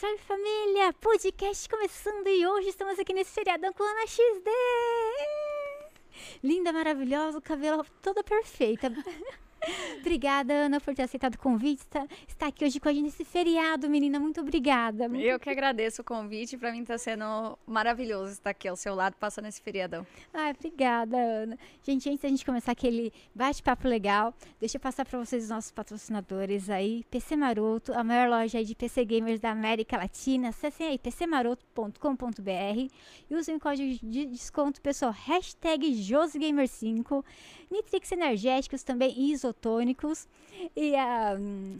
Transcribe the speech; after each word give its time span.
Salve 0.00 0.16
família! 0.22 0.94
Podcast 0.94 1.68
começando 1.68 2.26
e 2.26 2.46
hoje 2.46 2.70
estamos 2.70 2.98
aqui 2.98 3.12
nesse 3.12 3.32
feriadão 3.32 3.70
com 3.70 3.82
a 3.82 3.90
Ana 3.90 4.06
XD! 4.06 4.50
Linda, 6.42 6.72
maravilhosa, 6.72 7.36
o 7.36 7.42
cabelo 7.42 7.84
toda 8.00 8.24
perfeita. 8.24 8.90
obrigada, 9.98 10.52
Ana, 10.52 10.80
por 10.80 10.94
ter 10.94 11.02
aceitado 11.02 11.34
o 11.34 11.38
convite. 11.38 11.80
Está, 11.80 12.06
está 12.26 12.46
aqui 12.46 12.64
hoje 12.64 12.80
com 12.80 12.88
a 12.88 12.92
gente 12.92 13.04
nesse 13.04 13.24
feriado, 13.24 13.88
menina. 13.88 14.18
Muito 14.18 14.40
obrigada. 14.40 15.08
Muito... 15.08 15.24
Eu 15.24 15.38
que 15.38 15.50
agradeço 15.50 16.02
o 16.02 16.04
convite. 16.04 16.56
Para 16.56 16.72
mim 16.72 16.82
está 16.82 16.96
sendo 16.98 17.58
maravilhoso 17.66 18.32
estar 18.32 18.50
aqui 18.50 18.68
ao 18.68 18.76
seu 18.76 18.94
lado, 18.94 19.16
passando 19.16 19.46
esse 19.46 19.60
feriadão. 19.60 20.06
Ai, 20.32 20.52
obrigada, 20.52 21.16
Ana. 21.16 21.58
Gente, 21.82 22.08
antes 22.08 22.22
da 22.22 22.28
gente 22.28 22.44
começar 22.44 22.72
aquele 22.72 23.12
bate-papo 23.34 23.86
legal, 23.86 24.34
deixa 24.58 24.76
eu 24.76 24.80
passar 24.80 25.04
para 25.04 25.18
vocês 25.18 25.44
os 25.44 25.50
nossos 25.50 25.70
patrocinadores 25.70 26.70
aí. 26.70 27.04
PC 27.10 27.36
Maroto, 27.36 27.92
a 27.92 28.02
maior 28.02 28.28
loja 28.28 28.64
de 28.64 28.74
PC 28.74 29.04
Gamers 29.04 29.40
da 29.40 29.50
América 29.50 29.96
Latina. 29.96 30.48
Acessem 30.48 30.86
aí 30.86 30.98
pcmaroto.com.br 30.98 32.90
e 33.30 33.34
usem 33.34 33.56
o 33.56 33.60
código 33.60 33.98
de 34.06 34.26
desconto, 34.26 34.80
pessoal, 34.80 35.12
hashtag 35.12 35.86
JoseGamer5. 35.92 37.24
Nitrix 37.70 38.10
Energéticos 38.12 38.82
também 38.82 39.14
isotônicos. 39.50 40.28
E 40.76 40.94
a 40.94 41.36
um, 41.38 41.76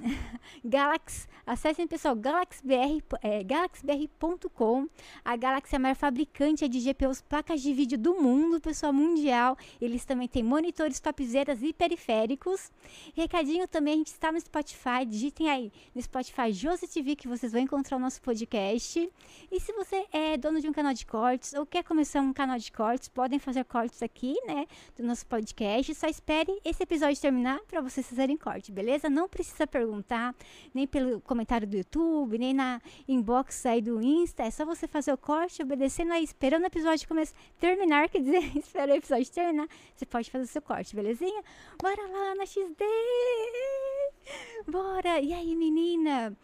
Galaxy, 0.64 1.28
acessem 1.46 1.86
pessoal, 1.86 2.14
GalaxyBR, 2.14 3.02
é, 3.22 3.42
galaxybr.com. 3.44 4.88
A 5.24 5.36
Galaxy 5.36 5.74
é 5.74 5.76
a 5.76 5.80
maior 5.80 5.94
fabricante 5.94 6.68
de 6.68 6.80
GPUs, 6.80 7.20
placas 7.20 7.60
de 7.60 7.72
vídeo 7.72 7.98
do 7.98 8.14
mundo, 8.14 8.60
pessoal, 8.60 8.92
mundial. 8.92 9.56
Eles 9.80 10.04
também 10.04 10.28
têm 10.28 10.42
monitores, 10.42 11.00
topzeiras 11.00 11.62
e 11.62 11.72
periféricos. 11.72 12.70
Recadinho 13.14 13.68
também, 13.68 13.94
a 13.94 13.96
gente 13.98 14.08
está 14.08 14.32
no 14.32 14.40
Spotify, 14.40 15.04
digitem 15.06 15.50
aí 15.50 15.72
no 15.94 16.00
Spotify 16.02 16.52
Josi 16.52 16.88
TV 16.88 17.16
que 17.16 17.28
vocês 17.28 17.52
vão 17.52 17.60
encontrar 17.60 17.96
o 17.96 18.00
nosso 18.00 18.20
podcast. 18.22 19.10
E 19.50 19.60
se 19.60 19.72
você 19.72 20.06
é 20.12 20.36
dono 20.36 20.60
de 20.60 20.68
um 20.68 20.72
canal 20.72 20.94
de 20.94 21.04
cortes 21.04 21.52
ou 21.54 21.66
quer 21.66 21.84
começar 21.84 22.20
um 22.20 22.32
canal 22.32 22.58
de 22.58 22.72
cortes, 22.72 23.08
podem 23.08 23.38
fazer 23.38 23.64
cortes 23.64 24.02
aqui, 24.02 24.34
né, 24.46 24.66
do 24.96 25.02
nosso 25.02 25.26
podcast. 25.26 25.94
Só 25.94 26.06
espere 26.06 26.58
esse 26.64 26.82
episódio 26.82 27.20
terminar 27.20 27.59
para 27.64 27.80
vocês 27.80 28.06
fazerem 28.06 28.36
corte, 28.36 28.72
beleza? 28.72 29.08
Não 29.08 29.28
precisa 29.28 29.66
perguntar, 29.66 30.34
nem 30.74 30.86
pelo 30.86 31.20
comentário 31.20 31.66
do 31.66 31.76
YouTube, 31.76 32.38
nem 32.38 32.54
na 32.54 32.80
inbox 33.08 33.64
aí 33.66 33.80
do 33.80 34.00
Insta. 34.00 34.42
É 34.42 34.50
só 34.50 34.64
você 34.64 34.86
fazer 34.86 35.12
o 35.12 35.18
corte, 35.18 35.62
obedecendo 35.62 36.12
aí, 36.12 36.24
esperando 36.24 36.64
o 36.64 36.66
episódio 36.66 37.06
começar, 37.06 37.36
terminar, 37.58 38.08
quer 38.08 38.20
dizer, 38.20 38.44
espera 38.58 38.92
o 38.92 38.96
episódio 38.96 39.30
terminar. 39.30 39.68
Você 39.94 40.06
pode 40.06 40.30
fazer 40.30 40.44
o 40.44 40.48
seu 40.48 40.62
corte, 40.62 40.94
belezinha? 40.94 41.42
Bora 41.80 42.02
lá 42.08 42.34
na 42.34 42.46
XD! 42.46 42.84
Bora! 44.66 45.20
E 45.20 45.32
aí, 45.32 45.54
menina? 45.56 46.36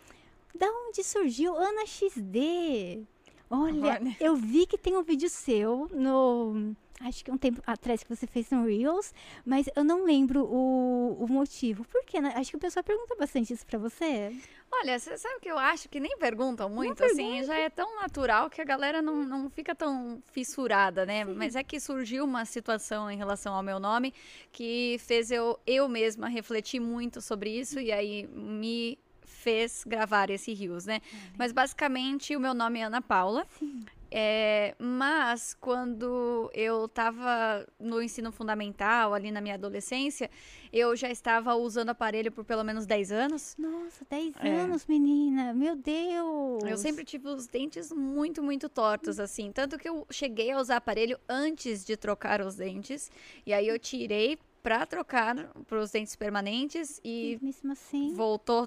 Da 0.54 0.66
onde 0.66 1.04
surgiu 1.04 1.54
Ana 1.54 1.86
XD? 1.86 3.04
Olha, 3.48 4.00
eu 4.18 4.34
vi 4.34 4.66
que 4.66 4.76
tem 4.76 4.96
um 4.96 5.02
vídeo 5.02 5.28
seu 5.28 5.88
no 5.92 6.74
acho 7.00 7.24
que 7.24 7.30
um 7.30 7.36
tempo 7.36 7.62
atrás 7.66 8.02
que 8.02 8.08
você 8.08 8.26
fez 8.26 8.50
no 8.50 8.66
Reels, 8.66 9.12
mas 9.44 9.68
eu 9.76 9.84
não 9.84 10.04
lembro 10.04 10.44
o, 10.44 11.24
o 11.24 11.28
motivo. 11.28 11.84
Por 11.84 12.04
quê? 12.04 12.20
Né? 12.20 12.32
Acho 12.36 12.50
que 12.50 12.56
o 12.56 12.60
pessoal 12.60 12.82
pergunta 12.82 13.14
bastante 13.16 13.52
isso 13.52 13.66
pra 13.66 13.78
você. 13.78 14.34
Olha, 14.72 14.98
você 14.98 15.16
sabe 15.16 15.36
o 15.36 15.40
que 15.40 15.50
eu 15.50 15.58
acho? 15.58 15.88
Que 15.88 16.00
nem 16.00 16.16
perguntam 16.18 16.68
muito, 16.68 17.00
não 17.00 17.06
assim, 17.06 17.16
pergunta. 17.16 17.46
já 17.46 17.58
é 17.58 17.70
tão 17.70 18.00
natural 18.00 18.50
que 18.50 18.60
a 18.60 18.64
galera 18.64 19.00
não, 19.00 19.24
não 19.24 19.48
fica 19.50 19.74
tão 19.74 20.22
fissurada, 20.32 21.06
né? 21.06 21.24
Sim. 21.24 21.34
Mas 21.34 21.54
é 21.54 21.62
que 21.62 21.78
surgiu 21.78 22.24
uma 22.24 22.44
situação 22.44 23.10
em 23.10 23.16
relação 23.16 23.54
ao 23.54 23.62
meu 23.62 23.78
nome 23.78 24.12
que 24.52 24.96
fez 25.00 25.30
eu, 25.30 25.58
eu 25.66 25.88
mesma 25.88 26.28
refletir 26.28 26.80
muito 26.80 27.20
sobre 27.20 27.50
isso 27.50 27.78
e 27.78 27.92
aí 27.92 28.26
me 28.26 28.98
fez 29.22 29.84
gravar 29.86 30.30
esse 30.30 30.52
Rios, 30.52 30.86
né? 30.86 31.00
Mas 31.38 31.52
basicamente 31.52 32.34
o 32.34 32.40
meu 32.40 32.52
nome 32.52 32.80
é 32.80 32.84
Ana 32.84 33.00
Paula. 33.00 33.46
Sim. 33.58 33.84
É, 34.10 34.74
mas 34.78 35.54
quando 35.54 36.50
eu 36.54 36.84
estava 36.86 37.66
no 37.78 38.00
ensino 38.02 38.30
fundamental, 38.30 39.14
ali 39.14 39.30
na 39.30 39.40
minha 39.40 39.54
adolescência, 39.54 40.30
eu 40.72 40.94
já 40.94 41.10
estava 41.10 41.54
usando 41.54 41.90
aparelho 41.90 42.30
por 42.30 42.44
pelo 42.44 42.62
menos 42.62 42.86
10 42.86 43.12
anos. 43.12 43.56
Nossa, 43.58 44.06
10 44.08 44.34
é. 44.40 44.48
anos, 44.48 44.86
menina! 44.86 45.52
Meu 45.52 45.74
Deus! 45.74 46.62
Eu 46.64 46.76
sempre 46.76 47.04
tive 47.04 47.28
os 47.28 47.46
dentes 47.46 47.92
muito, 47.92 48.42
muito 48.42 48.68
tortos, 48.68 49.18
assim. 49.18 49.50
Tanto 49.52 49.78
que 49.78 49.88
eu 49.88 50.06
cheguei 50.10 50.52
a 50.52 50.60
usar 50.60 50.76
aparelho 50.76 51.18
antes 51.28 51.84
de 51.84 51.96
trocar 51.96 52.40
os 52.40 52.56
dentes. 52.56 53.10
E 53.44 53.52
aí 53.52 53.66
eu 53.66 53.78
tirei 53.78 54.38
para 54.62 54.84
trocar 54.84 55.36
para 55.68 55.78
os 55.78 55.92
dentes 55.92 56.16
permanentes 56.16 57.00
e 57.04 57.38
assim? 57.70 58.12
voltou 58.14 58.66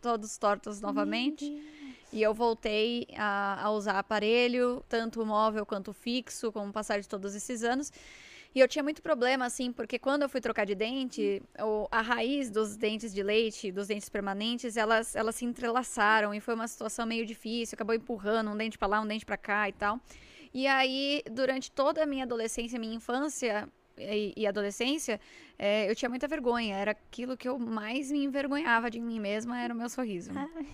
todos 0.00 0.38
tortos 0.38 0.80
novamente. 0.80 1.44
E 2.12 2.22
eu 2.22 2.34
voltei 2.34 3.06
a, 3.16 3.64
a 3.64 3.70
usar 3.70 3.98
aparelho, 3.98 4.84
tanto 4.88 5.24
móvel 5.24 5.64
quanto 5.64 5.92
fixo, 5.92 6.50
com 6.50 6.68
o 6.68 6.72
passar 6.72 7.00
de 7.00 7.08
todos 7.08 7.34
esses 7.34 7.62
anos. 7.62 7.92
E 8.52 8.58
eu 8.58 8.66
tinha 8.66 8.82
muito 8.82 9.00
problema, 9.00 9.46
assim, 9.46 9.72
porque 9.72 9.96
quando 9.96 10.22
eu 10.22 10.28
fui 10.28 10.40
trocar 10.40 10.66
de 10.66 10.74
dente, 10.74 11.40
o, 11.60 11.86
a 11.88 12.00
raiz 12.00 12.50
dos 12.50 12.76
dentes 12.76 13.14
de 13.14 13.22
leite, 13.22 13.70
dos 13.70 13.86
dentes 13.86 14.08
permanentes, 14.08 14.76
elas, 14.76 15.14
elas 15.14 15.36
se 15.36 15.44
entrelaçaram 15.44 16.34
e 16.34 16.40
foi 16.40 16.54
uma 16.54 16.66
situação 16.66 17.06
meio 17.06 17.24
difícil. 17.24 17.76
Acabou 17.76 17.94
empurrando 17.94 18.50
um 18.50 18.56
dente 18.56 18.76
para 18.76 18.88
lá, 18.88 19.00
um 19.00 19.06
dente 19.06 19.24
para 19.24 19.36
cá 19.36 19.68
e 19.68 19.72
tal. 19.72 20.00
E 20.52 20.66
aí, 20.66 21.22
durante 21.30 21.70
toda 21.70 22.02
a 22.02 22.06
minha 22.06 22.24
adolescência, 22.24 22.76
minha 22.76 22.96
infância 22.96 23.68
e, 23.96 24.32
e 24.36 24.46
adolescência, 24.48 25.20
é, 25.56 25.88
eu 25.88 25.94
tinha 25.94 26.08
muita 26.08 26.26
vergonha. 26.26 26.74
Era 26.74 26.90
aquilo 26.90 27.36
que 27.36 27.48
eu 27.48 27.56
mais 27.56 28.10
me 28.10 28.24
envergonhava 28.24 28.90
de 28.90 28.98
mim 28.98 29.20
mesma, 29.20 29.60
era 29.60 29.72
o 29.72 29.76
meu 29.76 29.88
sorriso. 29.88 30.32
Ai. 30.34 30.66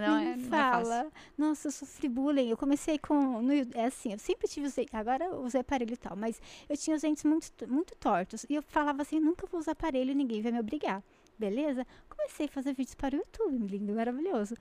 Não 0.00 0.16
é, 0.18 0.36
não 0.36 0.44
é 0.44 0.48
fala. 0.48 1.00
É 1.00 1.06
Nossa, 1.36 1.68
eu 1.68 1.72
sofri 1.72 2.08
bullying. 2.08 2.48
Eu 2.48 2.56
comecei 2.56 2.98
com. 2.98 3.42
No, 3.42 3.52
é 3.52 3.86
assim, 3.86 4.12
eu 4.12 4.18
sempre 4.18 4.48
tive 4.48 4.66
os 4.66 4.74
dentes. 4.74 4.94
Agora 4.94 5.24
eu 5.24 5.42
usei 5.42 5.60
aparelho 5.60 5.92
e 5.92 5.96
tal, 5.96 6.16
mas 6.16 6.40
eu 6.68 6.76
tinha 6.76 6.96
os 6.96 7.02
dentes 7.02 7.24
muito, 7.24 7.50
muito 7.68 7.94
tortos. 7.96 8.44
E 8.48 8.54
eu 8.54 8.62
falava 8.62 9.02
assim: 9.02 9.20
nunca 9.20 9.46
vou 9.46 9.60
usar 9.60 9.72
aparelho 9.72 10.10
e 10.10 10.14
ninguém 10.14 10.42
vai 10.42 10.52
me 10.52 10.60
obrigar. 10.60 11.02
Beleza? 11.38 11.86
Comecei 12.08 12.46
a 12.46 12.48
fazer 12.48 12.74
vídeos 12.74 12.94
para 12.94 13.16
o 13.16 13.18
YouTube, 13.18 13.66
lindo, 13.66 13.92
maravilhoso. 13.92 14.54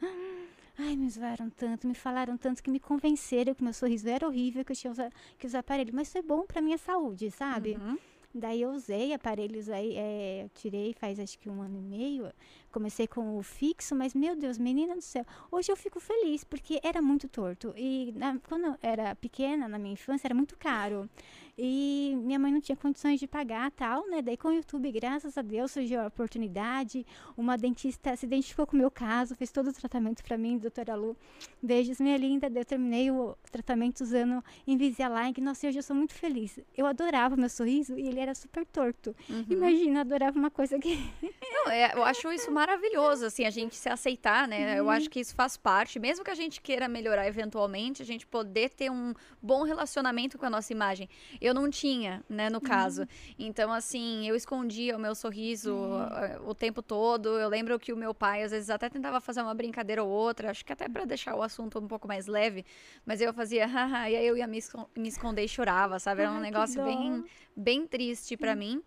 Ai, 0.77 0.95
me 0.95 1.07
zoaram 1.07 1.49
tanto, 1.51 1.87
me 1.87 1.93
falaram 1.93 2.35
tanto 2.35 2.63
que 2.63 2.71
me 2.71 2.79
convenceram 2.79 3.53
que 3.53 3.63
meu 3.63 3.73
sorriso 3.73 4.09
era 4.09 4.27
horrível, 4.27 4.65
que 4.65 4.71
eu 4.71 4.75
tinha 4.75 4.91
usar, 4.91 5.11
que 5.37 5.45
usar 5.45 5.59
aparelho. 5.59 5.93
Mas 5.93 6.11
foi 6.11 6.23
bom 6.23 6.45
pra 6.47 6.61
minha 6.61 6.79
saúde, 6.79 7.29
sabe? 7.29 7.77
Uhum. 7.79 7.97
Daí 8.33 8.63
eu 8.63 8.71
usei 8.71 9.13
aparelhos 9.13 9.69
aí, 9.69 9.95
é, 9.95 10.43
eu 10.45 10.49
tirei 10.49 10.93
faz 10.93 11.19
acho 11.19 11.37
que 11.37 11.47
um 11.47 11.61
ano 11.61 11.77
e 11.77 11.81
meio. 11.81 12.31
Comecei 12.73 13.05
com 13.05 13.37
o 13.37 13.43
fixo, 13.43 13.95
mas 13.95 14.15
meu 14.15 14.35
Deus, 14.35 14.57
menina 14.57 14.95
do 14.95 15.01
céu. 15.01 15.23
Hoje 15.51 15.71
eu 15.71 15.77
fico 15.77 15.99
feliz 15.99 16.43
porque 16.43 16.79
era 16.83 17.03
muito 17.03 17.29
torto. 17.29 17.71
E 17.77 18.11
na, 18.15 18.39
quando 18.49 18.65
eu 18.65 18.75
era 18.81 19.13
pequena, 19.13 19.67
na 19.67 19.77
minha 19.77 19.93
infância, 19.93 20.25
era 20.25 20.33
muito 20.33 20.57
caro. 20.57 21.07
E 21.55 22.15
minha 22.17 22.39
mãe 22.39 22.51
não 22.51 22.59
tinha 22.59 22.75
condições 22.75 23.19
de 23.19 23.27
pagar 23.27 23.69
tal, 23.71 24.07
né? 24.09 24.23
Daí 24.23 24.35
com 24.35 24.47
o 24.47 24.53
YouTube, 24.53 24.91
graças 24.91 25.37
a 25.37 25.41
Deus, 25.43 25.71
surgiu 25.71 26.01
a 26.01 26.07
oportunidade. 26.07 27.05
Uma 27.37 27.55
dentista 27.55 28.15
se 28.15 28.25
identificou 28.25 28.65
com 28.65 28.75
o 28.75 28.79
meu 28.79 28.89
caso, 28.89 29.35
fez 29.35 29.51
todo 29.51 29.69
o 29.69 29.73
tratamento 29.73 30.23
para 30.23 30.35
mim, 30.35 30.57
doutora 30.57 30.95
Lu. 30.95 31.15
Beijos, 31.61 31.99
minha 31.99 32.17
linda. 32.17 32.51
Eu 32.53 32.65
terminei 32.65 33.11
o 33.11 33.35
tratamento 33.51 34.01
usando 34.01 34.43
Invisalign. 34.65 35.33
Nossa, 35.41 35.67
hoje 35.67 35.77
eu 35.77 35.83
sou 35.83 35.95
muito 35.95 36.13
feliz. 36.15 36.59
Eu 36.75 36.87
adorava 36.87 37.35
meu 37.35 37.49
sorriso 37.49 37.97
e 37.99 38.07
ele 38.07 38.19
era 38.19 38.33
super 38.33 38.65
torto. 38.65 39.15
Uhum. 39.29 39.45
Imagina, 39.47 40.01
adorava 40.01 40.37
uma 40.37 40.49
coisa 40.49 40.79
que. 40.79 40.97
Não, 41.53 41.71
é, 41.71 41.93
eu 41.93 42.03
acho 42.03 42.31
isso 42.33 42.51
maravilhoso, 42.51 43.25
assim, 43.25 43.45
a 43.45 43.51
gente 43.51 43.75
se 43.75 43.87
aceitar, 43.87 44.47
né? 44.47 44.71
Uhum. 44.71 44.77
Eu 44.79 44.89
acho 44.89 45.07
que 45.07 45.19
isso 45.19 45.35
faz 45.35 45.55
parte, 45.55 45.99
mesmo 45.99 46.25
que 46.25 46.31
a 46.31 46.35
gente 46.35 46.59
queira 46.61 46.87
melhorar 46.87 47.27
eventualmente, 47.27 48.01
a 48.01 48.05
gente 48.05 48.25
poder 48.25 48.69
ter 48.69 48.89
um 48.89 49.13
bom 49.41 49.63
relacionamento 49.63 50.37
com 50.37 50.45
a 50.47 50.49
nossa 50.49 50.73
imagem. 50.73 51.07
Eu 51.43 51.53
não 51.53 51.69
tinha, 51.69 52.23
né, 52.29 52.49
no 52.49 52.61
caso. 52.61 53.01
Uhum. 53.01 53.07
Então, 53.37 53.73
assim, 53.73 54.25
eu 54.25 54.33
escondia 54.33 54.95
o 54.95 54.99
meu 54.99 55.13
sorriso 55.13 55.75
uhum. 55.75 56.47
o 56.47 56.55
tempo 56.55 56.81
todo. 56.81 57.37
Eu 57.37 57.49
lembro 57.49 57.77
que 57.77 57.91
o 57.91 57.97
meu 57.97 58.13
pai, 58.13 58.43
às 58.43 58.51
vezes, 58.51 58.69
até 58.69 58.89
tentava 58.89 59.19
fazer 59.19 59.41
uma 59.41 59.53
brincadeira 59.53 60.01
ou 60.01 60.09
outra, 60.09 60.51
acho 60.51 60.63
que 60.63 60.71
até 60.71 60.87
para 60.87 61.03
deixar 61.03 61.35
o 61.35 61.41
assunto 61.41 61.79
um 61.79 61.87
pouco 61.87 62.07
mais 62.07 62.27
leve, 62.27 62.65
mas 63.05 63.19
eu 63.19 63.33
fazia, 63.33 63.67
haha, 63.67 64.09
e 64.09 64.15
aí 64.15 64.25
eu 64.25 64.37
ia 64.37 64.47
me, 64.47 64.57
esconder 65.05 65.43
e 65.43 65.47
chorava, 65.49 65.99
sabe? 65.99 66.21
Era 66.21 66.31
um 66.31 66.35
Ai, 66.35 66.41
negócio 66.41 66.81
bem, 66.81 67.25
bem 67.53 67.85
triste 67.85 68.37
para 68.37 68.55
mim. 68.55 68.81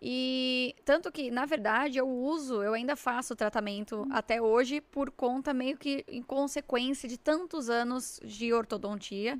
E 0.00 0.76
tanto 0.84 1.10
que, 1.10 1.28
na 1.30 1.44
verdade, 1.44 1.98
eu 1.98 2.08
uso, 2.08 2.62
eu 2.62 2.72
ainda 2.72 2.94
faço 2.94 3.34
tratamento 3.34 3.96
uhum. 3.96 4.08
até 4.12 4.40
hoje 4.40 4.80
por 4.80 5.10
conta 5.10 5.52
meio 5.52 5.76
que 5.76 6.04
em 6.06 6.22
consequência 6.22 7.08
de 7.08 7.18
tantos 7.18 7.68
anos 7.68 8.20
de 8.22 8.52
ortodontia, 8.52 9.36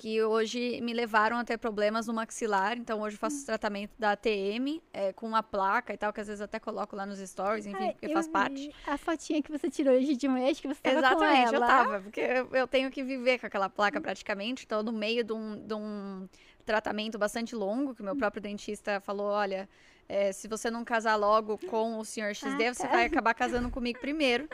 que 0.00 0.22
hoje 0.22 0.80
me 0.80 0.94
levaram 0.94 1.36
a 1.36 1.44
ter 1.44 1.58
problemas 1.58 2.06
no 2.06 2.14
maxilar. 2.14 2.78
Então 2.78 3.02
hoje 3.02 3.18
faço 3.18 3.36
hum. 3.36 3.44
tratamento 3.44 3.92
da 3.98 4.12
ATM 4.12 4.80
é, 4.94 5.12
com 5.12 5.26
uma 5.26 5.42
placa 5.42 5.92
e 5.92 5.96
tal, 5.98 6.10
que 6.10 6.22
às 6.22 6.26
vezes 6.26 6.40
até 6.40 6.58
coloco 6.58 6.96
lá 6.96 7.04
nos 7.04 7.18
stories, 7.18 7.66
enfim, 7.66 7.84
Ai, 7.84 7.92
porque 7.92 8.08
faz 8.08 8.26
parte. 8.26 8.74
A 8.86 8.96
fotinha 8.96 9.42
que 9.42 9.52
você 9.52 9.68
tirou 9.68 9.94
hoje 9.94 10.16
de 10.16 10.26
manhã, 10.26 10.50
acho 10.50 10.62
que 10.62 10.68
você 10.68 10.80
tava 10.80 10.98
Exatamente, 11.00 11.50
com 11.50 11.56
ela. 11.56 11.66
eu 11.66 11.68
tava, 11.68 12.00
porque 12.00 12.20
eu, 12.20 12.48
eu, 12.50 12.66
tenho 12.66 12.90
que 12.90 13.02
viver 13.02 13.38
com 13.38 13.46
aquela 13.46 13.68
placa 13.68 14.00
praticamente, 14.00 14.64
então 14.64 14.82
no 14.82 14.90
meio 14.90 15.22
de 15.22 15.34
um, 15.34 15.66
de 15.66 15.74
um 15.74 16.26
tratamento 16.64 17.18
bastante 17.18 17.54
longo, 17.54 17.94
que 17.94 18.02
meu 18.02 18.14
hum. 18.14 18.18
próprio 18.18 18.40
dentista 18.40 19.00
falou, 19.00 19.26
olha, 19.26 19.68
é, 20.10 20.32
se 20.32 20.48
você 20.48 20.68
não 20.70 20.84
casar 20.84 21.14
logo 21.14 21.56
com 21.56 21.98
o 21.98 22.04
senhor 22.04 22.34
XD, 22.34 22.66
Ah, 22.66 22.74
você 22.74 22.82
tá. 22.82 22.88
vai 22.88 23.04
acabar 23.04 23.32
casando 23.32 23.70
comigo 23.70 24.00
primeiro, 24.00 24.48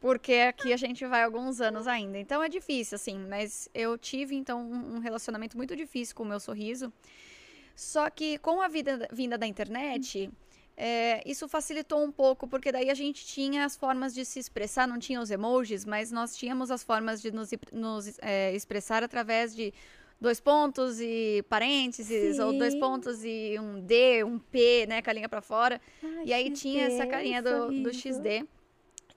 porque 0.00 0.34
aqui 0.34 0.72
a 0.72 0.76
gente 0.76 1.04
vai 1.04 1.24
alguns 1.24 1.60
anos 1.60 1.88
ainda. 1.88 2.16
Então 2.16 2.40
é 2.40 2.48
difícil, 2.48 2.94
assim, 2.94 3.18
mas 3.18 3.68
eu 3.74 3.98
tive, 3.98 4.36
então, 4.36 4.60
um 4.60 4.96
um 4.96 4.98
relacionamento 5.00 5.56
muito 5.56 5.74
difícil 5.74 6.14
com 6.14 6.22
o 6.22 6.26
meu 6.26 6.38
sorriso. 6.38 6.92
Só 7.74 8.08
que 8.08 8.38
com 8.38 8.60
a 8.62 8.68
vida, 8.68 9.08
vinda 9.10 9.36
da 9.36 9.46
internet, 9.46 10.30
é, 10.76 11.22
isso 11.26 11.48
facilitou 11.48 12.02
um 12.04 12.12
pouco, 12.12 12.46
porque 12.46 12.70
daí 12.70 12.88
a 12.88 12.94
gente 12.94 13.26
tinha 13.26 13.64
as 13.64 13.76
formas 13.76 14.14
de 14.14 14.24
se 14.24 14.38
expressar, 14.38 14.86
não 14.86 14.98
tinha 14.98 15.20
os 15.20 15.30
emojis, 15.30 15.84
mas 15.84 16.12
nós 16.12 16.36
tínhamos 16.36 16.70
as 16.70 16.82
formas 16.82 17.20
de 17.20 17.30
nos, 17.30 17.50
nos, 17.72 18.18
é, 18.22 18.54
expressar 18.54 19.02
através 19.02 19.54
de 19.54 19.74
dois 20.20 20.40
pontos 20.40 21.00
e 21.00 21.42
parênteses, 21.48 22.38
ou 22.38 22.52
dois 22.52 22.74
Sim. 22.74 22.80
pontos 22.80 23.24
e 23.24 23.56
um 23.58 23.80
D, 23.80 24.22
um 24.22 24.38
P, 24.38 24.86
né, 24.86 25.00
com 25.00 25.10
a 25.10 25.12
linha 25.12 25.28
pra 25.28 25.40
fora. 25.40 25.80
Ai, 26.02 26.24
E 26.26 26.32
aí 26.32 26.50
tinha 26.50 26.84
essa 26.84 27.04
XD, 27.04 27.10
carinha 27.10 27.42
do, 27.42 27.82
do. 27.82 27.92
XD. 27.92 28.44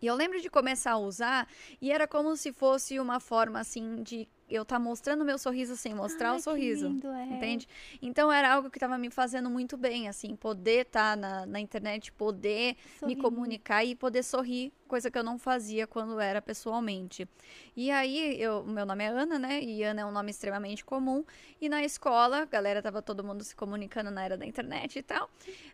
E 0.02 0.08
eu 0.08 0.16
lembro 0.16 0.42
de 0.42 0.50
começar 0.50 0.92
a 0.92 0.98
usar, 0.98 1.48
e 1.82 1.92
era 1.92 2.08
como 2.08 2.36
se 2.36 2.52
fosse 2.52 3.00
uma 3.00 3.20
forma, 3.20 3.60
assim, 3.60 4.04
de 4.04 4.28
eu 4.50 4.64
estar 4.64 4.78
mostrando 4.80 5.24
meu 5.26 5.38
sorriso 5.38 5.76
sem 5.76 5.94
mostrar 5.96 6.32
Ai, 6.32 6.38
o 6.38 6.40
sorriso. 6.42 6.88
lindo, 6.90 7.08
é. 7.10 7.24
Entende? 7.36 7.68
Então 8.02 8.32
era 8.32 8.54
algo 8.54 8.70
que 8.70 8.78
estava 8.78 8.98
me 8.98 9.10
fazendo 9.10 9.50
muito 9.50 9.76
bem, 9.78 10.08
assim, 10.08 10.36
poder 10.36 10.86
estar 10.86 11.16
na, 11.18 11.46
na 11.46 11.60
internet, 11.60 12.12
poder 12.12 12.76
me 13.06 13.16
comunicar 13.16 13.84
e 13.84 13.96
poder 13.96 14.22
sorrir, 14.24 14.72
coisa 14.88 15.10
que 15.10 15.18
eu 15.18 15.24
não 15.24 15.40
fazia 15.40 15.88
quando 15.88 16.20
era 16.20 16.42
pessoalmente. 16.42 17.28
E 17.76 17.90
aí, 17.90 18.40
eu, 18.40 18.64
meu 18.64 18.86
nome 18.86 19.04
é 19.04 19.08
Ana, 19.08 19.40
né? 19.40 19.62
E 19.62 19.82
Ana 19.84 20.02
é 20.02 20.06
um 20.06 20.12
nome 20.12 20.30
extremamente 20.30 20.86
comum. 20.86 21.24
E 21.60 21.68
na 21.68 21.84
escola, 21.84 22.40
a 22.44 22.46
galera 22.46 22.82
tava 22.82 23.02
todo 23.02 23.24
mundo 23.24 23.44
se 23.44 23.56
comunicando 23.56 24.12
na 24.12 24.24
era 24.24 24.38
da 24.38 24.46
internet 24.46 25.00
e 25.00 25.02
tal. 25.04 25.30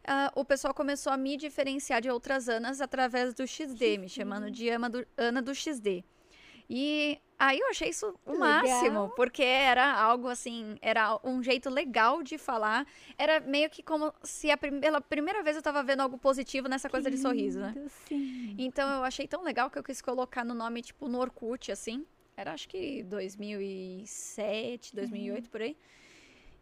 ah, 0.08 0.32
o 0.36 0.46
pessoal 0.46 0.74
começou 0.74 1.12
a 1.12 1.18
me 1.18 1.36
diferenciar 1.36 2.02
de 2.02 2.10
outras 2.10 2.48
Anas 2.48 2.80
através 2.80 3.34
do 3.34 3.46
XD, 3.46 3.98
me 3.98 4.08
chamando 4.08 4.50
de 4.50 4.70
Ama 4.70 4.90
do- 4.90 5.06
Ana 5.18 5.42
do 5.42 5.54
XD. 5.54 6.04
E 6.70 7.18
aí 7.38 7.58
eu 7.58 7.68
achei 7.70 7.90
isso 7.90 8.14
o 8.26 8.32
Legal. 8.34 8.40
máximo, 8.40 9.10
porque 9.16 9.42
era 9.42 9.92
algo 9.94 10.28
assim, 10.28 10.78
era 10.82 11.20
um 11.24 11.42
jeito 11.42 11.70
legal 11.70 12.22
de 12.22 12.38
falar. 12.38 12.86
Era 13.18 13.40
meio 13.40 13.70
que 13.70 13.82
como 13.82 14.14
se 14.24 14.52
a 14.52 14.58
prim- 14.58 14.80
pela 14.80 15.02
primeira 15.02 15.42
vez 15.42 15.56
eu 15.56 15.62
tava 15.64 15.82
vendo 15.82 16.02
algo 16.02 16.18
positivo 16.18 16.68
nessa 16.68 16.88
coisa 16.90 17.10
de 17.10 17.18
sorriso, 17.18 17.60
né? 17.60 17.74
Lindo, 17.76 17.90
Sim. 17.90 18.56
Então 18.58 18.88
eu 18.90 19.04
achei 19.04 19.28
tão 19.28 19.44
legal 19.44 19.70
que 19.70 19.80
eu 19.80 19.84
quis 19.84 20.02
colocar 20.02 20.44
no 20.46 20.54
nome, 20.54 20.82
tipo, 20.84 21.08
no 21.08 21.18
Orkut, 21.20 21.72
assim. 21.72 22.06
Era 22.38 22.54
acho 22.54 22.70
que 22.70 23.04
2007, 23.04 24.96
2008, 24.96 25.50
por 25.50 25.62
aí. 25.62 25.76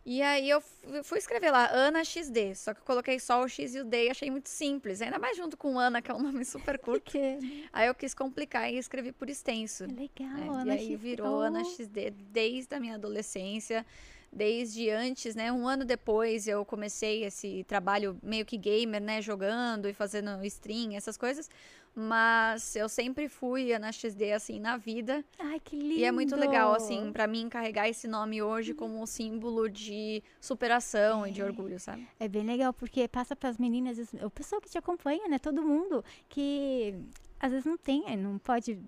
E 0.09 0.21
aí 0.21 0.49
eu 0.49 0.61
fu- 0.61 1.03
fui 1.03 1.17
escrever 1.17 1.51
lá, 1.51 1.69
Ana 1.69 2.01
XD. 2.01 2.55
Só 2.55 2.73
que 2.73 2.79
eu 2.79 2.85
coloquei 2.85 3.19
só 3.19 3.43
o 3.43 3.47
X 3.49 3.75
e 3.75 3.81
o 3.81 3.83
D 3.83 4.05
e 4.05 4.09
achei 4.09 4.31
muito 4.31 4.47
simples. 4.47 5.01
Ainda 5.01 5.19
mais 5.19 5.35
junto 5.35 5.57
com 5.57 5.77
Ana, 5.77 6.01
que 6.01 6.09
é 6.09 6.13
um 6.13 6.21
nome 6.21 6.45
super 6.45 6.79
curto. 6.79 7.11
Aí 7.73 7.87
eu 7.87 7.93
quis 7.93 8.13
complicar 8.13 8.71
e 8.71 8.77
escrevi 8.77 9.11
por 9.11 9.29
extenso. 9.29 9.83
legal, 9.83 10.37
É, 10.37 10.61
Ana 10.61 10.65
e 10.65 10.71
aí 10.71 10.79
XD. 10.91 10.95
virou 10.95 11.41
Ana 11.41 11.61
XD 11.65 12.11
desde 12.31 12.73
a 12.73 12.79
minha 12.79 12.95
adolescência, 12.95 13.85
desde 14.31 14.89
antes, 14.89 15.35
né? 15.35 15.51
Um 15.51 15.67
ano 15.67 15.83
depois 15.83 16.47
eu 16.47 16.63
comecei 16.63 17.25
esse 17.25 17.65
trabalho 17.65 18.17
meio 18.23 18.45
que 18.45 18.55
gamer, 18.55 19.01
né? 19.01 19.21
Jogando 19.21 19.89
e 19.89 19.93
fazendo 19.93 20.41
stream, 20.45 20.95
essas 20.95 21.17
coisas. 21.17 21.49
Mas 21.99 22.75
eu 22.75 22.87
sempre 22.87 23.27
fui 23.27 23.73
Ana 23.73 23.91
XD, 23.91 24.31
assim, 24.31 24.59
na 24.59 24.77
vida. 24.77 25.25
Ai, 25.39 25.59
que 25.59 25.75
lindo. 25.75 25.95
E 25.99 26.03
é 26.03 26.11
muito 26.11 26.35
legal, 26.35 26.75
assim, 26.75 27.11
pra 27.11 27.25
mim 27.25 27.49
carregar 27.49 27.89
esse 27.89 28.07
nome 28.07 28.39
hoje 28.39 28.75
como 28.75 29.01
um 29.01 29.05
símbolo 29.07 29.67
de 29.67 30.21
superação 30.39 31.25
e 31.25 31.31
de 31.31 31.41
orgulho, 31.41 31.79
sabe? 31.79 32.07
É 32.19 32.27
bem 32.27 32.43
legal, 32.43 32.71
porque 32.71 33.07
passa 33.07 33.35
para 33.35 33.49
as 33.49 33.57
meninas, 33.57 33.97
as- 33.97 34.13
o 34.21 34.29
pessoal 34.29 34.61
que 34.61 34.69
te 34.69 34.77
acompanha, 34.77 35.27
né? 35.27 35.39
Todo 35.39 35.63
mundo 35.63 36.05
que 36.29 36.93
às 37.39 37.49
vezes 37.51 37.65
não 37.65 37.77
tem, 37.77 38.15
não 38.15 38.37
pode 38.37 38.79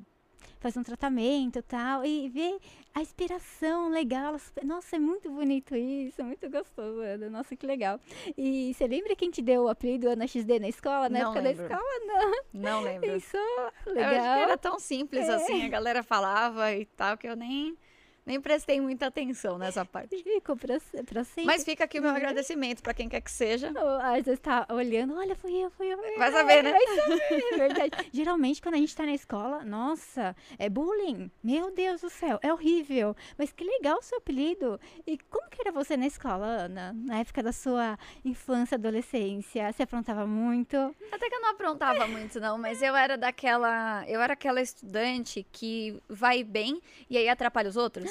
fazer 0.60 0.80
um 0.80 0.84
tratamento 0.84 1.60
e 1.60 1.62
tal, 1.62 2.06
e 2.06 2.30
ver 2.30 2.58
a 2.94 3.02
inspiração 3.02 3.90
legal. 3.90 4.36
Nossa, 4.64 4.96
é 4.96 5.00
muito 5.00 5.30
bonito 5.32 5.76
isso, 5.76 6.22
é 6.22 6.24
muito 6.24 6.50
gostoso, 6.50 7.00
Ana. 7.02 7.30
Nossa, 7.30 7.56
que 7.56 7.66
legal. 7.66 8.00
E 8.38 8.74
você 8.74 8.88
lembra 8.88 9.16
quem 9.16 9.30
te 9.32 9.42
deu 9.42 9.64
o 9.64 9.68
apelido 9.70 10.10
Ana 10.10 10.28
XD 10.28 10.60
na 10.60 10.68
escola? 10.68 11.08
Na 11.10 11.20
Não 11.20 11.26
época 11.32 11.42
lembro. 11.42 11.68
da 11.68 11.76
escola? 11.76 11.90
Não. 12.06 12.62
Não 12.62 12.82
lembro. 12.82 13.10
Isso, 13.16 13.38
Eu 13.86 13.94
legal. 13.94 14.10
acho 14.16 14.22
que 14.22 14.44
era 14.44 14.58
tão 14.58 14.80
simples 14.80 15.30
assim, 15.30 15.64
a 15.64 15.70
galera 15.70 16.04
falava 16.04 16.74
e 16.74 16.86
tal, 16.86 17.18
que 17.18 17.28
eu 17.28 17.36
nem, 17.36 17.78
nem 18.30 18.40
prestei 18.40 18.80
muita 18.80 19.08
atenção 19.08 19.58
nessa 19.58 19.84
parte. 19.84 20.16
Ficou 20.24 20.56
pra, 20.56 20.78
pra 21.06 21.24
sempre. 21.24 21.46
Mas 21.46 21.64
fica 21.64 21.84
aqui 21.86 21.98
o 21.98 22.02
meu 22.02 22.12
Uhum. 22.12 22.18
agradecimento 22.18 22.82
pra 22.84 22.94
quem 22.94 23.10
quer 23.10 23.22
que 23.22 23.32
seja. 23.32 23.72
Às 24.04 24.24
vezes 24.26 24.40
tá 24.40 24.68
olhando, 24.70 25.16
olha, 25.18 25.36
fui 25.36 25.52
eu, 25.56 25.72
fui 25.72 25.88
eu. 25.92 25.98
Vai 26.18 26.32
saber, 26.32 26.64
né? 26.64 26.72
Vai 26.72 26.96
saber, 26.96 27.44
é 27.54 27.58
verdade. 27.58 28.10
Geralmente, 28.14 28.62
quando 28.62 28.76
a 28.76 28.78
gente 28.78 28.96
tá 28.96 29.04
na 29.06 29.14
escola, 29.14 29.64
nossa, 29.66 30.36
é 30.60 30.70
bullying. 30.70 31.32
Meu 31.44 31.72
Deus 31.74 32.02
do 32.02 32.10
céu, 32.10 32.38
é 32.44 32.54
horrível. 32.54 33.16
Mas 33.38 33.52
que 33.52 33.64
legal 33.64 33.98
o 33.98 34.02
seu 34.04 34.20
apelido. 34.20 34.80
E 35.08 35.18
como 35.18 35.50
que 35.50 35.62
era 35.62 35.72
você 35.72 35.98
na 35.98 36.06
escola, 36.06 36.46
Ana? 36.46 36.94
Na 36.94 37.20
época 37.20 37.42
da 37.42 37.52
sua 37.52 37.98
infância, 38.24 38.76
adolescência? 38.76 39.72
Você 39.74 39.84
aprontava 39.84 40.28
muito? 40.28 40.78
Até 41.12 41.30
que 41.30 41.36
eu 41.36 41.42
não 41.42 41.50
aprontava 41.50 42.06
muito, 42.08 42.40
não, 42.40 42.58
mas 42.60 42.82
eu 42.84 42.96
era 42.96 43.18
daquela. 43.18 44.04
Eu 44.08 44.22
era 44.22 44.34
aquela 44.34 44.62
estudante 44.62 45.46
que 45.52 45.98
vai 46.08 46.44
bem 46.44 46.80
e 47.10 47.18
aí 47.18 47.28
atrapalha 47.28 47.70
os 47.70 47.76
outros. 47.78 48.10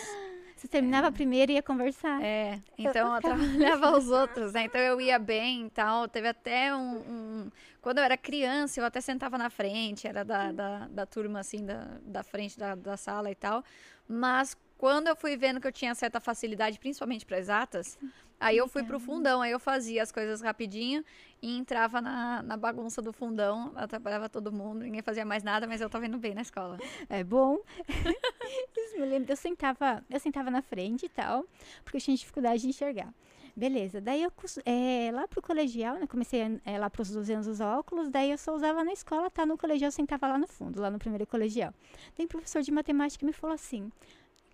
Você 0.56 0.66
terminava 0.66 1.12
primeiro 1.12 1.52
e 1.52 1.55
ia 1.55 1.62
conversar? 1.62 2.20
É, 2.20 2.60
então 2.76 3.06
eu 3.06 3.12
atrapalhava 3.12 3.96
os 3.96 4.08
outros, 4.10 4.52
né? 4.52 4.64
Então 4.64 4.81
eu 4.81 5.00
ia 5.00 5.16
bem 5.16 5.66
e 5.66 5.70
tal. 5.70 6.08
Teve 6.08 6.26
até 6.28 6.75
um, 6.75 6.96
um- 6.99 7.50
Quando 7.81 7.99
eu 7.99 8.05
era 8.05 8.16
criança, 8.16 8.81
eu 8.81 8.84
até 8.84 9.00
sentava 9.00 9.38
na 9.38 9.50
frente, 9.50 10.08
era 10.08 10.25
da, 10.25 10.50
da, 10.50 10.88
da 10.88 11.06
turma, 11.06 11.38
assim, 11.38 11.64
da, 11.64 11.87
da 12.02 12.25
frente 12.25 12.58
da, 12.58 12.75
da 12.75 12.96
sala 12.96 13.31
e 13.31 13.37
tal. 13.37 13.62
Mas 14.08 14.56
quando 14.76 15.06
eu 15.06 15.14
fui 15.14 15.37
vendo 15.37 15.60
que 15.60 15.66
eu 15.69 15.72
tinha 15.72 15.94
certa 15.94 16.19
facilidade, 16.19 16.78
principalmente 16.81 17.25
para 17.25 17.38
exatas, 17.38 17.96
aí 18.40 18.56
eu 18.56 18.66
fui 18.66 18.82
pro 18.82 18.99
fundão, 18.99 19.40
aí 19.40 19.52
eu 19.52 19.61
fazia 19.61 20.02
as 20.02 20.11
coisas 20.11 20.40
rapidinho 20.40 21.04
e 21.40 21.56
entrava 21.56 22.00
na, 22.00 22.43
na 22.43 22.56
bagunça 22.56 23.00
do 23.00 23.12
fundão, 23.12 23.73
atrapalhava 23.76 24.29
todo 24.29 24.52
mundo, 24.52 24.81
ninguém 24.81 25.02
fazia 25.02 25.25
mais 25.25 25.43
nada, 25.43 25.67
mas 25.67 25.81
eu 25.81 25.88
tava 25.88 26.06
indo 26.06 26.19
bem 26.19 26.35
na 26.35 26.43
escola. 26.43 26.79
É 27.08 27.23
bom. 27.23 27.58
Isso 28.76 28.99
me 28.99 29.06
lembra, 29.06 29.32
eu 29.32 29.37
sentava, 29.37 30.05
eu 30.11 30.20
sentava 30.20 30.50
na 30.50 30.62
frente 30.62 31.06
e 31.06 31.08
tal, 31.08 31.44
porque 31.85 31.96
eu 31.96 32.00
tinha 32.00 32.17
dificuldade 32.17 32.62
de 32.62 32.69
enxergar. 32.69 33.12
Beleza, 33.58 34.00
daí 34.00 34.23
eu, 34.23 34.32
é, 34.64 35.11
lá 35.12 35.26
pro 35.26 35.43
colegial, 35.43 35.96
né, 35.96 36.06
comecei 36.06 36.61
é, 36.64 36.79
lá 36.79 36.88
pros 36.88 37.11
12 37.11 37.32
anos 37.32 37.46
os 37.49 37.61
óculos, 37.61 38.08
daí 38.08 38.31
eu 38.31 38.38
só 38.38 38.55
usava 38.55 38.85
na 38.85 38.93
escola, 38.93 39.29
tá, 39.31 39.44
no 39.44 39.58
colegial 39.58 39.88
eu 39.88 39.93
sentava 39.93 40.29
lá 40.29 40.38
no 40.38 40.46
fundo, 40.46 40.81
lá 40.81 40.88
no 40.88 40.99
primeiro 40.99 41.26
colegial. 41.26 41.75
Tem 42.14 42.25
professor 42.25 42.62
de 42.62 42.70
matemática 42.70 43.19
que 43.19 43.26
me 43.26 43.32
falou 43.32 43.55
assim, 43.55 43.90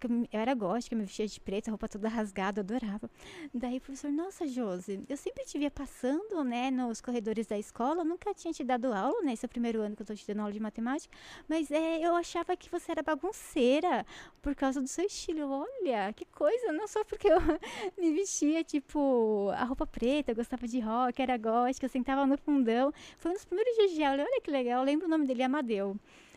eu, 0.06 0.29
era 0.33 0.55
gótica, 0.55 0.97
me 0.97 1.05
vestia 1.05 1.26
de 1.26 1.40
preto, 1.40 1.69
a 1.69 1.71
roupa 1.71 1.88
toda 1.88 2.09
rasgada, 2.09 2.61
adorava. 2.61 3.11
Daí 3.52 3.78
o 3.78 3.81
professor, 3.81 4.11
nossa, 4.11 4.47
Josi, 4.47 5.05
eu 5.09 5.17
sempre 5.17 5.45
te 5.45 5.59
via 5.59 5.71
passando, 5.71 6.43
né, 6.45 6.71
nos 6.71 7.00
corredores 7.00 7.47
da 7.47 7.59
escola, 7.59 8.05
nunca 8.05 8.35
tinha 8.35 8.52
te 8.52 8.64
dado 8.64 8.93
aula, 8.93 9.23
né, 9.23 9.33
esse 9.33 9.45
é 9.45 9.49
o 9.49 9.50
primeiro 9.50 9.81
ano 9.81 9.97
que 9.97 10.02
eu 10.02 10.07
tô 10.07 10.14
te 10.14 10.26
dando 10.26 10.40
aula 10.40 10.52
de 10.52 10.61
matemática, 10.61 11.14
mas 11.49 11.71
é, 11.71 12.05
eu 12.05 12.14
achava 12.14 12.57
que 12.57 12.71
você 12.71 12.93
era 12.93 13.02
bagunceira 13.02 14.07
por 14.43 14.55
causa 14.55 14.81
do 14.81 14.88
seu 14.88 15.07
estilo. 15.07 15.50
Olha, 15.50 16.12
que 16.12 16.25
coisa, 16.26 16.73
não 16.73 16.87
só 16.88 17.05
porque 17.05 17.28
eu 17.28 17.38
me 17.99 18.12
vestia, 18.12 18.62
tipo, 18.64 19.50
a 19.55 19.64
roupa 19.64 19.87
preta, 19.87 20.33
eu 20.33 20.37
gostava 20.37 20.67
de 20.67 20.81
rock, 20.81 21.21
era 21.21 21.37
gótica, 21.37 21.87
eu 21.87 21.90
sentava 21.90 22.26
no 22.26 22.37
fundão. 22.38 22.93
Foi 23.19 23.31
um 23.31 23.35
dos 23.35 23.45
primeiros 23.45 23.75
dias 23.76 23.93
de 23.93 24.02
aula, 24.02 24.23
olha 24.23 24.40
que 24.40 24.50
legal, 24.50 24.81
eu 24.81 24.85
lembro 24.85 25.07
o 25.07 25.11
nome 25.11 25.26
dele, 25.26 25.43
Amadeu. 25.43 25.97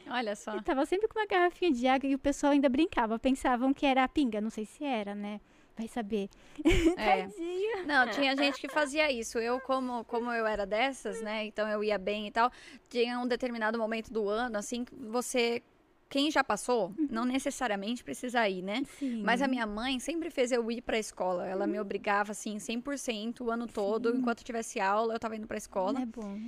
Olha 0.10 0.36
só. 0.36 0.54
Ele 0.54 0.62
tava 0.62 0.86
sempre 0.86 1.08
com 1.08 1.20
uma 1.20 1.26
garrafinha 1.26 1.72
de 1.72 1.88
água 1.88 2.10
e 2.10 2.16
o 2.16 2.20
pessoal 2.20 2.54
ainda 2.54 2.70
brincava, 2.70 3.18
pensavam 3.20 3.74
que 3.74 3.86
era 3.86 4.04
a 4.04 4.08
pinga, 4.08 4.40
não 4.42 4.50
sei 4.50 4.66
se 4.66 4.84
era, 4.84 5.14
né? 5.14 5.40
Vai 5.78 5.88
saber. 5.88 6.30
É. 6.98 7.28
Não, 7.86 8.10
tinha 8.10 8.36
gente 8.36 8.60
que 8.60 8.68
fazia 8.68 9.12
isso. 9.12 9.38
Eu, 9.38 9.62
como, 9.62 10.04
como 10.06 10.32
eu 10.32 10.48
era 10.48 10.66
dessas, 10.66 11.22
né? 11.22 11.46
Então 11.46 11.68
eu 11.70 11.84
ia 11.84 11.98
bem 11.98 12.28
e 12.28 12.32
tal. 12.32 12.52
Tinha 12.90 13.20
um 13.20 13.28
determinado 13.28 13.78
momento 13.78 14.12
do 14.12 14.28
ano, 14.28 14.58
assim, 14.58 14.84
que 14.84 14.96
você. 14.96 15.62
Quem 16.10 16.32
já 16.32 16.42
passou, 16.42 16.94
não 17.10 17.26
necessariamente 17.26 18.02
precisa 18.02 18.48
ir, 18.48 18.62
né? 18.62 18.82
Sim. 18.98 19.22
Mas 19.24 19.42
a 19.42 19.48
minha 19.48 19.68
mãe 19.68 20.00
sempre 20.00 20.30
fez 20.30 20.54
eu 20.54 20.72
ir 20.72 20.82
pra 20.82 20.98
escola. 20.98 21.46
Ela 21.46 21.68
me 21.68 21.80
obrigava, 21.80 22.32
assim, 22.32 22.58
100% 22.58 23.42
o 23.42 23.52
ano 23.52 23.68
todo. 23.68 24.16
Enquanto 24.16 24.42
tivesse 24.44 24.80
aula, 24.80 25.14
eu 25.14 25.20
tava 25.20 25.36
indo 25.36 25.46
pra 25.46 25.58
escola. 25.58 26.02
É 26.02 26.06
bom. 26.06 26.40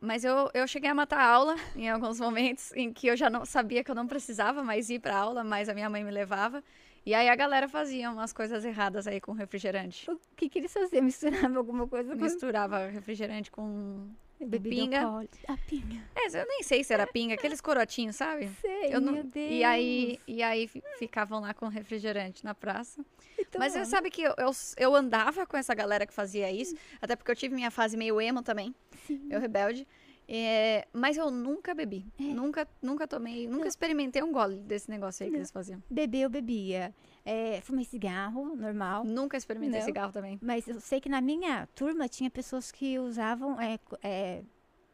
Mas 0.00 0.24
eu, 0.24 0.48
eu 0.54 0.66
cheguei 0.66 0.88
a 0.88 0.94
matar 0.94 1.18
a 1.18 1.26
aula 1.26 1.56
em 1.74 1.88
alguns 1.88 2.20
momentos 2.20 2.72
em 2.74 2.92
que 2.92 3.08
eu 3.08 3.16
já 3.16 3.28
não 3.28 3.44
sabia 3.44 3.82
que 3.82 3.90
eu 3.90 3.94
não 3.94 4.06
precisava 4.06 4.62
mais 4.62 4.88
ir 4.90 5.00
pra 5.00 5.16
aula, 5.16 5.42
mas 5.42 5.68
a 5.68 5.74
minha 5.74 5.90
mãe 5.90 6.04
me 6.04 6.10
levava. 6.10 6.62
E 7.04 7.14
aí 7.14 7.28
a 7.28 7.34
galera 7.34 7.68
fazia 7.68 8.10
umas 8.10 8.32
coisas 8.32 8.64
erradas 8.64 9.06
aí 9.06 9.20
com 9.20 9.32
refrigerante. 9.32 10.08
O 10.10 10.18
que, 10.36 10.48
que 10.48 10.58
eles 10.58 10.72
faziam? 10.72 11.02
Misturavam 11.02 11.56
alguma 11.56 11.88
coisa 11.88 12.14
com 12.14 12.22
Misturava 12.22 12.86
refrigerante 12.86 13.50
com 13.50 14.08
Bebida 14.46 14.68
pinga. 14.76 15.28
A 15.48 15.56
pinga. 15.56 16.02
É, 16.14 16.26
eu 16.40 16.46
nem 16.46 16.62
sei 16.62 16.84
se 16.84 16.92
era 16.92 17.06
pinga, 17.06 17.34
aqueles 17.34 17.60
corotinhos, 17.60 18.16
sabe? 18.16 18.48
Sei, 18.60 18.94
Eu 18.94 19.00
não- 19.00 19.12
meu 19.12 19.24
Deus. 19.24 19.50
E 19.52 19.64
aí, 19.64 20.18
e 20.26 20.42
aí 20.42 20.68
fi- 20.68 20.82
ficavam 20.98 21.40
lá 21.40 21.52
com 21.54 21.66
refrigerante 21.68 22.44
na 22.44 22.54
praça. 22.54 23.04
Então, 23.38 23.58
Mas 23.58 23.72
você 23.72 23.84
sabe 23.84 24.10
que 24.10 24.22
eu, 24.22 24.34
eu, 24.38 24.50
eu 24.76 24.94
andava 24.94 25.46
com 25.46 25.56
essa 25.56 25.74
galera 25.74 26.06
que 26.06 26.12
fazia 26.14 26.50
isso, 26.52 26.76
até 27.00 27.16
porque 27.16 27.30
eu 27.30 27.36
tive 27.36 27.54
minha 27.54 27.70
fase 27.70 27.96
meio 27.96 28.20
emo 28.20 28.42
também, 28.42 28.74
sim. 29.06 29.26
eu 29.30 29.40
rebelde. 29.40 29.86
É, 30.30 30.86
mas 30.92 31.16
eu 31.16 31.30
nunca 31.30 31.74
bebi. 31.74 32.04
É. 32.20 32.22
Nunca, 32.24 32.68
nunca 32.82 33.08
tomei, 33.08 33.46
nunca 33.48 33.66
experimentei 33.66 34.22
um 34.22 34.30
gole 34.30 34.58
desse 34.58 34.90
negócio 34.90 35.24
aí 35.24 35.30
que 35.30 35.36
eles 35.38 35.50
faziam. 35.50 35.82
Beber, 35.88 36.20
eu 36.24 36.28
bebia. 36.28 36.94
É, 37.28 37.60
fumei 37.60 37.84
cigarro, 37.84 38.56
normal. 38.56 39.04
Nunca 39.04 39.36
experimentei 39.36 39.80
Não. 39.80 39.84
cigarro 39.84 40.10
também. 40.10 40.38
Mas 40.40 40.66
eu 40.66 40.80
sei 40.80 40.98
que 40.98 41.10
na 41.10 41.20
minha 41.20 41.66
turma 41.74 42.08
tinha 42.08 42.30
pessoas 42.30 42.72
que 42.72 42.98
usavam 42.98 43.60
é, 43.60 43.78
é, 44.02 44.42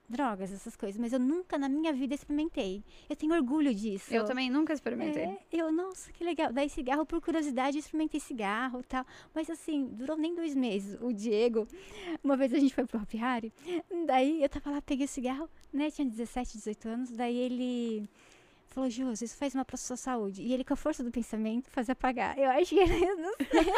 drogas, 0.08 0.52
essas 0.52 0.74
coisas. 0.74 1.00
Mas 1.00 1.12
eu 1.12 1.20
nunca 1.20 1.56
na 1.56 1.68
minha 1.68 1.92
vida 1.92 2.12
experimentei. 2.12 2.82
Eu 3.08 3.14
tenho 3.14 3.32
orgulho 3.32 3.72
disso. 3.72 4.12
Eu 4.12 4.24
também 4.24 4.50
nunca 4.50 4.72
experimentei. 4.72 5.22
É, 5.22 5.38
eu, 5.52 5.70
nossa, 5.70 6.12
que 6.12 6.24
legal. 6.24 6.52
Daí 6.52 6.68
cigarro, 6.68 7.06
por 7.06 7.20
curiosidade, 7.20 7.76
eu 7.76 7.80
experimentei 7.80 8.18
cigarro 8.18 8.80
e 8.80 8.84
tal. 8.84 9.06
Mas 9.32 9.48
assim, 9.48 9.86
durou 9.92 10.16
nem 10.16 10.34
dois 10.34 10.56
meses. 10.56 10.98
O 11.00 11.12
Diego, 11.12 11.68
uma 12.20 12.36
vez 12.36 12.52
a 12.52 12.58
gente 12.58 12.74
foi 12.74 12.84
pro 12.84 12.98
Happy 12.98 13.16
Harry, 13.16 13.52
daí 14.08 14.42
eu 14.42 14.48
tava 14.48 14.72
lá, 14.72 14.82
peguei 14.82 15.06
o 15.06 15.08
cigarro, 15.08 15.48
né? 15.72 15.88
Tinha 15.88 16.08
17, 16.08 16.58
18 16.58 16.88
anos. 16.88 17.10
Daí 17.12 17.36
ele 17.36 18.08
falou, 18.74 18.90
Jus, 18.90 19.22
isso 19.22 19.36
faz 19.36 19.54
mal 19.54 19.64
pra 19.64 19.76
sua 19.76 19.96
saúde. 19.96 20.42
E 20.42 20.52
ele, 20.52 20.64
com 20.64 20.74
a 20.74 20.76
força 20.76 21.02
do 21.04 21.10
pensamento, 21.10 21.70
fazia 21.70 21.92
apagar. 21.92 22.36
Eu 22.38 22.50
acho 22.50 22.70
que 22.70 22.78
ele, 22.80 22.92
eu 23.04 23.16
não 23.16 23.32
sei, 23.36 23.72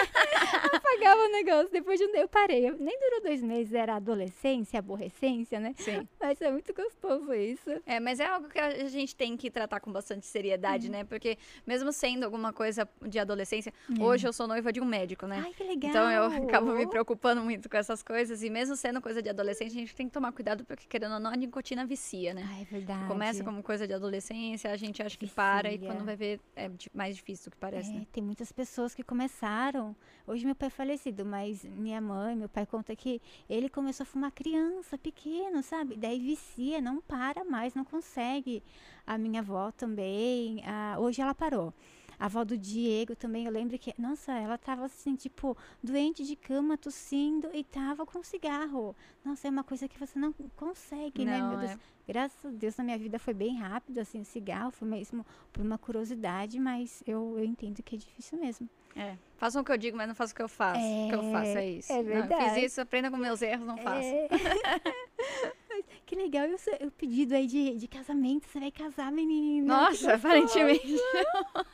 apagava 0.72 1.20
o 1.22 1.28
negócio. 1.32 1.70
Depois 1.70 1.98
de 1.98 2.06
um 2.06 2.12
tempo, 2.12 2.24
eu 2.24 2.28
parei. 2.28 2.68
Eu- 2.68 2.76
nem 2.78 2.98
durou 2.98 3.22
dois 3.22 3.42
meses, 3.42 3.72
era 3.74 3.96
adolescência, 3.96 4.78
aborrecência, 4.78 5.60
né? 5.60 5.74
Sim. 5.78 6.06
Mas 6.20 6.40
é 6.40 6.50
muito 6.50 6.72
gostoso 6.74 7.32
isso. 7.34 7.70
É, 7.84 8.00
mas 8.00 8.20
é 8.20 8.26
algo 8.26 8.48
que 8.48 8.58
a 8.58 8.88
gente 8.88 9.14
tem 9.14 9.36
que 9.36 9.50
tratar 9.50 9.80
com 9.80 9.92
bastante 9.92 10.26
seriedade, 10.26 10.90
né? 10.90 11.04
Porque 11.04 11.36
mesmo 11.66 11.92
sendo 11.92 12.24
alguma 12.24 12.52
coisa 12.52 12.88
de 13.06 13.18
adolescência, 13.18 13.72
hoje 14.00 14.26
eu 14.26 14.32
sou 14.32 14.46
noiva 14.46 14.72
de 14.72 14.80
um 14.80 14.84
médico, 14.84 15.26
né? 15.26 15.42
Ai, 15.44 15.52
que 15.52 15.62
legal. 15.64 15.90
Então 15.90 16.10
eu 16.10 16.24
acabo 16.24 16.72
me 16.72 16.86
preocupando 16.86 17.42
muito 17.42 17.68
com 17.68 17.76
essas 17.76 18.02
coisas. 18.02 18.42
E 18.42 18.50
mesmo 18.50 18.76
sendo 18.76 19.00
coisa 19.00 19.22
de 19.22 19.28
adolescente, 19.28 19.72
a 19.72 19.80
gente 19.80 19.94
tem 19.94 20.06
que 20.06 20.12
tomar 20.12 20.32
cuidado, 20.32 20.64
porque 20.64 20.86
querendo 20.88 21.14
ou 21.14 21.20
não, 21.20 21.30
a 21.30 21.36
nicotina 21.36 21.84
vicia, 21.84 22.32
né? 22.34 22.46
Ah, 22.48 22.60
é 22.60 22.64
verdade. 22.64 23.06
Começa 23.06 23.44
como 23.44 23.62
coisa 23.62 23.86
de 23.86 23.92
adolescência, 23.94 24.70
a 24.70 24.76
gente 24.76 24.85
acha 25.02 25.16
que 25.16 25.26
para 25.26 25.72
e 25.72 25.78
quando 25.78 26.04
vai 26.04 26.16
ver 26.16 26.40
é 26.54 26.70
mais 26.94 27.16
difícil 27.16 27.50
do 27.50 27.52
que 27.54 27.56
parece, 27.58 27.90
É, 27.90 27.94
né? 27.94 28.06
tem 28.12 28.22
muitas 28.22 28.50
pessoas 28.52 28.94
que 28.94 29.02
começaram. 29.02 29.94
Hoje 30.26 30.44
meu 30.44 30.54
pai 30.54 30.68
é 30.68 30.70
falecido, 30.70 31.24
mas 31.24 31.64
minha 31.64 32.00
mãe, 32.00 32.34
meu 32.36 32.48
pai 32.48 32.66
conta 32.66 32.94
que 32.96 33.20
ele 33.48 33.68
começou 33.68 34.04
a 34.04 34.06
fumar 34.06 34.30
criança, 34.32 34.98
pequeno, 34.98 35.62
sabe? 35.62 35.96
Daí 35.96 36.18
vicia, 36.18 36.80
não 36.80 37.00
para 37.00 37.44
mais, 37.44 37.74
não 37.74 37.84
consegue. 37.84 38.62
A 39.06 39.16
minha 39.16 39.40
avó 39.40 39.70
também, 39.70 40.62
a- 40.64 40.96
hoje 40.98 41.20
ela 41.20 41.34
parou. 41.34 41.72
A 42.18 42.26
avó 42.26 42.44
do 42.44 42.56
Diego 42.56 43.14
também, 43.14 43.44
eu 43.46 43.52
lembro 43.52 43.78
que, 43.78 43.94
nossa, 43.98 44.32
ela 44.32 44.56
tava 44.56 44.84
assim, 44.86 45.14
tipo, 45.14 45.56
doente 45.82 46.24
de 46.24 46.34
cama, 46.36 46.76
tossindo 46.78 47.48
e 47.52 47.62
tava 47.62 48.06
com 48.06 48.22
cigarro. 48.22 48.94
Nossa, 49.24 49.48
é 49.48 49.50
uma 49.50 49.64
coisa 49.64 49.86
que 49.88 49.98
você 49.98 50.18
não 50.18 50.32
consegue, 50.56 51.24
né, 51.24 51.38
Não, 51.38 51.50
meu 51.50 51.58
Deus? 51.58 51.70
é. 51.72 51.78
Graças 52.08 52.44
a 52.46 52.50
Deus, 52.50 52.76
na 52.76 52.84
minha 52.84 52.98
vida 52.98 53.18
foi 53.18 53.34
bem 53.34 53.56
rápido, 53.56 53.98
assim, 53.98 54.20
o 54.20 54.24
cigarro, 54.24 54.70
foi 54.70 54.86
mesmo 54.86 55.26
por 55.52 55.60
uma 55.60 55.76
curiosidade, 55.76 56.58
mas 56.60 57.02
eu, 57.06 57.34
eu 57.36 57.44
entendo 57.44 57.82
que 57.82 57.96
é 57.96 57.98
difícil 57.98 58.38
mesmo. 58.38 58.68
É. 58.94 59.16
Façam 59.36 59.60
o 59.60 59.64
que 59.64 59.72
eu 59.72 59.76
digo, 59.76 59.96
mas 59.96 60.06
não 60.08 60.14
façam 60.14 60.32
o 60.32 60.36
que 60.36 60.42
eu 60.42 60.48
faço. 60.48 60.80
O 60.80 61.08
que 61.08 61.14
eu 61.16 61.32
faço 61.32 61.58
é 61.58 61.68
isso. 61.68 61.92
é 61.92 61.96
Não, 61.96 62.04
verdade. 62.04 62.54
fiz 62.54 62.72
isso, 62.72 62.80
aprenda 62.80 63.10
com 63.10 63.16
meus 63.16 63.42
erros, 63.42 63.66
não 63.66 63.76
faço. 63.76 64.06
É. 64.06 64.28
Que 66.06 66.14
legal, 66.14 66.46
e 66.46 66.54
o, 66.54 66.58
seu- 66.58 66.86
o 66.86 66.90
pedido 66.92 67.34
aí 67.34 67.48
de, 67.48 67.74
de 67.74 67.88
casamento, 67.88 68.46
você 68.46 68.60
vai 68.60 68.70
casar, 68.70 69.10
menina? 69.10 69.66
Nossa, 69.66 70.14
aparentemente. 70.14 70.86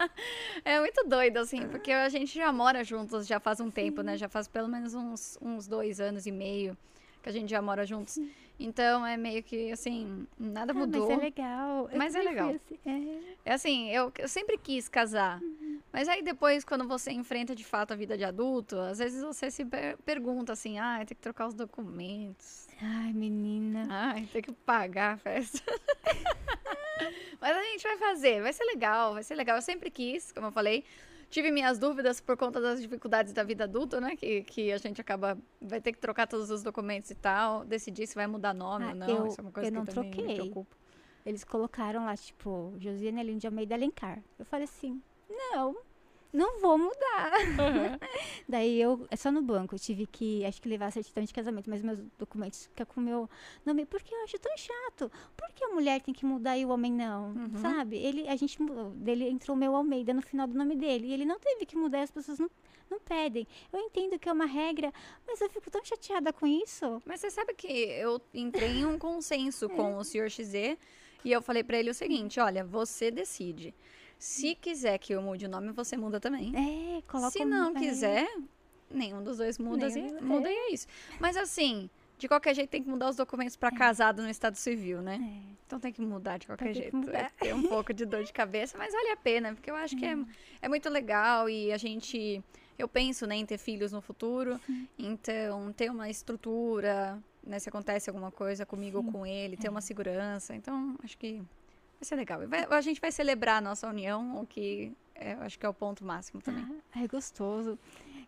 é 0.64 0.80
muito 0.80 1.04
doido, 1.06 1.36
assim, 1.38 1.68
porque 1.68 1.92
a 1.92 2.08
gente 2.08 2.34
já 2.34 2.50
mora 2.50 2.82
juntos 2.82 3.26
já 3.26 3.38
faz 3.38 3.60
um 3.60 3.70
tempo, 3.70 4.00
né? 4.02 4.16
Já 4.16 4.28
faz 4.30 4.48
pelo 4.48 4.68
menos 4.68 4.94
uns, 4.94 5.38
uns 5.42 5.66
dois 5.66 6.00
anos 6.00 6.24
e 6.26 6.32
meio 6.32 6.76
que 7.22 7.28
a 7.28 7.32
gente 7.32 7.50
já 7.50 7.60
mora 7.60 7.84
juntos. 7.84 8.18
Então 8.64 9.04
é 9.06 9.16
meio 9.16 9.42
que 9.42 9.72
assim, 9.72 10.26
nada 10.38 10.72
Ah, 10.72 10.74
mudou. 10.74 11.08
mas 11.08 11.18
é 11.18 11.22
legal. 11.22 11.90
Mas 11.94 12.14
é 12.14 12.22
legal. 12.22 12.48
assim, 12.50 12.78
é. 12.86 13.32
É 13.44 13.52
assim, 13.54 13.88
eu, 13.90 14.12
eu 14.18 14.28
sempre 14.28 14.56
quis 14.56 14.88
casar. 14.88 15.40
Uhum. 15.42 15.80
Mas 15.92 16.08
aí 16.08 16.22
depois, 16.22 16.64
quando 16.64 16.86
você 16.86 17.10
enfrenta 17.12 17.54
de 17.54 17.64
fato 17.64 17.92
a 17.92 17.96
vida 17.96 18.16
de 18.16 18.24
adulto, 18.24 18.78
às 18.78 18.98
vezes 18.98 19.22
você 19.22 19.50
se 19.50 19.64
per- 19.64 19.98
pergunta 20.04 20.52
assim, 20.52 20.78
ah, 20.78 20.96
tem 20.98 21.08
que 21.08 21.16
trocar 21.16 21.48
os 21.48 21.54
documentos. 21.54 22.68
Ai, 22.80 23.12
menina. 23.12 23.86
Ai, 23.90 24.28
tem 24.32 24.40
que 24.42 24.52
pagar 24.52 25.14
a 25.14 25.16
festa. 25.18 25.60
Mas 27.40 27.56
a 27.56 27.62
gente 27.64 27.82
vai 27.82 27.96
fazer, 27.98 28.40
vai 28.42 28.52
ser 28.52 28.64
legal, 28.64 29.14
vai 29.14 29.22
ser 29.22 29.34
legal. 29.34 29.56
Eu 29.56 29.62
sempre 29.62 29.90
quis, 29.90 30.30
como 30.32 30.46
eu 30.46 30.52
falei. 30.52 30.84
Tive 31.32 31.50
minhas 31.50 31.78
dúvidas 31.78 32.20
por 32.20 32.36
conta 32.36 32.60
das 32.60 32.80
dificuldades 32.80 33.32
da 33.32 33.42
vida 33.42 33.64
adulta, 33.64 33.98
né? 34.00 34.14
Que, 34.16 34.42
que 34.42 34.70
a 34.70 34.76
gente 34.76 35.00
acaba. 35.00 35.38
Vai 35.60 35.80
ter 35.80 35.92
que 35.92 35.98
trocar 35.98 36.26
todos 36.26 36.50
os 36.50 36.62
documentos 36.62 37.10
e 37.10 37.14
tal. 37.14 37.64
Decidir 37.64 38.06
se 38.06 38.14
vai 38.14 38.26
mudar 38.26 38.52
nome 38.52 38.84
Ah, 38.84 38.88
ou 38.90 38.94
não. 38.94 39.08
eu- 39.08 39.26
Isso 39.28 39.40
é 39.40 39.42
uma 39.42 39.50
coisa 39.50 39.68
eu 39.68 39.72
que 39.72 39.76
não 39.78 39.84
me 39.84 39.90
troquei. 39.90 40.34
preocupa. 40.36 40.76
Eles 41.24 41.42
colocaram 41.42 42.04
lá, 42.04 42.14
tipo, 42.16 42.74
Josiane 42.78 43.20
Aline 43.20 43.38
de 43.40 43.46
Almeida 43.46 43.74
Alencar. 43.74 44.22
Eu 44.38 44.44
falei 44.44 44.64
assim, 44.64 45.00
não, 45.30 45.74
não 46.32 46.60
vou 46.60 46.78
mudar. 46.78 47.30
Daí 48.48 48.80
eu, 48.80 49.06
é 49.10 49.16
só 49.16 49.30
no 49.30 49.42
banco, 49.42 49.74
eu 49.74 49.78
tive 49.78 50.06
que, 50.06 50.44
acho 50.44 50.62
que 50.62 50.68
levar 50.68 50.86
a 50.86 50.90
certidão 50.90 51.22
de 51.22 51.32
casamento, 51.32 51.68
mas 51.68 51.82
meus 51.82 51.98
documentos 52.18 52.64
ficam 52.66 52.86
com 52.86 53.00
o 53.00 53.04
meu 53.04 53.28
nome, 53.66 53.84
porque 53.84 54.14
eu 54.14 54.24
acho 54.24 54.38
tão 54.38 54.56
chato. 54.56 55.10
Por 55.36 55.50
que 55.52 55.64
a 55.64 55.68
mulher 55.68 56.00
tem 56.00 56.14
que 56.14 56.24
mudar 56.24 56.56
e 56.56 56.64
o 56.64 56.70
homem 56.70 56.92
não? 56.92 57.32
Uhum. 57.32 57.56
Sabe? 57.56 57.96
Ele, 57.98 58.26
a 58.28 58.36
gente, 58.36 58.58
dele 58.94 59.28
entrou 59.28 59.54
o 59.54 59.58
meu 59.58 59.76
Almeida 59.76 60.14
no 60.14 60.22
final 60.22 60.46
do 60.46 60.54
nome 60.54 60.74
dele, 60.74 61.08
e 61.08 61.12
ele 61.12 61.24
não 61.24 61.38
teve 61.38 61.66
que 61.66 61.76
mudar, 61.76 62.02
as 62.02 62.10
pessoas 62.10 62.38
não, 62.38 62.50
não 62.90 62.98
pedem. 63.00 63.46
Eu 63.72 63.80
entendo 63.80 64.18
que 64.18 64.28
é 64.28 64.32
uma 64.32 64.46
regra, 64.46 64.92
mas 65.26 65.40
eu 65.40 65.50
fico 65.50 65.70
tão 65.70 65.84
chateada 65.84 66.32
com 66.32 66.46
isso. 66.46 67.02
Mas 67.04 67.20
você 67.20 67.30
sabe 67.30 67.54
que 67.54 67.66
eu 67.68 68.20
entrei 68.32 68.78
em 68.78 68.86
um 68.86 68.98
consenso 68.98 69.66
É. 69.72 69.74
com 69.74 69.96
o 69.96 70.04
senhor 70.04 70.30
XZ 70.30 70.78
e 71.24 71.30
eu 71.30 71.40
falei 71.40 71.62
pra 71.62 71.78
ele 71.78 71.90
o 71.90 71.94
seguinte: 71.94 72.40
olha, 72.40 72.64
você 72.64 73.10
decide. 73.10 73.74
Se 74.22 74.54
quiser 74.54 74.98
que 74.98 75.12
eu 75.12 75.20
mude 75.20 75.46
o 75.46 75.48
nome, 75.48 75.72
você 75.72 75.96
muda 75.96 76.20
também. 76.20 76.52
É, 76.54 77.02
coloca 77.10 77.32
Se 77.32 77.44
não 77.44 77.76
é. 77.76 77.80
quiser, 77.80 78.32
nenhum 78.88 79.20
dos 79.20 79.38
dois 79.38 79.58
muda, 79.58 79.88
e, 79.88 79.98
é. 79.98 80.20
muda 80.20 80.48
e 80.48 80.54
é 80.54 80.72
isso. 80.72 80.86
Mas 81.18 81.36
assim, 81.36 81.90
de 82.18 82.28
qualquer 82.28 82.54
jeito 82.54 82.70
tem 82.70 82.84
que 82.84 82.88
mudar 82.88 83.08
os 83.08 83.16
documentos 83.16 83.56
pra 83.56 83.72
casado 83.72 84.22
no 84.22 84.30
estado 84.30 84.54
civil, 84.54 85.02
né? 85.02 85.18
É. 85.20 85.52
Então 85.66 85.80
tem 85.80 85.92
que 85.92 86.00
mudar 86.00 86.38
de 86.38 86.46
qualquer 86.46 86.68
que 86.68 86.74
jeito. 86.74 86.96
É 87.40 87.52
um 87.52 87.64
pouco 87.64 87.92
de 87.92 88.06
dor 88.06 88.22
de 88.22 88.32
cabeça, 88.32 88.78
mas 88.78 88.92
vale 88.92 89.10
a 89.10 89.16
pena, 89.16 89.54
porque 89.54 89.68
eu 89.68 89.74
acho 89.74 89.96
que 89.96 90.06
é, 90.06 90.16
é 90.62 90.68
muito 90.68 90.88
legal 90.88 91.50
e 91.50 91.72
a 91.72 91.76
gente. 91.76 92.40
Eu 92.78 92.86
penso 92.86 93.26
né, 93.26 93.34
em 93.34 93.44
ter 93.44 93.58
filhos 93.58 93.90
no 93.90 94.00
futuro, 94.00 94.60
então 94.96 95.72
ter 95.72 95.90
uma 95.90 96.08
estrutura, 96.08 97.20
né? 97.44 97.58
Se 97.58 97.68
acontece 97.68 98.08
alguma 98.08 98.30
coisa 98.30 98.64
comigo 98.64 98.98
ou 98.98 99.04
com 99.04 99.26
ele, 99.26 99.56
ter 99.56 99.68
uma 99.68 99.80
segurança. 99.80 100.54
Então, 100.54 100.96
acho 101.02 101.18
que 101.18 101.42
vai 102.02 102.04
ser 102.04 102.16
legal. 102.16 102.46
Vai- 102.48 102.66
a 102.68 102.80
gente 102.80 103.00
vai 103.00 103.12
celebrar 103.12 103.58
a 103.58 103.60
nossa 103.60 103.88
união, 103.88 104.40
o 104.40 104.46
que 104.46 104.92
é, 105.14 105.34
eu 105.34 105.42
acho 105.42 105.58
que 105.58 105.64
é 105.64 105.68
o 105.68 105.74
ponto 105.74 106.04
máximo 106.04 106.40
também. 106.42 106.66
Ah, 106.94 107.02
é 107.02 107.06
gostoso. 107.06 107.78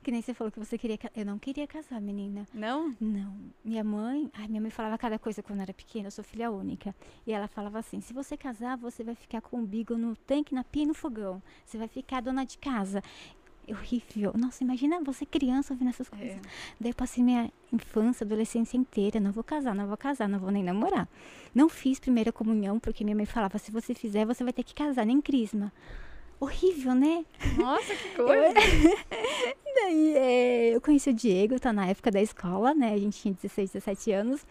Que 0.02 0.10
nem 0.10 0.20
você 0.20 0.34
falou 0.34 0.52
que 0.52 0.58
você 0.58 0.76
queria. 0.76 0.98
Eu 1.16 1.24
não 1.24 1.38
queria 1.38 1.66
casar, 1.66 1.98
menina. 1.98 2.46
Não? 2.52 2.94
Não. 3.00 3.34
Minha 3.64 3.82
mãe. 3.82 4.30
Ai, 4.34 4.46
minha 4.48 4.60
mãe 4.60 4.70
falava 4.70 4.98
cada 4.98 5.18
coisa 5.18 5.42
quando 5.42 5.60
eu 5.60 5.62
era 5.62 5.72
pequena. 5.72 6.08
Eu 6.08 6.10
sou 6.10 6.22
filha 6.22 6.50
única. 6.50 6.94
E 7.26 7.32
ela 7.32 7.48
falava 7.48 7.78
assim: 7.78 8.02
se 8.02 8.12
você 8.12 8.36
casar, 8.36 8.76
você 8.76 9.02
vai 9.02 9.14
ficar 9.14 9.40
com 9.40 9.56
o 9.56 9.60
umbigo 9.60 9.96
no 9.96 10.14
tanque, 10.14 10.54
na 10.54 10.62
pia 10.62 10.82
e 10.82 10.86
no 10.86 10.94
fogão. 10.94 11.42
Você 11.64 11.78
vai 11.78 11.88
ficar 11.88 12.20
dona 12.20 12.44
de 12.44 12.58
casa. 12.58 13.02
É 13.66 13.72
horrível. 13.72 14.32
Nossa, 14.36 14.62
imagina 14.62 15.00
você 15.00 15.24
criança 15.24 15.72
ouvindo 15.72 15.88
essas 15.88 16.08
coisas. 16.08 16.38
Daí 16.78 16.90
eu 16.90 16.94
passei 16.94 17.24
minha 17.24 17.50
infância, 17.72 18.24
adolescência 18.24 18.76
inteira. 18.76 19.18
Não 19.18 19.32
vou 19.32 19.42
casar, 19.42 19.74
não 19.74 19.86
vou 19.86 19.96
casar, 19.96 20.28
não 20.28 20.38
vou 20.38 20.50
nem 20.50 20.62
namorar. 20.62 21.08
Não 21.54 21.68
fiz 21.68 21.98
primeira 21.98 22.30
comunhão, 22.32 22.78
porque 22.78 23.04
minha 23.04 23.16
mãe 23.16 23.26
falava: 23.26 23.58
se 23.58 23.70
você 23.70 23.94
fizer, 23.94 24.26
você 24.26 24.44
vai 24.44 24.52
ter 24.52 24.62
que 24.62 24.74
casar, 24.74 25.06
nem 25.06 25.20
crisma. 25.20 25.72
Horrível, 26.38 26.94
né? 26.94 27.24
Nossa, 27.56 27.94
que 27.94 28.08
coisa! 28.10 28.54
Daí 29.74 30.14
é, 30.16 30.76
eu 30.76 30.80
conheci 30.80 31.10
o 31.10 31.12
Diego, 31.12 31.58
tá 31.58 31.72
na 31.72 31.86
época 31.86 32.10
da 32.10 32.22
escola, 32.22 32.72
né? 32.74 32.94
A 32.94 32.98
gente 32.98 33.20
tinha 33.20 33.34
16, 33.34 33.72
17 33.72 34.12
anos. 34.12 34.46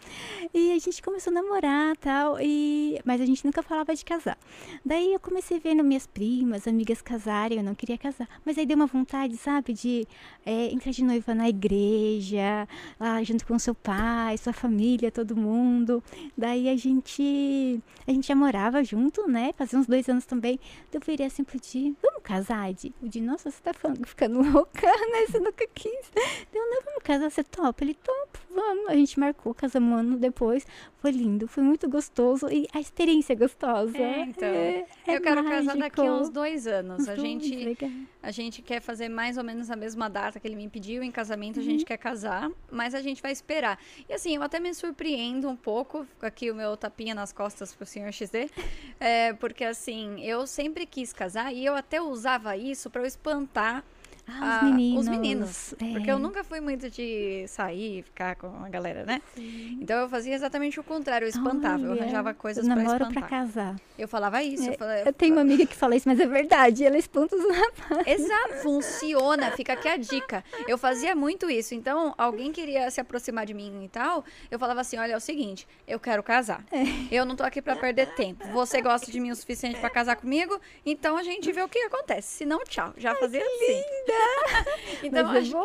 E 0.52 0.72
a 0.72 0.78
gente 0.78 1.02
começou 1.02 1.30
a 1.30 1.34
namorar 1.34 1.96
tal. 1.96 2.38
E, 2.40 3.00
mas 3.04 3.20
a 3.22 3.26
gente 3.26 3.44
nunca 3.44 3.62
falava 3.62 3.94
de 3.94 4.04
casar. 4.04 4.36
Daí 4.84 5.14
eu 5.14 5.20
comecei 5.20 5.58
vendo 5.58 5.82
minhas 5.82 6.06
primas, 6.06 6.68
amigas 6.68 7.00
casarem, 7.00 7.58
eu 7.58 7.64
não 7.64 7.74
queria 7.74 7.96
casar. 7.96 8.28
Mas 8.44 8.58
aí 8.58 8.66
deu 8.66 8.76
uma 8.76 8.86
vontade, 8.86 9.36
sabe, 9.38 9.72
de 9.72 10.06
é, 10.44 10.66
entrar 10.70 10.92
de 10.92 11.02
noiva 11.02 11.34
na 11.34 11.48
igreja, 11.48 12.68
lá 13.00 13.22
junto 13.22 13.46
com 13.46 13.58
seu 13.58 13.74
pai, 13.74 14.36
sua 14.36 14.52
família, 14.52 15.10
todo 15.10 15.34
mundo. 15.34 16.02
Daí 16.36 16.68
a 16.68 16.76
gente. 16.76 17.80
A 18.06 18.12
gente 18.12 18.26
já 18.26 18.34
morava 18.34 18.84
junto, 18.84 19.26
né? 19.26 19.54
Fazia 19.56 19.78
uns 19.78 19.86
dois 19.86 20.06
anos 20.08 20.26
também. 20.26 20.60
Eu 20.92 21.00
virei 21.00 21.26
assim 21.26 21.42
pro 21.42 21.58
Di, 21.58 21.96
vamos 22.02 22.22
casar, 22.22 22.72
Di? 22.74 22.94
O 23.02 23.08
Di, 23.08 23.20
nossa, 23.22 23.50
você 23.50 23.62
tá 23.62 23.72
ficando 24.04 24.42
louca, 24.52 24.86
né? 25.14 25.26
Você 25.26 25.38
nunca 25.38 25.66
quis. 25.68 26.10
Deu, 26.52 26.62
não, 26.70 26.82
vamos 26.82 27.02
casar, 27.02 27.30
você 27.30 27.44
topa? 27.44 27.84
Ele 27.84 27.94
topa, 27.94 28.38
vamos. 28.50 28.88
A 28.88 28.94
gente 28.94 29.18
marcou, 29.18 29.54
casamos 29.54 29.92
um 29.92 29.96
ano 29.96 30.16
depois. 30.16 30.66
Foi 30.98 31.10
lindo, 31.10 31.46
foi 31.46 31.62
muito 31.62 31.88
gostoso 31.88 32.48
e 32.50 32.66
a 32.72 32.80
experiência 32.80 33.34
é 33.34 33.36
gostosa. 33.36 33.96
É, 33.96 34.20
então. 34.20 34.48
É, 34.48 34.86
é 35.06 35.16
eu 35.16 35.20
quero 35.20 35.44
casar 35.44 35.76
daqui 35.76 36.00
a 36.00 36.04
mágico. 36.04 36.22
uns 36.22 36.30
dois 36.30 36.66
anos. 36.66 37.08
A 37.08 37.14
gente, 37.14 37.54
legal. 37.54 37.90
a 38.22 38.30
gente 38.30 38.62
quer 38.62 38.80
fazer 38.80 39.08
mais 39.08 39.36
ou 39.36 39.44
menos 39.44 39.70
a 39.70 39.76
mesma 39.76 40.08
data 40.08 40.40
que 40.40 40.48
ele 40.48 40.56
me 40.56 40.68
pediu 40.68 41.02
em 41.02 41.10
casamento. 41.10 41.60
A 41.60 41.62
gente 41.62 41.84
quer 41.84 41.98
casar, 41.98 42.50
mas 42.70 42.94
a 42.94 43.02
gente 43.02 43.20
vai 43.22 43.32
esperar. 43.32 43.78
E 44.08 44.12
assim, 44.12 44.34
eu 44.36 44.42
até 44.42 44.58
me 44.58 44.72
surpreendo 44.74 45.48
um 45.48 45.56
pouco. 45.56 46.06
Aqui 46.22 46.50
o 46.50 46.54
meu 46.54 46.76
tapinha 46.76 47.14
nas 47.14 47.32
costas 47.32 47.74
pro 47.74 47.84
senhor 47.84 48.10
XD. 48.12 48.50
É, 48.98 49.34
porque 49.34 49.64
assim, 49.64 50.22
eu 50.22 50.46
sempre 50.46 50.86
quis 50.86 51.12
casar 51.12 51.52
e 51.52 51.64
eu 51.64 51.74
até 51.74 52.00
usava 52.00 52.56
isso 52.56 52.88
pra 52.88 53.02
eu 53.02 53.06
espantar 53.06 53.84
Ah, 54.26 54.60
a- 54.60 54.64
os 54.64 54.70
meninos. 54.70 55.00
os 55.02 55.08
meninos. 55.08 55.74
É. 55.74 55.92
Porque 55.92 56.10
eu 56.10 56.18
nunca 56.18 56.42
fui 56.42 56.60
muito 56.60 56.88
de 56.90 57.44
sair 57.48 57.98
e 57.98 58.02
ficar 58.02 58.36
com 58.36 58.46
a 58.64 58.68
galera, 58.68 59.04
né? 59.04 59.20
Então 59.36 59.98
eu 60.00 60.08
fazia 60.08 60.34
exatamente 60.34 60.78
o 60.80 60.84
contrário, 60.84 61.24
eu 61.26 61.28
espantava, 61.28 61.82
eu 61.84 61.90
Olha, 61.92 62.02
arranjava 62.02 62.32
coisas 62.34 62.66
eu 62.66 62.72
pra 62.72 62.82
espantar. 62.82 63.12
pra 63.12 63.22
casar. 63.22 63.76
Eu 63.98 64.08
falava 64.08 64.42
isso, 64.42 64.68
eu 64.68 64.74
falava, 64.78 65.00
Eu 65.00 65.12
tenho 65.12 65.34
uma 65.34 65.42
amiga 65.42 65.66
que 65.66 65.76
fala 65.76 65.94
isso, 65.96 66.08
mas 66.08 66.18
é 66.20 66.26
verdade. 66.26 66.84
Ela 66.84 66.96
espanta 66.98 67.36
os 67.36 67.44
rapazes. 67.44 68.06
Exato, 68.20 68.54
funciona, 68.62 69.50
fica 69.52 69.72
aqui 69.74 69.88
a 69.88 69.96
dica. 69.96 70.44
Eu 70.66 70.78
fazia 70.78 71.14
muito 71.14 71.48
isso, 71.50 71.74
então 71.74 72.14
alguém 72.16 72.50
queria 72.52 72.90
se 72.90 73.00
aproximar 73.00 73.46
de 73.46 73.54
mim 73.54 73.84
e 73.84 73.88
tal, 73.88 74.24
eu 74.50 74.58
falava 74.58 74.80
assim, 74.80 74.96
olha, 74.98 75.12
é 75.12 75.16
o 75.16 75.20
seguinte, 75.20 75.66
eu 75.86 76.00
quero 76.00 76.22
casar. 76.22 76.64
É. 76.72 76.84
Eu 77.10 77.24
não 77.24 77.36
tô 77.36 77.42
aqui 77.44 77.60
pra 77.62 77.76
perder 77.76 78.14
tempo. 78.14 78.46
Você 78.48 78.80
gosta 78.80 79.10
de 79.10 79.20
mim 79.20 79.30
o 79.30 79.36
suficiente 79.36 79.78
pra 79.78 79.90
casar 79.90 80.16
comigo, 80.16 80.58
então 80.84 81.16
a 81.16 81.22
gente 81.22 81.50
vê 81.52 81.62
o 81.62 81.68
que 81.68 81.78
acontece. 81.80 82.38
Se 82.38 82.44
não, 82.46 82.64
tchau. 82.64 82.92
Já 82.96 83.14
fazia 83.14 83.40
assim. 83.42 83.82
então 85.02 85.24
Mas 85.24 85.36
é 85.36 85.38
acho 85.40 85.52
bom. 85.52 85.62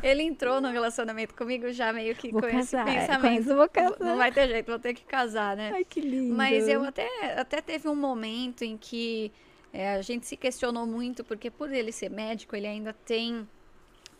que 0.00 0.06
ele 0.06 0.22
entrou 0.22 0.60
no 0.60 0.70
relacionamento 0.70 1.34
comigo 1.34 1.70
já 1.72 1.92
meio 1.92 2.14
que 2.14 2.30
Vou 2.30 2.40
com 2.40 2.48
esse 2.48 2.76
casar. 2.76 2.88
é, 2.88 3.06
Com 3.06 3.06
pensamento. 3.06 3.56
vou 3.56 3.68
casar. 3.68 4.00
Não 4.00 4.16
vai 4.16 4.32
ter 4.32 4.48
jeito, 4.48 4.66
vou 4.66 4.78
ter 4.78 4.94
que 4.94 5.04
casar, 5.04 5.56
né? 5.56 5.70
Ai, 5.74 5.84
que 5.84 6.00
lindo. 6.00 6.34
Mas 6.34 6.68
eu 6.68 6.84
até, 6.84 7.08
até 7.38 7.60
teve 7.60 7.88
um 7.88 7.94
momento 7.94 8.62
em 8.62 8.76
que 8.76 9.32
é, 9.72 9.94
a 9.94 10.02
gente 10.02 10.26
se 10.26 10.36
questionou 10.36 10.86
muito, 10.86 11.24
porque 11.24 11.50
por 11.50 11.72
ele 11.72 11.92
ser 11.92 12.10
médico, 12.10 12.54
ele 12.56 12.66
ainda 12.66 12.92
tem 12.92 13.48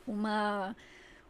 uma. 0.07 0.75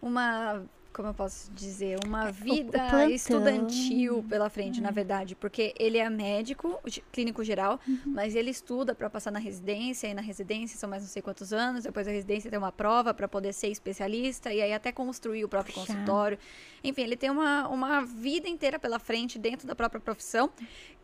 uma 0.00 0.62
como 0.92 1.08
eu 1.08 1.14
posso 1.14 1.50
dizer? 1.52 1.98
Uma 2.06 2.30
vida 2.30 2.76
É, 2.78 2.88
plantão. 2.90 3.10
estudantil 3.10 4.24
pela 4.28 4.48
frente, 4.50 4.80
na 4.80 4.90
verdade. 4.90 5.34
Porque 5.34 5.74
ele 5.78 5.98
é 5.98 6.08
médico, 6.10 6.80
clínico 7.10 7.42
geral, 7.42 7.80
Uhum. 7.88 7.98
mas 8.06 8.34
ele 8.34 8.50
estuda 8.50 8.94
para 8.94 9.08
passar 9.10 9.30
na 9.30 9.38
residência, 9.38 10.06
e 10.06 10.14
na 10.14 10.20
residência 10.22 10.78
são 10.78 10.88
mais 10.88 11.02
não 11.02 11.08
sei 11.08 11.22
quantos 11.22 11.52
anos, 11.52 11.84
depois 11.84 12.06
da 12.06 12.12
residência 12.12 12.50
tem 12.50 12.58
uma 12.58 12.72
prova 12.72 13.14
para 13.14 13.26
poder 13.26 13.52
ser 13.52 13.68
especialista, 13.68 14.52
e 14.52 14.60
aí 14.60 14.72
até 14.72 14.92
construir 14.92 15.44
o 15.44 15.48
próprio 15.48 15.74
Puxa. 15.74 15.86
consultório. 15.92 16.38
Enfim, 16.84 17.02
ele 17.02 17.16
tem 17.16 17.30
uma, 17.30 17.68
uma 17.68 18.04
vida 18.04 18.48
inteira 18.48 18.78
pela 18.78 18.98
frente 18.98 19.38
dentro 19.38 19.66
da 19.66 19.74
própria 19.74 20.00
profissão 20.00 20.50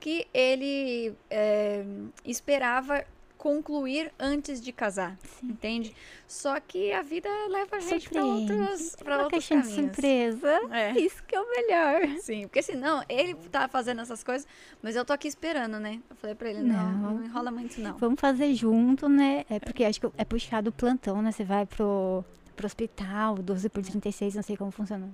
que 0.00 0.26
ele 0.34 1.14
é, 1.30 1.84
esperava 2.24 3.04
concluir 3.38 4.12
antes 4.18 4.60
de 4.60 4.72
casar, 4.72 5.16
entende? 5.42 5.94
Só 6.26 6.58
que 6.60 6.92
a 6.92 7.00
vida 7.00 7.28
leva 7.48 7.76
a 7.76 7.80
gente 7.80 8.10
para 8.10 8.24
outros, 8.24 8.96
pra 8.96 9.14
uma 9.14 9.22
outros 9.24 9.48
caixinha 9.48 9.62
de 9.62 9.68
caminhos. 9.68 9.94
surpresa. 9.96 10.60
É. 10.72 10.92
Isso 10.98 11.22
que 11.24 11.34
é 11.34 11.40
o 11.40 11.48
melhor. 11.48 12.18
Sim, 12.20 12.42
porque 12.48 12.60
senão 12.60 13.02
ele 13.08 13.34
tá 13.50 13.66
fazendo 13.68 14.00
essas 14.02 14.22
coisas, 14.22 14.46
mas 14.82 14.96
eu 14.96 15.04
tô 15.04 15.12
aqui 15.12 15.28
esperando, 15.28 15.78
né? 15.78 16.00
Eu 16.10 16.16
falei 16.16 16.34
pra 16.34 16.50
ele, 16.50 16.62
não, 16.62 16.92
Não. 16.92 17.14
não, 17.14 17.24
enrola 17.24 17.50
muito 17.50 17.80
não. 17.80 17.96
Vamos 17.96 18.20
fazer 18.20 18.52
junto, 18.54 19.08
né? 19.08 19.44
É 19.48 19.58
porque 19.60 19.84
acho 19.84 20.00
que 20.00 20.10
é 20.18 20.24
puxado 20.24 20.68
o 20.70 20.72
plantão, 20.72 21.22
né? 21.22 21.30
Você 21.32 21.44
vai 21.44 21.64
pro, 21.64 22.24
pro 22.58 22.66
hospital, 22.66 23.36
12 23.36 23.68
por 23.68 23.82
36, 23.82 24.34
não 24.34 24.42
sei 24.42 24.56
como 24.56 24.72
funciona. 24.72 25.08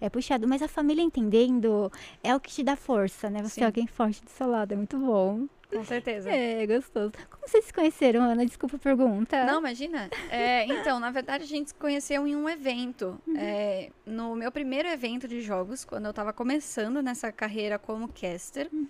É 0.00 0.08
puxado, 0.08 0.48
mas 0.48 0.62
a 0.62 0.68
família 0.68 1.02
entendendo 1.02 1.92
é 2.24 2.34
o 2.34 2.40
que 2.40 2.50
te 2.50 2.62
dá 2.62 2.74
força, 2.74 3.28
né? 3.28 3.42
Você 3.42 3.56
Sim. 3.56 3.62
é 3.62 3.66
alguém 3.66 3.86
forte 3.86 4.24
do 4.24 4.30
seu 4.30 4.48
lado, 4.48 4.72
é 4.72 4.76
muito 4.76 4.96
bom. 4.98 5.46
Com 5.70 5.84
certeza. 5.84 6.30
É, 6.30 6.66
gostoso. 6.66 7.12
Como 7.28 7.46
vocês 7.46 7.66
se 7.66 7.72
conheceram, 7.72 8.22
Ana? 8.22 8.46
Desculpa 8.46 8.76
a 8.76 8.78
pergunta. 8.78 9.44
Não, 9.44 9.58
imagina. 9.58 10.08
É, 10.30 10.64
então, 10.66 10.98
na 10.98 11.10
verdade, 11.10 11.44
a 11.44 11.46
gente 11.46 11.68
se 11.68 11.74
conheceu 11.74 12.26
em 12.26 12.34
um 12.34 12.48
evento. 12.48 13.20
Uhum. 13.26 13.36
É, 13.36 13.90
no 14.06 14.34
meu 14.34 14.50
primeiro 14.50 14.88
evento 14.88 15.28
de 15.28 15.42
jogos, 15.42 15.84
quando 15.84 16.06
eu 16.06 16.14
tava 16.14 16.32
começando 16.32 17.02
nessa 17.02 17.30
carreira 17.30 17.78
como 17.78 18.08
caster, 18.08 18.70
Uhum. 18.72 18.86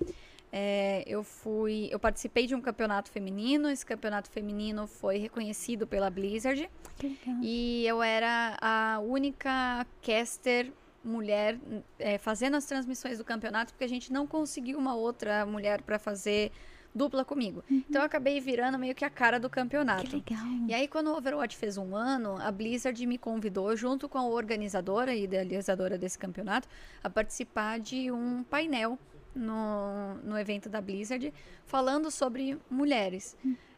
É, 0.53 1.03
eu 1.07 1.23
fui. 1.23 1.89
Eu 1.91 1.99
participei 1.99 2.47
de 2.47 2.55
um 2.55 2.61
campeonato 2.61 3.11
feminino. 3.11 3.69
Esse 3.69 3.85
campeonato 3.85 4.31
feminino 4.31 4.87
foi 4.87 5.19
reconhecido 5.19 5.87
pela 5.87 6.09
Blizzard. 6.11 6.71
Que 6.97 7.09
legal. 7.09 7.43
E 7.43 7.87
eu 7.87 8.03
era 8.03 8.57
a 8.61 9.01
única 9.01 9.87
caster 10.03 10.73
mulher 11.05 11.59
é, 11.99 12.19
fazendo 12.19 12.57
as 12.57 12.65
transmissões 12.67 13.19
do 13.19 13.25
campeonato, 13.25 13.73
porque 13.73 13.85
a 13.85 13.89
gente 13.89 14.13
não 14.13 14.27
conseguiu 14.27 14.79
uma 14.79 14.95
outra 14.95 15.47
mulher 15.47 15.81
para 15.83 15.99
fazer 15.99 16.51
dupla 16.97 17.25
comigo. 17.25 17.63
Então 17.71 18.01
eu 18.01 18.07
acabei 18.07 18.41
virando 18.41 18.79
meio 18.79 18.95
que 18.95 19.05
a 19.05 19.11
cara 19.11 19.39
do 19.39 19.51
campeonato. 19.51 20.07
Que 20.07 20.17
legal. 20.17 20.47
E 20.67 20.75
aí, 20.75 20.89
quando 20.89 21.09
o 21.09 21.17
Overwatch 21.17 21.57
fez 21.57 21.77
um 21.77 21.95
ano, 21.95 22.37
a 22.41 22.51
Blizzard 22.51 23.07
me 23.07 23.19
convidou, 23.19 23.77
junto 23.77 24.09
com 24.09 24.19
a 24.19 24.27
organizadora 24.27 25.15
e 25.15 25.25
idealizadora 25.25 25.99
desse 25.99 26.19
campeonato, 26.19 26.67
a 27.05 27.11
participar 27.11 27.79
de 27.79 28.11
um 28.11 28.43
painel 28.43 28.99
no, 29.37 30.15
no 30.25 30.39
evento 30.39 30.69
da 30.69 30.81
Blizzard, 30.81 31.33
falando 31.65 32.11
sobre 32.11 32.59
mulheres. 32.71 33.37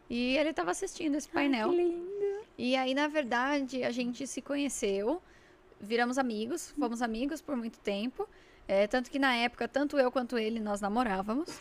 E 0.08 0.36
ele 0.36 0.50
estava 0.50 0.70
assistindo 0.70 1.16
esse 1.16 1.28
painel. 1.28 1.70
Que 1.70 1.76
lindo. 1.76 2.08
E 2.56 2.76
aí, 2.76 2.94
na 2.94 3.08
verdade, 3.08 3.84
a 3.84 3.90
gente 3.90 4.26
se 4.26 4.40
conheceu, 4.40 5.22
viramos 5.80 6.18
amigos, 6.18 6.70
fomos 6.78 7.02
amigos 7.02 7.42
por 7.42 7.56
muito 7.56 7.78
tempo. 7.80 8.28
É, 8.66 8.86
tanto 8.86 9.10
que 9.10 9.18
na 9.18 9.34
época, 9.34 9.68
tanto 9.68 9.98
eu 9.98 10.10
quanto 10.10 10.38
ele, 10.38 10.60
nós 10.60 10.80
namorávamos. 10.80 11.60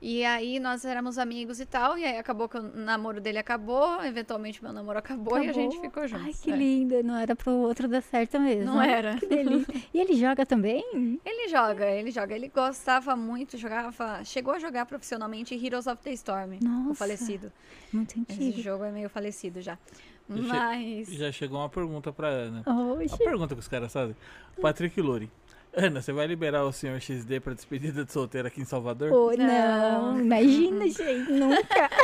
E 0.00 0.24
aí 0.24 0.58
nós 0.60 0.84
éramos 0.84 1.18
amigos 1.18 1.60
e 1.60 1.66
tal, 1.66 1.98
e 1.98 2.04
aí 2.04 2.18
acabou 2.18 2.48
que 2.48 2.56
o 2.58 2.62
namoro 2.62 3.20
dele 3.20 3.38
acabou, 3.38 4.02
eventualmente 4.04 4.62
meu 4.62 4.72
namoro 4.72 4.98
acabou, 4.98 5.36
e 5.38 5.48
a 5.48 5.52
gente 5.52 5.76
Acabou. 5.76 5.80
ficou 5.82 6.08
juntos. 6.08 6.26
Ai, 6.26 6.32
que 6.42 6.50
é. 6.50 6.56
lindo. 6.56 7.02
Não 7.02 7.16
era 7.16 7.34
pro 7.36 7.52
outro 7.52 7.88
dar 7.88 8.02
certo 8.02 8.38
mesmo. 8.40 8.64
Não 8.72 8.82
era. 8.82 9.16
Que 9.18 9.26
delícia. 9.26 9.74
E 9.92 10.00
ele 10.00 10.14
joga 10.14 10.44
também? 10.46 10.84
Ele 11.24 11.48
joga, 11.48 11.86
ele 11.90 12.10
joga. 12.10 12.34
Ele 12.34 12.48
gostava 12.48 13.14
muito, 13.16 13.56
jogava. 13.56 14.24
Chegou 14.24 14.54
a 14.54 14.58
jogar 14.58 14.86
profissionalmente 14.86 15.54
Heroes 15.54 15.86
of 15.86 16.02
the 16.02 16.12
Storm, 16.12 16.58
o 16.60 16.64
Nossa. 16.64 16.94
falecido. 16.94 17.52
Muito 17.92 18.14
Esse 18.28 18.42
antigo. 18.48 18.62
jogo 18.62 18.84
é 18.84 18.90
meio 18.92 19.08
falecido 19.08 19.60
já. 19.60 19.78
Mas. 20.28 21.08
Já 21.08 21.32
chegou 21.32 21.58
uma 21.58 21.68
pergunta 21.68 22.12
pra 22.12 22.28
Ana. 22.28 22.62
Oxe. 22.94 23.14
A 23.14 23.18
pergunta 23.18 23.54
que 23.54 23.60
os 23.60 23.68
caras 23.68 23.92
fazem. 23.92 24.14
Patrick 24.60 25.00
Luri. 25.00 25.30
Ana, 25.72 26.02
você 26.02 26.12
vai 26.12 26.26
liberar 26.26 26.64
o 26.64 26.72
senhor 26.72 27.00
XD 27.00 27.40
pra 27.40 27.54
despedida 27.54 28.04
de 28.04 28.12
solteiro 28.12 28.48
aqui 28.48 28.60
em 28.60 28.64
Salvador? 28.64 29.12
Oh, 29.12 29.36
não. 29.36 30.14
Não. 30.14 30.20
imagina, 30.20 30.88
gente, 30.88 31.30
nunca. 31.30 31.90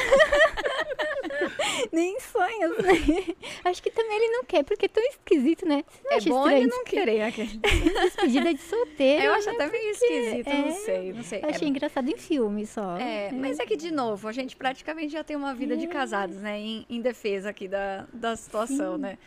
Nem 1.93 2.19
sonhos, 2.21 2.79
né? 2.79 3.35
Acho 3.65 3.83
que 3.83 3.91
também 3.91 4.17
ele 4.17 4.29
não 4.29 4.45
quer, 4.45 4.63
porque 4.63 4.87
é 4.87 4.89
tão 4.89 5.03
esquisito, 5.05 5.67
né? 5.67 5.85
É 6.07 6.21
bom 6.21 6.47
estranho 6.47 6.59
ele 6.59 6.67
não 6.67 6.85
querer 6.85 7.23
aquele. 7.23 7.59
despedida 7.59 8.55
de 8.55 8.61
solteiro? 8.61 9.25
Eu 9.25 9.35
acho 9.35 9.49
né? 9.49 9.55
até 9.55 9.71
meio 9.71 9.91
esquisito, 9.91 10.49
é, 10.49 10.59
não 10.59 10.73
sei, 10.73 11.13
não 11.13 11.23
sei. 11.23 11.41
Eu 11.43 11.49
achei 11.49 11.69
engraçado 11.69 12.09
em 12.09 12.17
filme 12.17 12.67
só. 12.67 12.97
É, 12.99 13.31
mas 13.33 13.59
é 13.59 13.67
que, 13.67 13.77
de 13.77 13.91
novo, 13.91 14.29
a 14.29 14.33
gente 14.33 14.57
praticamente 14.57 15.13
já 15.13 15.25
tem 15.25 15.37
uma 15.37 15.55
vida 15.55 15.77
de 15.77 15.87
casados, 15.87 16.37
né? 16.37 16.59
Em, 16.59 16.87
em 16.89 17.01
defesa 17.01 17.51
aqui 17.51 17.67
da, 17.67 18.07
da 18.13 18.37
situação, 18.37 18.99
né? 18.99 19.19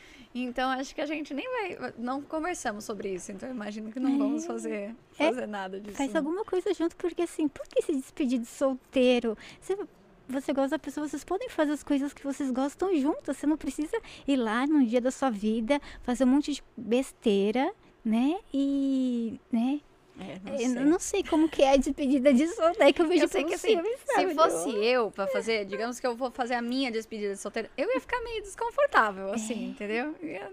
Então, 0.44 0.70
acho 0.70 0.94
que 0.94 1.02
a 1.02 1.06
gente 1.06 1.34
nem 1.34 1.46
vai... 1.46 1.94
Não 1.98 2.22
conversamos 2.22 2.86
sobre 2.86 3.14
isso, 3.14 3.32
então 3.32 3.50
imagino 3.50 3.92
que 3.92 4.00
não 4.00 4.18
vamos 4.18 4.46
fazer, 4.46 4.96
É, 5.18 5.28
fazer 5.28 5.48
nada 5.48 5.80
disso. 5.80 5.98
Faz 5.98 6.16
alguma 6.16 6.44
coisa 6.46 6.74
junto, 6.74 6.96
porque 6.96 7.22
assim, 7.22 7.48
por 7.48 7.68
que 7.68 7.82
se 7.82 7.94
despedir 7.94 8.40
de 8.40 8.46
solteiro? 8.46 9.38
Você, 9.60 9.78
você 10.28 10.54
gosta 10.54 10.72
da 10.72 10.80
pessoa, 10.80 11.08
vocês 11.08 11.24
podem 11.24 11.50
fazer 11.50 11.72
as 11.72 11.84
coisas 11.84 12.14
que 12.14 12.24
vocês 12.24 12.52
gostam 12.52 12.96
juntos. 12.98 13.38
Você 13.38 13.48
não 13.48 13.58
precisa 13.58 13.98
ir 14.28 14.36
lá 14.36 14.66
num 14.68 14.84
dia 14.86 15.02
da 15.02 15.12
sua 15.12 15.30
vida, 15.30 15.80
fazer 16.04 16.24
um 16.24 16.28
monte 16.28 16.54
de 16.54 16.64
besteira, 16.76 17.74
né? 18.04 18.38
E, 18.54 19.40
né? 19.52 19.80
É, 20.20 20.40
não 20.44 20.54
Eu 20.54 20.60
sei. 20.60 20.70
não 20.86 21.00
sei 21.00 21.24
como 21.24 21.48
que 21.50 21.62
é 21.62 21.74
a 21.74 21.78
despedida 21.78 22.34
de 22.34 22.48
solteiro, 22.48 22.84
é 22.90 22.94
que 22.94 23.02
eu 23.02 23.08
vejo 23.08 23.24
Eu 23.24 23.28
sei 23.28 23.44
que 23.44 23.54
assim, 23.54 23.68
filmes, 23.76 24.00
se 24.06 24.34
fosse 24.36 24.70
eu 24.84 25.12
pra 25.12 25.28
fazer, 25.28 25.66
digamos 25.66 26.00
que 26.00 26.08
eu 26.08 26.16
vou 26.16 26.32
fazer 26.32 26.56
a 26.56 26.62
minha 26.62 26.92
despedida 26.92 27.34
de 27.34 27.40
solteiro, 27.40 27.70
eu 27.78 27.88
ia 27.94 28.00
ficar 28.00 28.20
meio 28.24 28.42
desconfortável, 28.42 29.32
assim, 29.34 29.70
entendeu? 29.70 30.16
Eu 30.22 30.28
ia- 30.28 30.52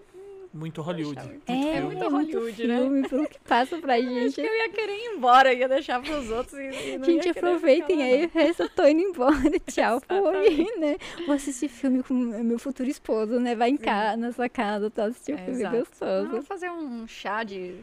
Muito 0.52 0.80
Hollywood. 0.82 1.16
Puxa, 1.16 1.40
É, 1.48 1.52
É 1.52 1.76
é 1.78 1.80
muito 1.80 2.10
muito, 2.10 2.36
Hollywood, 2.38 2.66
né? 2.68 2.76
filme, 2.78 3.08
pelo 3.08 3.26
que 3.28 3.40
passa 3.40 3.76
pra 3.78 3.94
Acho 3.98 4.02
gente. 4.08 4.34
que 4.36 4.40
eu 4.42 4.54
ia 4.54 4.68
querer 4.68 4.92
ir 4.96 5.16
embora, 5.16 5.52
ia 5.52 5.68
deixar 5.68 6.00
pros 6.00 6.30
outros 6.30 6.56
e, 6.56 6.62
e 6.92 6.98
não 6.98 7.04
Gente, 7.06 7.28
aproveitem 7.30 8.02
aí, 8.04 8.20
não. 8.20 8.26
o 8.28 8.30
resto 8.30 8.62
eu 8.62 8.68
tô 8.68 8.86
indo 8.86 9.00
embora. 9.02 9.34
Tchau, 9.66 10.00
fui, 10.06 10.78
né? 10.78 10.96
Vou 11.26 11.34
assistir 11.34 11.68
filme 11.68 12.04
com 12.04 12.14
meu 12.14 12.58
futuro 12.60 12.88
esposo, 12.88 13.40
né? 13.40 13.56
Vai 13.56 13.70
em 13.70 13.76
casa, 13.76 14.16
na 14.16 14.30
sua 14.30 14.48
casa, 14.48 14.88
tá? 14.90 15.06
Assistir 15.06 15.32
um 15.32 15.38
É, 15.38 15.44
filme 15.44 15.58
exato. 15.60 15.76
gostoso. 15.78 16.28
Vamos 16.28 16.46
fazer 16.46 16.70
um 16.70 17.04
chá 17.08 17.42
de 17.42 17.74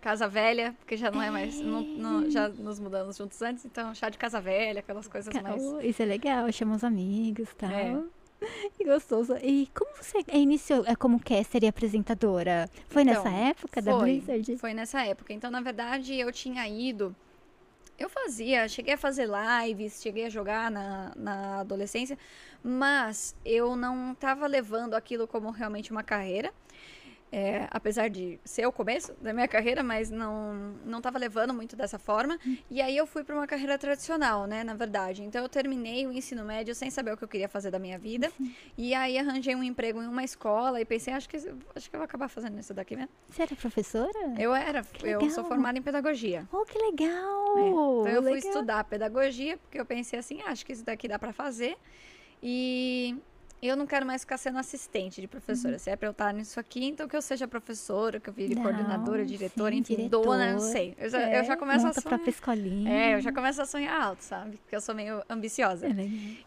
casa 0.00 0.28
velha, 0.28 0.74
porque 0.78 0.96
já 0.96 1.10
não 1.10 1.20
é 1.22 1.30
mais. 1.30 1.60
não- 1.60 1.82
não- 1.82 2.30
já 2.30 2.48
nos 2.48 2.78
mudamos 2.78 3.16
juntos 3.16 3.40
antes, 3.42 3.64
então 3.64 3.94
chá 3.94 4.08
de 4.08 4.18
casa 4.18 4.40
velha, 4.40 4.80
aquelas 4.80 5.08
coisas 5.08 5.32
mais. 5.42 5.62
Oh, 5.62 5.80
Isso 5.80 6.02
é 6.02 6.04
legal, 6.06 6.50
chama 6.52 6.76
os 6.76 6.84
amigos 6.84 7.50
e 7.50 7.54
tal. 7.56 7.70
É. 7.70 8.02
Que 8.76 8.84
gostoso. 8.84 9.36
E 9.42 9.68
como 9.76 9.90
você 10.00 10.18
iniciou 10.32 10.84
é, 10.86 10.94
como 10.94 11.18
caster 11.18 11.64
e 11.64 11.66
apresentadora? 11.66 12.70
Foi 12.88 13.02
Então, 13.02 13.14
nessa 13.14 13.28
época 13.30 13.82
da 13.82 13.92
foi. 13.98 14.02
Blizzard? 14.20 14.56
Foi 14.58 14.72
nessa 14.72 15.02
época. 15.04 15.32
Então, 15.32 15.50
na 15.50 15.60
verdade, 15.60 16.14
eu 16.14 16.30
tinha 16.30 16.68
ido. 16.68 17.14
Eu 17.98 18.08
fazia, 18.08 18.68
cheguei 18.68 18.94
a 18.94 18.96
fazer 18.96 19.28
lives, 19.28 20.00
cheguei 20.00 20.26
a 20.26 20.28
jogar 20.28 20.70
na, 20.70 21.12
na 21.16 21.58
adolescência, 21.62 22.16
mas 22.62 23.34
eu 23.44 23.74
não 23.74 24.12
estava 24.12 24.46
levando 24.46 24.94
aquilo 24.94 25.26
como 25.26 25.50
realmente 25.50 25.90
uma 25.90 26.04
carreira. 26.04 26.52
É, 27.30 27.68
apesar 27.70 28.08
de 28.08 28.40
ser 28.42 28.66
o 28.66 28.72
começo 28.72 29.12
da 29.20 29.34
minha 29.34 29.46
carreira, 29.46 29.82
mas 29.82 30.10
não 30.10 30.74
não 30.86 30.96
estava 30.98 31.18
levando 31.18 31.52
muito 31.52 31.76
dessa 31.76 31.98
forma. 31.98 32.38
E 32.70 32.80
aí 32.80 32.96
eu 32.96 33.06
fui 33.06 33.22
para 33.22 33.34
uma 33.34 33.46
carreira 33.46 33.76
tradicional, 33.76 34.46
né, 34.46 34.64
na 34.64 34.72
verdade. 34.74 35.22
Então 35.22 35.42
eu 35.42 35.48
terminei 35.48 36.06
o 36.06 36.12
ensino 36.12 36.42
médio 36.42 36.74
sem 36.74 36.90
saber 36.90 37.12
o 37.12 37.16
que 37.18 37.24
eu 37.24 37.28
queria 37.28 37.48
fazer 37.48 37.70
da 37.70 37.78
minha 37.78 37.98
vida. 37.98 38.32
E 38.78 38.94
aí 38.94 39.18
arranjei 39.18 39.54
um 39.54 39.62
emprego 39.62 40.02
em 40.02 40.06
uma 40.06 40.24
escola 40.24 40.80
e 40.80 40.86
pensei, 40.86 41.12
acho 41.12 41.28
que 41.28 41.36
acho 41.36 41.90
que 41.90 41.94
eu 41.94 41.98
vou 42.00 42.04
acabar 42.04 42.28
fazendo 42.28 42.58
isso 42.58 42.72
daqui 42.72 42.96
mesmo. 42.96 43.10
Você 43.28 43.42
era 43.42 43.54
professora? 43.54 44.18
Eu 44.38 44.54
era, 44.54 44.82
eu 45.02 45.28
sou 45.30 45.44
formada 45.44 45.78
em 45.78 45.82
pedagogia. 45.82 46.48
Oh, 46.50 46.64
que 46.64 46.78
legal! 46.78 47.58
É, 47.58 47.68
Então 47.68 48.06
eu 48.08 48.22
fui 48.22 48.32
legal. 48.32 48.50
estudar 48.52 48.84
pedagogia 48.84 49.58
porque 49.58 49.78
eu 49.78 49.84
pensei 49.84 50.18
assim, 50.18 50.40
ah, 50.46 50.50
acho 50.50 50.64
que 50.64 50.72
isso 50.72 50.84
daqui 50.84 51.06
dá 51.06 51.18
pra 51.18 51.32
fazer. 51.32 51.76
E 52.42 53.16
eu 53.66 53.76
não 53.76 53.86
quero 53.86 54.06
mais 54.06 54.22
ficar 54.22 54.38
sendo 54.38 54.58
assistente 54.58 55.20
de 55.20 55.26
professora. 55.26 55.72
Uhum. 55.74 55.78
Se 55.80 55.90
é 55.90 55.96
pra 55.96 56.06
eu 56.06 56.12
estar 56.12 56.32
nisso 56.32 56.60
aqui, 56.60 56.84
então 56.84 57.08
que 57.08 57.16
eu 57.16 57.20
seja 57.22 57.48
professora, 57.48 58.20
que 58.20 58.28
eu 58.30 58.32
vire 58.32 58.54
Não, 58.54 58.62
coordenadora, 58.62 59.24
diretora, 59.26 59.72
sim, 59.72 59.80
enfim, 59.80 60.08
dona, 60.08 60.52
não 60.52 60.58
diretor. 60.58 60.72
sei. 60.72 60.94
Eu 60.98 61.10
já, 61.10 61.20
É, 61.20 61.40
eu 61.40 61.44
já 61.44 61.56
começo 61.56 61.86
a 61.86 61.92
sonhar. 61.92 62.08
própria 62.08 62.30
escolinha. 62.30 62.90
É, 62.92 63.14
eu 63.16 63.20
já 63.20 63.32
começo 63.32 63.60
a 63.60 63.66
sonhar 63.66 64.00
alto, 64.00 64.22
sabe? 64.22 64.58
Porque 64.58 64.76
eu 64.76 64.80
sou 64.80 64.94
meio 64.94 65.22
ambiciosa. 65.28 65.86
É. 65.86 65.90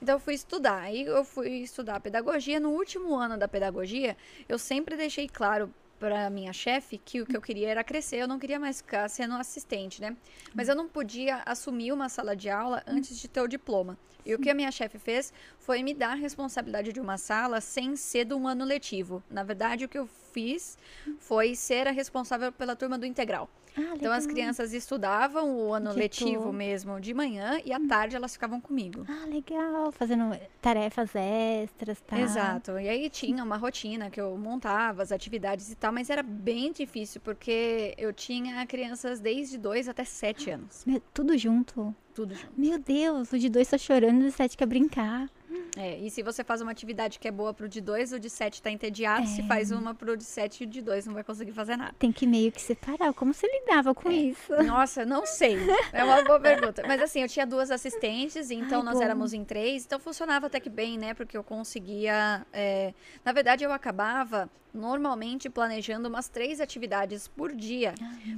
Então 0.01 0.15
eu 0.15 0.19
fui 0.19 0.33
estudar. 0.33 0.81
Aí 0.83 1.01
eu 1.03 1.23
fui 1.25 1.49
estudar 1.63 1.99
pedagogia. 1.99 2.59
No 2.59 2.69
último 2.69 3.13
ano 3.15 3.37
da 3.37 3.47
pedagogia, 3.47 4.15
eu 4.47 4.57
sempre 4.57 4.95
deixei 4.95 5.27
claro 5.27 5.73
para 6.01 6.31
minha 6.31 6.51
chefe 6.51 6.97
que 6.97 7.21
o 7.21 7.27
que 7.27 7.37
eu 7.37 7.41
queria 7.41 7.69
era 7.69 7.83
crescer, 7.83 8.17
eu 8.17 8.27
não 8.27 8.39
queria 8.39 8.59
mais 8.59 8.81
ficar 8.81 9.07
sendo 9.07 9.35
assistente, 9.35 10.01
né? 10.01 10.17
Mas 10.51 10.67
eu 10.67 10.75
não 10.75 10.89
podia 10.89 11.43
assumir 11.45 11.91
uma 11.91 12.09
sala 12.09 12.35
de 12.35 12.49
aula 12.49 12.81
antes 12.87 13.19
de 13.19 13.27
ter 13.27 13.39
o 13.39 13.47
diploma. 13.47 13.95
E 14.25 14.33
o 14.33 14.39
que 14.39 14.49
a 14.49 14.55
minha 14.55 14.71
chefe 14.71 14.97
fez 14.97 15.31
foi 15.59 15.83
me 15.83 15.93
dar 15.93 16.13
a 16.13 16.15
responsabilidade 16.15 16.91
de 16.91 16.99
uma 16.99 17.19
sala 17.19 17.61
sem 17.61 17.95
ser 17.95 18.25
de 18.25 18.33
um 18.33 18.47
ano 18.47 18.65
letivo. 18.65 19.21
Na 19.29 19.43
verdade, 19.43 19.85
o 19.85 19.89
que 19.89 19.97
eu 19.99 20.07
fiz 20.31 20.77
foi 21.19 21.55
ser 21.55 21.87
a 21.87 21.91
responsável 21.91 22.51
pela 22.51 22.75
turma 22.75 22.97
do 22.97 23.05
integral. 23.05 23.49
Ah, 23.77 23.93
Então 23.95 24.11
as 24.11 24.27
crianças 24.27 24.73
estudavam 24.73 25.55
o 25.57 25.73
ano 25.73 25.91
Que 25.93 25.99
letivo 25.99 26.51
mesmo 26.51 26.99
de 26.99 27.13
manhã 27.13 27.57
e 27.63 27.71
à 27.71 27.79
tarde 27.79 28.17
elas 28.17 28.33
ficavam 28.33 28.59
comigo. 28.59 29.05
Ah, 29.07 29.25
legal. 29.27 29.91
Fazendo 29.93 30.37
tarefas 30.61 31.11
extras, 31.15 32.01
tá? 32.01 32.19
Exato. 32.19 32.71
E 32.77 32.89
aí 32.89 33.09
tinha 33.09 33.41
uma 33.41 33.55
rotina 33.55 34.09
que 34.09 34.19
eu 34.19 34.35
montava, 34.37 35.01
as 35.01 35.11
atividades 35.13 35.71
e 35.71 35.75
tal, 35.75 35.93
mas 35.93 36.09
era 36.09 36.21
bem 36.21 36.73
difícil, 36.73 37.21
porque 37.21 37.93
eu 37.97 38.11
tinha 38.11 38.65
crianças 38.67 39.21
desde 39.21 39.57
2 39.57 39.87
até 39.87 40.03
7 40.03 40.49
anos. 40.49 40.83
Meu, 40.85 41.01
tudo 41.13 41.37
junto. 41.37 41.95
Tudo 42.13 42.35
junto. 42.35 42.51
Meu 42.57 42.77
Deus, 42.77 43.31
o 43.31 43.39
de 43.39 43.47
dois 43.47 43.69
tá 43.69 43.77
chorando 43.77 44.21
e 44.21 44.23
o 44.25 44.27
de 44.27 44.31
sete 44.33 44.57
quer 44.57 44.65
brincar. 44.65 45.29
É, 45.77 45.97
e 45.99 46.09
se 46.11 46.21
você 46.21 46.43
faz 46.43 46.61
uma 46.61 46.71
atividade 46.71 47.17
que 47.19 47.27
é 47.27 47.31
boa 47.31 47.53
pro 47.53 47.67
de 47.69 47.79
2, 47.81 48.13
o 48.13 48.19
de 48.19 48.29
7 48.29 48.61
tá 48.61 48.69
entediado. 48.71 49.25
Se 49.27 49.41
É. 49.41 49.43
faz 49.47 49.71
uma 49.71 49.93
pro 49.95 50.15
de 50.17 50.23
7, 50.23 50.63
o 50.63 50.67
de 50.67 50.81
2 50.81 51.05
não 51.07 51.13
vai 51.13 51.23
conseguir 51.23 51.51
fazer 51.51 51.75
nada. 51.77 51.93
Tem 51.97 52.11
que 52.11 52.25
meio 52.27 52.51
que 52.51 52.61
separar. 52.61 53.13
Como 53.13 53.33
você 53.33 53.47
lidava 53.47 53.93
com 53.93 54.11
isso? 54.11 54.51
Nossa, 54.63 55.05
não 55.05 55.25
sei. 55.25 55.57
É 55.93 56.03
uma 56.03 56.21
boa 56.23 56.39
pergunta. 56.39 56.83
Mas 56.87 57.01
assim, 57.01 57.21
eu 57.21 57.27
tinha 57.29 57.45
duas 57.45 57.71
assistentes, 57.71 58.51
então 58.51 58.79
Ai, 58.79 58.85
nós 58.85 58.97
bom. 58.97 59.03
éramos 59.03 59.33
em 59.33 59.43
três, 59.45 59.85
então 59.85 59.99
funcionava 59.99 60.47
até 60.47 60.59
que 60.59 60.69
bem, 60.69 60.97
né? 60.97 61.13
Porque 61.13 61.35
eu 61.37 61.43
conseguia. 61.43 62.45
é, 62.53 62.93
Na 63.23 63.31
verdade, 63.31 63.63
eu 63.63 63.71
acabava 63.71 64.49
normalmente 64.73 65.49
planejando 65.49 66.07
umas 66.07 66.29
três 66.29 66.61
atividades 66.61 67.27
por 67.27 67.53
dia. 67.53 67.93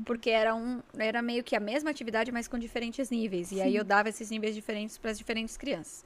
Porque 0.05 0.29
era, 0.29 0.55
um, 0.55 0.81
era 0.97 1.21
meio 1.21 1.43
que 1.43 1.55
a 1.55 1.59
mesma 1.59 1.89
atividade, 1.91 2.31
mas 2.31 2.47
com 2.47 2.57
diferentes 2.57 3.09
níveis. 3.09 3.51
E 3.51 3.61
aí 3.61 3.75
eu 3.75 3.83
dava 3.83 4.09
esses 4.09 4.29
níveis 4.31 4.55
diferentes 4.55 4.97
para 4.97 5.11
as 5.11 5.17
diferentes 5.17 5.55
crianças. 5.57 6.03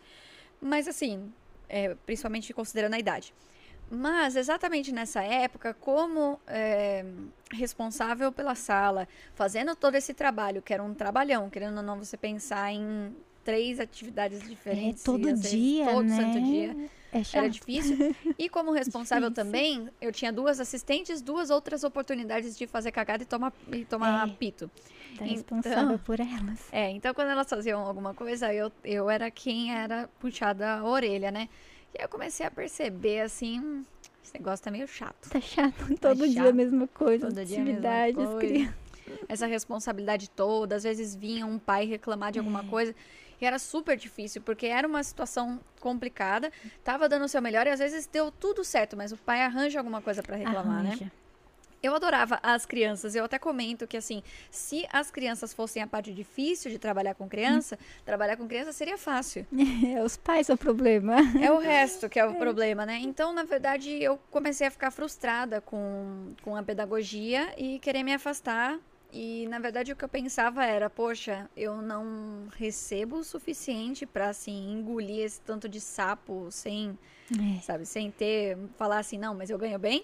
Mas 0.62 0.88
assim, 0.88 1.32
é, 1.70 1.96
principalmente 2.06 2.54
considerando 2.54 2.94
a 2.94 3.00
idade. 3.00 3.34
Mas 3.90 4.36
exatamente 4.36 4.92
nessa 4.92 5.24
época, 5.24 5.74
como 5.74 6.40
é, 6.46 7.06
responsável 7.52 8.32
pela 8.32 8.54
sala, 8.54 9.08
fazendo 9.34 9.76
todo 9.76 9.96
esse 9.96 10.14
trabalho, 10.14 10.62
que 10.62 10.74
era 10.74 10.84
um 10.84 10.94
trabalhão, 10.94 11.50
querendo 11.50 11.78
ou 11.78 11.84
não 11.84 11.98
você 11.98 12.18
pensar 12.18 12.72
em 12.72 13.16
três 13.48 13.80
atividades 13.80 14.42
É 14.42 14.46
diferentes. 14.46 15.04
todo 15.04 15.26
às 15.30 15.40
vezes 15.42 15.52
dia, 15.52 15.86
todo 15.86 16.04
né? 16.04 16.16
santo 16.18 16.42
dia. 16.44 16.76
É 17.14 17.24
chato. 17.24 17.38
Era 17.44 17.50
difícil. 17.50 18.16
E 18.38 18.50
como 18.50 18.72
responsável 18.74 19.30
Difícil. 19.30 19.46
também, 19.52 19.90
eu 20.02 20.12
tinha 20.12 20.32
duas 20.34 20.60
assistentes, 20.60 21.22
duas 21.22 21.50
outras 21.50 21.86
oportunidades 21.86 22.58
de 22.58 22.68
fazer 22.68 22.92
cagada 22.92 23.24
e 23.24 23.26
tomar, 23.26 23.54
e 23.72 23.86
tomar 23.86 24.28
É. 24.28 24.32
pito. 24.34 24.68
Tá 25.18 25.26
Então- 25.26 25.28
responsável 25.28 25.98
por 26.00 26.20
elas. 26.20 26.60
É, 26.70 26.90
então 26.92 27.14
quando 27.14 27.30
elas 27.30 27.50
faziam 27.50 27.80
alguma 27.80 28.14
coisa, 28.14 28.54
eu, 28.54 28.70
eu 28.84 29.10
era 29.10 29.32
quem 29.32 29.74
era 29.74 30.10
puxada 30.20 30.74
a 30.80 30.84
orelha, 30.84 31.32
né? 31.32 31.48
E 31.96 32.00
aí 32.00 32.04
eu 32.06 32.10
comecei 32.10 32.46
a 32.46 32.52
perceber, 32.52 33.22
assim, 33.22 33.62
hum, 33.62 33.86
esse 34.22 34.34
negócio 34.34 34.66
tá 34.66 34.70
meio 34.70 34.88
chato. 34.90 35.30
Tá 35.30 35.40
chato. 35.40 35.96
Todo 36.02 36.28
dia 36.28 36.42
a 36.42 36.46
chato. 36.48 36.56
mesma 36.56 36.88
coisa. 36.90 37.28
Todo 37.30 37.46
dia 37.46 37.62
a 37.62 37.64
mesma 37.64 37.82
coisa. 38.12 38.38
crianças. 38.38 38.76
Essa 39.30 39.48
responsabilidade 39.48 40.30
toda, 40.30 40.76
às 40.76 40.84
vezes 40.84 41.16
vinha 41.16 41.46
um 41.46 41.58
pai 41.58 41.86
reclamar 41.86 42.34
de 42.34 42.40
alguma 42.40 42.66
coisa. 42.66 42.94
E 43.40 43.46
era 43.46 43.60
super 43.60 43.96
difícil, 43.98 44.42
porque 44.42 44.66
era 44.66 44.88
uma 44.88 45.04
situação 45.04 45.60
complicada, 45.80 46.52
tava 46.84 47.08
dando 47.08 47.26
o 47.26 47.28
seu 47.28 47.42
melhor 47.42 47.68
e 47.68 47.70
às 47.70 47.80
vezes 47.80 48.08
deu 48.08 48.32
tudo 48.32 48.64
certo, 48.64 48.98
mas 48.98 49.12
o 49.12 49.18
pai 49.18 49.42
arranja 49.42 49.80
alguma 49.80 50.02
coisa 50.02 50.24
pra 50.24 50.36
reclamar, 50.36 50.84
né? 50.84 50.90
Arranja. 50.90 51.12
Eu 51.82 51.96
adorava 51.96 52.40
as 52.42 52.66
crianças. 52.66 53.16
Eu 53.16 53.26
até 53.26 53.38
comento 53.38 53.86
que, 53.86 53.96
assim, 53.96 54.24
se 54.50 54.88
as 54.92 55.12
crianças 55.12 55.54
fossem 55.54 55.82
a 55.82 55.88
parte 55.88 56.12
difícil 56.12 56.72
de 56.72 56.80
trabalhar 56.80 57.14
com 57.14 57.30
criança, 57.30 57.78
trabalhar 58.04 58.36
com 58.36 58.48
criança 58.48 58.72
seria 58.72 58.98
fácil. 58.98 59.46
É, 59.88 60.04
os 60.04 60.18
pais 60.18 60.48
são 60.48 60.56
o 60.56 60.58
problema. 60.58 61.18
É 61.42 61.52
o 61.52 61.60
resto 61.60 62.10
que 62.10 62.20
é 62.20 62.26
o 62.26 62.34
problema, 62.36 62.86
né? 62.86 63.00
Então, 63.02 63.32
na 63.32 63.44
verdade, 63.44 63.92
eu 64.02 64.20
comecei 64.32 64.66
a 64.66 64.72
ficar 64.72 64.90
frustrada 64.92 65.62
com, 65.62 66.34
com 66.42 66.56
a 66.56 66.64
pedagogia 66.64 67.54
e 67.58 67.78
querer 67.80 68.02
me 68.02 68.14
afastar. 68.14 68.80
E, 69.12 69.48
na 69.48 69.58
verdade, 69.60 69.92
o 69.92 69.96
que 69.96 70.04
eu 70.04 70.10
pensava 70.10 70.66
era, 70.66 70.90
poxa, 70.90 71.50
eu 71.56 71.82
não 71.82 72.48
recebo 72.56 73.18
o 73.18 73.24
suficiente 73.24 74.06
pra, 74.06 74.30
assim, 74.30 74.72
engolir 74.74 75.20
esse 75.26 75.40
tanto 75.42 75.70
de 75.70 75.80
sapo 75.80 76.50
sem 76.52 76.98
É. 77.34 77.62
sabe? 77.62 77.86
Sem 77.86 78.12
ter, 78.12 78.58
falar 78.78 79.00
assim, 79.00 79.18
não, 79.18 79.34
mas 79.34 79.50
eu 79.50 79.58
ganho 79.58 79.80
bem. 79.80 80.04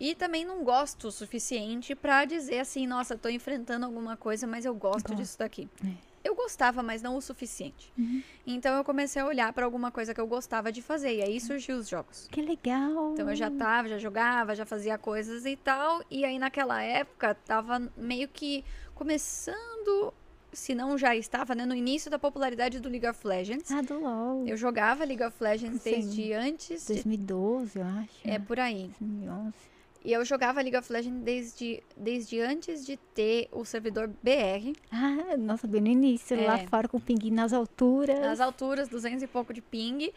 E 0.00 0.14
também 0.14 0.44
não 0.44 0.64
gosto 0.64 1.08
o 1.08 1.12
suficiente 1.12 1.94
pra 1.94 2.24
dizer 2.24 2.60
assim, 2.60 2.86
nossa, 2.86 3.16
tô 3.16 3.28
enfrentando 3.28 3.84
alguma 3.84 4.16
coisa, 4.16 4.46
mas 4.46 4.64
eu 4.64 4.74
gosto 4.74 5.08
Gosto. 5.08 5.14
disso 5.14 5.38
daqui. 5.38 5.68
É. 5.84 6.11
Eu 6.24 6.34
gostava, 6.34 6.82
mas 6.82 7.02
não 7.02 7.16
o 7.16 7.20
suficiente. 7.20 7.92
Uhum. 7.98 8.22
Então 8.46 8.76
eu 8.76 8.84
comecei 8.84 9.20
a 9.20 9.26
olhar 9.26 9.52
pra 9.52 9.64
alguma 9.64 9.90
coisa 9.90 10.14
que 10.14 10.20
eu 10.20 10.26
gostava 10.26 10.70
de 10.70 10.80
fazer. 10.80 11.16
E 11.16 11.22
aí 11.22 11.40
surgiu 11.40 11.76
os 11.76 11.88
jogos. 11.88 12.28
Que 12.30 12.40
legal. 12.40 13.12
Então 13.12 13.28
eu 13.28 13.36
já 13.36 13.50
tava, 13.50 13.88
já 13.88 13.98
jogava, 13.98 14.54
já 14.54 14.64
fazia 14.64 14.96
coisas 14.96 15.44
e 15.44 15.56
tal. 15.56 16.02
E 16.10 16.24
aí 16.24 16.38
naquela 16.38 16.82
época 16.82 17.34
tava 17.34 17.90
meio 17.96 18.28
que 18.28 18.64
começando, 18.94 20.14
se 20.52 20.74
não 20.74 20.96
já 20.96 21.16
estava, 21.16 21.54
né, 21.54 21.66
no 21.66 21.74
início 21.74 22.10
da 22.10 22.18
popularidade 22.18 22.78
do 22.78 22.88
League 22.88 23.06
of 23.06 23.26
Legends. 23.26 23.70
Ah, 23.70 23.82
do 23.82 23.98
LOL. 23.98 24.46
Eu 24.46 24.56
jogava 24.56 25.04
League 25.04 25.22
of 25.24 25.36
Legends 25.42 25.82
Sim. 25.82 25.90
desde 25.90 26.32
antes 26.32 26.86
de 26.86 26.94
2012, 26.94 27.78
eu 27.78 27.84
acho. 27.84 28.20
é 28.24 28.38
por 28.38 28.60
aí. 28.60 28.90
2011. 29.00 29.71
E 30.04 30.12
eu 30.12 30.24
jogava 30.24 30.60
League 30.60 30.76
of 30.76 30.92
Legends 30.92 31.22
desde, 31.22 31.82
desde 31.96 32.40
antes 32.40 32.84
de 32.84 32.96
ter 32.96 33.48
o 33.52 33.64
servidor 33.64 34.08
BR. 34.08 34.72
Ah, 34.90 35.36
nossa, 35.36 35.66
bem 35.68 35.80
no 35.80 35.88
início, 35.88 36.36
lá 36.44 36.58
É. 36.58 36.66
fora 36.66 36.88
com 36.88 36.96
o 36.96 37.00
pinguim 37.00 37.30
nas 37.30 37.52
alturas. 37.52 38.18
Nas 38.18 38.40
alturas, 38.40 38.88
200 38.88 39.22
e 39.22 39.26
pouco 39.28 39.52
de 39.54 39.60
ping. 39.62 40.12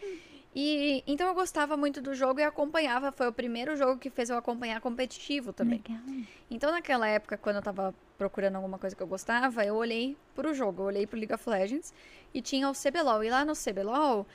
E 0.57 1.03
então 1.05 1.27
eu 1.27 1.33
gostava 1.35 1.75
muito 1.75 2.01
do 2.01 2.15
jogo 2.15 2.39
e 2.39 2.43
acompanhava. 2.43 3.11
Foi 3.11 3.27
o 3.27 3.33
primeiro 3.33 3.75
jogo 3.75 3.99
que 3.99 4.09
fez 4.09 4.29
eu 4.29 4.37
acompanhar 4.37 4.79
competitivo 4.79 5.51
também. 5.51 5.83
Legal. 5.85 6.01
Então 6.49 6.71
naquela 6.71 7.07
época, 7.07 7.37
quando 7.37 7.57
eu 7.57 7.61
tava 7.61 7.93
procurando 8.17 8.55
alguma 8.55 8.79
coisa 8.79 8.95
que 8.95 9.03
eu 9.03 9.07
gostava, 9.07 9.65
eu 9.65 9.75
olhei 9.75 10.15
pro 10.33 10.53
jogo, 10.53 10.83
eu 10.83 10.85
olhei 10.87 11.05
pro 11.05 11.17
League 11.19 11.33
of 11.33 11.47
Legends 11.49 11.93
e 12.33 12.41
tinha 12.41 12.69
o 12.69 12.73
CBLOL. 12.73 13.23
E 13.23 13.29
lá 13.29 13.43
no 13.43 13.53
CBLOL 13.53 14.25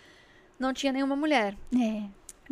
não 0.59 0.75
tinha 0.75 0.93
nenhuma 0.93 1.17
mulher. 1.17 1.57
É. 1.75 2.03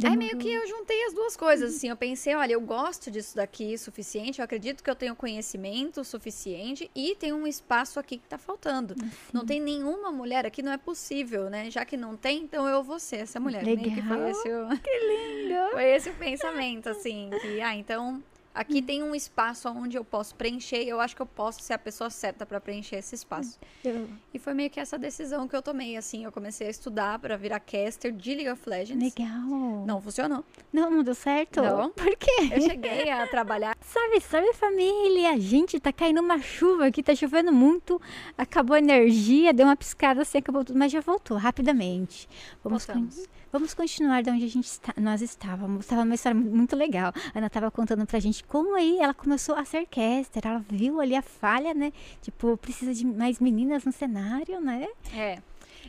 Aí 0.05 0.11
demorou. 0.11 0.19
meio 0.19 0.39
que 0.39 0.53
eu 0.53 0.67
juntei 0.67 1.05
as 1.07 1.13
duas 1.13 1.37
coisas, 1.37 1.75
assim, 1.75 1.89
eu 1.89 1.97
pensei, 1.97 2.35
olha, 2.35 2.53
eu 2.53 2.61
gosto 2.61 3.11
disso 3.11 3.35
daqui 3.35 3.75
o 3.75 3.79
suficiente, 3.79 4.39
eu 4.39 4.45
acredito 4.45 4.83
que 4.83 4.89
eu 4.89 4.95
tenho 4.95 5.17
conhecimento 5.17 6.05
suficiente 6.05 6.91
e 6.95 7.17
tem 7.17 7.33
um 7.33 7.47
espaço 7.47 7.99
aqui 7.99 8.19
que 8.19 8.29
tá 8.29 8.39
faltando. 8.39 8.95
Não 9.33 9.45
tem 9.45 9.61
nenhuma 9.61 10.13
mulher 10.13 10.47
aqui, 10.47 10.63
não 10.63 10.73
é 10.73 10.79
possível, 10.79 11.51
né? 11.51 11.71
Já 11.71 11.85
que 11.85 11.97
não 11.97 12.17
tem, 12.17 12.43
então 12.43 12.67
eu 12.67 12.83
vou 12.83 12.99
ser 13.01 13.17
essa 13.17 13.41
mulher. 13.41 13.65
Meio 13.65 13.79
que 13.79 14.03
foi 14.03 14.17
Legal. 14.17 14.31
esse 14.31 14.49
o, 14.49 14.69
Que 14.81 14.99
lindo. 14.99 15.71
foi 15.73 15.85
esse 15.85 16.11
o 16.11 16.15
pensamento, 16.15 16.89
assim, 16.89 17.31
que, 17.41 17.61
ah, 17.61 17.75
então 17.75 18.23
aqui 18.61 18.83
tem 18.83 19.03
um 19.03 19.15
espaço 19.15 19.69
onde 19.69 19.97
eu 19.97 20.05
posso 20.05 20.35
preencher 20.35 20.83
e 20.83 20.89
eu 20.89 21.01
acho 21.01 21.15
que 21.15 21.23
eu 21.23 21.27
posso 21.27 21.63
ser 21.63 21.75
a 21.75 21.79
pessoa 21.79 22.11
certa 22.11 22.45
para 22.45 22.61
preencher 22.61 22.97
esse 22.97 23.15
espaço. 23.15 23.59
Eu- 23.85 24.09
E 24.35 24.39
foi 24.39 24.55
meio 24.55 24.69
que 24.71 24.81
essa 24.81 24.99
decisão 24.99 25.47
que 25.47 25.55
eu 25.55 25.63
tomei, 25.63 25.97
assim, 25.97 26.25
eu 26.25 26.33
comecei 26.33 26.67
a 26.67 26.71
estudar 26.71 27.19
para 27.19 27.37
virar 27.37 27.61
caster 27.61 28.13
de 28.13 28.35
League 28.35 28.51
of 28.51 28.69
Legends. 28.69 29.15
Legal. 29.17 29.85
Não 29.87 30.01
funcionou. 30.01 30.45
Não, 30.73 30.91
não 30.91 31.03
deu 31.03 31.15
certo? 31.15 31.63
Não. 31.63 31.91
Por 31.91 32.17
quê? 32.17 32.51
Eu 32.53 32.61
cheguei 32.63 33.11
a 33.11 33.27
trabalhar 33.27 33.77
Sabe, 33.81 34.21
sabe, 34.21 34.53
família? 34.55 35.39
Gente, 35.41 35.79
tá 35.81 35.93
caindo 35.93 36.21
uma 36.21 36.41
chuva 36.41 36.87
aqui, 36.87 37.03
tá 37.03 37.15
chovendo 37.15 37.53
muito. 37.53 38.01
Acabou 38.37 38.75
a 38.75 38.79
energia, 38.79 39.53
deu 39.53 39.67
uma 39.67 39.77
piscada 39.77 40.23
assim, 40.23 40.39
acabou 40.39 40.65
tudo, 40.65 40.79
mas 40.79 40.91
já 40.93 41.01
voltou 41.01 41.37
rapidamente. 41.37 42.29
Vamos, 42.63 42.85
Voltamos. 42.85 43.27
Vamos 43.53 43.75
continuar 43.75 44.23
de 44.23 44.31
onde 44.31 44.45
a 44.45 44.49
gente 44.49 44.67
está, 44.67 44.93
nós 44.97 45.23
estávamos. 45.23 45.85
Estava 45.85 46.03
uma 46.03 46.15
história 46.15 46.39
mu- 46.39 46.51
muito 46.55 46.75
legal. 46.77 47.13
A 47.35 47.39
Ana 47.39 47.49
tava 47.51 47.71
contando 47.71 48.07
pra 48.07 48.19
gente 48.21 48.45
como 48.45 48.75
aí 48.75 48.99
ela 48.99 49.15
começou 49.15 49.55
a 49.55 49.65
ser 49.65 49.87
caster. 49.87 50.43
Ela 50.45 50.65
viu 50.69 51.01
ali 51.01 51.15
a 51.17 51.23
falha, 51.23 51.73
né? 51.75 51.93
Tipo, 52.23 52.57
precisa 52.57 52.93
de 52.95 53.07
mais 53.07 53.39
meninas 53.41 53.85
no 53.85 53.93
cenário, 53.93 54.61
né? 54.61 54.87
É. 55.15 55.39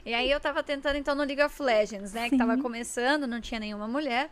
E 0.06 0.14
aí 0.14 0.32
eu 0.32 0.40
tava 0.40 0.64
tentando 0.64 0.96
então 0.98 1.14
no 1.16 1.24
League 1.24 1.42
of 1.44 1.62
Legends, 1.62 2.14
né? 2.14 2.30
Que 2.30 2.38
tava 2.38 2.56
Sim. 2.56 2.62
começando, 2.62 3.28
não 3.28 3.42
tinha 3.42 3.60
nenhuma 3.60 3.88
mulher. 3.88 4.30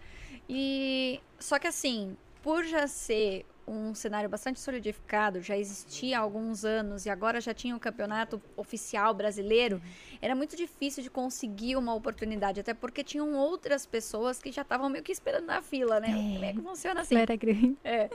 E 0.50 1.20
só 1.40 1.60
que 1.60 1.68
assim, 1.68 2.16
por 2.42 2.64
já 2.64 2.88
ser 2.88 3.46
um 3.68 3.94
cenário 3.94 4.30
bastante 4.30 4.60
solidificado, 4.60 5.42
já 5.42 5.58
existia 5.58 6.18
há 6.18 6.22
alguns 6.22 6.64
anos 6.64 7.06
e 7.06 7.10
agora 7.10 7.42
já 7.42 7.54
tinha 7.54 7.76
o 7.76 7.80
campeonato 7.80 8.42
oficial 8.56 9.14
brasileiro, 9.14 9.82
era 10.22 10.34
muito 10.34 10.56
difícil 10.56 11.04
de 11.04 11.10
conseguir 11.10 11.76
uma 11.76 11.94
oportunidade, 11.94 12.62
até 12.62 12.74
porque 12.74 13.04
tinham 13.04 13.36
outras 13.36 13.86
pessoas 13.86 14.42
que 14.42 14.52
já 14.52 14.62
estavam 14.62 14.90
meio 14.90 15.04
que 15.04 15.12
esperando 15.12 15.46
na 15.46 15.62
fila, 15.62 16.00
né? 16.00 16.10
É. 16.10 16.34
Como 16.34 16.46
é 16.46 16.54
que 16.54 16.62
funciona 16.62 17.02
assim? 17.02 17.18
Era 17.18 17.36
grande. 17.36 17.78
É. 17.84 18.10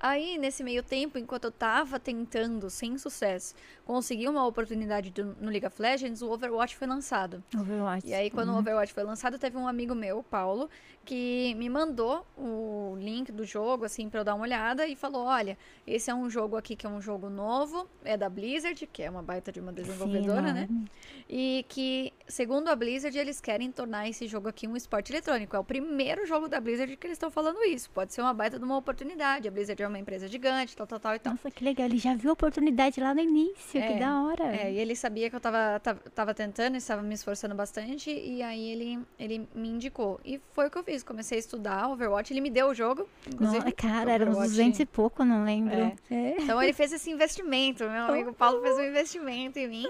Aí, 0.00 0.36
nesse 0.38 0.62
meio 0.62 0.82
tempo, 0.82 1.18
enquanto 1.18 1.44
eu 1.44 1.52
tava 1.52 2.00
tentando, 2.00 2.68
sem 2.68 2.98
sucesso, 2.98 3.54
conseguir 3.84 4.28
uma 4.28 4.46
oportunidade 4.46 5.10
do- 5.10 5.36
no 5.40 5.50
League 5.50 5.66
of 5.66 5.80
Legends, 5.80 6.22
o 6.22 6.30
Overwatch 6.30 6.76
foi 6.76 6.86
lançado. 6.86 7.42
Overwatch. 7.54 8.06
E 8.06 8.14
aí, 8.14 8.30
quando 8.30 8.50
o 8.52 8.58
Overwatch 8.58 8.92
foi 8.92 9.02
lançado, 9.04 9.38
teve 9.38 9.56
um 9.56 9.68
amigo 9.68 9.94
meu, 9.94 10.22
Paulo, 10.22 10.70
que 11.04 11.54
me 11.56 11.68
mandou 11.68 12.26
o 12.36 12.96
link 12.98 13.30
do 13.30 13.44
jogo, 13.44 13.84
assim, 13.84 14.08
pra 14.08 14.20
eu 14.20 14.24
dar 14.24 14.34
uma 14.34 14.44
olhada 14.44 14.86
e 14.86 14.96
falou: 14.96 15.24
olha, 15.26 15.58
esse 15.86 16.10
é 16.10 16.14
um 16.14 16.30
jogo 16.30 16.56
aqui 16.56 16.74
que 16.74 16.86
é 16.86 16.88
um 16.88 17.00
jogo 17.00 17.28
novo, 17.28 17.86
é 18.04 18.16
da 18.16 18.28
Blizzard, 18.28 18.86
que 18.86 19.02
é 19.02 19.10
uma 19.10 19.22
baita 19.22 19.52
de 19.52 19.60
uma 19.60 19.72
desenvolvedora, 19.72 20.52
né? 20.52 20.66
enorme. 20.70 20.90
E 21.28 21.64
que, 21.68 22.12
segundo 22.26 22.68
a 22.68 22.76
Blizzard, 22.76 23.16
eles 23.18 23.40
querem 23.40 23.70
tornar 23.70 24.08
esse 24.08 24.26
jogo 24.26 24.48
aqui 24.48 24.66
um 24.66 24.76
esporte 24.76 25.12
eletrônico. 25.12 25.54
É 25.54 25.58
o 25.58 25.64
primeiro 25.64 26.26
jogo 26.26 26.48
da 26.48 26.60
Blizzard 26.60 26.96
que 26.96 27.06
eles 27.06 27.16
estão 27.16 27.30
falando 27.30 27.62
isso. 27.64 27.90
Pode 27.90 28.12
ser 28.14 28.22
uma 28.22 28.32
baita 28.34 28.58
de 28.58 28.64
uma 28.64 28.76
oportunidade. 28.76 29.46
A 29.46 29.50
Blizzard 29.50 29.82
é 29.82 29.88
uma 29.88 29.98
empresa 29.98 30.26
gigante, 30.28 30.76
tal, 30.76 30.86
tal, 30.86 31.00
tal 31.00 31.14
e 31.14 31.18
tal. 31.18 31.32
Nossa, 31.34 31.50
que 31.50 31.64
legal. 31.64 31.86
Ele 31.86 31.98
já 31.98 32.14
viu 32.14 32.30
a 32.30 32.32
oportunidade 32.32 33.00
lá 33.00 33.12
no 33.14 33.20
início. 33.20 33.73
É, 33.78 33.92
que 33.92 33.98
da 33.98 34.22
hora. 34.22 34.44
É, 34.56 34.72
e 34.72 34.78
ele 34.78 34.94
sabia 34.96 35.28
que 35.30 35.36
eu 35.36 35.40
tava, 35.40 35.78
tava, 35.80 36.00
tava 36.14 36.34
tentando, 36.34 36.76
estava 36.76 37.02
me 37.02 37.14
esforçando 37.14 37.54
bastante, 37.54 38.10
e 38.10 38.42
aí 38.42 38.70
ele, 38.70 38.98
ele 39.18 39.48
me 39.54 39.68
indicou. 39.68 40.20
E 40.24 40.40
foi 40.52 40.66
o 40.66 40.70
que 40.70 40.78
eu 40.78 40.84
fiz. 40.84 41.02
Comecei 41.02 41.36
a 41.36 41.40
estudar 41.40 41.88
Overwatch, 41.88 42.32
ele 42.32 42.40
me 42.40 42.50
deu 42.50 42.68
o 42.68 42.74
jogo. 42.74 43.08
Nossa, 43.40 43.70
cara, 43.72 44.12
era 44.12 44.24
uns 44.24 44.28
Overwatch. 44.36 44.50
200 44.50 44.80
e 44.80 44.86
pouco, 44.86 45.24
não 45.24 45.44
lembro. 45.44 45.74
É. 46.10 46.36
Então 46.40 46.62
ele 46.62 46.72
fez 46.72 46.92
esse 46.92 47.10
investimento, 47.10 47.84
meu 47.88 48.04
amigo 48.04 48.32
Paulo 48.32 48.60
fez 48.62 48.76
um 48.76 48.82
investimento 48.84 49.58
em 49.58 49.68
mim. 49.68 49.86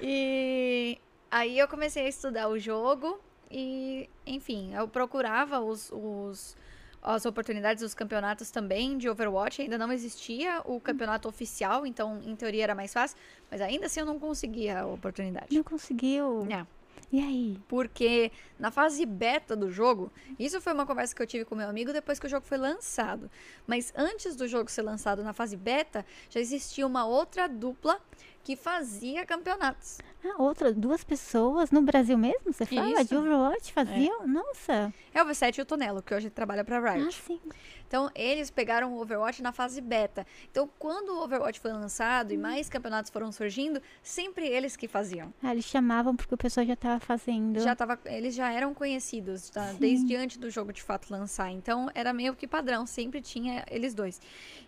E 0.00 0.98
aí 1.30 1.58
eu 1.58 1.68
comecei 1.68 2.04
a 2.06 2.08
estudar 2.08 2.48
o 2.48 2.58
jogo 2.58 3.18
e, 3.50 4.08
enfim, 4.26 4.74
eu 4.74 4.88
procurava 4.88 5.60
os, 5.60 5.90
os- 5.92 6.56
as 7.02 7.26
oportunidades 7.26 7.82
dos 7.82 7.94
campeonatos 7.94 8.50
também 8.50 8.96
de 8.96 9.08
Overwatch. 9.08 9.62
Ainda 9.62 9.76
não 9.76 9.92
existia 9.92 10.62
o 10.64 10.80
campeonato 10.80 11.28
oficial, 11.28 11.84
então 11.84 12.20
em 12.24 12.36
teoria 12.36 12.62
era 12.62 12.74
mais 12.74 12.92
fácil, 12.92 13.18
mas 13.50 13.60
ainda 13.60 13.86
assim 13.86 14.00
eu 14.00 14.06
não 14.06 14.18
conseguia 14.18 14.80
a 14.80 14.86
oportunidade. 14.86 15.54
Não 15.54 15.62
conseguiu. 15.62 16.44
Não. 16.44 16.66
E 17.12 17.20
aí? 17.20 17.60
Porque 17.68 18.32
na 18.58 18.70
fase 18.70 19.04
beta 19.04 19.54
do 19.54 19.70
jogo, 19.70 20.10
isso 20.38 20.60
foi 20.62 20.72
uma 20.72 20.86
conversa 20.86 21.14
que 21.14 21.20
eu 21.20 21.26
tive 21.26 21.44
com 21.44 21.54
meu 21.54 21.68
amigo 21.68 21.92
depois 21.92 22.18
que 22.18 22.26
o 22.26 22.28
jogo 22.28 22.46
foi 22.46 22.56
lançado. 22.56 23.30
Mas 23.66 23.92
antes 23.94 24.34
do 24.34 24.48
jogo 24.48 24.70
ser 24.70 24.80
lançado 24.80 25.22
na 25.22 25.34
fase 25.34 25.54
beta, 25.54 26.06
já 26.30 26.40
existia 26.40 26.86
uma 26.86 27.04
outra 27.04 27.46
dupla 27.46 28.00
que 28.42 28.56
fazia 28.56 29.26
campeonatos. 29.26 29.98
Ah, 30.24 30.40
outra, 30.40 30.72
duas 30.72 31.02
pessoas 31.02 31.70
no 31.70 31.82
Brasil 31.82 32.16
mesmo, 32.16 32.52
você 32.52 32.64
fala? 32.64 32.90
Isso. 33.00 33.04
De 33.06 33.16
Overwatch 33.16 33.72
faziam? 33.72 34.26
Nossa. 34.26 34.92
É 35.12 35.22
o 35.22 35.26
V7 35.26 35.58
e 35.58 35.62
o 35.62 35.64
Tonelo, 35.64 36.00
que 36.02 36.14
hoje 36.14 36.30
trabalha 36.30 36.64
pra 36.64 36.78
Ah, 36.78 36.92
Riot. 36.94 37.12
sim. 37.26 37.40
Então, 37.88 38.10
eles 38.14 38.50
pegaram 38.50 38.94
o 38.94 39.00
Overwatch 39.02 39.42
na 39.42 39.52
fase 39.52 39.80
beta. 39.80 40.24
Então, 40.50 40.70
quando 40.78 41.10
o 41.10 41.22
Overwatch 41.24 41.60
foi 41.60 41.72
lançado 41.72 42.32
e 42.32 42.38
mais 42.38 42.68
campeonatos 42.68 43.10
foram 43.10 43.30
surgindo, 43.30 43.82
sempre 44.02 44.46
eles 44.48 44.76
que 44.76 44.88
faziam. 44.88 45.34
Ah, 45.42 45.52
eles 45.52 45.64
chamavam 45.66 46.16
porque 46.16 46.34
o 46.34 46.38
pessoal 46.38 46.64
já 46.64 46.76
tava 46.76 47.00
fazendo. 47.00 47.60
Já 47.60 47.74
tava, 47.76 47.98
eles 48.06 48.34
já 48.34 48.50
eram 48.50 48.72
conhecidos 48.72 49.50
tá? 49.50 49.72
Desde 49.78 50.16
antes 50.16 50.38
do 50.38 50.48
jogo 50.48 50.72
de 50.72 50.82
fato 50.82 51.10
lançar. 51.10 51.50
Então 51.50 51.90
era 51.94 52.12
meio 52.14 52.34
que 52.34 52.46
padrão, 52.46 52.86
sempre 52.86 53.20
tinha 53.20 53.62
eles 53.70 53.92
dois. 53.92 54.18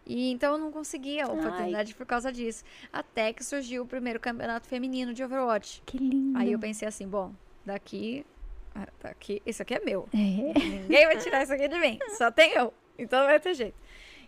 E 0.07 0.31
então 0.31 0.53
eu 0.53 0.59
não 0.59 0.71
conseguia 0.71 1.25
a 1.25 1.31
Ai. 1.31 1.38
oportunidade 1.38 1.95
por 1.95 2.05
causa 2.05 2.31
disso. 2.31 2.62
Até 2.93 3.33
que 3.33 3.43
surgiu 3.43 3.85
o 3.85 3.87
primeiro 3.87 4.21
campeonato 4.21 4.67
feminino 4.69 5.14
de 5.14 5.23
Overwatch. 5.25 5.43
Que 5.87 5.98
lindo. 5.98 6.38
Aí 6.38 6.52
eu 6.52 6.59
pensei 6.59 6.87
assim, 6.87 7.07
bom, 7.07 7.33
daqui, 7.64 8.24
ah, 8.74 8.88
daqui, 9.02 9.42
isso 9.46 9.62
aqui 9.62 9.74
é 9.74 9.80
meu. 9.80 10.09
É. 10.12 10.18
Ninguém 10.18 11.07
vai 11.07 11.18
tirar 11.18 11.42
isso 11.42 11.52
aqui 11.52 11.68
de 11.68 11.78
mim. 11.78 11.98
Só 12.16 12.30
tem 12.30 12.52
eu. 12.52 12.72
Então 12.98 13.20
não 13.20 13.26
vai 13.26 13.40
ter 13.40 13.54
jeito. 13.54 13.76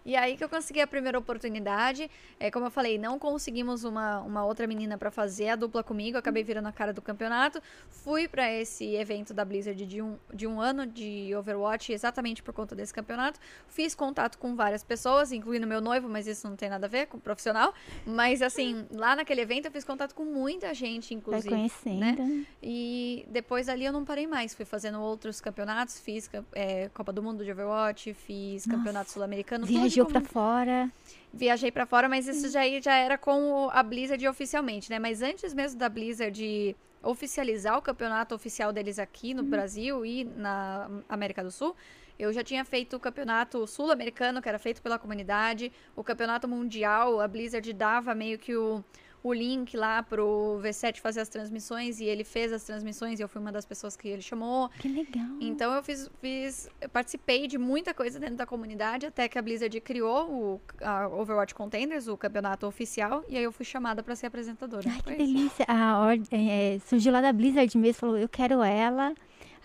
E 0.06 0.14
aí 0.14 0.36
que 0.36 0.44
eu 0.44 0.48
consegui 0.48 0.80
a 0.80 0.86
primeira 0.86 1.18
oportunidade. 1.18 2.08
É, 2.38 2.48
como 2.48 2.66
eu 2.66 2.70
falei, 2.70 2.96
não 2.96 3.18
conseguimos 3.18 3.82
uma, 3.82 4.20
uma 4.20 4.44
outra 4.44 4.64
menina 4.64 4.96
pra 4.96 5.10
fazer 5.10 5.48
a 5.48 5.56
dupla 5.56 5.82
comigo. 5.82 6.16
Acabei 6.16 6.44
virando 6.44 6.68
a 6.68 6.72
cara 6.72 6.92
do 6.92 7.02
campeonato. 7.02 7.60
Fui 7.90 8.28
pra 8.28 8.50
esse 8.52 8.94
evento 8.94 9.34
da 9.34 9.44
Blizzard 9.44 9.84
de 9.84 10.00
um, 10.00 10.16
de 10.32 10.46
um 10.46 10.60
ano 10.60 10.86
de 10.86 11.34
Overwatch, 11.34 11.92
exatamente 11.92 12.40
por 12.40 12.54
conta 12.54 12.76
desse 12.76 12.94
campeonato. 12.94 13.40
Fiz 13.66 13.96
contato 13.96 14.38
com 14.38 14.54
várias 14.54 14.84
pessoas, 14.84 15.32
incluindo 15.32 15.66
meu 15.66 15.80
noivo, 15.80 16.08
mas 16.08 16.28
isso 16.28 16.48
não 16.48 16.54
tem 16.54 16.68
nada 16.68 16.86
a 16.86 16.88
ver 16.88 17.06
com 17.08 17.18
profissional. 17.18 17.74
Mas 18.06 18.42
assim, 18.42 18.86
lá 18.92 19.16
naquele 19.16 19.40
evento 19.40 19.66
eu 19.66 19.72
fiz 19.72 19.82
contato 19.82 20.14
com 20.14 20.24
muita 20.24 20.72
gente, 20.72 21.08
Vai 21.08 21.18
inclusive. 21.18 21.48
conhecendo. 21.48 21.98
né? 21.98 22.46
E 22.62 23.26
depois 23.28 23.68
ali 23.68 23.84
eu 23.84 23.92
não 23.92 24.04
parei 24.04 24.28
mais. 24.28 24.54
Fui 24.54 24.64
fazendo 24.64 25.00
outros 25.00 25.40
campeonatos. 25.40 25.98
Fiz 25.98 26.30
é, 26.52 26.88
Copa 26.94 27.12
do 27.12 27.20
Mundo 27.24 27.44
de 27.44 27.50
Overwatch, 27.50 28.14
fiz 28.14 28.66
Nossa. 28.66 28.78
campeonato 28.78 29.10
sul-americano. 29.10 29.66
Viajou 29.96 30.06
pra 30.06 30.20
comu- 30.20 30.32
fora. 30.32 30.90
Viajei 31.32 31.70
pra 31.70 31.86
fora, 31.86 32.08
mas 32.08 32.26
isso 32.26 32.48
já, 32.50 32.60
já 32.80 32.94
era 32.96 33.18
com 33.18 33.68
a 33.70 33.82
Blizzard 33.82 34.26
oficialmente, 34.28 34.90
né? 34.90 34.98
Mas 34.98 35.20
antes 35.22 35.52
mesmo 35.52 35.78
da 35.78 35.88
Blizzard 35.88 36.74
oficializar 37.02 37.76
o 37.78 37.82
campeonato 37.82 38.34
oficial 38.34 38.72
deles 38.72 38.98
aqui 38.98 39.34
no 39.34 39.42
Brasil 39.42 40.04
e 40.04 40.24
na 40.24 40.88
América 41.08 41.42
do 41.44 41.50
Sul, 41.50 41.76
eu 42.18 42.32
já 42.32 42.42
tinha 42.42 42.64
feito 42.64 42.96
o 42.96 43.00
campeonato 43.00 43.66
sul-americano, 43.66 44.40
que 44.40 44.48
era 44.48 44.58
feito 44.58 44.80
pela 44.80 44.98
comunidade, 44.98 45.70
o 45.94 46.02
campeonato 46.02 46.48
mundial, 46.48 47.20
a 47.20 47.28
Blizzard 47.28 47.70
dava 47.74 48.14
meio 48.14 48.38
que 48.38 48.56
o, 48.56 48.82
o 49.26 49.32
link 49.32 49.76
lá 49.76 50.02
pro 50.02 50.60
V7 50.62 50.98
fazer 51.00 51.20
as 51.20 51.28
transmissões 51.28 52.00
e 52.00 52.04
ele 52.04 52.22
fez 52.22 52.52
as 52.52 52.62
transmissões 52.62 53.18
e 53.18 53.22
eu 53.22 53.28
fui 53.28 53.40
uma 53.40 53.50
das 53.50 53.66
pessoas 53.66 53.96
que 53.96 54.06
ele 54.06 54.22
chamou. 54.22 54.68
Que 54.78 54.88
legal. 54.88 55.26
Então 55.40 55.72
eu 55.74 55.82
fiz, 55.82 56.08
fiz 56.20 56.68
eu 56.80 56.88
participei 56.88 57.48
de 57.48 57.58
muita 57.58 57.92
coisa 57.92 58.20
dentro 58.20 58.36
da 58.36 58.46
comunidade 58.46 59.06
até 59.06 59.28
que 59.28 59.38
a 59.38 59.42
Blizzard 59.42 59.80
criou 59.80 60.30
o 60.30 60.60
a 60.80 61.08
Overwatch 61.08 61.54
Contenders, 61.54 62.06
o 62.06 62.16
campeonato 62.16 62.66
oficial, 62.66 63.24
e 63.28 63.36
aí 63.36 63.42
eu 63.42 63.52
fui 63.52 63.64
chamada 63.64 64.02
para 64.02 64.14
ser 64.14 64.26
apresentadora. 64.26 64.88
Ai, 64.88 65.02
que 65.02 65.10
isso. 65.10 65.18
delícia. 65.18 65.64
A 65.68 65.98
ordem 66.00 66.50
é, 66.50 66.78
surgiu 66.86 67.12
lá 67.12 67.20
da 67.20 67.32
Blizzard 67.32 67.76
mesmo, 67.76 68.00
falou, 68.00 68.18
eu 68.18 68.28
quero 68.28 68.62
ela. 68.62 69.14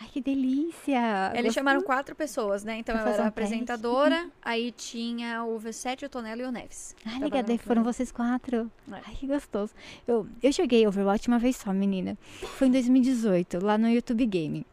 Ai, 0.02 0.08
que 0.12 0.20
delícia. 0.20 1.30
Eles 1.30 1.46
Gostou? 1.46 1.54
chamaram 1.54 1.82
quatro 1.84 2.16
pessoas, 2.16 2.64
né? 2.64 2.80
Então 2.80 2.96
fazer 2.96 3.10
era 3.10 3.24
um 3.24 3.26
teste. 3.26 3.28
apresentadora, 3.28 4.30
aí 4.42 4.72
tinha 4.72 5.44
o 5.44 5.60
V7, 5.60 6.08
o 6.08 6.10
Tonelo 6.10 6.42
e 6.42 6.46
o 6.46 6.52
Neves. 6.52 6.96
Trabalhando 7.00 7.24
legal, 7.24 7.44
daí 7.44 7.58
foram 7.60 7.84
vocês 7.84 8.12
quatro. 8.12 8.72
É. 8.92 8.96
Ai, 9.06 9.16
que 9.16 9.28
gostoso. 9.28 9.74
Eu, 10.08 10.28
eu 10.42 10.52
joguei 10.52 10.88
Overwatch 10.88 11.28
uma 11.28 11.38
vez 11.38 11.56
só, 11.56 11.72
menina. 11.72 12.18
Foi 12.58 12.68
em 12.68 12.72
2018, 12.72 13.64
lá 13.64 13.78
no 13.78 13.88
YouTube 13.88 14.26
Gaming. 14.26 14.66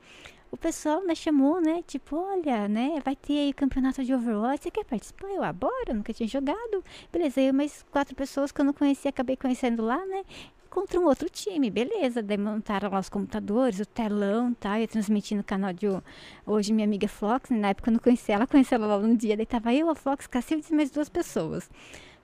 O 0.51 0.57
pessoal 0.57 1.05
né, 1.05 1.15
chamou, 1.15 1.61
né? 1.61 1.83
Tipo, 1.87 2.17
olha, 2.17 2.67
né? 2.67 3.03
Vai 3.05 3.15
ter 3.15 3.39
aí 3.39 3.53
campeonato 3.53 4.03
de 4.03 4.15
Overwatch. 4.15 4.63
Você 4.63 4.71
quer 4.71 4.85
participar? 4.85 5.29
Eu, 5.29 5.43
ah, 5.43 5.53
bora, 5.53 5.93
nunca 5.93 6.11
tinha 6.15 6.27
jogado. 6.27 6.83
Beleza, 7.13 7.39
eu 7.39 7.53
mais 7.53 7.85
quatro 7.91 8.15
pessoas 8.15 8.51
que 8.51 8.59
eu 8.59 8.65
não 8.65 8.73
conhecia, 8.73 9.11
acabei 9.11 9.37
conhecendo 9.37 9.83
lá, 9.85 10.03
né? 10.07 10.25
Contra 10.71 11.01
um 11.01 11.05
outro 11.07 11.29
time, 11.31 11.71
beleza. 11.71 12.23
Daí 12.23 12.37
montaram 12.37 12.91
lá 12.91 12.99
os 12.99 13.09
computadores, 13.09 13.81
o 13.81 13.87
telão, 13.87 14.53
tá? 14.55 14.81
Eu 14.81 14.87
transmiti 14.89 15.35
no 15.35 15.43
canal 15.43 15.73
de 15.73 15.87
hoje 16.47 16.73
minha 16.73 16.87
amiga 16.87 17.09
Flox, 17.09 17.51
né, 17.51 17.59
na 17.59 17.69
época 17.69 17.91
eu 17.91 17.93
não 17.95 18.01
conhecia 18.01 18.35
ela, 18.35 18.47
conheci 18.47 18.75
ela 18.75 18.87
lá 18.87 18.99
no 18.99 19.17
dia. 19.17 19.37
Daí 19.37 19.47
tava 19.47 19.73
eu, 19.75 19.89
a 19.89 19.95
Flox, 19.95 20.27
Cacildes 20.27 20.71
e 20.71 20.75
mais 20.75 20.91
duas 20.91 21.09
pessoas. 21.09 21.71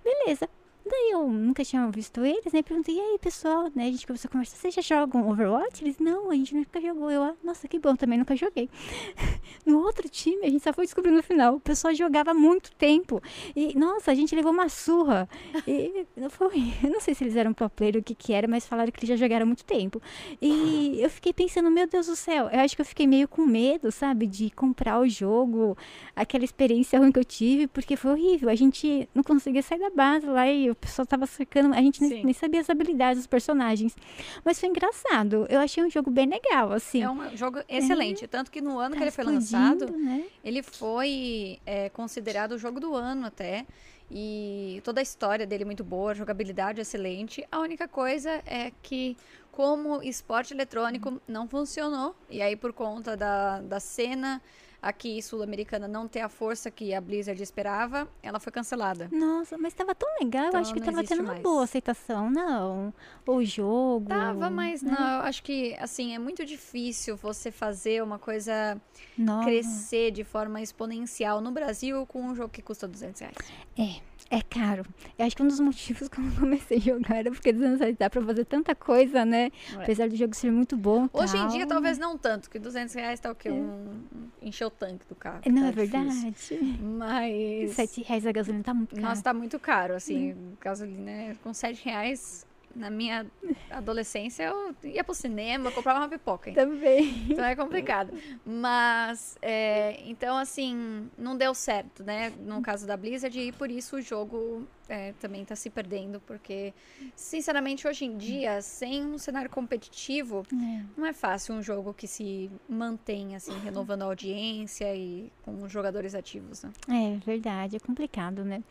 Beleza. 0.05 0.49
Daí 0.87 1.13
eu 1.13 1.27
nunca 1.29 1.65
tinha 1.65 1.89
visto 1.91 2.23
eles, 2.25 2.53
né? 2.53 2.63
Perguntei, 2.63 2.97
e 2.97 3.01
aí, 3.01 3.19
pessoal, 3.19 3.71
né? 3.75 3.85
A 3.85 3.91
gente 3.91 4.07
começou 4.07 4.29
a 4.29 4.33
conversar, 4.33 4.57
vocês 4.57 4.75
já 4.75 4.83
jogam 4.83 5.27
Overwatch? 5.31 5.83
Eles, 5.83 5.99
não, 5.99 6.31
a 6.31 6.35
gente 6.35 6.55
nunca 6.55 6.79
jogou. 6.79 7.11
Eu, 7.11 7.23
ah, 7.23 7.35
nossa, 7.43 7.67
que 7.67 7.79
bom, 7.79 7.97
também 7.97 8.19
nunca 8.19 8.37
joguei. 8.37 8.69
no 9.65 9.79
outro 9.79 10.07
time, 10.11 10.45
a 10.45 10.51
gente 10.51 10.63
só 10.63 10.75
foi 10.75 10.85
descobrir 10.85 11.11
no 11.11 11.23
final. 11.23 11.55
O 11.55 11.61
pessoal 11.61 11.95
jogava 11.95 12.33
há 12.33 12.35
muito 12.35 12.71
tempo. 12.73 13.23
E, 13.57 13.79
nossa, 13.79 14.11
a 14.11 14.15
gente 14.15 14.35
levou 14.35 14.53
uma 14.53 14.69
surra. 14.69 15.27
E 15.67 16.07
foi, 16.29 16.75
eu 16.85 16.91
não 16.91 17.01
sei 17.01 17.15
se 17.15 17.25
eles 17.25 17.37
eram 17.37 17.55
pro 17.55 17.71
player 17.71 17.95
ou 17.97 18.01
o 18.01 18.05
que 18.05 18.15
que 18.15 18.35
era, 18.35 18.47
mas 18.47 18.67
falaram 18.67 18.93
que 18.93 18.99
eles 19.01 19.09
já 19.09 19.17
jogaram 19.17 19.45
há 19.45 19.47
muito 19.47 19.65
tempo. 19.65 20.03
E 20.41 20.99
eu 21.01 21.09
fiquei 21.09 21.33
pensando, 21.33 21.71
meu 21.71 21.87
Deus 21.87 22.09
do 22.09 22.17
céu, 22.17 22.51
eu 22.51 22.61
acho 22.61 22.77
que 22.77 22.83
eu 22.83 22.87
fiquei 22.87 23.07
meio 23.07 23.27
com 23.27 23.47
medo, 23.47 23.91
sabe, 23.91 24.27
de 24.27 24.51
comprar 24.51 25.01
o 25.01 25.09
jogo, 25.09 25.79
aquela 26.15 26.45
experiência 26.45 26.99
ruim 26.99 27.11
que 27.11 27.19
eu 27.19 27.25
tive, 27.25 27.67
porque 27.69 27.97
foi 27.97 28.11
horrível. 28.11 28.51
A 28.51 28.55
gente 28.55 29.09
não 29.15 29.23
conseguia 29.23 29.63
sair 29.63 29.79
da 29.79 29.89
base 29.89 30.27
lá 30.27 30.47
e 30.47 30.74
o 30.75 30.77
pessoal 30.77 31.07
tava 31.07 31.27
cercando, 31.27 31.75
a 31.75 31.81
gente 31.81 32.03
nem, 32.03 32.25
nem 32.25 32.35
sabia 32.35 32.61
as 32.61 32.69
habilidades 32.69 33.19
dos 33.23 33.27
personagens. 33.27 33.97
Mas 34.45 34.61
foi 34.61 34.69
engraçado. 34.69 35.47
Eu 35.49 35.61
achei 35.61 35.83
um 35.83 35.91
jogo 35.91 36.11
bem 36.11 36.27
legal, 36.27 36.73
assim. 36.73 37.03
É 37.03 37.11
um 37.11 37.37
jogo 37.37 37.61
excelente. 37.69 38.27
Tanto 38.29 38.51
que 38.51 38.61
no 38.61 38.79
ano 38.79 38.91
Tá 38.91 38.99
que 38.99 39.05
ele 39.05 39.11
foi 39.11 39.25
lançado, 39.25 39.91
né? 39.97 40.25
ele 40.45 40.63
foi 40.63 41.59
é, 41.65 41.89
considerado 41.89 42.53
o 42.53 42.59
jogo 42.59 42.79
do 42.79 42.95
ano 42.95 43.27
até. 43.27 43.67
E 44.11 44.81
toda 44.85 45.01
a 45.01 45.03
história 45.03 45.47
dele 45.47 45.63
é 45.63 45.67
muito 45.67 45.83
boa, 45.83 46.15
jogabilidade 46.15 46.79
é 46.79 46.83
excelente. 46.83 47.47
A 47.51 47.59
única 47.61 47.89
coisa 47.89 48.43
é 48.45 48.71
que, 48.83 49.17
como 49.51 50.03
esporte 50.03 50.53
eletrônico, 50.53 51.21
não 51.27 51.49
funcionou. 51.49 52.15
E 52.29 52.43
aí, 52.43 52.55
por 52.55 52.73
conta 52.73 53.17
da, 53.17 53.61
da 53.63 53.81
cena 53.81 54.43
aqui 54.85 55.21
sul-americana 55.23 55.89
não 55.89 56.07
ter 56.07 56.21
a 56.21 56.29
força 56.29 56.71
que 56.71 56.93
a 56.93 57.01
Blizzard 57.01 57.43
esperava, 57.43 58.07
ela 58.23 58.39
foi 58.39 58.53
cancelada. 58.53 59.09
Nossa, 59.11 59.57
mas 59.57 59.73
tava 59.73 59.95
tão 59.95 60.09
legal. 60.21 60.49
Então 60.49 60.61
eu 60.61 60.63
acho 60.63 60.75
que 60.75 60.81
não 60.81 60.87
tava 60.87 60.99
existe 60.99 61.09
tendo 61.09 61.25
uma 61.25 61.33
mais. 61.33 61.43
boa 61.43 61.65
aceitação, 61.65 62.31
não. 62.31 62.93
O 63.27 63.43
jogo. 63.43 64.09
Tava, 64.09 64.51
mas 64.51 64.83
né? 64.83 64.95
não, 64.97 65.19
eu 65.19 65.23
acho 65.23 65.43
que, 65.43 65.75
assim, 65.81 66.15
é 66.15 66.19
muito 66.19 66.45
difícil 66.45 67.17
você 67.17 67.51
fazer 67.51 68.03
uma 68.03 68.19
coisa 68.19 68.79
Nova. 69.17 69.45
crescer 69.45 70.11
de 70.11 70.23
forma 70.23 70.61
exponencial 70.61 71.41
no 71.41 71.51
Brasil 71.51 72.07
com 72.07 72.23
um 72.23 72.35
jogo 72.35 72.51
que 72.51 72.61
custa 72.61 72.87
200 72.87 73.21
reais. 73.23 73.37
É 73.79 74.14
caro. 74.43 74.85
Eu 75.19 75.27
acho 75.27 75.37
que 75.37 75.43
um 75.43 75.49
dos 75.49 75.61
motivos 75.61 76.09
que 76.11 76.19
eu 76.21 76.25
comecei 76.39 76.79
a 76.79 76.81
jogar 76.81 77.17
era 77.17 77.31
porque 77.31 77.53
dá 77.99 78.09
pra 78.11 78.23
fazer 78.23 78.45
tanta 78.45 78.75
coisa, 78.75 79.25
né? 79.25 79.51
É. 79.77 79.83
Apesar 79.83 80.09
do 80.09 80.17
jogo 80.17 80.35
ser 80.35 80.51
muito 80.51 80.77
bom. 80.77 81.09
Hoje 81.13 81.37
em 81.37 81.41
tal. 81.41 81.49
dia, 81.49 81.67
talvez 81.67 81.99
não 81.99 82.17
tanto, 82.19 82.49
que 82.51 82.59
200 82.59 82.95
reais 82.95 83.21
tá 83.21 83.31
o 83.31 83.35
quê? 83.35 83.51
Um, 83.51 83.63
um- 83.65 84.29
encher 84.43 84.67
o 84.67 84.71
tanque 84.71 85.07
do 85.09 85.15
carro. 85.15 85.41
É, 85.45 85.51
Não, 85.51 85.63
tá 85.63 85.69
é 85.69 85.73
verdade. 85.73 86.35
Mas. 86.81 87.73
Sete 87.73 88.03
reais 88.03 88.27
a 88.27 88.33
gasolina 88.33 88.65
tá 88.65 88.75
muito 88.75 88.95
caro. 88.95 89.07
Nossa, 89.09 89.23
tá 89.23 89.35
muito 89.35 89.59
caro, 89.59 89.95
assim. 89.95 90.35
Gasolina, 90.61 91.11
é- 91.11 91.37
com 91.43 91.53
7 91.55 91.85
reais, 91.85 92.47
na 92.75 92.91
minha 92.91 93.27
adolescência, 93.71 94.45
eu 94.45 94.75
ia 94.85 95.05
pro 95.05 95.15
cinema, 95.15 95.71
comprava 95.71 96.01
uma 96.01 96.09
pipoca. 96.09 96.49
hein? 96.51 96.55
Também. 96.55 97.27
Então 97.31 97.45
é 97.45 97.55
complicado. 97.57 98.13
Mas, 98.45 99.37
é, 99.41 100.01
então, 100.07 100.37
assim, 100.37 101.09
não 101.17 101.37
deu 101.37 101.55
certo, 101.55 102.03
né? 102.03 102.33
No 102.41 102.61
caso 102.63 102.87
da 102.87 102.97
Blizzard, 102.97 103.39
e 103.39 103.53
por 103.53 103.71
isso 103.71 103.97
o 103.97 104.03
jogo 104.03 104.67
é, 104.89 105.13
também 105.21 105.45
tá 105.45 105.57
se 105.57 105.71
perdendo, 105.71 106.21
porque, 106.21 106.73
sinceramente, 107.15 107.87
hoje 107.87 108.05
em 108.05 108.17
dia, 108.17 108.61
sem 108.63 109.05
um 109.05 109.19
cenário 109.19 109.49
competitivo, 109.51 110.43
É. 110.53 110.83
não 110.97 111.07
é 111.07 111.13
fácil 111.13 111.55
um 111.55 111.63
jogo 111.63 111.95
que 111.95 112.07
se 112.07 112.51
mantém, 112.69 113.35
assim, 113.37 113.57
renovando 113.61 114.03
a 114.03 114.07
audiência 114.07 114.95
e 114.95 115.33
com 115.43 115.69
jogadores 115.69 116.15
ativos, 116.15 116.63
né? 116.63 116.71
É 116.89 117.17
verdade, 117.25 117.77
é 117.77 117.81
complicado, 117.81 118.45
né? 118.45 118.63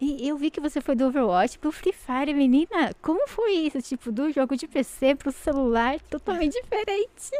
E 0.00 0.26
eu 0.28 0.36
vi 0.36 0.50
que 0.50 0.60
você 0.60 0.80
foi 0.80 0.94
do 0.94 1.06
Overwatch 1.06 1.58
pro 1.58 1.72
Free 1.72 1.92
Fire, 1.92 2.34
menina. 2.34 2.92
Como 3.00 3.26
foi 3.28 3.52
isso? 3.52 3.80
Tipo, 3.82 4.10
do 4.12 4.30
jogo 4.30 4.56
de 4.56 4.66
PC 4.66 5.14
pro 5.14 5.32
celular, 5.32 6.00
totalmente 6.02 6.52
diferente. 6.62 7.30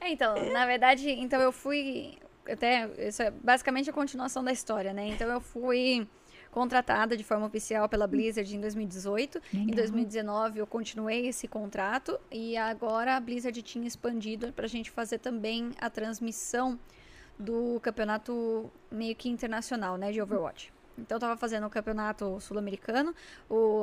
É, 0.00 0.10
então, 0.10 0.34
na 0.52 0.66
verdade, 0.66 1.10
então 1.10 1.40
eu 1.40 1.52
fui. 1.52 2.14
Até. 2.50 2.88
Isso 3.08 3.22
é 3.22 3.30
basicamente 3.30 3.88
a 3.88 3.92
continuação 3.92 4.42
da 4.42 4.50
história, 4.50 4.92
né? 4.92 5.06
Então 5.08 5.28
eu 5.28 5.40
fui 5.40 6.06
contratada 6.52 7.16
de 7.16 7.24
forma 7.24 7.46
oficial 7.46 7.88
pela 7.88 8.06
Blizzard 8.06 8.54
em 8.54 8.60
2018. 8.60 9.40
Em 9.52 9.58
Legal. 9.66 9.76
2019 9.76 10.58
eu 10.60 10.66
continuei 10.66 11.26
esse 11.26 11.48
contrato 11.48 12.20
e 12.30 12.56
agora 12.58 13.16
a 13.16 13.20
Blizzard 13.20 13.60
tinha 13.62 13.88
expandido 13.88 14.52
para 14.52 14.66
a 14.66 14.68
gente 14.68 14.90
fazer 14.90 15.18
também 15.18 15.72
a 15.80 15.88
transmissão 15.88 16.78
do 17.38 17.80
campeonato 17.80 18.70
meio 18.90 19.16
que 19.16 19.30
internacional, 19.30 19.96
né, 19.96 20.12
de 20.12 20.20
Overwatch. 20.20 20.70
Então 20.98 21.16
eu 21.16 21.20
tava 21.20 21.36
fazendo 21.36 21.66
o 21.66 21.70
campeonato 21.70 22.40
sul-americano, 22.40 23.14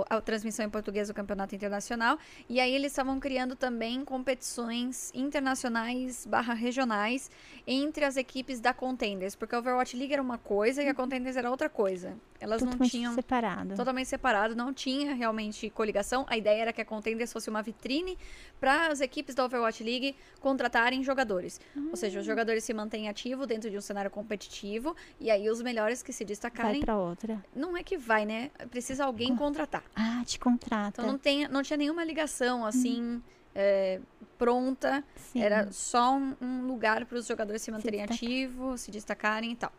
a 0.10 0.22
transmissão 0.22 0.66
em 0.66 0.70
português 0.70 1.08
do 1.08 1.14
campeonato 1.14 1.56
internacional, 1.56 2.18
e 2.48 2.60
aí 2.60 2.74
eles 2.74 2.92
estavam 2.92 3.20
criando 3.20 3.56
também 3.56 4.04
competições 4.06 5.12
internacionais 5.14 6.26
barra 6.26 6.54
regionais 6.54 7.30
entre 7.66 8.06
as 8.06 8.18
equipes 8.18 8.60
da 8.60 8.74
Contenders, 8.74 9.36
porque 9.36 9.56
a 9.56 9.60
Overwatch 9.60 9.96
League 9.98 10.14
era 10.14 10.22
uma 10.22 10.38
coisa 10.38 10.84
e 10.84 10.88
a 10.88 10.94
Contenders 10.94 11.36
era 11.36 11.50
outra 11.50 11.70
coisa. 11.70 12.16
Elas 12.40 12.62
não 12.62 12.70
totalmente 12.70 12.92
tinham 12.92 13.14
separado. 13.14 13.76
totalmente 13.76 14.08
separado, 14.08 14.56
não 14.56 14.74
tinha 14.74 15.14
realmente 15.14 15.70
coligação. 15.70 16.26
A 16.30 16.38
ideia 16.38 16.62
era 16.62 16.74
que 16.74 16.82
a 16.82 16.86
Contenders 16.86 17.34
fosse 17.34 17.50
uma 17.50 17.62
vitrine 17.62 18.18
para 18.60 18.88
as 18.88 19.02
equipes 19.02 19.36
da 19.36 19.44
Overwatch 19.44 19.84
League 19.84 20.16
contratarem 20.40 21.04
jogadores. 21.04 21.60
Ou 21.90 21.98
seja, 21.98 22.20
os 22.20 22.26
jogadores 22.26 22.64
se 22.64 22.74
mantêm 22.74 23.10
ativos 23.10 23.46
dentro 23.46 23.70
de 23.70 23.78
um 23.78 23.82
cenário 23.82 24.10
competitivo 24.10 24.96
e 25.20 25.30
aí 25.30 25.50
os 25.50 25.62
melhores 25.62 26.02
que 26.02 26.14
se 26.14 26.24
Vai 26.24 26.28
destacarem, 26.28 26.82
pra 26.82 26.98
outra. 27.00 27.44
não 27.56 27.76
é 27.76 27.84
que 27.84 27.98
vai, 27.98 28.26
né? 28.26 28.52
Precisa 28.70 29.06
alguém 29.06 29.36
contratar. 29.36 29.84
Ah, 29.96 30.24
te 30.26 30.40
contrata. 30.40 31.02
Então 31.02 31.12
não, 31.12 31.18
tem, 31.18 31.48
não 31.48 31.64
tinha 31.64 31.78
nenhuma 31.78 32.04
ligação 32.04 32.66
assim 32.66 33.22
é, 33.56 34.00
pronta. 34.38 35.04
Sim. 35.16 35.42
Era 35.42 35.72
só 35.72 36.16
um, 36.16 36.36
um 36.42 36.68
lugar 36.68 37.06
para 37.06 37.18
os 37.18 37.28
jogadores 37.28 37.62
se 37.62 37.72
manterem 37.72 38.04
ativos, 38.04 38.82
se 38.82 38.92
destacarem 38.92 39.52
e 39.52 39.56
tal. 39.56 39.72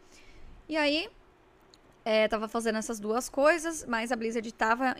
E 0.68 0.76
aí, 0.76 1.08
é, 2.04 2.26
tava 2.28 2.48
fazendo 2.48 2.78
essas 2.78 2.98
duas 2.98 3.28
coisas, 3.28 3.84
mas 3.86 4.10
a 4.10 4.16
Blizzard 4.16 4.48
estava 4.48 4.96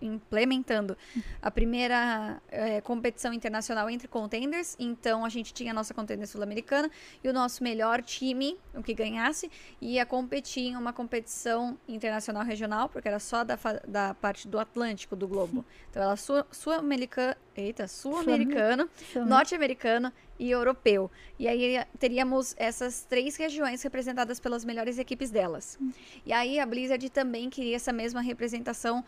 implementando 0.00 0.96
a 1.40 1.50
primeira 1.50 2.40
é, 2.48 2.80
competição 2.80 3.32
internacional 3.32 3.88
entre 3.88 4.08
contenders. 4.08 4.76
Então, 4.78 5.24
a 5.24 5.28
gente 5.28 5.52
tinha 5.52 5.72
a 5.72 5.74
nossa 5.74 5.94
contender 5.94 6.26
sul-americana 6.26 6.90
e 7.22 7.28
o 7.28 7.32
nosso 7.32 7.62
melhor 7.62 8.02
time, 8.02 8.58
o 8.74 8.82
que 8.82 8.94
ganhasse, 8.94 9.50
ia 9.80 10.04
competir 10.04 10.64
em 10.68 10.76
uma 10.76 10.92
competição 10.92 11.78
internacional 11.88 12.44
regional, 12.44 12.88
porque 12.88 13.08
era 13.08 13.18
só 13.18 13.44
da, 13.44 13.58
da 13.86 14.14
parte 14.14 14.48
do 14.48 14.58
Atlântico 14.58 15.16
do 15.16 15.26
globo. 15.26 15.64
Então, 15.92 16.02
ela 16.02 16.16
sul- 16.16 16.46
sul-americana, 16.50 17.36
eita, 17.56 17.86
sul-americano, 17.86 18.88
norte-americano 19.26 20.12
e 20.38 20.50
europeu. 20.50 21.10
E 21.38 21.46
aí 21.46 21.84
teríamos 21.98 22.54
essas 22.58 23.04
três 23.04 23.36
regiões 23.36 23.82
representadas 23.82 24.40
pelas 24.40 24.64
melhores 24.64 24.98
equipes 24.98 25.30
delas. 25.30 25.78
E 26.24 26.32
aí 26.32 26.58
a 26.58 26.66
Blizzard 26.66 27.08
também 27.10 27.48
queria 27.50 27.76
essa 27.76 27.92
mesma 27.92 28.20
representação 28.20 29.04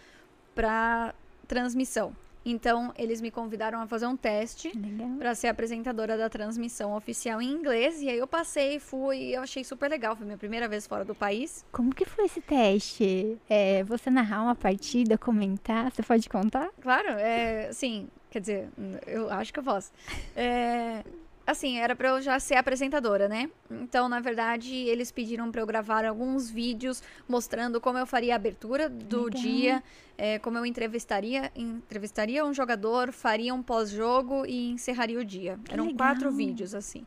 para 0.54 1.14
transmissão. 1.46 2.14
Então 2.46 2.92
eles 2.98 3.20
me 3.20 3.30
convidaram 3.30 3.80
a 3.80 3.86
fazer 3.86 4.06
um 4.06 4.16
teste 4.16 4.70
para 5.18 5.34
ser 5.34 5.48
apresentadora 5.48 6.18
da 6.18 6.28
transmissão 6.28 6.94
oficial 6.94 7.40
em 7.40 7.50
inglês. 7.50 8.02
E 8.02 8.08
aí 8.08 8.18
eu 8.18 8.26
passei, 8.26 8.78
fui, 8.78 9.16
e 9.16 9.34
eu 9.34 9.42
achei 9.42 9.64
super 9.64 9.88
legal. 9.88 10.14
Foi 10.14 10.26
minha 10.26 10.36
primeira 10.36 10.68
vez 10.68 10.86
fora 10.86 11.04
do 11.04 11.14
país. 11.14 11.64
Como 11.72 11.94
que 11.94 12.04
foi 12.04 12.26
esse 12.26 12.42
teste? 12.42 13.38
É, 13.48 13.82
você 13.84 14.10
narrar 14.10 14.42
uma 14.42 14.54
partida, 14.54 15.16
comentar? 15.16 15.90
Você 15.90 16.02
pode 16.02 16.28
contar? 16.28 16.68
Claro, 16.82 17.08
é, 17.12 17.72
sim, 17.72 18.08
quer 18.34 18.40
dizer, 18.40 18.68
eu 19.06 19.30
acho 19.30 19.52
que 19.52 19.60
eu 19.60 19.62
posso. 19.62 19.92
É, 20.34 21.04
assim, 21.46 21.78
era 21.78 21.94
pra 21.94 22.08
eu 22.08 22.20
já 22.20 22.40
ser 22.40 22.56
apresentadora, 22.56 23.28
né? 23.28 23.48
Então, 23.70 24.08
na 24.08 24.18
verdade, 24.18 24.74
eles 24.74 25.12
pediram 25.12 25.52
pra 25.52 25.60
eu 25.60 25.66
gravar 25.66 26.04
alguns 26.04 26.50
vídeos 26.50 27.00
mostrando 27.28 27.80
como 27.80 27.96
eu 27.96 28.04
faria 28.04 28.32
a 28.32 28.36
abertura 28.36 28.88
do 28.88 29.26
Legal. 29.26 29.40
dia, 29.40 29.82
é, 30.18 30.40
como 30.40 30.58
eu 30.58 30.66
entrevistaria, 30.66 31.52
entrevistaria 31.54 32.44
um 32.44 32.52
jogador, 32.52 33.12
faria 33.12 33.54
um 33.54 33.62
pós-jogo 33.62 34.44
e 34.46 34.70
encerraria 34.70 35.20
o 35.20 35.24
dia. 35.24 35.56
Eram 35.68 35.86
legal. 35.86 35.98
quatro 35.98 36.32
vídeos, 36.32 36.74
assim. 36.74 37.06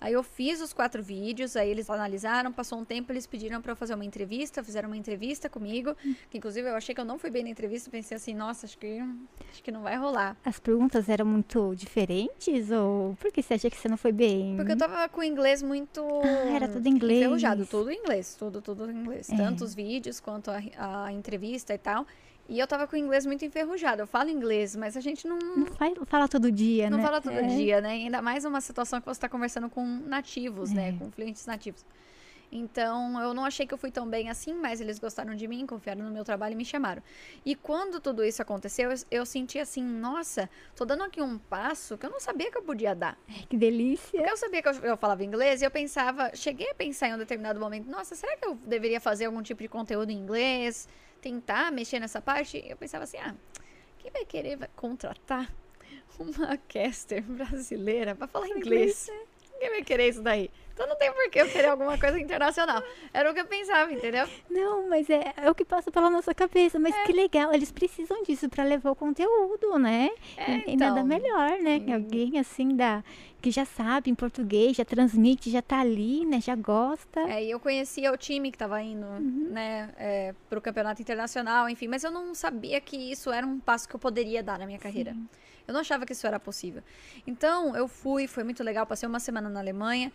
Aí 0.00 0.12
eu 0.12 0.22
fiz 0.22 0.60
os 0.60 0.72
quatro 0.72 1.02
vídeos, 1.02 1.56
aí 1.56 1.68
eles 1.70 1.88
analisaram, 1.88 2.52
passou 2.52 2.78
um 2.78 2.84
tempo, 2.84 3.12
eles 3.12 3.26
pediram 3.26 3.60
pra 3.62 3.72
eu 3.72 3.76
fazer 3.76 3.94
uma 3.94 4.04
entrevista, 4.04 4.62
fizeram 4.62 4.88
uma 4.90 4.96
entrevista 4.96 5.48
comigo, 5.48 5.96
que 6.30 6.38
inclusive 6.38 6.68
eu 6.68 6.74
achei 6.74 6.94
que 6.94 7.00
eu 7.00 7.04
não 7.04 7.18
fui 7.18 7.30
bem 7.30 7.42
na 7.44 7.50
entrevista, 7.50 7.90
pensei 7.90 8.16
assim, 8.16 8.34
nossa, 8.34 8.66
acho 8.66 8.76
que 8.78 8.98
acho 9.50 9.62
que 9.62 9.70
não 9.72 9.82
vai 9.82 9.96
rolar. 9.96 10.36
As 10.44 10.58
perguntas 10.58 11.08
eram 11.08 11.24
muito 11.24 11.74
diferentes? 11.74 12.70
Ou 12.70 13.16
por 13.20 13.32
que 13.32 13.42
você 13.42 13.54
acha 13.54 13.70
que 13.70 13.76
você 13.76 13.88
não 13.88 13.96
foi 13.96 14.12
bem? 14.12 14.54
Porque 14.56 14.72
eu 14.72 14.76
tava 14.78 15.08
com 15.08 15.20
o 15.20 15.24
inglês 15.24 15.62
muito 15.62 16.02
Ah, 16.22 16.50
era 16.54 16.68
tudo 16.68 16.86
inglês. 16.88 17.20
enferrujado, 17.20 17.64
tudo 17.66 17.90
inglês, 17.90 18.36
tudo 18.38 18.60
tudo 18.60 18.90
inglês, 18.90 19.30
É. 19.30 19.36
tanto 19.36 19.64
os 19.64 19.74
vídeos 19.74 20.20
quanto 20.20 20.50
a, 20.50 21.04
a 21.06 21.12
entrevista 21.12 21.72
e 21.74 21.78
tal. 21.78 22.06
E 22.48 22.58
eu 22.58 22.66
tava 22.66 22.86
com 22.86 22.94
o 22.94 22.98
inglês 22.98 23.26
muito 23.26 23.44
enferrujado. 23.44 24.02
Eu 24.02 24.06
falo 24.06 24.30
inglês, 24.30 24.76
mas 24.76 24.96
a 24.96 25.00
gente 25.00 25.26
não 25.26 25.38
Não 25.38 25.66
faz, 25.66 25.94
fala 26.06 26.28
todo 26.28 26.50
dia, 26.52 26.88
não 26.88 26.98
né? 26.98 27.04
fala 27.04 27.20
todo 27.20 27.34
É. 27.34 27.42
dia, 27.42 27.80
né? 27.80 27.90
Ainda 27.90 28.22
mais 28.22 28.44
uma 28.44 28.60
situação 28.60 29.00
que 29.00 29.06
você 29.06 29.12
está 29.12 29.28
conversando 29.28 29.68
com 29.68 29.84
nativos, 29.84 30.70
né? 30.72 30.90
É. 30.90 30.92
Com 30.92 31.10
fluentes 31.10 31.44
nativos. 31.46 31.84
Então, 32.52 33.20
eu 33.20 33.34
não 33.34 33.44
achei 33.44 33.66
que 33.66 33.74
eu 33.74 33.78
fui 33.78 33.90
tão 33.90 34.08
bem 34.08 34.30
assim, 34.30 34.54
mas 34.54 34.80
eles 34.80 35.00
gostaram 35.00 35.34
de 35.34 35.48
mim, 35.48 35.66
confiaram 35.66 36.04
no 36.04 36.10
meu 36.12 36.24
trabalho 36.24 36.52
e 36.52 36.56
me 36.56 36.64
chamaram. 36.64 37.02
E 37.44 37.56
quando 37.56 37.98
tudo 37.98 38.24
isso 38.24 38.40
aconteceu, 38.40 38.92
eu, 38.92 38.96
eu 39.10 39.26
senti 39.26 39.58
assim, 39.58 39.82
nossa, 39.82 40.48
tô 40.76 40.84
dando 40.84 41.02
aqui 41.02 41.20
um 41.20 41.38
passo 41.38 41.98
que 41.98 42.06
eu 42.06 42.10
não 42.10 42.20
sabia 42.20 42.48
que 42.48 42.56
eu 42.56 42.62
podia 42.62 42.94
dar. 42.94 43.18
Ai, 43.28 43.44
que 43.48 43.56
delícia. 43.56 44.12
Porque 44.20 44.30
eu 44.30 44.36
sabia 44.36 44.62
que 44.62 44.68
eu, 44.68 44.74
eu 44.74 44.96
falava 44.96 45.24
inglês 45.24 45.60
e 45.60 45.64
eu 45.64 45.70
pensava, 45.72 46.30
cheguei 46.36 46.70
a 46.70 46.74
pensar 46.74 47.08
em 47.08 47.14
um 47.14 47.18
determinado 47.18 47.58
momento, 47.58 47.90
nossa, 47.90 48.14
será 48.14 48.36
que 48.36 48.46
eu 48.46 48.54
deveria 48.64 49.00
fazer 49.00 49.24
algum 49.24 49.42
tipo 49.42 49.60
de 49.60 49.68
conteúdo 49.68 50.10
em 50.10 50.16
inglês? 50.16 50.88
Tentar 51.26 51.72
mexer 51.72 51.98
nessa 51.98 52.22
parte? 52.22 52.64
Eu 52.68 52.76
pensava 52.76 53.02
assim, 53.02 53.16
ah, 53.16 53.34
quem 53.98 54.12
vai 54.12 54.24
querer 54.24 54.54
vai 54.54 54.68
contratar 54.76 55.52
uma 56.20 56.56
caster 56.56 57.20
brasileira 57.20 58.14
pra 58.14 58.28
falar 58.28 58.48
inglês? 58.48 59.10
Ninguém 59.56 59.70
vai 59.70 59.82
querer 59.82 60.08
isso 60.08 60.22
daí. 60.22 60.50
Então 60.76 60.86
não 60.86 60.96
tem 60.96 61.10
por 61.10 61.30
que 61.30 61.40
eu 61.40 61.48
querer 61.48 61.68
alguma 61.68 61.96
coisa 61.96 62.20
internacional. 62.20 62.82
Era 63.12 63.30
o 63.30 63.34
que 63.34 63.40
eu 63.40 63.46
pensava, 63.46 63.90
entendeu? 63.90 64.28
Não, 64.50 64.86
mas 64.90 65.08
é, 65.08 65.32
é 65.38 65.50
o 65.50 65.54
que 65.54 65.64
passa 65.64 65.90
pela 65.90 66.10
nossa 66.10 66.34
cabeça. 66.34 66.78
Mas 66.78 66.94
que 67.06 67.12
legal, 67.12 67.50
eles 67.54 67.72
precisam 67.72 68.22
disso 68.22 68.46
pra 68.50 68.62
levar 68.62 68.90
o 68.90 68.94
conteúdo, 68.94 69.78
né? 69.78 70.10
É, 70.36 70.68
e, 70.68 70.74
e 70.74 70.76
nada 70.76 71.00
então. 71.00 71.06
melhor, 71.06 71.58
né? 71.60 71.80
Que 71.80 71.90
alguém 71.90 72.38
assim 72.38 72.76
da 72.76 73.02
que 73.40 73.50
já 73.50 73.64
sabe 73.64 74.10
em 74.10 74.14
português, 74.14 74.76
já 74.76 74.84
transmite, 74.84 75.50
já 75.50 75.62
tá 75.62 75.80
ali, 75.80 76.26
né? 76.26 76.42
Já 76.42 76.54
gosta. 76.54 77.20
É, 77.20 77.42
e 77.42 77.50
eu 77.50 77.58
conhecia 77.58 78.12
o 78.12 78.16
time 78.16 78.50
que 78.50 78.58
tava 78.58 78.82
indo, 78.82 79.06
né, 79.50 79.88
é, 79.96 80.34
pro 80.50 80.60
campeonato 80.60 81.00
internacional, 81.00 81.68
enfim, 81.68 81.86
mas 81.86 82.02
eu 82.02 82.10
não 82.10 82.34
sabia 82.34 82.80
que 82.80 82.96
isso 82.96 83.30
era 83.30 83.46
um 83.46 83.60
passo 83.60 83.88
que 83.88 83.94
eu 83.94 84.00
poderia 84.00 84.42
dar 84.42 84.58
na 84.58 84.66
minha 84.66 84.78
carreira. 84.78 85.14
Eu 85.66 85.74
não 85.74 85.80
achava 85.80 86.06
que 86.06 86.12
isso 86.12 86.26
era 86.26 86.38
possível. 86.38 86.82
Então, 87.26 87.76
eu 87.76 87.88
fui, 87.88 88.26
foi 88.26 88.44
muito 88.44 88.62
legal, 88.62 88.86
passei 88.86 89.08
uma 89.08 89.20
semana 89.20 89.48
na 89.48 89.60
Alemanha. 89.60 90.12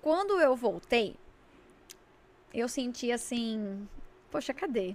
Quando 0.00 0.40
eu 0.40 0.54
voltei, 0.54 1.16
eu 2.54 2.68
senti 2.68 3.10
assim, 3.10 3.88
poxa, 4.30 4.52
cadê? 4.54 4.94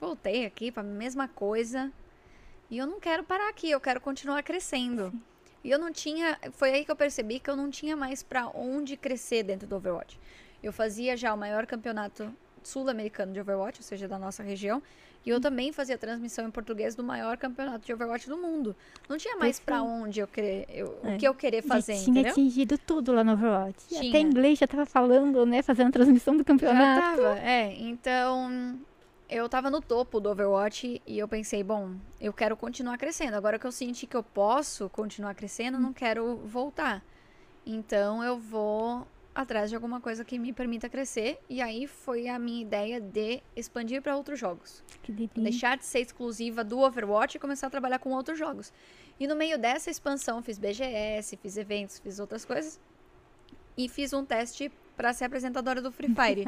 Voltei 0.00 0.44
aqui 0.44 0.70
para 0.70 0.82
a 0.82 0.86
mesma 0.86 1.26
coisa. 1.28 1.92
E 2.70 2.78
eu 2.78 2.86
não 2.86 3.00
quero 3.00 3.24
parar 3.24 3.48
aqui, 3.48 3.70
eu 3.70 3.80
quero 3.80 4.00
continuar 4.00 4.42
crescendo. 4.42 5.12
E 5.62 5.70
eu 5.70 5.78
não 5.78 5.90
tinha, 5.90 6.38
foi 6.52 6.72
aí 6.72 6.84
que 6.84 6.90
eu 6.90 6.96
percebi 6.96 7.40
que 7.40 7.48
eu 7.48 7.56
não 7.56 7.70
tinha 7.70 7.96
mais 7.96 8.22
para 8.22 8.48
onde 8.48 8.96
crescer 8.96 9.42
dentro 9.42 9.66
do 9.66 9.76
Overwatch. 9.76 10.18
Eu 10.62 10.72
fazia 10.72 11.16
já 11.16 11.32
o 11.32 11.38
maior 11.38 11.66
campeonato 11.66 12.34
sul-americano 12.62 13.32
de 13.32 13.40
Overwatch, 13.40 13.80
ou 13.80 13.84
seja, 13.84 14.06
da 14.06 14.18
nossa 14.18 14.42
região, 14.42 14.82
e 15.24 15.30
eu 15.30 15.40
também 15.40 15.72
fazia 15.72 15.96
transmissão 15.96 16.46
em 16.46 16.50
português 16.50 16.94
do 16.94 17.02
maior 17.02 17.36
campeonato 17.36 17.86
de 17.86 17.92
Overwatch 17.92 18.28
do 18.28 18.36
mundo. 18.36 18.74
Não 19.08 19.16
tinha 19.16 19.36
mais 19.36 19.58
para 19.58 19.82
onde 19.82 20.20
eu 20.20 20.26
querer, 20.28 20.66
eu- 20.68 20.98
É. 21.02 21.14
o 21.14 21.18
que 21.18 21.26
eu 21.28 21.34
querer 21.34 21.62
fazer, 21.62 21.94
já 21.94 22.02
tinha 22.04 22.12
entendeu? 22.12 22.32
atingido 22.32 22.76
tudo 22.78 23.12
lá 23.12 23.24
no 23.24 23.32
Overwatch. 23.32 23.86
Tinha. 23.88 24.08
Até 24.10 24.20
inglês 24.20 24.58
já 24.58 24.66
tava 24.66 24.84
falando, 24.86 25.44
né? 25.46 25.62
Fazendo 25.62 25.90
transmissão 25.92 26.34
do 26.34 26.40
Já 26.40 26.44
campeonato. 26.44 27.00
tava, 27.22 27.38
é. 27.38 27.74
Então, 27.78 28.78
eu 29.30 29.48
tava 29.48 29.70
no 29.70 29.80
topo 29.80 30.20
do 30.20 30.28
Overwatch 30.30 31.00
e 31.06 31.18
eu 31.18 31.26
pensei, 31.26 31.62
bom, 31.64 31.92
eu 32.20 32.32
quero 32.32 32.56
continuar 32.56 32.98
crescendo. 32.98 33.34
Agora 33.36 33.58
que 33.58 33.66
eu 33.66 33.72
senti 33.72 34.06
que 34.06 34.16
eu 34.16 34.22
posso 34.22 34.88
continuar 34.90 35.34
crescendo, 35.34 35.78
não 35.78 35.92
quero 35.92 36.36
voltar. 36.44 37.02
Então, 37.66 38.22
eu 38.22 38.36
vou 38.38 39.06
atrás 39.34 39.68
de 39.68 39.74
alguma 39.74 40.00
coisa 40.00 40.24
que 40.24 40.38
me 40.38 40.52
permita 40.52 40.88
crescer. 40.88 41.38
E 41.48 41.60
aí 41.60 41.86
foi 41.86 42.28
a 42.28 42.38
minha 42.38 42.62
ideia 42.62 43.00
de 43.00 43.42
expandir 43.56 44.00
para 44.00 44.16
outros 44.16 44.38
jogos. 44.38 44.84
Que 45.02 45.10
delícia. 45.10 45.42
Deixar 45.42 45.76
de 45.76 45.84
ser 45.84 46.00
exclusiva 46.00 46.62
do 46.62 46.78
Overwatch 46.78 47.36
e 47.36 47.40
começar 47.40 47.66
a 47.66 47.70
trabalhar 47.70 47.98
com 47.98 48.10
outros 48.10 48.38
jogos. 48.38 48.72
E 49.18 49.26
no 49.26 49.34
meio 49.34 49.58
dessa 49.58 49.90
expansão, 49.90 50.42
fiz 50.42 50.58
BGS, 50.58 51.36
fiz 51.36 51.56
eventos, 51.56 51.98
fiz 51.98 52.18
outras 52.18 52.44
coisas. 52.44 52.80
E 53.76 53.88
fiz 53.88 54.12
um 54.12 54.24
teste 54.24 54.70
para 54.96 55.12
ser 55.12 55.24
apresentadora 55.24 55.82
do 55.82 55.90
Free 55.90 56.14
Fire. 56.14 56.44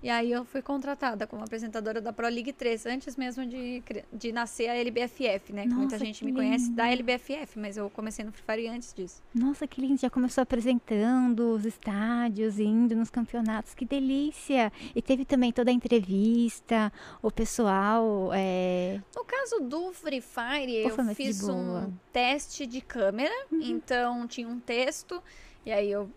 E 0.00 0.08
aí 0.08 0.30
eu 0.30 0.44
fui 0.44 0.62
contratada 0.62 1.26
como 1.26 1.42
apresentadora 1.42 2.00
da 2.00 2.12
Pro 2.12 2.28
League 2.28 2.52
3, 2.52 2.86
antes 2.86 3.16
mesmo 3.16 3.44
de, 3.44 3.82
de 4.12 4.30
nascer 4.30 4.68
a 4.68 4.76
LBFF, 4.76 5.52
né? 5.52 5.62
que 5.62 5.74
muita 5.74 5.94
Nossa, 5.94 5.98
gente 5.98 6.24
me 6.24 6.32
conhece 6.32 6.66
lindo. 6.66 6.76
da 6.76 6.88
LBFF, 6.88 7.58
mas 7.58 7.76
eu 7.76 7.90
comecei 7.90 8.24
no 8.24 8.30
Free 8.30 8.44
Fire 8.46 8.68
antes 8.68 8.94
disso. 8.94 9.20
Nossa, 9.34 9.66
que 9.66 9.80
lindo. 9.80 10.00
Já 10.00 10.08
começou 10.08 10.42
apresentando 10.42 11.54
os 11.54 11.66
estádios, 11.66 12.60
indo 12.60 12.94
nos 12.94 13.10
campeonatos. 13.10 13.74
Que 13.74 13.84
delícia. 13.84 14.72
E 14.94 15.02
teve 15.02 15.24
também 15.24 15.52
toda 15.52 15.70
a 15.70 15.74
entrevista, 15.74 16.92
o 17.20 17.30
pessoal. 17.30 18.30
É... 18.32 19.00
No 19.16 19.24
caso 19.24 19.60
do 19.60 19.92
Free 19.92 20.20
Fire, 20.20 20.90
foi 20.90 21.04
eu 21.10 21.14
fiz 21.14 21.42
um 21.48 21.92
teste 22.12 22.66
de 22.66 22.80
câmera, 22.80 23.34
então 23.52 24.28
tinha 24.28 24.46
um 24.46 24.60
texto, 24.60 25.20
e 25.66 25.72
aí 25.72 25.90
eu 25.90 26.08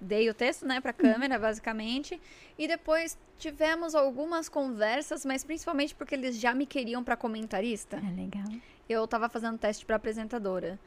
dei 0.00 0.28
o 0.28 0.34
texto, 0.34 0.66
né, 0.66 0.80
pra 0.80 0.92
câmera, 0.92 1.38
basicamente, 1.38 2.20
e 2.58 2.68
depois 2.68 3.18
tivemos 3.38 3.94
algumas 3.94 4.48
conversas, 4.48 5.24
mas 5.24 5.44
principalmente 5.44 5.94
porque 5.94 6.14
eles 6.14 6.38
já 6.38 6.54
me 6.54 6.66
queriam 6.66 7.02
pra 7.02 7.16
comentarista. 7.16 7.96
É 7.96 8.14
legal. 8.14 8.44
Eu 8.88 9.06
tava 9.06 9.28
fazendo 9.28 9.58
teste 9.58 9.84
pra 9.84 9.96
apresentadora. 9.96 10.78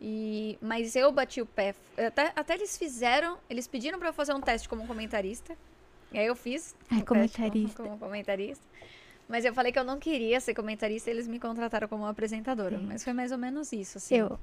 E, 0.00 0.58
mas 0.60 0.96
eu 0.96 1.12
bati 1.12 1.40
o 1.40 1.46
pé. 1.46 1.74
Até, 1.96 2.32
até 2.34 2.54
eles 2.54 2.76
fizeram, 2.76 3.38
eles 3.48 3.66
pediram 3.66 3.98
pra 3.98 4.08
eu 4.08 4.12
fazer 4.12 4.34
um 4.34 4.40
teste 4.40 4.68
como 4.68 4.86
comentarista. 4.86 5.56
E 6.12 6.18
aí 6.18 6.26
eu 6.26 6.36
fiz. 6.36 6.74
Ai, 6.90 6.98
teste 6.98 7.04
comentarista. 7.06 7.76
Como, 7.76 7.88
como 7.90 8.00
comentarista. 8.00 8.64
Mas 9.28 9.44
eu 9.44 9.54
falei 9.54 9.72
que 9.72 9.78
eu 9.78 9.84
não 9.84 9.98
queria 9.98 10.38
ser 10.40 10.54
comentarista 10.54 11.10
e 11.10 11.12
eles 11.12 11.26
me 11.26 11.40
contrataram 11.40 11.88
como 11.88 12.06
apresentadora. 12.06 12.78
Sim. 12.78 12.86
Mas 12.86 13.02
foi 13.02 13.12
mais 13.12 13.32
ou 13.32 13.38
menos 13.38 13.72
isso, 13.72 13.98
assim. 13.98 14.16
Eu, 14.16 14.38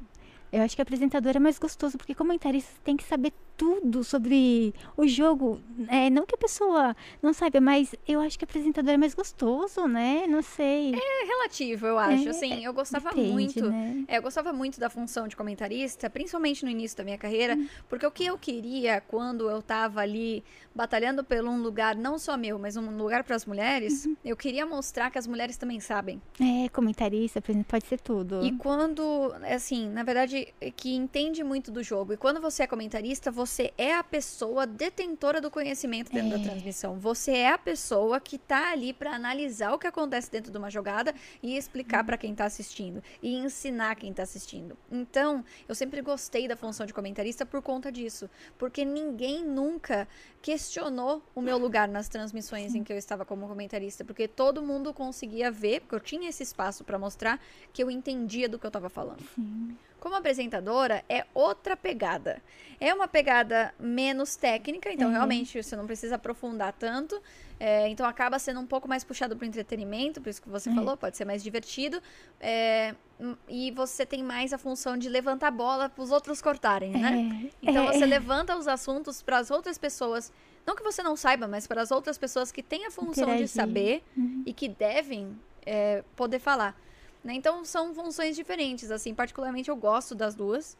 eu 0.51 0.61
acho 0.61 0.75
que 0.75 0.81
apresentador 0.81 1.35
é 1.35 1.39
mais 1.39 1.57
gostoso, 1.57 1.97
porque 1.97 2.13
comentarista 2.15 2.71
tem 2.83 2.97
que 2.97 3.03
saber 3.03 3.31
tudo 3.57 4.03
sobre 4.03 4.73
o 4.97 5.07
jogo. 5.07 5.61
É, 5.87 6.09
não 6.09 6.25
que 6.25 6.33
a 6.33 6.37
pessoa 6.37 6.95
não 7.21 7.31
saiba, 7.31 7.61
mas 7.61 7.93
eu 8.07 8.19
acho 8.19 8.37
que 8.39 8.43
apresentador 8.43 8.91
é 8.93 8.97
mais 8.97 9.13
gostoso, 9.13 9.87
né? 9.87 10.25
Não 10.27 10.41
sei. 10.41 10.93
É 10.95 11.25
relativo, 11.27 11.85
eu 11.85 11.99
acho. 11.99 12.27
É, 12.27 12.31
assim, 12.31 12.65
eu 12.65 12.73
gostava 12.73 13.09
Depende, 13.09 13.31
muito. 13.31 13.69
né? 13.69 14.03
É, 14.07 14.17
eu 14.17 14.21
gostava 14.23 14.51
muito 14.51 14.79
da 14.79 14.89
função 14.89 15.27
de 15.27 15.35
comentarista, 15.35 16.09
principalmente 16.09 16.65
no 16.65 16.71
início 16.71 16.97
da 16.97 17.03
minha 17.03 17.17
carreira, 17.19 17.55
Hum. 17.55 17.67
porque 17.87 18.05
o 18.05 18.09
que 18.11 18.25
eu 18.25 18.37
queria 18.37 18.99
quando 19.01 19.47
eu 19.49 19.61
tava 19.61 20.01
ali 20.01 20.43
batalhando 20.73 21.23
por 21.23 21.37
um 21.43 21.61
lugar, 21.61 21.95
não 21.95 22.17
só 22.17 22.35
meu, 22.37 22.57
mas 22.57 22.75
um 22.77 22.97
lugar 22.97 23.23
para 23.23 23.35
as 23.35 23.45
mulheres, 23.45 24.05
Uhum. 24.05 24.15
eu 24.25 24.35
queria 24.35 24.65
mostrar 24.65 25.11
que 25.11 25.19
as 25.19 25.27
mulheres 25.27 25.55
também 25.57 25.79
sabem. 25.79 26.19
É, 26.39 26.67
comentarista, 26.69 27.39
pode 27.67 27.85
ser 27.85 27.99
tudo. 27.99 28.43
E 28.43 28.53
quando, 28.53 29.33
assim, 29.53 29.87
na 29.89 30.01
verdade, 30.03 30.40
que 30.75 30.93
entende 30.95 31.43
muito 31.43 31.71
do 31.71 31.81
jogo. 31.83 32.13
E 32.13 32.17
quando 32.17 32.39
você 32.39 32.63
é 32.63 32.67
comentarista, 32.67 33.31
você 33.31 33.73
é 33.77 33.93
a 33.95 34.03
pessoa 34.03 34.65
detentora 34.67 35.41
do 35.41 35.49
conhecimento 35.51 36.11
dentro 36.11 36.29
da 36.31 36.37
É. 36.37 36.43
transmissão. 36.43 36.97
Você 36.99 37.31
é 37.31 37.49
a 37.49 37.57
pessoa 37.57 38.19
que 38.19 38.37
tá 38.37 38.71
ali 38.71 38.93
para 38.93 39.11
analisar 39.11 39.73
o 39.73 39.79
que 39.79 39.87
acontece 39.87 40.31
dentro 40.31 40.51
de 40.51 40.57
uma 40.57 40.69
jogada 40.69 41.13
e 41.41 41.57
explicar 41.57 42.03
para 42.03 42.17
quem 42.17 42.33
tá 42.35 42.45
assistindo 42.45 43.03
e 43.21 43.35
ensinar 43.35 43.95
quem 43.95 44.13
tá 44.13 44.23
assistindo. 44.23 44.77
Então, 44.91 45.43
eu 45.67 45.75
sempre 45.75 46.01
gostei 46.01 46.47
da 46.47 46.55
função 46.55 46.85
de 46.85 46.93
comentarista 46.93 47.45
por 47.45 47.61
conta 47.61 47.91
disso, 47.91 48.29
porque 48.57 48.83
ninguém 48.85 49.43
nunca 49.43 50.07
questionou 50.41 51.21
o 51.35 51.41
meu 51.41 51.57
lugar 51.57 51.87
nas 51.87 52.09
transmissões 52.09 52.73
em 52.75 52.83
que 52.83 52.91
eu 52.91 52.97
estava 52.97 53.23
como 53.23 53.47
comentarista, 53.47 54.03
porque 54.03 54.27
todo 54.27 54.61
mundo 54.61 54.93
conseguia 54.93 55.51
ver, 55.51 55.81
porque 55.81 55.95
eu 55.95 55.99
tinha 55.99 56.29
esse 56.29 56.43
espaço 56.43 56.83
para 56.83 56.97
mostrar 56.97 57.39
que 57.71 57.83
eu 57.83 57.89
entendia 57.91 58.49
do 58.49 58.57
que 58.59 58.65
eu 58.65 58.69
estava 58.69 58.89
falando. 58.89 59.23
Sim. 59.35 59.77
Como 60.01 60.15
apresentadora, 60.15 61.05
é 61.07 61.25
outra 61.31 61.77
pegada. 61.77 62.41
É 62.79 62.91
uma 62.91 63.07
pegada 63.07 63.71
menos 63.79 64.35
técnica, 64.35 64.91
então 64.91 65.09
É. 65.09 65.11
realmente 65.13 65.61
você 65.61 65.75
não 65.75 65.85
precisa 65.85 66.15
aprofundar 66.15 66.73
tanto. 66.73 67.21
É, 67.59 67.87
então 67.87 68.03
acaba 68.07 68.39
sendo 68.39 68.59
um 68.59 68.65
pouco 68.65 68.87
mais 68.87 69.03
puxado 69.03 69.35
para 69.37 69.45
o 69.45 69.47
entretenimento, 69.47 70.19
por 70.19 70.29
isso 70.29 70.41
que 70.41 70.49
você 70.49 70.71
É. 70.71 70.73
falou, 70.73 70.97
pode 70.97 71.15
ser 71.15 71.23
mais 71.23 71.43
divertido. 71.43 72.01
É, 72.39 72.95
hum, 73.19 73.35
e 73.47 73.69
você 73.69 74.03
tem 74.03 74.23
mais 74.23 74.51
a 74.51 74.57
função 74.57 74.97
de 74.97 75.07
levantar 75.07 75.49
a 75.49 75.51
bola 75.51 75.87
para 75.87 76.03
os 76.03 76.09
outros 76.09 76.41
cortarem, 76.41 76.93
né? 76.93 77.29
É, 77.45 77.51
Então 77.61 77.87
é, 77.87 77.93
você 77.93 78.03
levanta 78.07 78.57
os 78.57 78.67
assuntos 78.67 79.21
para 79.21 79.37
as 79.37 79.51
outras 79.51 79.77
pessoas, 79.77 80.33
não 80.65 80.75
que 80.75 80.81
você 80.81 81.03
não 81.03 81.15
saiba, 81.15 81.47
mas 81.47 81.67
para 81.67 81.79
as 81.79 81.91
outras 81.91 82.17
pessoas 82.17 82.51
que 82.51 82.63
têm 82.63 82.87
a 82.87 82.91
função 82.91 83.27
de 83.27 83.43
Interagir. 83.43 83.47
saber 83.49 84.03
Uhum. 84.17 84.41
e 84.47 84.51
que 84.51 84.67
devem 84.67 85.37
é, 85.63 86.03
poder 86.15 86.39
falar. 86.39 86.75
Né? 87.23 87.33
Então 87.33 87.63
são 87.65 87.93
funções 87.93 88.35
diferentes, 88.35 88.91
assim, 88.91 89.13
particularmente 89.13 89.69
eu 89.69 89.75
gosto 89.75 90.15
das 90.15 90.35
duas. 90.35 90.77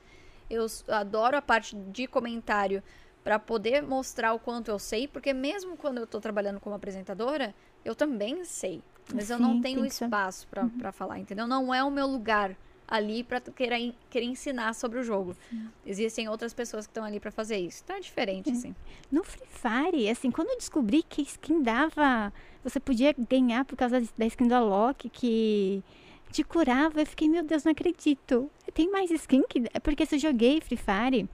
Eu 0.50 0.66
adoro 0.89 1.38
a 1.38 1.42
parte 1.42 1.76
de 1.76 2.08
comentário 2.08 2.84
para 3.24 3.39
poder 3.39 3.82
mostrar 3.82 4.34
o 4.34 4.39
quanto 4.39 4.70
eu 4.70 4.80
sei, 4.80 5.08
porque 5.08 5.34
mesmo 5.34 5.78
quando 5.78 6.00
eu 6.00 6.08
tô 6.08 6.20
trabalhando 6.20 6.60
como 6.60 6.76
apresentadora, 6.76 7.54
eu 7.86 7.96
também 7.96 8.44
sei, 8.44 8.82
mas 9.14 9.30
eu 9.30 9.39
não 9.39 9.56
Sim, 9.56 9.62
tenho 9.62 9.86
espaço 9.86 10.48
pra 10.48 10.68
pra 10.80 10.92
falar, 10.92 11.20
entendeu? 11.20 11.48
Não 11.48 11.74
é 11.74 11.84
o 11.84 11.92
meu 11.92 12.08
lugar 12.08 12.58
ali 12.88 13.24
para 13.24 13.39
querer, 13.39 13.96
querer 14.10 14.26
ensinar 14.26 14.74
sobre 14.76 15.00
o 15.00 15.04
jogo. 15.04 15.34
Existem 15.86 16.28
outras 16.28 16.54
pessoas 16.54 16.86
que 16.86 16.92
estão 16.92 17.06
ali 17.06 17.22
para 17.22 17.32
fazer 17.32 17.58
isso. 17.58 17.82
Então 17.86 17.96
é 17.96 18.02
diferente, 18.02 18.52
assim. 18.52 18.76
No 19.10 19.24
Free 19.24 19.48
Fire, 19.48 20.10
assim, 20.10 20.30
quando 20.30 20.50
eu 20.50 20.58
descobri 20.58 21.02
que 21.02 21.22
skin 21.22 21.64
dava. 21.64 22.34
Você 22.64 22.80
podia 22.82 23.16
ganhar 23.30 23.64
por 23.64 23.78
causa 23.78 24.04
da 24.18 24.26
skin 24.26 24.48
do 24.48 24.56
Alok, 24.56 25.10
que 25.10 25.82
te 26.32 26.43
curava, 26.43 27.01
eu 27.01 27.05
fiquei, 27.05 27.27
meu 27.29 27.43
Deus, 27.43 27.63
não 27.63 27.71
acredito. 27.71 28.49
Tem 28.73 28.89
mais 28.89 29.11
skin 29.11 29.43
que. 29.47 29.63
É 29.73 29.79
porque 29.79 30.03
eu 30.11 30.19
joguei 30.19 30.61
Free 30.61 30.77
Fire, 30.77 31.29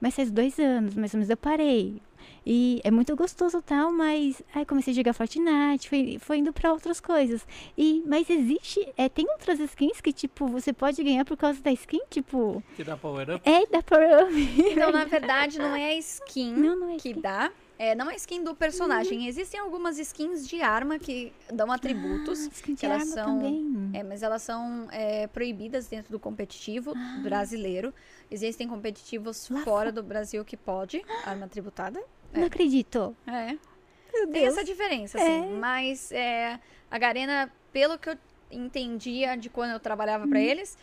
mas 0.00 0.14
faz 0.14 0.30
dois 0.30 0.58
anos, 0.58 0.94
mais 0.94 1.12
ou 1.14 1.18
menos, 1.18 1.30
eu 1.30 1.36
parei. 1.36 2.00
E 2.44 2.80
é 2.84 2.90
muito 2.90 3.14
gostoso 3.14 3.60
tal, 3.62 3.92
mas 3.92 4.42
aí 4.54 4.64
comecei 4.64 4.92
a 4.92 4.96
jogar 4.96 5.12
Fortnite, 5.12 5.88
foi, 5.88 6.18
foi 6.20 6.38
indo 6.38 6.52
pra 6.52 6.72
outras 6.72 7.00
coisas. 7.00 7.46
E, 7.76 8.02
mas 8.06 8.28
existe, 8.28 8.86
é, 8.96 9.08
tem 9.08 9.26
outras 9.30 9.58
skins 9.60 10.00
que, 10.00 10.12
tipo, 10.12 10.46
você 10.46 10.72
pode 10.72 11.02
ganhar 11.02 11.24
por 11.24 11.36
causa 11.36 11.60
da 11.62 11.72
skin, 11.72 12.00
tipo. 12.10 12.62
Que 12.76 12.84
dá 12.84 12.96
power 12.96 13.36
up? 13.36 13.48
É, 13.48 13.66
dá 13.66 13.82
power 13.82 14.24
up. 14.24 14.32
Então, 14.58 14.90
na 14.90 15.04
verdade, 15.06 15.58
não 15.58 15.74
é 15.74 15.90
a 15.90 15.94
skin 15.98 16.52
Não, 16.52 16.76
não 16.78 16.88
é 16.90 16.96
que 16.96 17.10
skin. 17.10 17.20
dá. 17.20 17.50
É, 17.78 17.94
não 17.94 18.10
é 18.10 18.16
skin 18.16 18.42
do 18.42 18.54
personagem. 18.56 19.26
Existem 19.28 19.60
algumas 19.60 19.98
skins 19.98 20.48
de 20.48 20.60
arma 20.60 20.98
que 20.98 21.32
dão 21.52 21.70
atributos. 21.70 22.46
Ah, 22.46 22.50
skin 22.52 22.74
de 22.74 22.84
elas 22.84 23.02
arma 23.02 23.14
são- 23.14 23.38
também. 23.38 23.90
É, 23.94 24.02
mas 24.02 24.22
elas 24.22 24.42
são 24.42 24.88
é, 24.90 25.28
proibidas 25.28 25.86
dentro 25.86 26.10
do 26.10 26.18
competitivo 26.18 26.92
brasileiro. 27.22 27.94
Existem 28.30 28.66
competitivos 28.66 29.48
Ah. 29.50 29.54
Lá 29.54 29.60
fora 29.62 29.92
do 29.92 30.02
Brasil 30.02 30.44
que 30.44 30.56
pode, 30.56 31.02
arma 31.24 31.46
tributada. 31.46 32.02
Não 32.32 32.44
acredito. 32.46 33.16
É. 33.26 33.56
Tem 34.32 34.46
essa 34.46 34.64
diferença, 34.64 35.16
assim. 35.18 35.52
Mas 35.58 36.10
é, 36.10 36.58
a 36.90 36.98
Garena, 36.98 37.50
pelo 37.72 37.96
que 37.96 38.08
eu 38.10 38.18
entendia 38.50 39.36
de 39.36 39.48
quando 39.48 39.70
eu 39.70 39.78
trabalhava 39.80 40.24
Uhum. 40.24 40.30
pra 40.30 40.40
eles, 40.40 40.76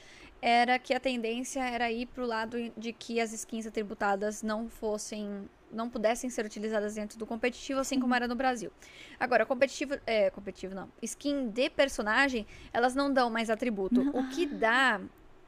era 0.47 0.77
que 0.77 0.93
a 0.93 0.99
tendência 0.99 1.59
era 1.59 1.91
ir 1.91 2.05
pro 2.05 2.23
lado 2.23 2.71
de 2.77 2.93
que 2.93 3.19
as 3.19 3.33
skins 3.33 3.65
atributadas 3.65 4.43
não 4.43 4.69
fossem. 4.69 5.49
não 5.71 5.89
pudessem 5.89 6.29
ser 6.29 6.45
utilizadas 6.45 6.93
dentro 6.93 7.17
do 7.17 7.25
competitivo, 7.25 7.79
assim 7.79 7.99
como 7.99 8.13
era 8.13 8.27
no 8.27 8.35
Brasil. 8.35 8.71
Agora, 9.19 9.43
competitivo. 9.43 9.95
É, 10.05 10.29
competitivo 10.29 10.75
não. 10.75 10.87
Skin 11.01 11.49
de 11.49 11.67
personagem, 11.71 12.45
elas 12.71 12.93
não 12.93 13.11
dão 13.11 13.27
mais 13.27 13.49
atributo. 13.49 14.01
O 14.13 14.29
que 14.29 14.45
dá. 14.45 15.01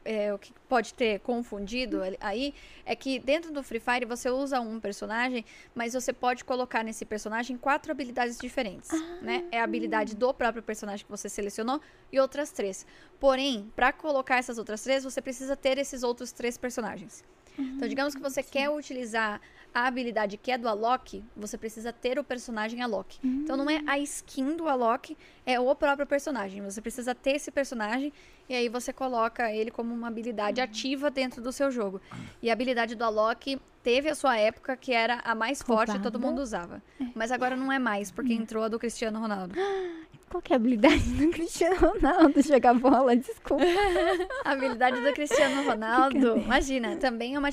É, 0.08 0.32
o 0.32 0.38
que 0.38 0.52
pode 0.66 0.94
ter 0.94 1.20
confundido 1.20 2.02
ali- 2.02 2.16
aí 2.18 2.54
é 2.86 2.96
que 2.96 3.18
dentro 3.18 3.52
do 3.52 3.62
Free 3.62 3.78
Fire 3.78 4.06
você 4.06 4.30
usa 4.30 4.58
um 4.58 4.80
personagem, 4.80 5.44
mas 5.74 5.92
você 5.92 6.14
pode 6.14 6.44
colocar 6.46 6.82
nesse 6.82 7.04
personagem 7.04 7.58
quatro 7.58 7.92
habilidades 7.92 8.38
diferentes, 8.40 8.90
né? 9.20 9.44
É 9.52 9.60
a 9.60 9.64
habilidade 9.64 10.16
do 10.16 10.32
próprio 10.32 10.62
personagem 10.62 11.04
que 11.04 11.10
você 11.10 11.28
selecionou 11.28 11.78
e 12.10 12.18
outras 12.18 12.50
três. 12.50 12.86
Porém, 13.20 13.70
para 13.76 13.92
colocar 13.92 14.38
essas 14.38 14.56
outras 14.56 14.82
três, 14.82 15.04
você 15.04 15.20
precisa 15.20 15.54
ter 15.54 15.76
esses 15.76 16.02
outros 16.02 16.32
três 16.32 16.56
personagens. 16.56 17.22
Então, 17.58 17.88
digamos 17.88 18.14
que 18.14 18.22
você 18.22 18.42
quer 18.42 18.70
utilizar 18.70 19.40
a 19.74 19.86
habilidade 19.86 20.36
que 20.36 20.50
é 20.50 20.58
do 20.58 20.68
Alok, 20.68 21.24
você 21.36 21.56
precisa 21.56 21.92
ter 21.92 22.18
o 22.18 22.24
personagem 22.24 22.82
Alok. 22.82 23.18
Então, 23.22 23.56
não 23.56 23.68
é 23.68 23.82
a 23.86 23.98
skin 23.98 24.56
do 24.56 24.68
Alok, 24.68 25.16
é 25.46 25.58
o 25.60 25.74
próprio 25.74 26.06
personagem. 26.06 26.62
Você 26.62 26.80
precisa 26.80 27.14
ter 27.14 27.32
esse 27.36 27.50
personagem 27.50 28.12
e 28.48 28.54
aí 28.54 28.68
você 28.68 28.92
coloca 28.92 29.52
ele 29.52 29.70
como 29.70 29.94
uma 29.94 30.08
habilidade 30.08 30.60
ativa 30.60 31.10
dentro 31.10 31.42
do 31.42 31.52
seu 31.52 31.70
jogo. 31.70 32.00
E 32.42 32.50
a 32.50 32.52
habilidade 32.52 32.94
do 32.94 33.04
Alok 33.04 33.60
teve 33.82 34.08
a 34.08 34.14
sua 34.14 34.36
época 34.38 34.76
que 34.76 34.92
era 34.92 35.20
a 35.24 35.34
mais 35.34 35.62
forte 35.62 35.96
e 35.96 36.00
todo 36.00 36.18
mundo 36.18 36.40
usava. 36.40 36.82
Mas 37.14 37.30
agora 37.30 37.56
não 37.56 37.70
é 37.70 37.78
mais, 37.78 38.10
porque 38.10 38.32
entrou 38.32 38.64
a 38.64 38.68
do 38.68 38.78
Cristiano 38.78 39.18
Ronaldo. 39.18 39.54
Qual 40.28 40.42
que 40.42 40.52
é 40.52 40.56
a 40.56 40.58
habilidade 40.58 41.02
do 41.14 41.30
Cristiano 41.30 41.76
Ronaldo 41.76 42.42
jogar 42.42 42.74
bola? 42.74 43.16
Desculpa. 43.16 43.64
A 44.44 44.52
habilidade 44.52 45.00
do 45.00 45.12
Cristiano 45.12 45.64
Ronaldo, 45.68 46.36
imagina, 46.36 46.96
também 46.96 47.34
é 47.34 47.38
uma 47.38 47.48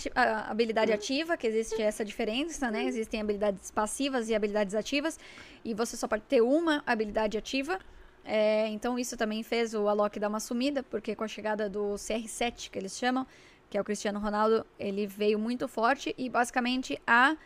habilidade 0.47 0.91
ativa, 0.91 1.37
que 1.37 1.47
existe 1.47 1.81
essa 1.81 2.03
diferença, 2.03 2.69
né? 2.69 2.83
Existem 2.85 3.21
habilidades 3.21 3.71
passivas 3.71 4.29
e 4.29 4.35
habilidades 4.35 4.75
ativas, 4.75 5.17
e 5.63 5.73
você 5.73 5.95
só 5.95 6.07
pode 6.07 6.23
ter 6.23 6.41
uma 6.41 6.83
habilidade 6.85 7.37
ativa. 7.37 7.79
É, 8.25 8.67
então 8.69 8.97
isso 8.99 9.15
também 9.15 9.43
fez 9.43 9.73
o 9.73 9.87
Alok 9.87 10.19
dar 10.19 10.27
uma 10.27 10.39
sumida, 10.39 10.83
porque 10.83 11.15
com 11.15 11.23
a 11.23 11.27
chegada 11.27 11.69
do 11.69 11.93
CR7, 11.93 12.69
que 12.69 12.77
eles 12.77 12.97
chamam, 12.97 13.25
que 13.69 13.77
é 13.77 13.81
o 13.81 13.83
Cristiano 13.83 14.19
Ronaldo, 14.19 14.65
ele 14.79 15.07
veio 15.07 15.39
muito 15.39 15.67
forte 15.67 16.13
e 16.17 16.27
basicamente 16.29 16.99
a 17.05 17.37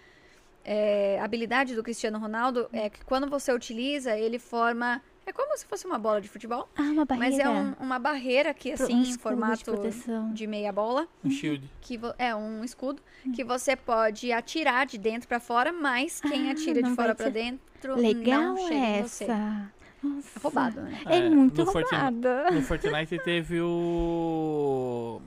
é, 0.63 1.19
habilidade 1.19 1.75
do 1.75 1.84
Cristiano 1.84 2.19
Ronaldo 2.19 2.69
é 2.71 2.89
que 2.89 3.03
quando 3.03 3.30
você 3.30 3.51
utiliza, 3.53 4.17
ele 4.17 4.39
forma. 4.39 5.01
É 5.30 5.32
como 5.32 5.55
se 5.55 5.63
fosse 5.63 5.86
uma 5.86 5.99
bola 5.99 6.19
de 6.19 6.27
futebol. 6.27 6.67
Ah, 6.75 6.82
uma 6.82 7.05
barreira. 7.05 7.30
Mas 7.36 7.38
é 7.39 7.47
um- 7.47 7.73
uma 7.80 7.99
barreira 7.99 8.51
que, 8.51 8.73
Pro- 8.73 8.84
assim, 8.86 8.95
um 8.95 8.99
em 9.01 9.03
de 9.03 9.17
formato 9.19 9.63
proteção. 9.63 10.34
de 10.34 10.47
meia 10.47 10.71
bola, 10.71 11.07
Um 11.23 11.30
shield. 11.30 11.69
que 11.82 11.99
é 12.17 12.34
um 12.36 12.63
escudo, 12.63 12.99
que 13.36 13.43
você 13.43 13.75
pode 13.75 14.32
atirar 14.32 14.88
de 14.88 14.97
dentro 14.97 15.27
pra 15.27 15.39
fora, 15.39 15.71
mas 15.71 16.19
quem 16.19 16.49
Ah, 16.49 16.53
atira 16.53 16.82
de 16.82 16.95
fora 16.95 17.15
ser- 17.15 17.30
dentro 17.32 17.95
Legal 17.95 18.41
não 18.41 18.57
chega 18.57 18.73
em 18.75 19.03
você. 19.03 19.23
essa. 19.25 19.71
Nossa. 20.01 20.39
É 20.39 20.41
roubado, 20.41 20.82
né? 20.82 20.99
É, 21.05 21.17
É, 21.17 21.30
muito 21.30 21.63
no 21.63 21.71
Fortnite-. 21.71 22.53
No 22.55 22.61
Fortnite 22.63 23.19
teve 23.23 23.61
o. 23.61 25.21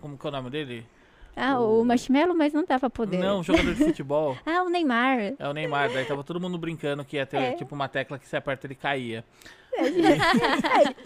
Como 0.00 0.18
que 0.18 0.26
é 0.26 0.28
o 0.30 0.32
nome 0.32 0.50
dele? 0.50 0.84
Ah, 1.36 1.58
o 1.60 1.84
Marshmallow, 1.84 2.34
mas 2.36 2.52
não 2.52 2.64
dá 2.64 2.78
pra 2.78 2.88
poder. 2.90 3.18
Não, 3.18 3.42
jogador 3.42 3.74
de 3.74 3.84
futebol. 3.84 4.36
Ah, 4.46 4.62
o 4.62 4.68
Neymar. 4.68 5.34
É 5.38 5.48
o 5.48 5.52
Neymar. 5.52 5.92
Daí 5.92 6.04
tava 6.04 6.22
todo 6.22 6.40
mundo 6.40 6.56
brincando 6.58 7.04
que 7.04 7.16
ia 7.16 7.26
ter 7.26 7.36
É. 7.38 7.52
tipo 7.52 7.74
uma 7.74 7.88
tecla 7.88 8.18
que 8.18 8.26
se 8.28 8.36
aperta 8.36 8.66
ele 8.66 8.74
caía. 8.76 9.24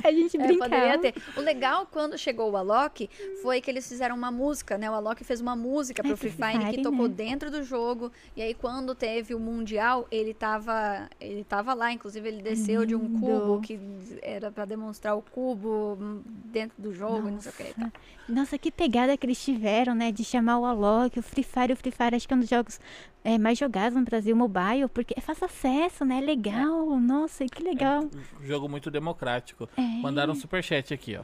A 0.04 0.12
gente 0.12 0.36
É, 0.38 0.46
brincava. 0.46 0.98
ter. 0.98 1.14
O 1.36 1.40
legal 1.40 1.86
quando 1.90 2.18
chegou 2.18 2.50
o 2.50 2.56
Alok 2.56 3.08
foi 3.42 3.60
que 3.62 3.70
eles 3.70 3.88
fizeram 3.88 4.14
uma 4.14 4.30
música, 4.30 4.76
né? 4.76 4.90
O 4.90 4.94
Alok 4.94 5.24
fez 5.24 5.40
uma 5.40 5.56
música 5.56 6.02
pro 6.02 6.12
É, 6.12 6.16
Free 6.16 6.30
Fire 6.30 6.70
que 6.74 6.82
tocou 6.82 7.08
né? 7.08 7.14
dentro 7.14 7.50
do 7.50 7.62
jogo. 7.62 8.12
E 8.36 8.42
aí 8.42 8.52
quando 8.52 8.94
teve 8.94 9.34
o 9.34 9.40
mundial, 9.40 10.06
ele 10.10 10.34
tava, 10.34 11.08
ele 11.18 11.44
tava 11.44 11.72
lá, 11.72 11.90
inclusive 11.92 12.28
ele 12.28 12.42
desceu 12.42 12.84
de 12.84 12.94
um 12.94 13.04
Lindo. 13.04 13.20
cubo 13.20 13.60
que 13.62 13.80
era 14.20 14.50
pra 14.50 14.66
demonstrar 14.66 15.16
o 15.16 15.22
cubo 15.22 15.96
dentro 16.44 16.76
do 16.80 16.92
jogo, 16.92 17.28
e 17.28 17.30
não 17.30 17.40
sei 17.40 17.52
o 17.52 17.54
que. 17.54 17.74
tal. 17.80 17.90
Nossa, 18.28 18.58
que 18.58 18.70
pegada 18.70 19.16
que 19.16 19.24
eles 19.24 19.42
tiveram, 19.42 19.94
né? 19.94 20.12
De 20.12 20.22
chamar 20.22 20.58
o 20.58 20.66
Alok, 20.66 21.18
o 21.18 21.22
Free 21.22 21.42
Fire. 21.42 21.72
O 21.72 21.76
Free 21.76 21.90
Fire 21.90 22.14
acho 22.14 22.28
que 22.28 22.34
é 22.34 22.36
um 22.36 22.40
dos 22.40 22.48
jogos 22.48 22.78
é, 23.24 23.38
mais 23.38 23.58
jogados 23.58 23.98
no 23.98 24.04
Brasil, 24.04 24.36
mobile, 24.36 24.88
porque 24.92 25.14
é 25.16 25.20
fácil 25.20 25.46
acesso, 25.46 26.04
né? 26.04 26.18
É 26.18 26.20
legal. 26.20 27.00
Nossa, 27.00 27.46
que 27.46 27.62
legal. 27.62 28.08
Um 28.40 28.46
jogo 28.46 28.68
muito 28.68 28.90
democrático. 28.90 29.68
É. 29.76 29.82
Mandaram 29.82 30.32
um 30.32 30.36
superchat 30.36 30.92
aqui, 30.92 31.16
ó. 31.16 31.22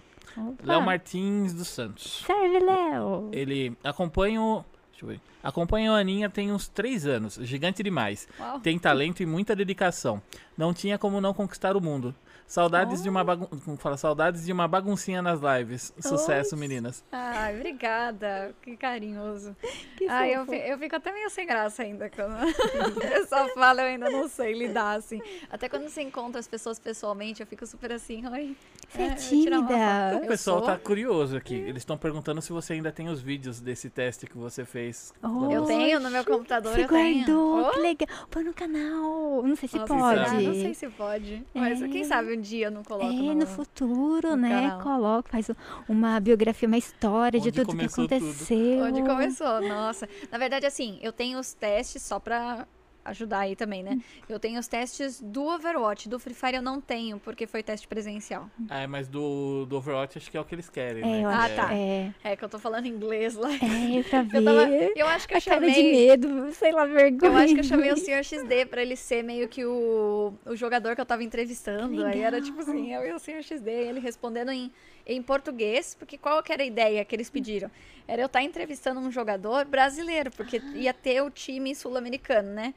Léo 0.63 0.83
Martins 0.83 1.53
dos 1.53 1.69
Santos. 1.69 2.25
Serve, 2.27 2.59
Léo. 2.59 3.29
Ele 3.33 3.77
acompanha 3.85 4.41
o. 4.41 4.65
Deixa 4.91 5.05
eu 5.05 5.09
ver. 5.09 5.21
Acompanha 5.43 5.93
a 5.93 5.99
Aninha 5.99 6.31
tem 6.31 6.51
uns 6.51 6.69
3 6.69 7.07
anos. 7.07 7.39
Gigante 7.43 7.83
demais. 7.83 8.27
Uau. 8.41 8.61
Tem 8.61 8.79
talento 8.79 9.23
e 9.23 9.27
muita 9.27 9.55
dedicação. 9.55 10.23
Não 10.57 10.73
tinha 10.73 10.99
como 10.99 11.21
não 11.21 11.35
conquistar 11.35 11.77
o 11.77 11.81
mundo. 11.81 12.15
Saudades 12.47 13.03
de 13.03 13.09
uma 13.09 13.25
bagun... 13.25 13.47
como 13.65 13.77
fala, 13.77 13.97
saudades 13.97 14.45
de 14.45 14.53
uma 14.53 14.69
baguncinha 14.69 15.23
nas 15.23 15.41
lives. 15.41 15.93
Sucesso, 15.99 16.57
meninas. 16.57 17.03
Ai, 17.11 17.57
obrigada. 17.57 18.55
Que 18.63 18.77
carinhoso. 18.77 19.57
Que 19.97 20.07
Ai, 20.09 20.35
eu, 20.35 20.45
eu 20.53 20.79
fico 20.79 20.95
até 20.97 21.11
meio 21.13 21.29
sem 21.31 21.47
graça 21.47 21.83
ainda 21.83 22.09
quando 22.11 22.37
eu 23.13 23.27
só 23.27 23.49
falo, 23.55 23.81
eu 23.81 23.87
ainda 23.87 24.11
não 24.11 24.29
sei 24.29 24.53
lidar, 24.53 24.93
assim. 24.99 25.21
Até 25.51 25.69
quando 25.69 25.89
você 25.89 26.03
encontra 26.03 26.39
as 26.39 26.47
pessoas 26.47 26.79
pessoalmente, 26.79 27.41
eu 27.41 27.47
fico 27.47 27.67
super 27.67 27.91
assim, 27.93 28.27
oi. 28.29 28.55
Você 28.89 29.03
é 29.03 29.07
uma 29.07 29.15
tímida. 29.17 30.21
O 30.23 30.27
pessoal 30.27 30.59
sou. 30.59 30.67
tá 30.67 30.77
curioso 30.79 31.37
aqui. 31.37 31.55
Eles 31.55 31.79
estão 31.79 31.97
perguntando 31.97 32.41
se 32.43 32.53
você 32.53 32.75
ainda 32.75 32.93
tem 32.93 33.09
os 33.09 33.21
vídeos 33.21 33.61
desse 33.61 33.89
teste 33.91 34.27
que 34.27 34.37
você 34.37 34.65
fez. 34.65 35.13
Oh, 35.23 35.51
Eu 35.51 35.65
tenho 35.65 35.99
no 35.99 36.11
meu 36.11 36.25
computador, 36.25 36.73
Você 36.75 36.85
eu 36.85 36.89
tenho. 36.89 37.25
guardou, 37.25 37.55
Oh. 37.67 37.71
que 37.71 37.81
legal. 37.81 38.09
Põe 38.31 38.45
no 38.45 38.53
canal. 38.55 39.43
Não 39.43 39.57
sei 39.57 39.69
se 39.69 39.79
Nossa, 39.79 39.95
pode. 39.95 40.19
será? 40.29 40.33
Não 40.41 40.53
sei 40.55 40.75
se 40.75 40.89
pode. 40.91 41.43
Mas 41.55 41.81
É. 41.83 41.89
quem 41.89 42.05
sabe 42.05 42.34
um 42.37 42.41
dia 42.41 42.67
eu 42.67 42.71
não 42.71 42.83
coloco 42.83 43.07
É, 43.07 43.13
no... 43.13 43.35
no 43.35 43.47
futuro, 43.47 44.31
no 44.31 44.37
né? 44.37 44.49
canal. 44.71 44.81
Coloca, 44.81 45.31
faz 45.31 45.51
uma 45.89 46.19
biografia, 46.21 46.67
uma 46.67 46.79
história 46.79 47.41
de 47.41 47.49
Onde 47.49 47.57
tudo 47.61 47.67
que 47.71 47.77
começou 47.77 48.09
tudo. 48.09 48.17
aconteceu. 48.17 48.85
Onde 48.85 49.03
começou, 49.03 49.61
nossa. 49.63 50.09
Na 50.31 50.39
verdade, 50.39 50.67
assim, 50.67 50.99
eu 51.03 51.13
tenho 51.13 51.39
os 51.39 51.53
testes 51.55 52.03
só 52.03 52.19
pra 52.19 52.67
ajudar 53.05 53.41
aí 53.41 53.55
também, 53.57 53.83
né? 53.83 53.99
Eu 54.29 54.39
tenho 54.41 54.59
os 54.59 54.67
testes 54.67 55.21
do 55.21 55.45
Overwatch. 55.45 56.09
Do 56.09 56.19
Free 56.19 56.35
Fire 56.35 56.57
eu 56.57 56.63
não 56.63 56.81
tenho, 56.81 57.19
porque 57.19 57.47
foi 57.47 57.63
teste 57.63 57.87
presencial. 57.87 58.49
Ah, 58.69 58.81
é, 58.81 58.87
mas 58.87 59.09
do, 59.09 59.67
do 59.67 59.77
Overwatch 59.77 60.19
acho 60.19 60.31
que 60.31 60.37
é 60.37 60.41
o 60.41 60.45
que 60.45 60.55
eles 60.55 60.69
querem, 60.71 61.03
É, 61.03 61.07
né? 61.07 61.23
eu 61.25 61.29
Ah, 61.29 61.45
acho. 61.45 61.55
tá. 61.57 61.75
É, 61.75 62.11
É 62.25 62.37
que 62.37 62.45
eu 62.45 62.49
tô 62.49 62.59
falando 62.59 62.87
inglês 62.87 63.35
lá. 63.35 63.51
é, 63.53 64.03
pra 64.09 64.23
ver. 64.23 64.39
Eu, 64.39 64.45
tava, 64.45 64.71
eu 64.97 65.07
acho 65.09 65.29
que 65.29 65.35
eu 65.35 65.39
a 65.39 65.41
cara 65.41 65.57
chamei... 65.61 65.75
de 65.75 65.83
medo, 65.83 66.53
sei 66.53 66.73
lá, 66.73 66.85
vergonha. 66.87 67.33
Eu 67.33 67.37
acho 67.37 67.55
que 67.55 67.61
eu 67.61 67.65
chamei 67.65 67.93
o 67.93 67.97
Sr. 67.97 68.23
XD 68.25 68.67
pra 68.67 68.83
ele 68.83 68.97
ser 68.97 69.23
meio 69.23 69.49
que 69.49 69.65
o, 69.65 70.33
o 70.47 70.57
jogador 70.57 70.95
que 70.95 71.01
eu 71.01 71.07
tava 71.07 71.23
entrevistando. 71.23 72.05
Aí 72.05 72.21
era 72.21 72.41
tipo 72.41 72.61
assim, 72.61 72.93
eu 72.95 73.07
e 73.07 73.13
o 73.13 73.19
Sr. 73.19 73.43
XD, 73.43 73.69
ele 73.71 74.01
respondendo 74.01 74.51
em, 74.51 74.73
em 75.07 75.23
português, 75.23 75.95
porque 75.99 76.17
qual 76.17 76.43
que 76.43 76.53
era 76.53 76.63
a 76.63 76.67
ideia 76.67 77.05
que 77.05 77.15
eles 77.15 77.29
pediram? 77.31 77.71
Era 78.07 78.23
eu 78.23 78.27
estar 78.27 78.43
entrevistando 78.43 79.01
um 79.01 79.11
jogador 79.11 79.65
brasileiro, 79.65 80.31
porque 80.31 80.61
ia 80.75 80.93
ter 80.93 81.23
o 81.23 81.31
time 81.31 81.75
sul-americano, 81.75 82.51
né? 82.53 82.75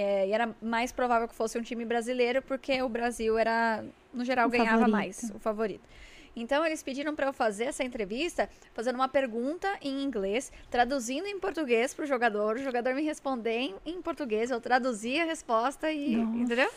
É, 0.00 0.28
e 0.28 0.32
era 0.32 0.54
mais 0.62 0.92
provável 0.92 1.26
que 1.26 1.34
fosse 1.34 1.58
um 1.58 1.62
time 1.62 1.84
brasileiro, 1.84 2.40
porque 2.40 2.80
o 2.82 2.88
Brasil 2.88 3.36
era, 3.36 3.84
no 4.14 4.24
geral, 4.24 4.46
O 4.46 4.50
ganhava 4.50 4.70
favorito. 4.78 4.92
mais, 4.92 5.32
o 5.34 5.40
favorito. 5.40 5.82
Então 6.36 6.64
eles 6.64 6.82
pediram 6.82 7.14
para 7.14 7.26
eu 7.26 7.32
fazer 7.32 7.64
essa 7.64 7.82
entrevista 7.84 8.48
fazendo 8.72 8.94
uma 8.96 9.08
pergunta 9.08 9.68
em 9.82 10.02
inglês, 10.02 10.52
traduzindo 10.70 11.26
em 11.26 11.38
português 11.38 11.92
pro 11.94 12.06
jogador, 12.06 12.56
o 12.56 12.62
jogador 12.62 12.94
me 12.94 13.02
responder 13.02 13.74
em, 13.84 14.00
português, 14.02 14.50
eu 14.50 14.60
traduzia 14.60 15.22
a 15.22 15.26
resposta 15.26 15.90
e, 15.90 16.16
Nossa. 16.16 16.38
entendeu? 16.38 16.70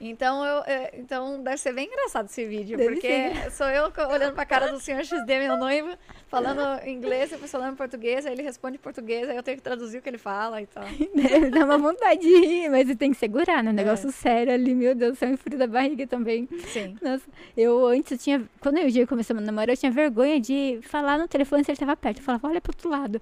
Então 0.00 0.44
eu, 0.44 0.62
é, 0.66 0.90
então 0.98 1.42
deve 1.42 1.58
ser 1.58 1.72
bem 1.74 1.86
engraçado 1.86 2.26
esse 2.26 2.44
vídeo, 2.46 2.78
Deve 2.78 2.90
porque 2.94 3.32
sou 3.50 3.66
eu 3.68 3.92
olhando 4.10 4.34
pra 4.34 4.46
cara 4.46 4.68
do 4.72 4.80
senhor 4.80 5.04
XD, 5.04 5.38
meu 5.38 5.56
noivo, 5.56 5.96
falando 6.28 6.86
inglês, 6.86 7.32
eu 7.32 7.38
falando 7.38 7.76
português, 7.76 8.24
aí 8.24 8.32
ele 8.32 8.42
responde 8.42 8.76
em 8.76 8.80
português, 8.80 9.28
aí 9.28 9.36
eu 9.36 9.42
tenho 9.42 9.56
que 9.56 9.62
traduzir 9.62 9.98
o 9.98 10.02
que 10.02 10.08
ele 10.08 10.18
fala 10.18 10.62
e 10.62 10.66
tal. 10.66 10.84
Dá 11.52 11.64
uma 11.64 11.76
vontade 11.78 12.20
de 12.20 12.28
rir, 12.46 12.68
mas 12.70 12.86
você 12.86 12.96
tem 12.96 13.10
que 13.12 13.18
segurar, 13.18 13.62
né? 13.62 13.70
Um 13.70 13.74
É. 13.74 13.76
negócio 13.76 14.10
sério 14.12 14.52
ali, 14.52 14.74
meu 14.74 14.94
Deus, 14.94 15.18
céu, 15.18 15.36
frio 15.36 15.58
da 15.58 15.66
barriga 15.66 16.06
também. 16.06 16.48
Sim. 16.66 16.96
Nossa, 17.02 17.24
eu 17.56 17.86
antes 17.86 18.22
tinha. 18.22 18.42
Quando 18.60 18.78
eu 18.78 18.90
começamos 19.06 19.42
a 19.42 19.46
namorar, 19.46 19.70
eu 19.70 19.76
tinha 19.76 19.92
vergonha 19.92 20.40
de 20.40 20.80
falar 20.82 21.18
no 21.18 21.28
telefone 21.28 21.64
se 21.64 21.70
ele 21.70 21.78
tava 21.78 21.96
perto. 21.96 22.18
Eu 22.18 22.24
falava, 22.24 22.48
olha 22.48 22.60
pro 22.60 22.72
outro 22.72 22.88
lado. 22.88 23.20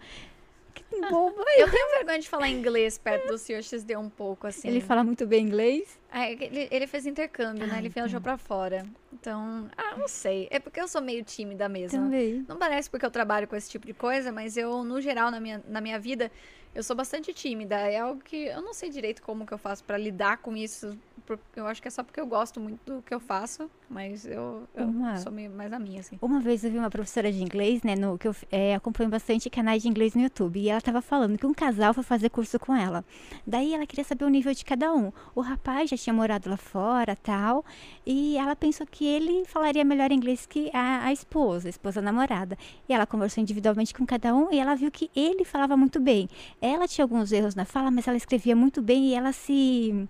Que 0.79 0.85
boba. 1.11 1.45
Eu 1.59 1.71
tenho 1.71 1.91
vergonha 1.97 2.19
de 2.21 2.29
falar 2.29 2.49
inglês 2.49 2.99
perto 2.99 3.29
do 3.29 3.39
senhor 3.39 3.63
XD 3.63 3.97
um 3.97 4.09
pouco, 4.09 4.47
assim. 4.47 4.69
Ele 4.69 4.81
fala 4.81 5.03
muito 5.03 5.27
bem 5.27 5.45
inglês. 5.45 5.99
É, 6.13 6.33
ele, 6.33 6.69
ele 6.71 6.87
fez 6.87 7.05
intercâmbio, 7.05 7.67
né? 7.67 7.79
Ele 7.79 7.89
viajou 7.89 8.21
pra 8.21 8.39
fora. 8.39 8.87
Então, 9.13 9.69
ah, 9.77 9.97
não 9.97 10.07
sei. 10.07 10.47
É 10.51 10.61
porque 10.61 10.81
eu 10.81 10.87
sou 10.87 11.03
meio 11.03 11.25
tímida 11.25 11.69
mesmo. 11.69 12.05
Também. 12.05 12.45
Não 12.47 12.57
parece 12.57 12.89
porque 12.89 13.05
eu 13.05 13.11
trabalho 13.11 13.49
com 13.49 13.57
esse 13.57 13.69
tipo 13.69 13.87
de 13.87 13.93
coisa, 13.93 14.31
mas 14.31 14.57
eu, 14.57 14.85
no 14.85 15.01
geral, 15.01 15.31
na 15.31 15.41
minha, 15.41 15.63
na 15.67 15.81
minha 15.81 15.99
vida, 15.99 16.31
eu 16.75 16.83
sou 16.83 16.95
bastante 16.95 17.35
tímida. 17.35 17.77
É 17.77 17.99
algo 17.99 18.21
que 18.23 18.47
eu 18.47 18.63
não 18.63 18.73
sei 18.73 18.89
direito 18.89 19.21
como 19.23 19.45
que 19.45 19.53
eu 19.53 19.59
faço 19.59 19.83
pra 19.85 19.99
lidar 19.99 20.39
com 20.39 20.57
isso. 20.57 20.97
Eu 21.57 21.67
acho 21.67 21.83
que 21.83 21.89
é 21.89 21.91
só 21.91 22.03
porque 22.03 22.21
eu 22.21 22.27
gosto 22.27 22.61
muito 22.61 22.81
do 22.85 23.03
que 23.03 23.13
eu 23.13 23.21
faço, 23.21 23.71
mas 23.89 24.27
eu, 24.27 24.69
eu 24.75 24.87
Uma- 24.87 25.17
sou 25.19 25.33
meio 25.33 25.51
mais 25.51 25.73
a 25.73 25.79
minha, 25.79 26.01
assim. 26.01 26.19
Uma 26.21 26.41
vez 26.41 26.63
eu 26.65 26.71
vi 26.71 26.79
uma 26.79 26.91
professora 26.91 27.33
de 27.33 27.43
inglês, 27.43 27.83
né, 27.83 27.97
no, 27.97 28.19
que 28.19 28.29
eu 28.29 28.35
é, 28.51 28.75
acompanho 28.75 29.09
bastante 29.11 29.49
canais 29.49 29.83
de 29.83 29.89
inglês 29.89 30.15
no 30.15 30.23
YouTube, 30.23 30.61
e 30.61 30.69
ela 30.69 30.81
tava 30.81 31.01
falando 31.01 31.39
que 31.39 31.47
um 31.47 31.55
casal 31.55 31.95
foi 31.95 32.03
fazer 32.03 32.29
curso 32.31 32.59
com 32.59 32.75
ela. 32.75 33.05
Daí 33.47 33.75
ela 33.75 33.87
queria 33.87 34.05
saber 34.05 34.25
o 34.25 34.29
nível 34.29 34.53
de 34.53 34.65
cada 34.65 34.93
um. 34.95 35.13
O 35.35 35.41
rapaz 35.41 35.91
já 35.91 35.97
tinha 35.97 36.13
morado 36.13 36.49
lá 36.51 36.57
fora, 36.57 37.17
tal, 37.17 37.65
e 38.07 38.37
ela 38.37 38.55
pensou 38.55 38.87
que 38.87 39.05
ele 39.07 39.45
falaria 39.47 39.85
melhor 39.85 40.13
inglês 40.13 40.47
que 40.47 40.71
a, 40.75 41.05
a 41.07 41.13
esposa, 41.13 41.69
a 41.69 41.71
esposa 41.71 42.03
namorada. 42.03 42.57
E 42.89 42.93
ela 42.93 43.07
conversou 43.07 43.43
individualmente 43.43 43.95
com 43.95 44.05
cada 44.05 44.35
um 44.35 44.53
e 44.53 44.59
ela 44.59 44.75
viu 44.75 44.91
que 44.91 45.11
ele 45.15 45.45
falava 45.45 45.77
muito 45.77 45.99
bem. 46.01 46.29
Ela 46.61 46.87
tinha 46.87 47.05
alguns 47.05 47.33
erros 47.33 47.55
na 47.55 47.65
fala, 47.65 47.91
mas 47.91 48.07
ela 48.07 48.17
escrevia 48.17 48.55
muito 48.55 48.83
bem 48.83 49.09
e 49.09 49.15
ela 49.15 49.33
se 49.33 50.07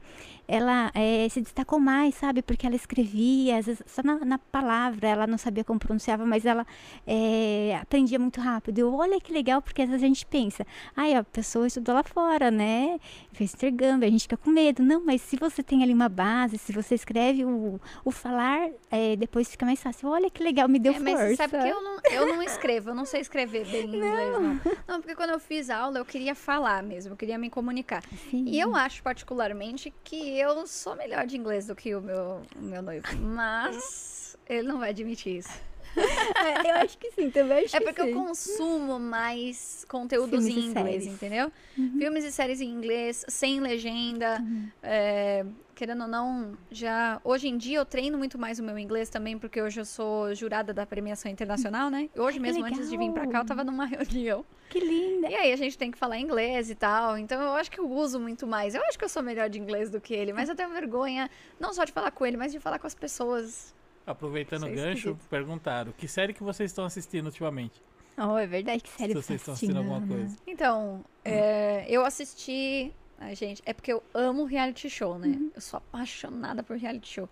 ela 0.49 0.90
eh, 0.94 1.28
se 1.28 1.42
destacou 1.42 1.78
mais, 1.78 2.14
sabe? 2.14 2.40
Porque 2.40 2.66
ela 2.66 2.74
escrevia, 2.74 3.59
às 3.59 3.66
vezes, 3.66 3.82
só 3.86 4.03
na, 4.03 4.16
na 4.24 4.38
palavra, 4.38 5.07
ela 5.07 5.26
não 5.26 5.36
sabia 5.36 5.62
como 5.62 5.78
pronunciava, 5.78 6.24
mas 6.24 6.46
ela 6.46 6.66
eh, 7.07 7.78
aprendia 7.82 8.18
muito 8.18 8.40
rápido. 8.40 8.78
Eu, 8.78 8.94
olha 8.94 9.20
que 9.20 9.30
legal, 9.32 9.61
porque 9.61 9.82
às 9.82 9.88
vezes 9.90 10.03
a 10.03 10.07
gente 10.07 10.24
pensa, 10.24 10.66
ai, 10.96 11.14
a 11.14 11.22
pessoa 11.22 11.66
estudou 11.66 11.94
lá 11.94 12.03
fora, 12.03 12.51
né? 12.51 12.99
Fez 13.32 13.53
intercâmbio, 13.53 14.09
a 14.09 14.11
gente 14.11 14.22
fica 14.22 14.36
com 14.38 14.51
medo. 14.51 14.82
Não, 14.82 15.05
mas 15.05 15.20
se 15.20 15.36
você 15.36 15.62
tem 15.62 15.82
ali 15.82 15.92
uma 15.92 16.09
base, 16.09 16.57
se 16.57 16.72
você 16.72 16.94
escreve 16.94 17.44
o, 17.44 17.78
o 18.03 18.11
falar, 18.11 18.70
eh, 18.90 19.16
depois 19.16 19.51
fica 19.51 19.66
mais 19.66 19.82
fácil. 19.82 20.09
Olha 20.09 20.30
que 20.30 20.42
legal, 20.42 20.66
me 20.66 20.78
deu 20.78 20.94
É, 20.94 20.99
mas 20.99 21.18
força. 21.20 21.36
sabe 21.36 21.62
que 21.62 21.68
eu 21.68 21.82
não, 21.82 21.99
eu 22.11 22.26
não 22.34 22.42
escrevo, 22.42 22.90
eu 22.90 22.94
não 22.94 23.05
sei 23.05 23.20
escrever 23.20 23.66
bem 23.66 23.82
em 23.84 23.88
inglês, 23.96 24.32
não. 24.32 24.61
Não, 24.88 25.01
porque 25.03 25.14
quando 25.14 25.30
eu 25.30 25.38
fiz 25.38 25.68
aula, 25.68 25.99
eu 25.99 26.05
queria 26.07 26.34
falar 26.34 26.82
mesmo, 26.82 27.12
eu 27.12 27.16
queria 27.18 27.36
me 27.38 27.51
comunicar. 27.51 28.03
Sim. 28.30 28.44
E 28.46 28.59
eu 28.59 28.74
acho, 28.74 29.03
particularmente, 29.03 29.92
que 30.03 30.38
eu 30.39 30.66
sou 30.66 30.97
melhor 30.97 31.26
de 31.26 31.36
inglês 31.36 31.66
do 31.66 31.74
que 31.74 31.95
o 31.95 32.01
meu, 32.01 32.43
o 32.57 32.62
meu 32.62 32.82
noivo. 32.82 33.07
Mas 33.16 34.36
ele 34.49 34.68
não 34.68 34.78
vai 34.78 34.91
admitir 34.91 35.39
isso. 35.39 35.68
É, 35.99 36.70
eu 36.70 36.74
acho 36.76 36.97
que 36.97 37.11
sim, 37.11 37.28
também 37.30 37.64
acho 37.64 37.74
É 37.74 37.80
que 37.80 37.84
porque 37.86 38.01
eu 38.03 38.12
consumo 38.12 39.01
mais 39.01 39.84
conteúdos 39.89 40.45
Filmes 40.45 40.64
em 40.64 40.68
inglês, 40.68 41.07
entendeu? 41.07 41.51
Uhum. 41.76 41.99
Filmes 41.99 42.24
e 42.24 42.30
séries 42.30 42.61
em 42.61 42.68
inglês, 42.68 43.24
sem 43.26 43.59
legenda. 43.59 44.41
é, 44.80 45.45
querendo 45.79 46.03
ou 46.03 46.09
não, 46.09 46.59
já. 46.72 47.20
Hoje 47.22 47.47
em 47.47 47.57
dia 47.57 47.79
eu 47.79 47.85
treino 47.87 48.18
muito 48.18 48.37
mais 48.37 48.59
o 48.59 48.64
meu 48.64 48.76
inglês 48.76 49.09
também, 49.09 49.39
porque 49.39 49.62
hoje 49.62 49.81
eu 49.81 49.85
sou 49.85 50.35
jurada 50.35 50.74
da 50.74 50.85
premiação 50.85 51.31
internacional, 51.31 51.89
né? 51.89 52.11
Hoje 52.16 52.41
mesmo, 52.41 52.64
antes 52.64 52.91
de 52.91 52.97
vir 52.97 53.12
pra 53.12 53.29
cá, 53.29 53.39
eu 53.39 53.47
tava 53.47 53.62
numa 53.62 53.87
reunião. 53.87 54.45
Que 54.68 54.81
linda. 54.81 55.31
E 55.31 55.35
aí 55.37 55.53
a 55.53 55.57
gente 55.57 55.79
tem 55.79 55.93
que 55.93 55.97
falar 55.97 56.18
inglês 56.18 56.68
e 56.68 56.74
tal. 56.74 57.16
Então 57.16 57.41
eu 57.41 57.53
acho 57.53 57.70
que 57.70 57.79
eu 57.79 57.89
uso 57.89 58.18
muito 58.18 58.45
mais. 58.45 58.74
Eu 58.74 58.83
acho 58.87 58.99
que 58.99 59.05
eu 59.05 59.09
sou 59.09 59.22
melhor 59.22 59.49
de 59.49 59.61
inglês 59.61 59.89
do 59.89 60.01
que 60.01 60.12
ele, 60.12 60.33
mas 60.33 60.49
eu 60.49 60.57
tenho 60.57 60.68
vergonha 60.70 61.31
não 61.61 61.72
só 61.72 61.85
de 61.85 61.93
falar 61.93 62.11
com 62.11 62.26
ele, 62.26 62.37
mas 62.37 62.51
de 62.51 62.59
falar 62.59 62.81
com 62.81 62.87
as 62.89 62.95
pessoas. 62.97 63.72
Aproveitando 64.05 64.64
o 64.64 64.68
é 64.68 64.74
gancho, 64.74 65.11
esquisito. 65.11 65.29
perguntaram: 65.31 65.93
que 65.97 66.09
série 66.09 66.33
que 66.35 66.43
vocês 66.43 66.72
estão 66.72 66.85
assistindo 66.85 67.26
ultimamente? 67.26 67.81
Oh, 68.16 68.37
é 68.37 68.49
verdade, 68.49 68.83
que 68.83 68.89
série 68.89 69.12
Se 69.12 69.22
você 69.22 69.26
vocês 69.26 69.29
tá 69.29 69.53
estão 69.53 69.55
assistindo 69.55 69.76
alguma 69.76 69.99
assistindo, 69.99 70.18
coisa. 70.18 70.37
Então, 70.45 71.05
é, 71.24 71.87
eu 71.89 72.05
assisti. 72.05 72.93
Ai, 73.19 73.35
gente, 73.35 73.62
é 73.66 73.73
porque 73.73 73.93
eu 73.93 74.03
amo 74.14 74.45
reality 74.45 74.89
show, 74.89 75.19
né? 75.19 75.29
Uhum. 75.29 75.51
Eu 75.55 75.61
sou 75.61 75.79
apaixonada 75.79 76.62
por 76.62 76.77
reality 76.77 77.09
show. 77.09 77.29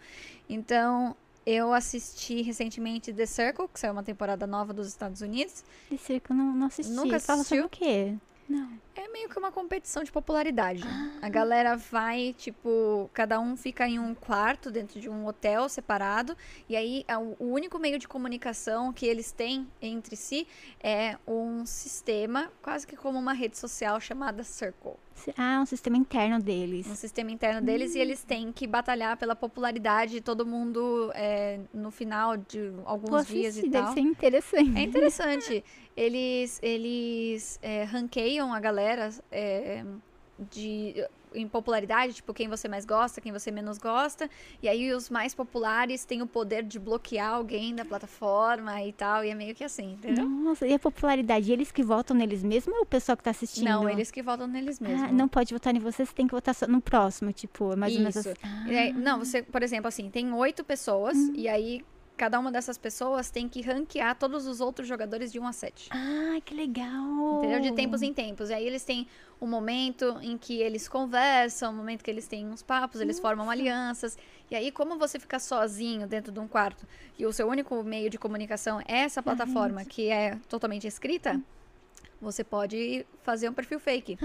Então, 0.48 1.16
eu 1.46 1.72
assisti 1.72 2.42
recentemente 2.42 3.12
The 3.12 3.24
Circle, 3.24 3.68
que 3.68 3.78
saiu 3.78 3.92
uma 3.92 4.02
temporada 4.02 4.46
nova 4.46 4.72
dos 4.72 4.88
Estados 4.88 5.20
Unidos. 5.20 5.64
Esse 5.90 6.04
circo 6.04 6.32
eu 6.32 6.36
não, 6.36 6.52
não 6.56 6.66
assisti. 6.66 6.92
Nunca 6.92 7.20
Fala 7.20 7.44
sobre 7.44 7.60
assistiu? 7.60 7.66
o 7.66 7.68
quê? 7.68 8.14
Não. 8.48 8.68
É 8.94 9.08
meio 9.08 9.28
que 9.28 9.38
uma 9.38 9.52
competição 9.52 10.02
de 10.02 10.10
popularidade. 10.10 10.82
A 11.20 11.28
galera 11.28 11.76
vai, 11.76 12.34
tipo, 12.36 13.10
cada 13.12 13.38
um 13.38 13.56
fica 13.56 13.86
em 13.86 13.98
um 13.98 14.14
quarto 14.14 14.70
dentro 14.70 15.00
de 15.00 15.08
um 15.08 15.26
hotel 15.26 15.68
separado. 15.68 16.36
E 16.68 16.76
aí, 16.76 17.04
o 17.38 17.44
único 17.44 17.78
meio 17.78 17.98
de 17.98 18.08
comunicação 18.08 18.92
que 18.92 19.06
eles 19.06 19.32
têm 19.32 19.68
entre 19.82 20.16
si 20.16 20.46
é 20.80 21.16
um 21.26 21.66
sistema, 21.66 22.50
quase 22.62 22.86
que 22.86 22.96
como 22.96 23.18
uma 23.18 23.32
rede 23.32 23.58
social 23.58 24.00
chamada 24.00 24.42
Circle. 24.42 24.94
Ah, 25.36 25.60
um 25.62 25.66
sistema 25.66 25.96
interno 25.96 26.40
deles. 26.40 26.86
um 26.86 26.94
sistema 26.94 27.30
interno 27.30 27.60
deles 27.60 27.94
e 27.94 27.98
eles 27.98 28.22
têm 28.22 28.52
que 28.52 28.66
batalhar 28.66 29.16
pela 29.16 29.34
popularidade 29.34 30.12
de 30.12 30.20
todo 30.20 30.46
mundo 30.46 31.10
é, 31.14 31.60
no 31.72 31.90
final 31.90 32.36
de 32.36 32.72
alguns 32.84 33.10
Vou 33.10 33.24
dias 33.24 33.56
e 33.58 33.68
deve 33.68 33.84
tal. 33.84 33.94
ser 33.94 34.00
interessante. 34.00 34.78
É 34.78 34.82
interessante. 34.82 35.64
Eles, 35.96 36.60
eles 36.62 37.58
é, 37.62 37.84
ranqueiam 37.84 38.52
a 38.52 38.60
galera 38.60 39.08
é, 39.32 39.82
de, 40.38 40.94
em 41.36 41.46
popularidade, 41.48 42.14
tipo, 42.14 42.32
quem 42.34 42.48
você 42.48 42.68
mais 42.68 42.84
gosta, 42.84 43.20
quem 43.20 43.32
você 43.32 43.50
menos 43.50 43.78
gosta. 43.78 44.28
E 44.62 44.68
aí 44.68 44.92
os 44.92 45.10
mais 45.10 45.34
populares 45.34 46.04
têm 46.04 46.22
o 46.22 46.26
poder 46.26 46.62
de 46.62 46.78
bloquear 46.78 47.32
alguém 47.34 47.74
da 47.74 47.84
plataforma 47.84 48.82
e 48.82 48.92
tal. 48.92 49.24
E 49.24 49.30
é 49.30 49.34
meio 49.34 49.54
que 49.54 49.62
assim, 49.64 49.92
entendeu? 49.92 50.28
Nossa, 50.28 50.66
e 50.66 50.74
a 50.74 50.78
popularidade? 50.78 51.52
Eles 51.52 51.70
que 51.70 51.82
votam 51.82 52.16
neles 52.16 52.42
mesmo 52.42 52.74
ou 52.74 52.82
o 52.82 52.86
pessoal 52.86 53.16
que 53.16 53.22
tá 53.24 53.30
assistindo? 53.30 53.64
Não, 53.64 53.88
eles 53.88 54.10
que 54.10 54.22
votam 54.22 54.46
neles 54.46 54.80
mesmos. 54.80 55.02
Ah, 55.02 55.12
não 55.12 55.28
pode 55.28 55.52
votar 55.52 55.74
em 55.74 55.78
você, 55.78 56.04
você 56.06 56.14
tem 56.14 56.26
que 56.26 56.34
votar 56.34 56.54
só 56.54 56.66
no 56.66 56.80
próximo, 56.80 57.32
tipo, 57.32 57.72
é 57.72 57.76
mais 57.76 57.92
ou 57.94 58.00
menos 58.00 58.16
assim. 58.16 58.34
Aí- 58.76 58.92
não, 58.92 59.18
você, 59.18 59.42
por 59.42 59.62
exemplo, 59.62 59.88
assim, 59.88 60.10
tem 60.10 60.32
oito 60.32 60.64
pessoas 60.64 61.16
e 61.34 61.48
aí 61.48 61.84
cada 62.16 62.38
uma 62.38 62.50
dessas 62.50 62.78
pessoas 62.78 63.30
tem 63.30 63.48
que 63.48 63.60
ranquear 63.60 64.16
todos 64.16 64.46
os 64.46 64.60
outros 64.60 64.88
jogadores 64.88 65.30
de 65.30 65.38
1 65.38 65.46
a 65.46 65.52
7. 65.52 65.88
Ah, 65.92 66.40
que 66.44 66.54
legal. 66.54 67.38
Entendeu? 67.38 67.60
De 67.60 67.72
tempos 67.72 68.02
em 68.02 68.12
tempos. 68.12 68.50
E 68.50 68.54
aí 68.54 68.66
eles 68.66 68.84
têm 68.84 69.06
um 69.40 69.46
momento 69.46 70.18
em 70.22 70.38
que 70.38 70.60
eles 70.60 70.88
conversam, 70.88 71.72
um 71.72 71.76
momento 71.76 72.02
que 72.02 72.10
eles 72.10 72.26
têm 72.26 72.46
uns 72.46 72.62
papos, 72.62 73.00
eles 73.00 73.18
formam 73.18 73.50
alianças. 73.50 74.16
E 74.50 74.56
aí, 74.56 74.70
como 74.72 74.98
você 74.98 75.18
fica 75.18 75.38
sozinho 75.38 76.06
dentro 76.06 76.32
de 76.32 76.40
um 76.40 76.48
quarto 76.48 76.86
e 77.18 77.26
o 77.26 77.32
seu 77.32 77.46
único 77.48 77.82
meio 77.82 78.08
de 78.08 78.18
comunicação 78.18 78.80
é 78.80 79.00
essa 79.00 79.22
plataforma 79.22 79.84
que 79.84 80.08
é 80.08 80.38
totalmente 80.48 80.86
escrita, 80.86 81.40
você 82.20 82.42
pode 82.42 83.04
fazer 83.22 83.48
um 83.48 83.52
perfil 83.52 83.78
fake. 83.78 84.18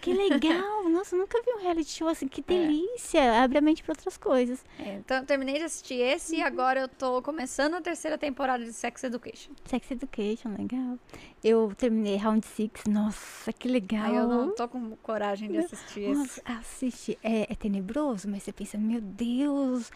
Que 0.00 0.12
legal. 0.12 0.88
Nossa, 0.88 1.16
nunca 1.16 1.40
vi 1.42 1.52
um 1.52 1.62
reality 1.62 1.90
show 1.90 2.08
assim. 2.08 2.28
Que 2.28 2.42
delícia. 2.42 3.42
Abre 3.42 3.58
a 3.58 3.60
mente 3.60 3.82
pra 3.82 3.92
outras 3.92 4.16
coisas. 4.16 4.64
É, 4.78 4.94
então, 4.94 5.18
eu 5.18 5.26
terminei 5.26 5.58
de 5.58 5.64
assistir 5.64 5.94
esse 5.94 6.36
e 6.36 6.42
agora 6.42 6.80
eu 6.80 6.88
tô 6.88 7.22
começando 7.22 7.74
a 7.74 7.80
terceira 7.80 8.16
temporada 8.16 8.64
de 8.64 8.72
Sex 8.72 9.04
Education. 9.04 9.52
Sex 9.64 9.90
Education, 9.90 10.50
legal. 10.56 10.98
Eu 11.42 11.72
terminei 11.76 12.16
Round 12.16 12.44
Six. 12.46 12.84
Nossa, 12.88 13.52
que 13.52 13.68
legal. 13.68 14.04
Aí 14.04 14.16
eu 14.16 14.26
não 14.26 14.54
tô 14.54 14.68
com 14.68 14.96
coragem 14.96 15.50
de 15.50 15.58
assistir 15.58 16.00
esse. 16.00 16.18
Nossa, 16.18 16.42
assiste. 16.44 17.18
É, 17.22 17.52
é 17.52 17.54
tenebroso, 17.54 18.28
mas 18.28 18.42
você 18.42 18.52
pensa, 18.52 18.78
meu 18.78 19.00
Deus, 19.00 19.90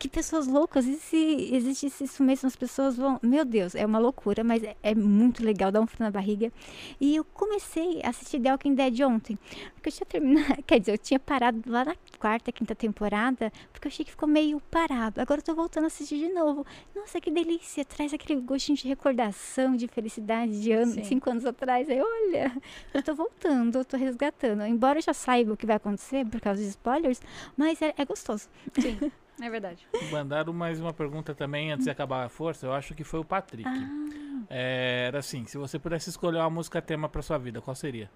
que 0.00 0.08
pessoas 0.08 0.46
loucas. 0.46 0.86
E 0.86 0.96
se 0.96 1.54
existisse 1.54 2.04
isso 2.04 2.24
mesmo, 2.24 2.46
as 2.46 2.56
pessoas 2.56 2.96
vão. 2.96 3.20
Meu 3.22 3.44
Deus, 3.44 3.74
é 3.74 3.84
uma 3.84 3.98
loucura, 3.98 4.42
mas 4.42 4.64
é, 4.64 4.74
é 4.82 4.94
muito 4.94 5.44
legal, 5.44 5.70
dá 5.70 5.78
um 5.78 5.86
frio 5.86 6.04
na 6.04 6.10
barriga. 6.10 6.50
E 6.98 7.14
eu 7.14 7.22
comecei 7.22 8.00
a 8.02 8.08
assistir 8.08 8.40
The 8.40 8.50
Walking 8.50 8.74
Dead 8.74 9.00
ontem. 9.02 9.38
Porque 9.74 9.90
eu 9.90 9.92
tinha 9.92 10.06
terminado. 10.06 10.62
Quer 10.66 10.80
dizer, 10.80 10.92
eu 10.92 10.98
tinha 10.98 11.20
parado 11.20 11.60
lá 11.66 11.84
na 11.84 11.94
quarta, 12.18 12.50
quinta 12.50 12.74
temporada, 12.74 13.52
porque 13.70 13.86
eu 13.86 13.90
achei 13.90 14.04
que 14.04 14.10
ficou 14.10 14.26
meio 14.26 14.58
parado. 14.70 15.20
Agora 15.20 15.40
eu 15.40 15.44
tô 15.44 15.54
voltando 15.54 15.84
a 15.84 15.86
assistir 15.88 16.18
de 16.18 16.32
novo. 16.32 16.64
Nossa, 16.96 17.20
que 17.20 17.30
delícia! 17.30 17.84
Traz 17.84 18.14
aquele 18.14 18.40
gostinho 18.40 18.78
de 18.78 18.88
recordação, 18.88 19.76
de 19.76 19.86
felicidade 19.86 20.62
de 20.62 20.72
anos, 20.72 20.94
Sim. 20.94 21.04
cinco 21.04 21.28
anos 21.28 21.44
atrás. 21.44 21.90
Aí, 21.90 22.00
olha, 22.00 22.56
eu 22.94 23.02
tô 23.02 23.14
voltando, 23.14 23.76
eu 23.76 23.84
tô 23.84 23.98
resgatando. 23.98 24.62
Embora 24.62 24.98
eu 24.98 25.02
já 25.02 25.12
saiba 25.12 25.52
o 25.52 25.56
que 25.58 25.66
vai 25.66 25.76
acontecer 25.76 26.24
por 26.26 26.40
causa 26.40 26.58
dos 26.62 26.70
spoilers, 26.70 27.20
mas 27.54 27.82
é, 27.82 27.92
é 27.98 28.04
gostoso. 28.06 28.48
Sim. 28.80 28.98
É 29.40 29.48
verdade. 29.48 29.86
Mandaram 30.10 30.52
mais 30.52 30.80
uma 30.80 30.92
pergunta 30.92 31.34
também 31.34 31.72
antes 31.72 31.84
de 31.84 31.90
acabar 31.90 32.24
a 32.24 32.28
força. 32.28 32.66
Eu 32.66 32.72
acho 32.72 32.94
que 32.94 33.04
foi 33.04 33.20
o 33.20 33.24
Patrick. 33.24 33.68
Ah. 33.68 34.44
É, 34.48 35.04
era 35.08 35.18
assim: 35.18 35.46
se 35.46 35.56
você 35.56 35.78
pudesse 35.78 36.10
escolher 36.10 36.38
uma 36.38 36.50
música 36.50 36.82
tema 36.82 37.08
pra 37.08 37.22
sua 37.22 37.38
vida, 37.38 37.60
qual 37.60 37.74
seria? 37.74 38.10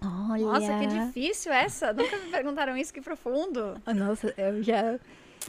Olha. 0.00 0.44
Nossa, 0.44 0.78
que 0.78 0.86
difícil 0.86 1.52
essa. 1.52 1.92
Nunca 1.92 2.16
me 2.16 2.30
perguntaram 2.30 2.76
isso, 2.76 2.92
que 2.92 3.00
profundo. 3.00 3.74
Nossa, 3.94 4.32
eu 4.36 4.62
já. 4.62 4.98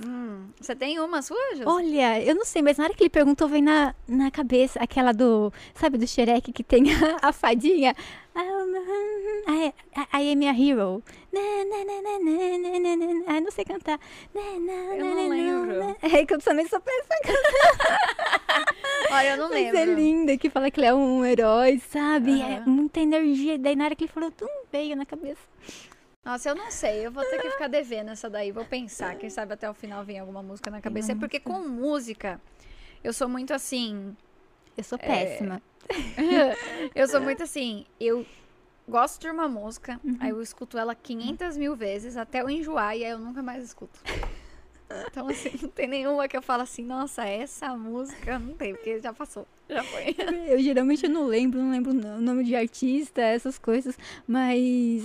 Hum, 0.03 0.47
você 0.59 0.75
tem 0.75 0.99
uma 0.99 1.21
sua, 1.21 1.55
Jus? 1.55 1.67
Olha, 1.67 2.19
eu 2.23 2.33
não 2.33 2.45
sei, 2.45 2.63
mas 2.63 2.77
na 2.77 2.85
hora 2.85 2.93
que 2.95 3.03
ele 3.03 3.11
perguntou, 3.11 3.47
veio 3.47 3.63
na, 3.63 3.93
na 4.07 4.31
cabeça 4.31 4.79
aquela 4.81 5.11
do. 5.11 5.53
Sabe, 5.75 5.97
do 5.97 6.07
Shrek 6.07 6.51
que 6.51 6.63
tem 6.63 6.85
a, 6.93 7.17
a 7.29 7.31
fadinha? 7.31 7.95
I, 8.35 9.47
I, 9.47 9.73
I 10.13 10.31
am 10.31 10.49
a 10.49 10.59
hero. 10.59 11.03
Na, 11.33 11.65
na, 11.65 11.83
na. 11.83 13.35
Ah, 13.35 13.41
não 13.41 13.49
sei 13.49 13.65
cantar. 13.65 13.99
Eu 14.35 15.03
não 15.03 15.29
lembro. 15.29 15.97
É 16.01 16.23
que 16.25 16.33
eu 16.35 16.39
também 16.39 16.67
sou 16.67 16.79
péssima 16.79 17.15
Olha, 19.09 19.29
eu 19.31 19.37
não 19.37 19.49
Mas 19.49 19.73
lembro. 19.73 19.79
é 19.79 19.85
linda, 19.85 20.37
que 20.37 20.47
fala 20.49 20.69
que 20.69 20.79
ele 20.79 20.87
é 20.87 20.93
um 20.93 21.25
herói, 21.25 21.79
sabe? 21.79 22.39
É 22.39 22.57
Aham. 22.57 22.69
muita 22.69 22.99
energia. 22.99 23.57
Daí 23.57 23.75
na 23.75 23.85
hora 23.85 23.95
que 23.95 24.03
ele 24.03 24.11
falou, 24.11 24.29
tum, 24.29 24.47
veio 24.71 24.95
na 24.95 25.07
cabeça. 25.07 25.41
Nossa, 26.23 26.49
eu 26.49 26.55
não 26.55 26.69
sei. 26.69 27.05
Eu 27.05 27.11
vou 27.11 27.23
ter 27.25 27.41
que 27.41 27.49
ficar 27.49 27.67
devendo 27.67 28.11
essa 28.11 28.29
daí. 28.29 28.51
Vou 28.51 28.65
pensar. 28.65 29.15
Quem 29.15 29.29
sabe 29.29 29.53
até 29.53 29.67
o 29.67 29.73
final 29.73 30.03
vem 30.03 30.19
alguma 30.19 30.43
música 30.43 30.69
na 30.69 30.81
cabeça. 30.81 31.13
É 31.13 31.15
porque 31.15 31.39
com 31.39 31.67
música, 31.67 32.39
eu 33.03 33.11
sou 33.11 33.27
muito 33.27 33.53
assim. 33.53 34.15
Eu 34.77 34.83
sou 34.83 34.99
péssima. 34.99 35.61
eu 36.95 37.07
sou 37.07 37.21
muito 37.21 37.41
assim. 37.41 37.85
Eu 37.99 38.25
gosto 38.87 39.21
de 39.21 39.29
uma 39.29 39.47
música, 39.47 39.99
Uhum. 40.03 40.17
aí 40.19 40.29
eu 40.29 40.41
escuto 40.41 40.77
ela 40.77 40.93
500 40.95 41.57
mil 41.57 41.75
vezes 41.75 42.17
até 42.17 42.41
eu 42.41 42.49
enjoar 42.49 42.95
e 42.97 43.03
aí 43.05 43.11
eu 43.11 43.19
nunca 43.19 43.41
mais 43.41 43.63
escuto. 43.63 43.99
Então, 45.09 45.27
assim, 45.27 45.49
não 45.61 45.69
tem 45.69 45.87
nenhuma 45.87 46.27
que 46.27 46.37
eu 46.37 46.41
falo 46.41 46.61
assim, 46.61 46.83
nossa, 46.83 47.23
essa 47.25 47.75
música 47.75 48.37
não 48.37 48.53
tem, 48.55 48.73
porque 48.75 48.99
já 48.99 49.11
passou, 49.11 49.47
já 49.67 49.83
foi. 49.83 50.03
Eu 50.49 50.59
geralmente 50.59 51.07
não 51.07 51.25
lembro, 51.25 51.59
não 51.59 51.71
lembro 51.71 51.91
o 51.91 52.21
nome 52.21 52.43
de 52.43 52.55
artista, 52.55 53.21
essas 53.21 53.57
coisas, 53.57 53.97
mas 54.27 55.01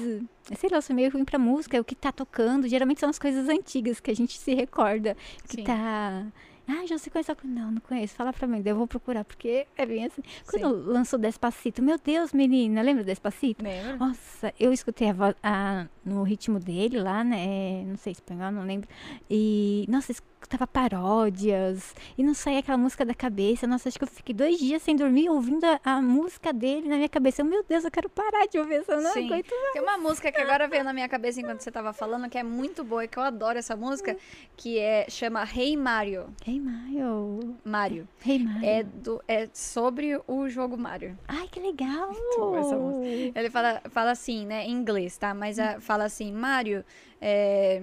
sei 0.59 0.69
lá, 0.71 0.79
eu 0.79 0.83
sou 0.83 0.95
meio 0.95 1.11
ruim 1.11 1.25
pra 1.25 1.39
música, 1.39 1.81
o 1.81 1.85
que 1.85 1.95
tá 1.95 2.13
tocando, 2.13 2.69
geralmente 2.69 3.01
são 3.01 3.09
as 3.09 3.19
coisas 3.19 3.49
antigas 3.49 3.99
que 4.01 4.11
a 4.11 4.15
gente 4.17 4.39
se 4.39 4.55
recorda, 4.55 5.17
que 5.47 5.57
Sim. 5.57 5.65
tá 5.65 6.27
ah, 6.69 6.87
já 6.87 6.99
sei 6.99 7.11
conhecer. 7.11 7.37
Não, 7.45 7.71
não 7.71 7.81
conheço. 7.81 8.15
Fala 8.15 8.33
pra 8.33 8.47
mim, 8.47 8.63
eu 8.65 8.77
vou 8.77 8.87
procurar, 8.87 9.25
porque 9.25 9.67
é 9.77 9.87
bem 9.87 10.05
assim. 10.05 10.23
Quando 10.47 10.69
lançou 10.91 11.19
Despacito, 11.19 11.83
meu 11.83 11.99
Deus, 11.99 12.33
menina, 12.33 12.83
lembra 12.83 13.03
Despacito? 13.05 13.65
Lembra? 13.65 13.97
Nossa, 13.97 14.53
eu 14.59 14.73
escutei 14.73 15.09
a 15.09 15.15
a- 15.43 15.87
no 16.05 16.23
ritmo 16.23 16.59
dele 16.59 16.99
lá, 17.01 17.23
né? 17.25 17.85
Não 17.87 17.97
sei 17.97 18.13
espanhol, 18.13 18.51
não 18.53 18.65
lembro. 18.65 18.89
E, 19.31 19.85
nossa, 19.89 20.13
escutava 20.13 20.67
paródias. 20.67 21.95
E 22.17 22.23
não 22.23 22.35
saía 22.35 22.61
aquela 22.61 22.79
música 22.79 23.05
da 23.05 23.15
cabeça. 23.15 23.67
Nossa, 23.67 23.89
acho 23.89 23.99
que 23.99 24.05
eu 24.05 24.09
fiquei 24.09 24.35
dois 24.35 24.59
dias 24.59 24.83
sem 24.83 24.95
dormir 24.97 25.29
ouvindo 25.29 25.65
a, 25.65 25.81
a 25.85 26.03
música 26.03 26.53
dele 26.53 26.89
na 26.89 26.97
minha 26.97 27.09
cabeça. 27.09 27.43
Eu, 27.43 27.47
meu 27.47 27.63
Deus, 27.65 27.85
eu 27.85 27.91
quero 27.91 28.09
parar 28.09 28.47
de 28.47 28.59
ouvir 28.59 28.77
essa. 28.77 28.93
Eu 28.93 29.03
não 29.03 29.13
Sim. 29.13 29.27
aguento 29.27 29.51
mais. 29.51 29.73
Tem 29.73 29.83
uma 29.83 29.99
música 29.99 30.31
que 30.33 30.41
agora 30.41 30.69
veio 30.69 30.85
na 30.85 30.93
minha 30.93 31.09
cabeça 31.09 31.41
enquanto 31.41 31.61
você 31.61 31.71
tava 31.71 31.93
falando, 31.93 32.29
que 32.29 32.39
é 32.39 32.43
muito 32.43 32.85
boa 32.85 33.05
e 33.05 33.09
que 33.09 33.19
eu 33.19 33.23
adoro 33.23 33.59
essa 33.59 33.77
música, 33.77 34.17
que 34.57 34.79
é 34.79 35.07
chama 35.11 35.45
Hey 35.45 35.77
Mario. 35.77 36.27
Hey, 36.47 36.58
Mario. 36.59 37.57
Mario. 37.65 38.09
Hey, 38.25 38.39
Mario. 38.39 38.69
É, 38.69 38.83
do, 38.83 39.23
é 39.27 39.49
sobre 39.53 40.21
o 40.27 40.49
jogo 40.49 40.77
Mario. 40.77 41.19
Ai, 41.27 41.49
que 41.49 41.61
legal. 41.61 42.11
música. 42.39 43.39
Ele 43.39 43.51
fala, 43.51 43.83
fala 43.91 44.11
assim, 44.11 44.47
né, 44.47 44.65
em 44.65 44.73
inglês, 44.73 45.17
tá? 45.17 45.35
Mas 45.35 45.59
ah, 45.59 45.81
fala 45.81 46.05
assim, 46.05 46.33
Mario, 46.33 46.85
é, 47.21 47.83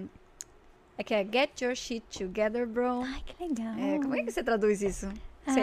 é 0.97 1.03
que 1.03 1.13
é 1.13 1.23
Get 1.23 1.61
Your 1.61 1.76
Shit 1.76 2.05
Together, 2.17 2.67
bro. 2.67 3.01
Ai, 3.01 3.21
que 3.26 3.43
legal. 3.43 3.73
É, 3.78 3.99
como 3.99 4.15
é 4.15 4.23
que 4.23 4.32
você 4.32 4.43
traduz 4.43 4.82
isso? 4.82 5.11
Ah, 5.47 5.53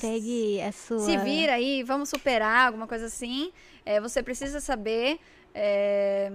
pegue 0.00 0.60
a 0.60 0.70
sua... 0.72 0.98
Se 1.00 1.16
vira 1.18 1.54
aí, 1.54 1.82
vamos 1.82 2.08
superar, 2.08 2.66
alguma 2.66 2.86
coisa 2.86 3.06
assim. 3.06 3.52
É, 3.84 4.00
você 4.00 4.22
precisa 4.22 4.60
saber 4.60 5.18
é, 5.54 6.30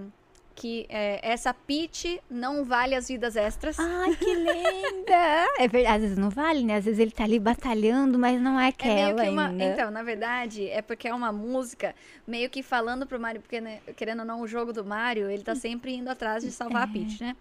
que 0.60 0.86
é, 0.90 1.20
essa 1.24 1.54
pitch 1.54 2.18
não 2.30 2.66
vale 2.66 2.94
as 2.94 3.08
vidas 3.08 3.38
extras. 3.38 3.80
Ai, 3.80 4.14
que 4.18 4.26
linda! 4.36 5.48
É 5.58 5.68
verdade, 5.70 5.96
às 5.96 6.02
vezes 6.02 6.18
não 6.18 6.30
vale, 6.30 6.64
né? 6.66 6.76
Às 6.76 6.84
vezes 6.86 7.00
ele 7.00 7.12
tá 7.12 7.24
ali 7.24 7.40
batalhando, 7.40 8.20
mas 8.20 8.42
não 8.42 8.60
é 8.60 8.66
É 8.66 8.68
aquela 8.68 9.24
que 9.24 9.30
uma. 9.30 9.48
ainda. 9.48 9.64
Então, 9.64 9.90
na 9.90 10.04
verdade, 10.04 10.68
é 10.70 10.82
porque 10.82 11.08
é 11.08 11.14
uma 11.14 11.32
música 11.32 11.96
meio 12.28 12.50
que 12.50 12.62
falando 12.62 13.08
pro 13.08 13.18
Mario, 13.20 13.40
porque, 13.42 13.62
né, 13.62 13.80
querendo 13.96 14.20
ou 14.20 14.26
não, 14.26 14.42
o 14.42 14.48
jogo 14.48 14.74
do 14.74 14.84
Mario, 14.84 15.30
ele 15.30 15.44
tá 15.44 15.56
sempre 15.56 15.96
indo 15.96 16.10
atrás 16.10 16.44
de 16.44 16.52
salvar 16.52 16.84
a 16.84 16.90
É. 16.90 16.94
Peach, 16.94 17.24
né? 17.24 17.36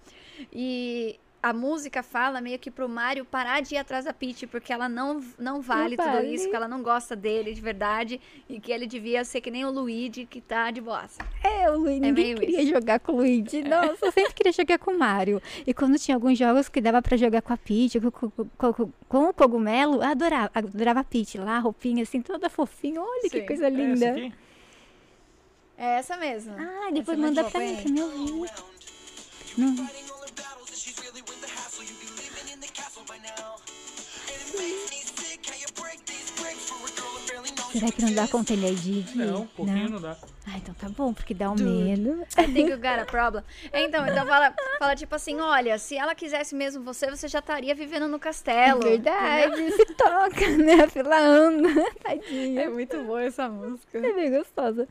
E 0.52 1.18
a 1.40 1.52
música 1.52 2.02
fala 2.02 2.40
meio 2.40 2.58
que 2.58 2.70
pro 2.70 2.88
Mario 2.88 3.24
parar 3.24 3.60
de 3.60 3.74
ir 3.74 3.78
atrás 3.78 4.04
da 4.04 4.12
Peach, 4.12 4.46
porque 4.48 4.72
ela 4.72 4.88
não, 4.88 5.22
não 5.38 5.60
vale 5.62 5.96
tudo 5.96 6.04
vale. 6.06 6.34
isso, 6.34 6.50
que 6.50 6.56
ela 6.56 6.66
não 6.66 6.82
gosta 6.82 7.14
dele 7.14 7.54
de 7.54 7.60
verdade, 7.60 8.20
e 8.48 8.58
que 8.58 8.72
ele 8.72 8.86
devia 8.86 9.24
ser 9.24 9.40
que 9.40 9.50
nem 9.50 9.64
o 9.64 9.70
Luigi, 9.70 10.26
que 10.26 10.40
tá 10.40 10.70
de 10.70 10.80
boassa. 10.80 11.20
É, 11.44 11.70
o 11.70 11.78
Luigi, 11.78 12.00
ninguém 12.00 12.34
meio 12.34 12.38
queria 12.40 12.66
jogar 12.66 12.98
com 12.98 13.12
o 13.12 13.16
Luigi. 13.18 13.62
Nossa, 13.62 14.06
eu 14.06 14.12
sempre 14.12 14.34
queria 14.34 14.52
jogar 14.52 14.78
com 14.78 14.90
o 14.90 14.98
Mario. 14.98 15.40
E 15.66 15.72
quando 15.72 15.96
tinha 15.98 16.16
alguns 16.16 16.36
jogos 16.36 16.68
que 16.68 16.80
dava 16.80 17.00
pra 17.00 17.16
jogar 17.16 17.40
com 17.40 17.52
a 17.52 17.56
Peach, 17.56 18.00
com, 18.00 18.10
com- 18.10 18.46
com- 18.72 18.92
com- 19.08 19.28
o 19.28 19.32
cogumelo, 19.32 19.96
eu 19.96 20.02
adorava, 20.02 20.50
adorava 20.54 21.00
a 21.00 21.04
Peach 21.04 21.38
lá, 21.38 21.56
a 21.56 21.60
roupinha 21.60 22.02
assim, 22.02 22.20
toda 22.20 22.50
fofinha. 22.50 23.00
Olha 23.00 23.30
que 23.30 23.40
Sim. 23.40 23.46
coisa 23.46 23.64
É 23.64 23.68
essa 23.68 23.76
linda. 23.76 24.10
aqui? 24.10 24.32
É 25.78 25.86
essa 25.98 26.16
mesmo. 26.16 26.54
Ah, 26.58 26.90
depois 26.92 27.16
Essa 27.16 27.26
é 27.26 27.30
manda 27.30 27.44
pra 27.44 27.60
mim, 27.60 27.76
pra 27.76 27.90
me 27.92 28.02
ouvir. 28.02 28.50
Não. 29.56 29.74
Será 37.78 37.92
que 37.92 38.02
não 38.02 38.12
dá 38.14 38.28
conta 38.28 38.52
ele 38.52 38.66
é 38.68 38.72
de... 38.72 39.02
de- 39.02 39.18
Não, 39.18 39.42
um 39.42 39.46
pouquinho 39.46 39.90
não 39.90 40.00
dá. 40.00 40.16
Ah, 40.50 40.56
então 40.56 40.74
tá 40.74 40.88
bom, 40.88 41.12
porque 41.12 41.34
dá 41.34 41.50
um 41.50 41.54
medo. 41.54 42.22
I 42.38 42.46
think 42.50 42.70
you 42.70 42.78
got 42.78 42.98
a 43.00 43.04
problem. 43.04 43.44
É, 43.70 43.82
Então, 43.84 44.06
então 44.06 44.26
fala, 44.26 44.54
fala 44.78 44.96
tipo 44.96 45.14
assim, 45.14 45.38
olha, 45.40 45.76
se 45.78 45.94
ela 45.96 46.14
quisesse 46.14 46.54
mesmo 46.54 46.82
você, 46.82 47.10
você 47.10 47.28
já 47.28 47.40
estaria 47.40 47.74
vivendo 47.74 48.08
no 48.08 48.16
É 48.16 48.18
castelo. 48.18 48.80
verdade, 48.80 49.70
se 49.72 49.84
toca, 49.94 50.48
né? 50.56 50.84
A 50.84 50.88
fila 50.88 51.18
anda. 51.20 51.68
Tadinha. 52.02 52.62
É 52.62 52.68
muito 52.70 52.96
boa 53.04 53.22
essa 53.22 53.46
música. 53.48 53.98
É 53.98 54.12
bem 54.14 54.30
gostosa. 54.30 54.88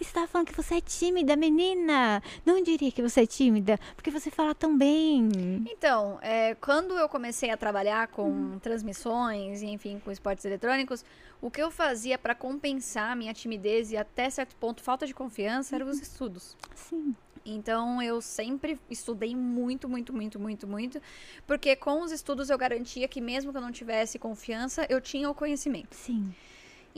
E 0.00 0.04
você 0.04 0.12
tava 0.12 0.26
falando 0.26 0.48
que 0.48 0.54
você 0.56 0.76
é 0.76 0.80
tímida, 0.80 1.36
menina. 1.36 2.20
Não 2.44 2.60
diria 2.62 2.90
que 2.90 3.00
você 3.00 3.20
é 3.22 3.26
tímida, 3.26 3.78
porque 3.94 4.10
você 4.10 4.28
fala 4.30 4.54
tão 4.56 4.76
bem. 4.76 5.28
Então, 5.70 6.18
é, 6.20 6.56
quando 6.56 6.94
eu 6.98 7.08
comecei 7.08 7.50
a 7.50 7.56
trabalhar 7.56 8.08
com 8.08 8.58
transmissões 8.58 9.62
e, 9.62 9.66
enfim, 9.66 10.00
com 10.04 10.10
esportes 10.10 10.44
eletrônicos, 10.44 11.04
o 11.40 11.50
que 11.50 11.62
eu 11.62 11.70
fazia 11.70 12.18
para 12.18 12.34
compensar 12.34 13.12
a 13.12 13.16
minha 13.16 13.34
timidez 13.34 13.92
e 13.92 13.96
até 13.96 14.28
certo 14.30 14.56
ponto 14.56 14.82
falta 14.82 15.06
de 15.06 15.14
confiança 15.14 15.76
eram 15.76 15.88
os 15.88 16.00
estudos. 16.00 16.56
Sim. 16.74 17.14
Então 17.44 18.02
eu 18.02 18.20
sempre 18.20 18.78
estudei 18.90 19.36
muito, 19.36 19.88
muito, 19.88 20.12
muito, 20.12 20.40
muito, 20.40 20.66
muito, 20.66 21.00
porque 21.46 21.76
com 21.76 22.02
os 22.02 22.10
estudos 22.10 22.50
eu 22.50 22.58
garantia 22.58 23.06
que 23.06 23.20
mesmo 23.20 23.52
que 23.52 23.58
eu 23.58 23.62
não 23.62 23.70
tivesse 23.70 24.18
confiança, 24.18 24.84
eu 24.88 25.00
tinha 25.00 25.30
o 25.30 25.34
conhecimento. 25.34 25.94
Sim. 25.94 26.34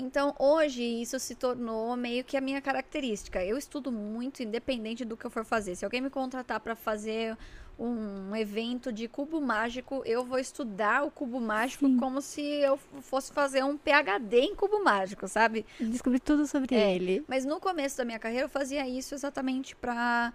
Então, 0.00 0.32
hoje, 0.38 0.80
isso 0.80 1.18
se 1.18 1.34
tornou 1.34 1.96
meio 1.96 2.22
que 2.22 2.36
a 2.36 2.40
minha 2.40 2.62
característica. 2.62 3.44
Eu 3.44 3.58
estudo 3.58 3.90
muito, 3.90 4.44
independente 4.44 5.04
do 5.04 5.16
que 5.16 5.24
eu 5.24 5.30
for 5.30 5.44
fazer. 5.44 5.74
Se 5.74 5.84
alguém 5.84 6.00
me 6.00 6.08
contratar 6.08 6.60
para 6.60 6.76
fazer 6.76 7.36
um 7.78 8.34
evento 8.34 8.92
de 8.92 9.06
cubo 9.06 9.40
mágico, 9.40 10.02
eu 10.04 10.24
vou 10.24 10.38
estudar 10.38 11.04
o 11.04 11.10
cubo 11.10 11.40
mágico 11.40 11.86
Sim. 11.86 11.96
como 11.96 12.20
se 12.20 12.42
eu 12.42 12.76
fosse 13.02 13.32
fazer 13.32 13.62
um 13.64 13.76
PhD 13.78 14.40
em 14.40 14.54
cubo 14.54 14.82
mágico, 14.82 15.28
sabe? 15.28 15.64
Descobri 15.78 16.18
tudo 16.18 16.44
sobre 16.46 16.74
É. 16.74 16.94
ele. 16.96 17.24
Mas 17.28 17.44
no 17.44 17.60
começo 17.60 17.96
da 17.96 18.04
minha 18.04 18.18
carreira, 18.18 18.46
eu 18.46 18.48
fazia 18.48 18.86
isso 18.88 19.14
exatamente 19.14 19.76
para 19.76 20.32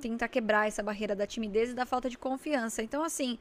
tentar 0.00 0.28
quebrar 0.28 0.68
essa 0.68 0.82
barreira 0.82 1.14
da 1.16 1.26
timidez 1.26 1.70
e 1.70 1.74
da 1.74 1.86
falta 1.86 2.10
de 2.10 2.18
confiança. 2.18 2.82
Então, 2.82 3.02
assim, 3.02 3.38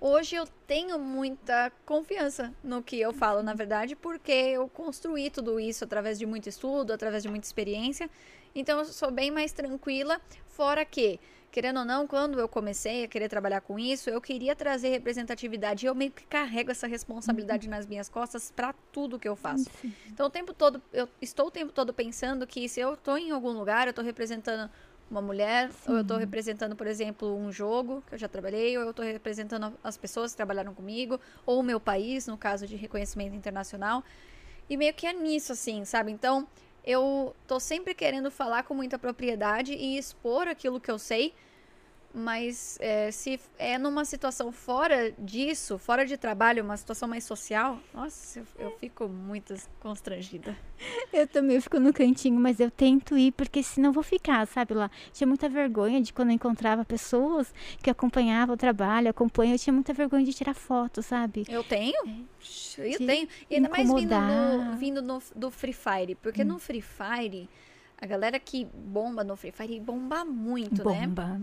hoje 0.00 0.36
eu 0.36 0.46
tenho 0.66 0.96
muita 0.98 1.72
confiança 1.84 2.54
no 2.62 2.82
que 2.82 3.00
eu 3.00 3.12
falo, 3.12 3.42
na 3.42 3.52
verdade, 3.52 3.96
porque 3.96 4.30
eu 4.30 4.68
construí 4.68 5.28
tudo 5.28 5.58
isso 5.58 5.82
através 5.82 6.18
de 6.20 6.26
muito 6.26 6.48
estudo, 6.48 6.92
através 6.92 7.22
de 7.24 7.28
muita 7.28 7.46
experiência. 7.46 8.08
Então, 8.54 8.78
eu 8.78 8.84
sou 8.84 9.10
bem 9.10 9.30
mais 9.30 9.50
tranquila, 9.52 10.20
fora 10.48 10.84
que. 10.84 11.18
Querendo 11.58 11.80
ou 11.80 11.84
não, 11.84 12.06
quando 12.06 12.38
eu 12.38 12.46
comecei 12.46 13.02
a 13.02 13.08
querer 13.08 13.28
trabalhar 13.28 13.60
com 13.60 13.80
isso, 13.80 14.08
eu 14.08 14.20
queria 14.20 14.54
trazer 14.54 14.90
representatividade. 14.90 15.84
E 15.84 15.88
eu 15.88 15.94
meio 15.94 16.12
que 16.12 16.24
carrego 16.24 16.70
essa 16.70 16.86
responsabilidade 16.86 17.68
nas 17.68 17.84
minhas 17.84 18.08
costas 18.08 18.52
para 18.54 18.72
tudo 18.92 19.18
que 19.18 19.28
eu 19.28 19.34
faço. 19.34 19.64
Sim. 19.82 19.92
Então, 20.06 20.28
o 20.28 20.30
tempo 20.30 20.54
todo, 20.54 20.80
eu 20.92 21.08
estou 21.20 21.48
o 21.48 21.50
tempo 21.50 21.72
todo 21.72 21.92
pensando 21.92 22.46
que 22.46 22.68
se 22.68 22.78
eu 22.78 22.94
estou 22.94 23.18
em 23.18 23.32
algum 23.32 23.50
lugar, 23.50 23.88
eu 23.88 23.90
estou 23.90 24.04
representando 24.04 24.70
uma 25.10 25.20
mulher, 25.20 25.68
ou 25.88 25.96
eu 25.96 26.02
estou 26.02 26.16
representando, 26.16 26.76
por 26.76 26.86
exemplo, 26.86 27.34
um 27.36 27.50
jogo 27.50 28.04
que 28.06 28.14
eu 28.14 28.18
já 28.18 28.28
trabalhei, 28.28 28.78
ou 28.78 28.84
eu 28.84 28.90
estou 28.90 29.04
representando 29.04 29.76
as 29.82 29.96
pessoas 29.96 30.30
que 30.30 30.36
trabalharam 30.36 30.72
comigo, 30.72 31.20
ou 31.44 31.58
o 31.58 31.62
meu 31.64 31.80
país, 31.80 32.28
no 32.28 32.38
caso 32.38 32.68
de 32.68 32.76
reconhecimento 32.76 33.34
internacional. 33.34 34.04
E 34.70 34.76
meio 34.76 34.94
que 34.94 35.08
é 35.08 35.12
nisso, 35.12 35.50
assim, 35.50 35.84
sabe? 35.84 36.12
Então, 36.12 36.46
eu 36.84 37.34
tô 37.48 37.58
sempre 37.58 37.94
querendo 37.94 38.30
falar 38.30 38.62
com 38.62 38.74
muita 38.74 38.96
propriedade 38.96 39.72
e 39.72 39.98
expor 39.98 40.46
aquilo 40.46 40.78
que 40.78 40.88
eu 40.88 41.00
sei, 41.00 41.34
Mas 42.14 42.78
é, 42.80 43.10
se 43.10 43.38
é 43.58 43.76
numa 43.76 44.04
situação 44.04 44.50
fora 44.50 45.12
disso, 45.18 45.76
fora 45.78 46.06
de 46.06 46.16
trabalho, 46.16 46.64
uma 46.64 46.76
situação 46.76 47.06
mais 47.08 47.22
social, 47.24 47.78
nossa, 47.92 48.40
eu, 48.40 48.46
eu 48.58 48.78
fico 48.78 49.06
muito 49.08 49.54
constrangida. 49.78 50.56
Eu 51.12 51.26
também 51.26 51.60
fico 51.60 51.78
no 51.78 51.92
cantinho, 51.92 52.40
mas 52.40 52.60
eu 52.60 52.70
tento 52.70 53.16
ir, 53.18 53.32
porque 53.32 53.62
senão 53.62 53.90
eu 53.90 53.92
vou 53.92 54.02
ficar, 54.02 54.46
sabe, 54.46 54.72
lá. 54.74 54.90
Tinha 55.12 55.26
muita 55.26 55.48
vergonha 55.48 56.00
de 56.00 56.12
quando 56.12 56.28
eu 56.30 56.34
encontrava 56.34 56.84
pessoas 56.84 57.52
que 57.82 57.90
acompanhavam 57.90 58.54
o 58.54 58.58
trabalho, 58.58 59.10
acompanham, 59.10 59.52
eu 59.52 59.58
tinha 59.58 59.74
muita 59.74 59.92
vergonha 59.92 60.24
de 60.24 60.32
tirar 60.32 60.54
foto, 60.54 61.02
sabe? 61.02 61.44
Eu 61.48 61.62
tenho? 61.62 62.26
Eu 62.78 62.98
De 62.98 63.06
tenho. 63.06 63.28
E 63.50 63.56
ainda 63.56 63.68
mais 63.68 63.86
vindo, 63.86 64.00
incomodar. 64.14 64.70
no, 64.72 64.76
vindo 64.78 65.02
no- 65.02 65.22
do 65.36 65.50
Free 65.50 65.72
Fire. 65.74 66.14
Porque 66.14 66.42
no 66.42 66.58
Free 66.58 66.80
Fire, 66.82 67.48
a 68.00 68.06
galera 68.06 68.38
que 68.40 68.64
bomba 68.64 69.22
no 69.22 69.36
Free 69.36 69.52
Fire 69.52 69.78
bomba 69.80 70.24
muito, 70.24 70.88
né? 70.88 71.06
Bomba. 71.06 71.40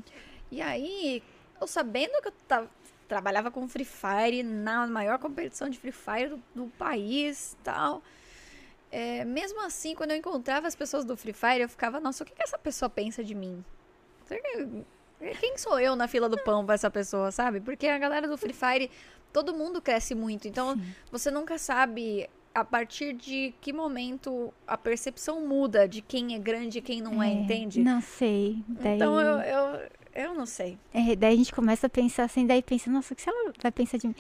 E 0.52 0.62
aí, 0.62 1.22
eu 1.60 1.68
sabendo 1.68 2.22
que 2.22 2.28
eu 2.30 2.34
tava, 2.48 2.70
trabalhava 3.08 3.52
com 3.52 3.68
Free 3.68 3.86
Fire 3.86 4.43
na 4.43 4.88
maior 4.88 5.18
competição 5.20 5.70
de 5.70 5.78
Free 5.80 5.91
Fire 5.91 6.30
do, 6.30 6.41
do 6.56 6.68
país 6.78 7.56
tal. 7.64 8.02
é, 8.91 9.26
mesmo 9.26 9.60
assim, 9.62 9.93
quando 9.96 10.12
eu 10.12 10.18
encontrava 10.18 10.68
as 10.68 10.76
pessoas 10.76 11.04
do 11.06 11.18
Free 11.18 11.34
Fire, 11.34 11.62
eu 11.62 11.70
ficava, 11.70 12.00
nossa, 12.00 12.24
o 12.24 12.26
que, 12.28 12.34
que 12.34 12.43
essa 12.43 12.58
pessoa 12.58 12.89
pensa 12.89 13.24
de 13.24 13.36
mim? 13.36 13.64
Que- 14.28 14.86
Quem 15.39 15.58
sou 15.58 15.80
eu 15.80 15.96
na 15.96 16.08
fila 16.08 16.28
do 16.30 16.38
pão 16.43 16.66
pra 16.66 16.76
essa 16.76 16.89
pessoa, 16.89 17.32
sabe? 17.32 17.60
Porque 17.60 17.88
a 17.88 17.98
galera 17.98 18.28
do 18.28 18.38
Free 18.38 18.54
Fire, 18.54 18.89
todo 19.34 19.54
mundo 19.54 19.82
cresce 19.82 20.14
muito. 20.16 20.48
Então, 20.48 20.80
você 21.12 21.30
nunca 21.32 21.58
sabe 21.58 22.30
a 22.54 22.64
partir 22.64 23.14
de 23.14 23.54
que 23.60 23.74
momento 23.74 24.54
a 24.66 24.78
percepção 24.78 25.41
muda 25.46 25.88
de 25.88 26.02
quem 26.02 26.36
é 26.36 26.39
grande 26.39 26.78
e 26.80 26.82
quem 26.82 27.02
não 27.02 27.22
é, 27.22 27.28
entende? 27.32 27.82
Não 27.84 28.00
sei. 28.02 28.64
Daí, 28.68 28.96
Então, 28.96 29.20
eu, 29.20 29.39
eu, 29.39 29.89
eu 30.16 30.34
não 30.34 30.45
sei. 30.45 30.78
é, 30.93 31.16
daí 31.16 31.34
a 31.34 31.38
gente 31.38 31.53
começa 31.53 31.88
a 31.88 31.89
pensar 31.89 32.24
assim, 32.24 32.47
daí 32.47 32.63
pensa, 32.63 32.89
nossa, 32.89 33.13
o 33.13 33.18
que 33.18 33.30
ela 33.30 33.53
vai 33.61 33.72
pensar 33.72 33.97
de 33.97 34.07
mim? 34.07 34.16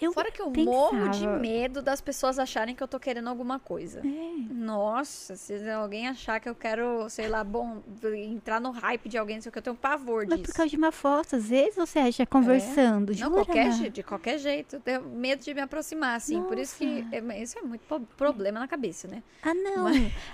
Eu 0.00 0.12
Fora 0.12 0.30
que 0.30 0.40
eu 0.40 0.48
morro 0.48 1.08
de 1.08 1.18
pensava- 1.18 1.38
medo 1.40 1.82
das 1.82 2.00
pessoas 2.00 2.38
acharem 2.38 2.72
que 2.72 2.80
eu 2.80 2.86
tô 2.86 3.00
querendo 3.00 3.28
alguma 3.28 3.58
coisa. 3.58 3.98
É. 4.06 4.54
Nossa, 4.54 5.34
se 5.34 5.68
alguém 5.70 6.06
achar 6.06 6.38
que 6.38 6.48
eu 6.48 6.54
quero, 6.54 7.10
sei 7.10 7.26
lá, 7.28 7.42
bom, 7.42 7.82
entrar 8.14 8.60
no 8.60 8.70
hype 8.70 9.08
de 9.08 9.18
alguém, 9.18 9.36
não 9.38 9.42
sei 9.42 9.50
o 9.50 9.52
que, 9.52 9.58
eu 9.58 9.62
tenho 9.62 9.74
pavor 9.74 10.24
Mas 10.24 10.38
disso. 10.38 10.52
por 10.52 10.56
causa 10.56 10.70
de 10.70 10.76
uma 10.76 10.92
foto, 10.92 11.34
às 11.34 11.48
vezes 11.48 11.74
você 11.74 11.98
acha 11.98 12.24
conversando, 12.24 13.08
Não, 13.08 13.14
jura? 13.16 13.30
qualquer, 13.44 13.90
de 13.90 14.02
qualquer 14.04 14.38
jeito. 14.38 14.76
Eu 14.76 14.80
tenho 14.80 15.02
medo 15.02 15.42
de 15.42 15.52
me 15.52 15.60
aproximar, 15.62 16.14
assim. 16.14 16.44
Por 16.44 16.56
isso 16.58 16.76
que 16.76 17.04
é- 17.10 17.42
isso 17.42 17.58
é 17.58 17.62
muito 17.62 17.82
problema 18.16 18.60
na 18.60 18.68
cabeça, 18.68 19.08
né? 19.08 19.20
Ah, 19.42 19.52
não. 19.52 19.86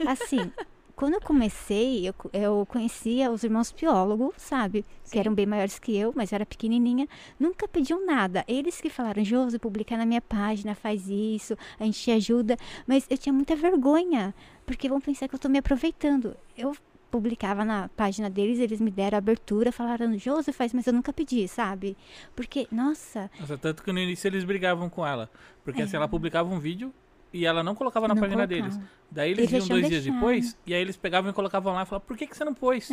Assim, 0.07 0.53
quando 0.97 1.15
eu 1.15 1.21
comecei, 1.21 2.09
eu, 2.09 2.15
eu 2.33 2.67
conhecia 2.67 3.31
os 3.31 3.43
irmãos 3.43 3.73
biólogos, 3.73 4.35
sabe? 4.37 4.85
Sim. 5.03 5.13
Que 5.13 5.19
eram 5.19 5.35
bem 5.35 5.47
maiores 5.47 5.79
que 5.79 5.97
eu, 5.97 6.13
mas 6.15 6.31
eu 6.31 6.37
era 6.37 6.47
pequenininha. 6.47 7.09
Nunca 7.39 7.67
pediam 7.67 8.05
nada. 8.07 8.45
Eles 8.47 8.81
que 8.81 8.89
falaram, 8.89 9.25
Josi, 9.25 9.59
publica 9.59 9.97
na 9.97 10.07
minha 10.07 10.21
página, 10.21 10.75
faz 10.75 11.09
isso, 11.09 11.57
a 11.79 11.85
gente 11.85 12.01
te 12.01 12.11
ajuda. 12.11 12.57
Mas 12.87 13.07
eu 13.11 13.19
tinha 13.19 13.33
muita 13.33 13.57
vergonha, 13.57 14.35
porque 14.65 14.89
vão 14.89 15.01
pensar 15.01 15.29
que 15.29 15.35
eu 15.35 15.39
tô 15.39 15.49
me 15.49 15.59
aproveitando. 15.59 16.37
Eu 16.57 16.77
publicava 17.11 17.65
na 17.65 17.89
página 17.91 18.29
deles, 18.29 18.59
eles 18.59 18.81
me 18.81 18.91
deram 18.91 19.17
a 19.17 19.19
abertura, 19.19 19.71
falaram, 19.71 20.19
Josi, 20.19 20.53
faz, 20.53 20.73
mas 20.73 20.87
eu 20.87 20.93
nunca 20.93 21.13
pedi, 21.13 21.47
sabe? 21.47 21.97
Porque, 22.35 22.67
nossa, 22.73 23.31
Nossa, 23.39 23.57
tanto 23.57 23.85
que 23.85 23.93
no 23.93 24.01
início 24.01 24.27
eles 24.27 24.43
brigavam 24.43 24.91
com 24.91 25.07
ela. 25.07 25.31
Porque 25.65 25.83
assim, 25.83 25.97
ela 25.97 26.09
publicava 26.09 26.53
um 26.53 26.59
vídeo 26.59 26.93
e 27.35 27.45
ela 27.45 27.63
não 27.63 27.75
colocava 27.75 28.09
na 28.09 28.13
É. 28.13 28.15
Não 28.15 28.21
página 28.23 28.47
colocava. 28.47 28.71
deles. 28.79 28.91
Daí 29.11 29.31
eles 29.33 29.53
Eles 29.53 29.69
dois 29.69 29.89
dias 29.89 30.05
depois 30.05 30.57
e 30.67 30.73
aí 30.73 30.81
eles 30.81 30.97
pegavam 30.97 31.31
e 31.31 31.35
colocavam 31.35 31.75
lá 31.75 31.83
e 31.83 31.87
falavam, 31.87 32.07
por 32.07 32.17
que, 32.17 32.27
que 32.27 32.37
você 32.37 32.45
não 32.45 32.55
pôs? 32.55 32.89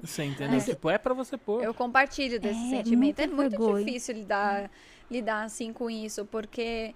Você 0.00 0.24
entendeu? 0.24 0.52
Mas- 0.52 0.64
tipo, 0.66 0.88
é 0.90 0.96
pra 0.98 1.12
você 1.14 1.36
pôr. 1.36 1.62
Eu 1.62 1.72
compartilho 1.74 2.38
desse 2.40 2.58
É, 2.66 2.70
sentimento. 2.76 3.18
É 3.20 3.26
muita 3.26 3.36
muito 3.36 3.50
vergonha. 3.58 3.84
difícil 3.84 4.14
lidar, 4.14 4.70
lidar 5.10 5.42
assim 5.44 5.72
com 5.72 5.90
isso, 5.90 6.24
porque. 6.26 6.94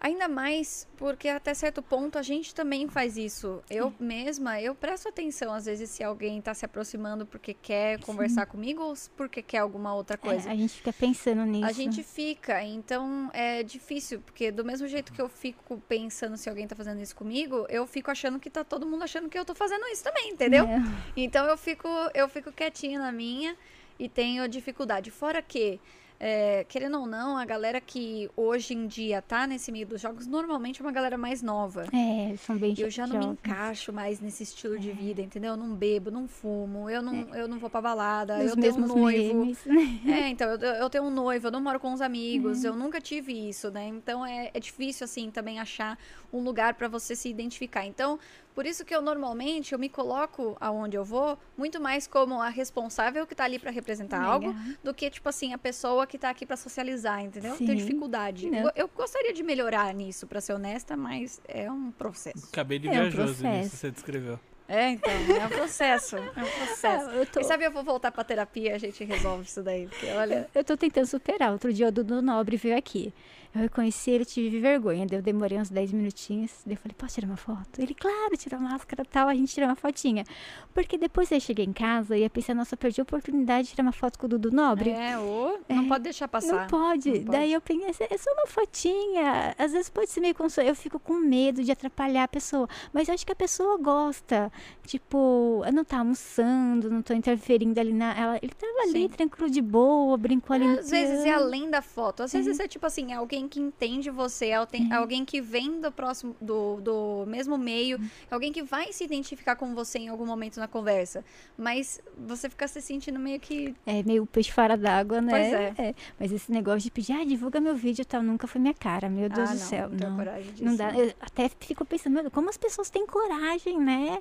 Ainda 0.00 0.28
mais 0.28 0.88
porque 0.96 1.28
até 1.28 1.52
certo 1.52 1.82
ponto 1.82 2.18
a 2.18 2.22
gente 2.22 2.54
também 2.54 2.88
faz 2.88 3.18
isso. 3.18 3.62
Eu 3.68 3.92
mesma, 4.00 4.58
eu 4.58 4.74
presto 4.74 5.08
atenção 5.08 5.52
às 5.52 5.66
vezes 5.66 5.90
se 5.90 6.02
alguém 6.02 6.40
tá 6.40 6.54
se 6.54 6.64
aproximando 6.64 7.26
porque 7.26 7.52
quer 7.52 8.00
conversar 8.00 8.46
comigo 8.46 8.82
ou 8.82 8.94
porque 9.14 9.42
quer 9.42 9.58
alguma 9.58 9.94
outra 9.94 10.14
é, 10.14 10.16
coisa. 10.16 10.50
a 10.50 10.54
gente 10.56 10.74
fica 10.76 10.92
pensando 10.92 11.44
nisso. 11.44 11.66
A 11.66 11.72
gente 11.72 12.02
fica, 12.02 12.62
então 12.64 13.30
é 13.34 13.62
difícil, 13.62 14.20
porque 14.20 14.50
do 14.50 14.64
mesmo 14.64 14.88
jeito 14.88 15.12
que 15.12 15.20
eu 15.20 15.28
fico 15.28 15.82
pensando 15.86 16.36
se 16.38 16.48
alguém 16.48 16.66
tá 16.66 16.74
fazendo 16.74 17.02
isso 17.02 17.14
comigo, 17.14 17.66
eu 17.68 17.86
fico 17.86 18.10
achando 18.10 18.40
que 18.40 18.48
tá 18.48 18.64
todo 18.64 18.86
mundo 18.86 19.04
achando 19.04 19.28
que 19.28 19.38
eu 19.38 19.44
tô 19.44 19.54
fazendo 19.54 19.86
isso 19.88 20.02
também, 20.02 20.30
entendeu? 20.30 20.64
É. 20.64 20.80
Então 21.14 21.44
eu 21.44 21.58
fico, 21.58 21.88
eu 22.14 22.26
fico 22.26 22.50
quietinha 22.50 22.98
na 22.98 23.12
minha 23.12 23.54
e 23.98 24.08
tenho 24.08 24.48
dificuldade. 24.48 25.10
Fora 25.10 25.42
que, 25.42 25.78
é, 26.22 26.64
querendo 26.68 27.00
ou 27.00 27.06
não, 27.06 27.38
a 27.38 27.46
galera 27.46 27.80
que 27.80 28.28
hoje 28.36 28.74
em 28.74 28.86
dia 28.86 29.22
tá 29.22 29.46
nesse 29.46 29.72
meio 29.72 29.86
dos 29.86 30.02
jogos, 30.02 30.26
normalmente 30.26 30.82
é 30.82 30.84
uma 30.84 30.92
galera 30.92 31.16
mais 31.16 31.40
nova. 31.40 31.86
É, 31.94 32.36
são 32.36 32.58
bem 32.58 32.74
Eu 32.76 32.90
já 32.90 33.06
não 33.06 33.18
me 33.18 33.24
encaixo 33.24 33.90
mais 33.90 34.20
nesse 34.20 34.42
estilo 34.42 34.78
de 34.78 34.92
vida, 34.92 35.22
entendeu? 35.22 35.52
Eu 35.52 35.56
não 35.56 35.74
bebo, 35.74 36.10
não 36.10 36.28
fumo, 36.28 36.90
eu 36.90 37.00
não, 37.00 37.34
eu 37.34 37.48
não 37.48 37.58
vou 37.58 37.70
pra 37.70 37.80
balada, 37.80 38.36
Os 38.38 38.50
eu 38.50 38.56
tenho 38.56 38.74
um 38.74 38.86
noivo. 38.86 39.34
memes, 39.38 39.64
né? 39.64 40.00
É, 40.06 40.28
então, 40.28 40.50
eu, 40.50 40.58
eu 40.60 40.90
tenho 40.90 41.04
um 41.04 41.10
noivo, 41.10 41.46
eu 41.46 41.50
não 41.50 41.60
moro 41.62 41.80
com 41.80 41.90
os 41.90 42.02
amigos, 42.02 42.64
eu 42.64 42.76
nunca 42.76 43.00
tive 43.00 43.48
isso, 43.48 43.70
né? 43.70 43.88
Então 43.88 44.24
é, 44.24 44.50
é 44.52 44.60
difícil, 44.60 45.04
assim, 45.04 45.30
também 45.30 45.58
achar 45.58 45.98
um 46.30 46.42
lugar 46.42 46.74
pra 46.74 46.86
você 46.86 47.16
se 47.16 47.30
identificar. 47.30 47.86
Então, 47.86 48.18
por 48.60 48.66
isso 48.66 48.84
que 48.84 48.94
eu 48.94 49.00
normalmente 49.00 49.72
eu 49.72 49.78
me 49.78 49.88
coloco 49.88 50.54
aonde 50.60 50.94
eu 50.94 51.02
vou 51.02 51.38
muito 51.56 51.80
mais 51.80 52.06
como 52.06 52.42
a 52.42 52.50
responsável 52.50 53.26
que 53.26 53.34
tá 53.34 53.44
ali 53.44 53.58
pra 53.58 53.70
representar 53.70 54.18
Legal. 54.18 54.32
algo 54.34 54.54
do 54.84 54.92
que, 54.92 55.08
tipo 55.08 55.26
assim, 55.30 55.54
a 55.54 55.56
pessoa 55.56 56.06
que 56.06 56.18
tá 56.18 56.28
aqui 56.28 56.44
pra 56.44 56.58
socializar, 56.58 57.22
entendeu? 57.22 57.56
Tenho 57.56 57.70
Sim. 57.70 57.76
dificuldade. 57.76 58.50
Não. 58.50 58.58
Eu, 58.58 58.72
eu 58.76 58.90
gostaria 58.94 59.32
de 59.32 59.42
melhorar 59.42 59.94
nisso, 59.94 60.26
pra 60.26 60.42
ser 60.42 60.52
honesta, 60.52 60.94
mas 60.94 61.40
é 61.48 61.72
um 61.72 61.90
processo. 61.90 62.48
Acabei 62.52 62.78
de 62.78 62.88
É 62.88 63.00
um 63.00 63.04
nisso, 63.04 63.76
você 63.76 63.90
descreveu. 63.90 64.38
É, 64.68 64.90
então, 64.90 65.10
é 65.10 65.46
um 65.46 65.48
processo. 65.48 66.16
É 66.18 66.20
um 66.20 66.66
processo. 66.66 67.08
Ah, 67.10 67.14
eu 67.14 67.24
tô- 67.24 67.40
Quem 67.40 67.48
sabe 67.48 67.64
eu 67.64 67.72
vou 67.72 67.82
voltar 67.82 68.12
pra 68.12 68.22
terapia 68.22 68.72
e 68.72 68.74
a 68.74 68.78
gente 68.78 69.02
resolve 69.04 69.44
isso 69.44 69.62
daí. 69.62 69.86
Porque, 69.88 70.06
olha, 70.12 70.50
Eu 70.54 70.62
tô 70.62 70.76
tentando 70.76 71.06
superar. 71.06 71.50
Outro 71.50 71.72
dia 71.72 71.88
o 71.88 71.90
Dudu 71.90 72.20
Nobre 72.20 72.58
veio 72.58 72.76
aqui. 72.76 73.12
Eu 73.52 73.62
reconheci 73.62 74.12
ele, 74.12 74.24
tive 74.24 74.60
vergonha. 74.60 75.04
Daí 75.06 75.18
eu 75.18 75.22
demorei 75.22 75.58
uns 75.58 75.70
10 75.70 75.92
minutinhos. 75.92 76.52
Daí 76.64 76.74
eu 76.74 76.78
falei, 76.78 76.94
posso 76.96 77.14
tirar 77.14 77.26
uma 77.26 77.36
foto? 77.36 77.80
Ele, 77.80 77.94
claro, 77.94 78.36
tira 78.36 78.56
a 78.56 78.60
máscara 78.60 79.02
e 79.02 79.06
tal. 79.06 79.26
A 79.26 79.34
gente 79.34 79.52
tirou 79.52 79.68
uma 79.68 79.74
fotinha. 79.74 80.24
Porque 80.72 80.96
depois 80.96 81.32
eu 81.32 81.40
cheguei 81.40 81.64
em 81.64 81.72
casa 81.72 82.16
e 82.16 82.20
ia 82.20 82.30
pensar, 82.30 82.54
nossa, 82.54 82.74
eu 82.74 82.78
perdi 82.78 83.00
a 83.00 83.02
oportunidade 83.02 83.68
de 83.68 83.74
tirar 83.74 83.82
uma 83.82 83.92
foto 83.92 84.18
com 84.18 84.26
o 84.26 84.28
Dudu 84.28 84.52
Nobre. 84.52 84.90
É, 84.90 85.18
ou 85.18 85.58
não 85.68 85.88
pode 85.88 86.04
deixar 86.04 86.28
passar. 86.28 86.60
Não 86.60 86.66
pode. 86.68 87.08
Não 87.10 87.16
pode. 87.16 87.30
Daí 87.30 87.52
eu 87.52 87.60
pensei, 87.60 88.06
é 88.08 88.16
só 88.16 88.30
uma 88.32 88.46
fotinha. 88.46 89.54
Às 89.58 89.72
vezes 89.72 89.90
pode 89.90 90.10
ser 90.10 90.20
meio 90.20 90.34
console. 90.34 90.68
Eu 90.68 90.76
fico 90.76 91.00
com 91.00 91.14
medo 91.14 91.64
de 91.64 91.72
atrapalhar 91.72 92.24
a 92.24 92.28
pessoa. 92.28 92.68
Mas 92.92 93.08
eu 93.08 93.14
acho 93.14 93.26
que 93.26 93.32
a 93.32 93.36
pessoa 93.36 93.76
gosta. 93.78 94.52
Tipo, 94.86 95.62
eu 95.66 95.72
não 95.72 95.84
tá 95.84 95.98
almoçando, 95.98 96.88
não 96.88 97.02
tô 97.02 97.14
interferindo 97.14 97.80
ali 97.80 97.92
na. 97.92 98.14
Ela, 98.14 98.38
ele 98.40 98.52
tava 98.52 98.82
ali, 98.82 99.02
Sim. 99.02 99.08
tranquilo 99.08 99.50
de 99.50 99.60
boa, 99.60 100.16
brincou 100.16 100.54
ali. 100.54 100.66
no 100.66 100.78
Às 100.78 100.90
vezes 100.90 101.24
é 101.24 101.32
além 101.32 101.68
da 101.68 101.82
foto. 101.82 102.22
Às 102.22 102.32
vezes 102.32 102.60
é 102.60 102.68
tipo 102.68 102.86
assim, 102.86 103.12
é 103.12 103.20
alguém 103.40 103.48
que 103.48 103.60
entende 103.60 104.10
você, 104.10 104.46
é 104.46 104.54
alten- 104.56 104.92
alguém 104.92 105.24
que 105.24 105.40
vem 105.40 105.80
do 105.80 105.90
próximo, 105.90 106.36
do, 106.40 106.80
do 106.80 107.24
mesmo 107.26 107.56
meio, 107.56 107.98
alguém 108.30 108.52
que 108.52 108.62
vai 108.62 108.92
se 108.92 109.02
identificar 109.04 109.56
com 109.56 109.74
você 109.74 109.98
em 109.98 110.08
algum 110.08 110.26
momento 110.26 110.58
na 110.60 110.68
conversa. 110.68 111.24
Mas 111.56 112.00
você 112.18 112.48
fica 112.50 112.68
se 112.68 112.80
sentindo 112.82 113.18
meio 113.18 113.40
que. 113.40 113.74
É 113.86 114.02
meio 114.02 114.26
peixe 114.26 114.52
fora 114.52 114.76
d'água, 114.76 115.20
né? 115.20 115.30
Pois 115.30 115.78
é. 115.78 115.94
Mas 116.18 116.32
esse 116.32 116.52
negócio 116.52 116.80
de 116.80 116.90
pedir, 116.90 117.12
ah, 117.12 117.24
divulga 117.24 117.60
meu 117.60 117.74
vídeo 117.74 118.02
e 118.02 118.04
tal, 118.04 118.22
nunca 118.22 118.46
foi 118.46 118.60
minha 118.60 118.74
cara, 118.74 119.08
meu 119.08 119.28
Deus 119.28 119.50
ah, 119.50 119.54
do 119.54 119.58
não, 119.58 119.66
céu. 119.66 119.88
não 119.88 120.10
Não, 120.10 120.16
coragem 120.16 120.52
disso. 120.52 120.64
não 120.64 120.76
dá. 120.76 120.92
Eu 120.96 121.12
até 121.20 121.48
fico 121.60 121.84
pensando, 121.84 122.30
como 122.30 122.48
as 122.50 122.56
pessoas 122.58 122.90
têm 122.90 123.06
coragem, 123.06 123.78
né? 123.80 124.18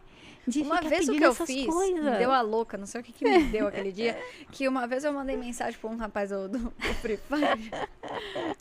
De 0.49 0.61
Uma 0.61 0.81
vez 0.81 1.07
o 1.07 1.13
que 1.13 1.23
eu 1.23 1.33
fiz, 1.33 1.65
coisas. 1.67 2.03
me 2.03 2.17
deu 2.17 2.31
a 2.31 2.41
louca, 2.41 2.77
não 2.77 2.85
sei 2.85 3.01
o 3.01 3.03
que, 3.03 3.11
que 3.13 3.23
me 3.23 3.43
deu 3.51 3.67
aquele 3.67 3.91
dia, 3.91 4.17
que 4.51 4.67
uma 4.67 4.87
vez 4.87 5.03
eu 5.03 5.13
mandei 5.13 5.37
mensagem 5.37 5.79
pra 5.79 5.89
um 5.89 5.95
rapaz 5.95 6.31
do, 6.31 6.47
do, 6.49 6.57
do 6.59 6.93
Free 7.01 7.17
Fire, 7.17 7.71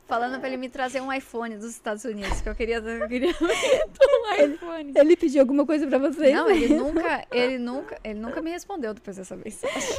falando 0.07 0.39
pra 0.39 0.49
ele 0.49 0.57
me 0.59 0.69
trazer 0.69 1.01
um 1.01 1.13
iPhone 1.13 1.57
dos 1.57 1.71
Estados 1.71 2.05
Unidos, 2.05 2.41
que 2.41 2.49
eu 2.49 2.55
queria, 2.55 2.77
eu 2.77 3.09
queria 3.09 3.35
um 3.41 4.45
iPhone. 4.53 4.93
Ele 4.95 5.17
pediu 5.17 5.41
alguma 5.41 5.65
coisa 5.65 5.87
pra 5.87 5.99
vocês? 5.99 6.35
Não, 6.35 6.51
ele 6.51 6.69
nunca, 6.77 7.27
ele 7.31 7.59
nunca, 7.59 7.99
ele 8.05 8.19
nunca 8.19 8.43
me 8.43 8.51
respondeu 8.51 8.93
depois 8.93 9.17
dessa 9.17 9.35
mensagem. 9.37 9.99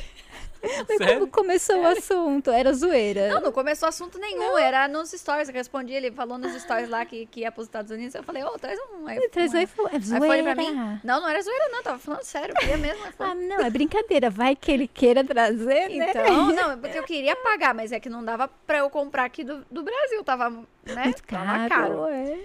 Mas 0.87 0.97
Sério? 0.97 1.19
como 1.19 1.27
começou 1.31 1.81
o 1.81 1.87
assunto? 1.87 2.51
Era 2.51 2.73
zoeira. 2.73 3.29
Não, 3.29 3.41
não 3.41 3.51
começou 3.51 3.87
assunto 3.87 4.17
nenhum, 4.17 4.57
era 4.57 4.87
nos 4.87 5.11
stories, 5.11 5.49
eu 5.49 5.53
respondi, 5.53 5.93
ele 5.93 6.11
falou 6.11 6.37
nos 6.37 6.53
stories 6.61 6.89
lá 6.89 7.05
que, 7.05 7.25
que 7.27 7.41
ia 7.41 7.51
pros 7.51 7.67
Estados 7.67 7.91
Unidos, 7.91 8.15
eu 8.15 8.23
falei, 8.23 8.43
ô, 8.43 8.51
traz 8.59 8.79
um 8.79 9.09
iPhone. 9.09 9.29
Traz 9.29 9.53
o 9.53 9.57
iPhone. 9.57 9.89
É 9.93 9.97
iPhone 9.97 10.19
zoeira. 10.19 10.43
pra 10.43 10.55
mim? 10.55 10.99
Não, 11.03 11.21
não 11.21 11.29
era 11.29 11.41
zoeira 11.41 11.69
não, 11.69 11.83
tava 11.83 11.99
falando 11.99 12.23
sério, 12.23 12.53
eu 12.69 12.77
mesmo 12.77 13.03
um. 13.05 13.09
Ah, 13.19 13.35
não, 13.35 13.59
é 13.61 13.69
brincadeira. 13.69 14.29
Vai 14.29 14.55
que 14.55 14.71
ele 14.71 14.87
queira 14.87 15.23
trazer, 15.23 15.89
né? 15.89 16.09
Então, 16.09 16.51
não, 16.51 16.79
porque 16.79 16.97
eu 16.97 17.03
queria 17.03 17.35
pagar, 17.35 17.73
mas 17.73 17.91
é 17.91 17.99
que 17.99 18.09
não 18.09 18.23
dava 18.23 18.47
pra 18.67 18.79
eu 18.79 18.89
comprar 18.89 19.25
aqui 19.25 19.43
do, 19.43 19.65
do 19.69 19.83
Brasil, 19.83 20.23
tava, 20.23 20.49
né? 20.49 21.03
Muito 21.03 21.23
Tava 21.23 21.69
caro. 21.69 22.07
É. 22.07 22.37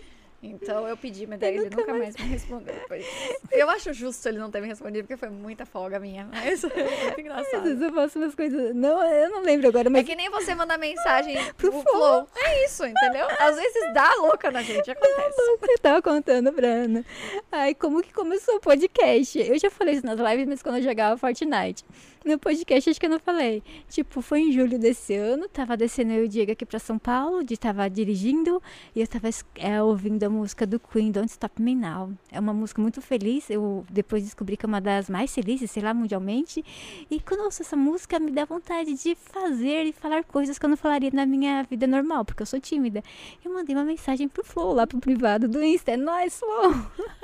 Então 0.47 0.87
eu 0.87 0.97
pedi, 0.97 1.27
mas 1.27 1.39
daí 1.41 1.57
ele 1.57 1.71
nunca 1.75 1.95
mais 1.95 2.15
me 2.17 2.25
respondeu. 2.27 2.75
depois. 2.75 3.05
Eu 3.51 3.71
acho 3.71 3.93
justo 3.93 4.29
ele 4.29 4.39
não 4.39 4.51
ter 4.51 4.61
me 4.61 4.67
respondido, 4.69 5.07
porque 5.07 5.17
foi 5.17 5.29
muita 5.31 5.65
folga 5.65 5.99
minha. 5.99 6.27
Mas 6.31 6.63
é 6.65 6.67
muito 6.69 7.13
Às 7.13 7.19
engraçado. 7.19 7.63
vezes 7.63 7.81
eu 7.81 7.93
faço 7.93 8.19
umas 8.19 8.35
coisas. 8.35 8.75
Não, 8.75 9.03
eu 9.03 9.31
não 9.31 9.43
lembro 9.43 9.69
agora, 9.69 9.89
É 9.89 9.91
mas. 9.91 10.05
que 10.05 10.15
nem 10.17 10.29
você 10.29 10.55
mandar 10.55 10.77
mensagem 10.79 11.37
pro 11.55 11.71
Pro 11.71 11.83
Flow. 11.83 12.29
É 12.37 12.65
isso, 12.67 12.85
entendeu? 12.85 13.27
Às 13.39 13.57
vezes 13.57 13.95
dá 13.95 14.13
louca 14.17 14.51
na 14.51 14.63
gente, 14.63 14.91
acontece. 14.91 15.41
Eu 15.69 15.79
tava 15.81 16.03
contando 16.03 16.53
pra 16.53 16.67
Ana. 16.67 17.05
Ai, 17.51 17.75
como 17.75 18.03
que 18.03 18.13
começou 18.13 18.57
o 18.57 18.61
podcast? 18.61 19.39
Eu 19.39 19.59
já 19.59 19.71
falei 19.71 19.95
isso 19.95 20.07
nas 20.07 20.19
lives, 20.19 20.47
mas 20.47 20.63
quando 20.63 20.77
eu 20.77 20.83
jogava 20.83 21.17
Fortnite. 21.17 21.85
No 22.25 22.39
podcast 22.39 22.89
acho 22.89 22.99
que 22.99 23.05
eu 23.05 23.11
não 23.11 23.19
falei. 23.21 23.63
Tipo, 23.89 24.23
foi 24.23 24.41
em 24.41 24.53
julho 24.53 24.79
desse 24.79 25.15
ano, 25.15 25.47
tava 25.47 25.77
descendo 25.77 26.13
eu 26.15 26.23
e 26.23 26.27
o 26.27 26.29
Diego 26.29 26.53
aqui 26.53 26.65
pra 26.65 26.79
São 26.79 26.99
Paulo, 26.99 27.45
de 27.45 27.55
tava 27.55 27.87
dirigindo, 27.89 28.63
e 28.97 29.01
eu 29.03 29.07
tava 29.07 29.29
é, 29.57 29.83
ouvindo 29.83 30.25
a 30.25 30.31
música 30.35 30.67
do 30.67 30.79
Queen, 30.81 31.11
Don't 31.11 31.31
Stop 31.31 31.63
Me 31.63 31.75
Now. 31.75 32.13
É 32.31 32.39
uma 32.41 32.53
música 32.53 32.83
muito 32.83 33.01
feliz, 33.01 33.49
eu 33.49 33.85
depois 33.89 34.25
descobri 34.25 34.57
que 34.57 34.67
é 34.67 34.69
uma 34.69 34.81
das 34.81 35.09
mais 35.09 35.33
felizes, 35.33 35.71
sei 35.71 35.83
lá, 35.83 35.95
mundialmente. 35.95 36.65
E 37.11 37.21
quando 37.21 37.41
eu 37.41 37.47
ouço 37.47 37.63
essa 37.63 37.77
música, 37.77 38.19
me 38.19 38.31
dá 38.31 38.45
vontade 38.45 38.95
de 38.95 39.15
fazer 39.15 39.85
e 39.85 39.93
falar 39.93 40.25
coisas 40.25 40.59
que 40.59 40.65
eu 40.67 40.71
não 40.71 40.77
falaria 40.77 41.11
na 41.13 41.25
minha 41.25 41.63
vida 41.63 41.87
normal, 41.87 42.25
porque 42.25 42.43
eu 42.43 42.47
sou 42.47 42.61
tímida. 42.61 43.03
Eu 43.45 43.53
mandei 43.53 43.75
uma 43.75 43.85
mensagem 43.85 44.29
pro 44.29 44.45
Flow, 44.45 44.73
lá 44.73 44.87
pro 44.87 44.99
privado 44.99 45.49
do 45.49 45.63
Insta. 45.63 45.93
É 45.93 45.97
nóis, 45.97 46.39
Flow! 46.39 46.75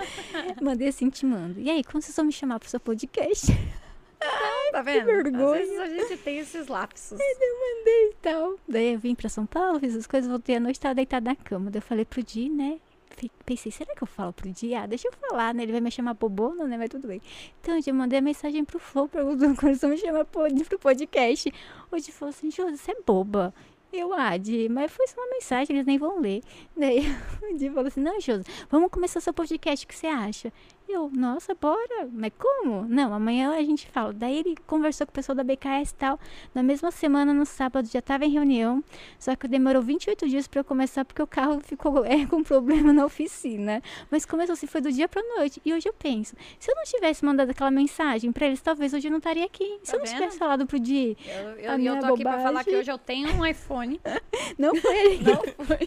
mandei 0.62 0.88
assim, 0.88 1.10
te 1.10 1.26
mando. 1.26 1.60
E 1.60 1.68
aí, 1.68 1.82
quando 1.82 2.02
vocês 2.02 2.16
vão 2.16 2.24
me 2.24 2.32
chamar 2.32 2.60
pro 2.60 2.68
seu 2.68 2.80
podcast? 2.80 3.46
Tá 4.72 4.82
vendo? 4.82 5.06
vergonha. 5.06 5.60
Às 5.62 5.68
vezes 5.68 5.78
a 5.80 5.86
gente 5.88 6.16
tem 6.18 6.38
esses 6.38 6.68
lapsos. 6.68 7.18
mandei 7.18 8.10
e 8.10 8.14
tal. 8.22 8.54
Daí 8.68 8.94
eu 8.94 8.98
vim 8.98 9.14
pra 9.14 9.28
São 9.28 9.46
Paulo, 9.46 9.80
fiz 9.80 9.96
as 9.96 10.06
coisas, 10.06 10.30
voltei 10.30 10.56
à 10.56 10.60
noite, 10.60 10.78
tava 10.78 10.94
deitada 10.94 11.30
na 11.30 11.36
cama. 11.36 11.70
Daí 11.70 11.78
eu 11.78 11.82
falei 11.82 12.04
pro 12.04 12.22
Di, 12.22 12.48
né? 12.48 12.78
Pensei, 13.44 13.72
será 13.72 13.94
que 13.94 14.02
eu 14.02 14.06
falo 14.06 14.32
pro 14.32 14.50
Di? 14.50 14.74
Ah, 14.74 14.86
deixa 14.86 15.08
eu 15.08 15.12
falar, 15.12 15.52
né? 15.52 15.62
Ele 15.62 15.72
vai 15.72 15.80
me 15.80 15.90
chamar 15.90 16.14
bobona, 16.14 16.66
né? 16.66 16.76
Mas 16.78 16.88
tudo 16.88 17.08
bem. 17.08 17.20
Então, 17.60 17.78
eu 17.84 17.94
mandei 17.94 18.18
a 18.18 18.22
mensagem 18.22 18.64
pro 18.64 18.78
Flow, 18.78 19.08
perguntando 19.08 19.56
quando 19.56 19.76
vão 19.76 19.90
me 19.90 19.98
chamar 19.98 20.24
pro, 20.24 20.42
podcast. 20.80 21.52
Di 22.00 22.12
falou 22.12 22.30
assim, 22.30 22.50
Josi, 22.50 22.78
você 22.78 22.92
é 22.92 22.96
boba. 23.04 23.52
Eu, 23.92 24.12
ah, 24.12 24.36
Di, 24.36 24.68
mas 24.68 24.92
foi 24.92 25.06
só 25.08 25.20
uma 25.20 25.30
mensagem, 25.30 25.74
eles 25.74 25.86
nem 25.86 25.98
vão 25.98 26.20
ler. 26.20 26.42
Daí 26.76 27.00
o 27.42 27.56
Di 27.56 27.68
falou 27.68 27.88
assim, 27.88 28.00
não, 28.00 28.20
Josi, 28.20 28.44
vamos 28.70 28.90
começar 28.90 29.20
seu 29.20 29.34
podcast, 29.34 29.84
o 29.84 29.88
que 29.88 29.96
você 29.96 30.06
acha? 30.06 30.52
Eu, 30.92 31.10
nossa, 31.14 31.54
bora. 31.54 32.08
Mas 32.12 32.32
como? 32.38 32.84
Não, 32.88 33.12
amanhã 33.14 33.52
a 33.56 33.62
gente 33.62 33.86
fala. 33.88 34.12
Daí 34.12 34.38
ele 34.38 34.56
conversou 34.66 35.06
com 35.06 35.10
o 35.12 35.14
pessoal 35.14 35.36
da 35.36 35.44
BKS 35.44 35.92
e 35.92 35.94
tal. 35.94 36.18
Na 36.54 36.62
mesma 36.62 36.90
semana, 36.90 37.32
no 37.32 37.46
sábado, 37.46 37.86
já 37.86 38.02
tava 38.02 38.24
em 38.24 38.30
reunião. 38.30 38.82
Só 39.18 39.36
que 39.36 39.46
demorou 39.46 39.82
28 39.82 40.28
dias 40.28 40.48
pra 40.48 40.60
eu 40.60 40.64
começar, 40.64 41.04
porque 41.04 41.22
o 41.22 41.26
carro 41.26 41.60
ficou 41.64 42.04
é, 42.04 42.26
com 42.26 42.42
problema 42.42 42.92
na 42.92 43.04
oficina. 43.04 43.82
Mas 44.10 44.24
começou 44.26 44.54
assim, 44.54 44.66
foi 44.66 44.80
do 44.80 44.90
dia 44.90 45.08
pra 45.08 45.22
noite. 45.36 45.60
E 45.64 45.72
hoje 45.72 45.88
eu 45.88 45.92
penso, 45.94 46.34
se 46.58 46.70
eu 46.70 46.74
não 46.74 46.84
tivesse 46.84 47.24
mandado 47.24 47.50
aquela 47.50 47.70
mensagem 47.70 48.32
pra 48.32 48.46
eles, 48.46 48.60
talvez 48.60 48.92
hoje 48.92 49.06
eu 49.06 49.10
não 49.12 49.18
estaria 49.18 49.44
aqui. 49.44 49.78
Se 49.82 49.92
Tá 49.92 49.96
eu 49.96 50.00
não 50.00 50.06
vendo? 50.06 50.16
tivesse 50.18 50.38
falado 50.38 50.66
pro 50.66 50.78
Di, 50.80 51.16
Eu, 51.26 51.50
eu, 51.58 51.70
A 51.72 51.78
eu 51.80 52.00
tô 52.00 52.14
aqui 52.14 52.22
pra 52.22 52.32
falar 52.38 52.64
que 52.64 52.70
bobagem. 52.70 52.76
hoje 52.80 52.90
eu 52.90 52.98
tenho 52.98 53.32
um 53.36 53.46
iPhone. 53.46 54.00
não 54.58 54.74
foi 54.74 54.96
ele. 54.98 55.24
Não 55.24 55.64
foi. 55.64 55.78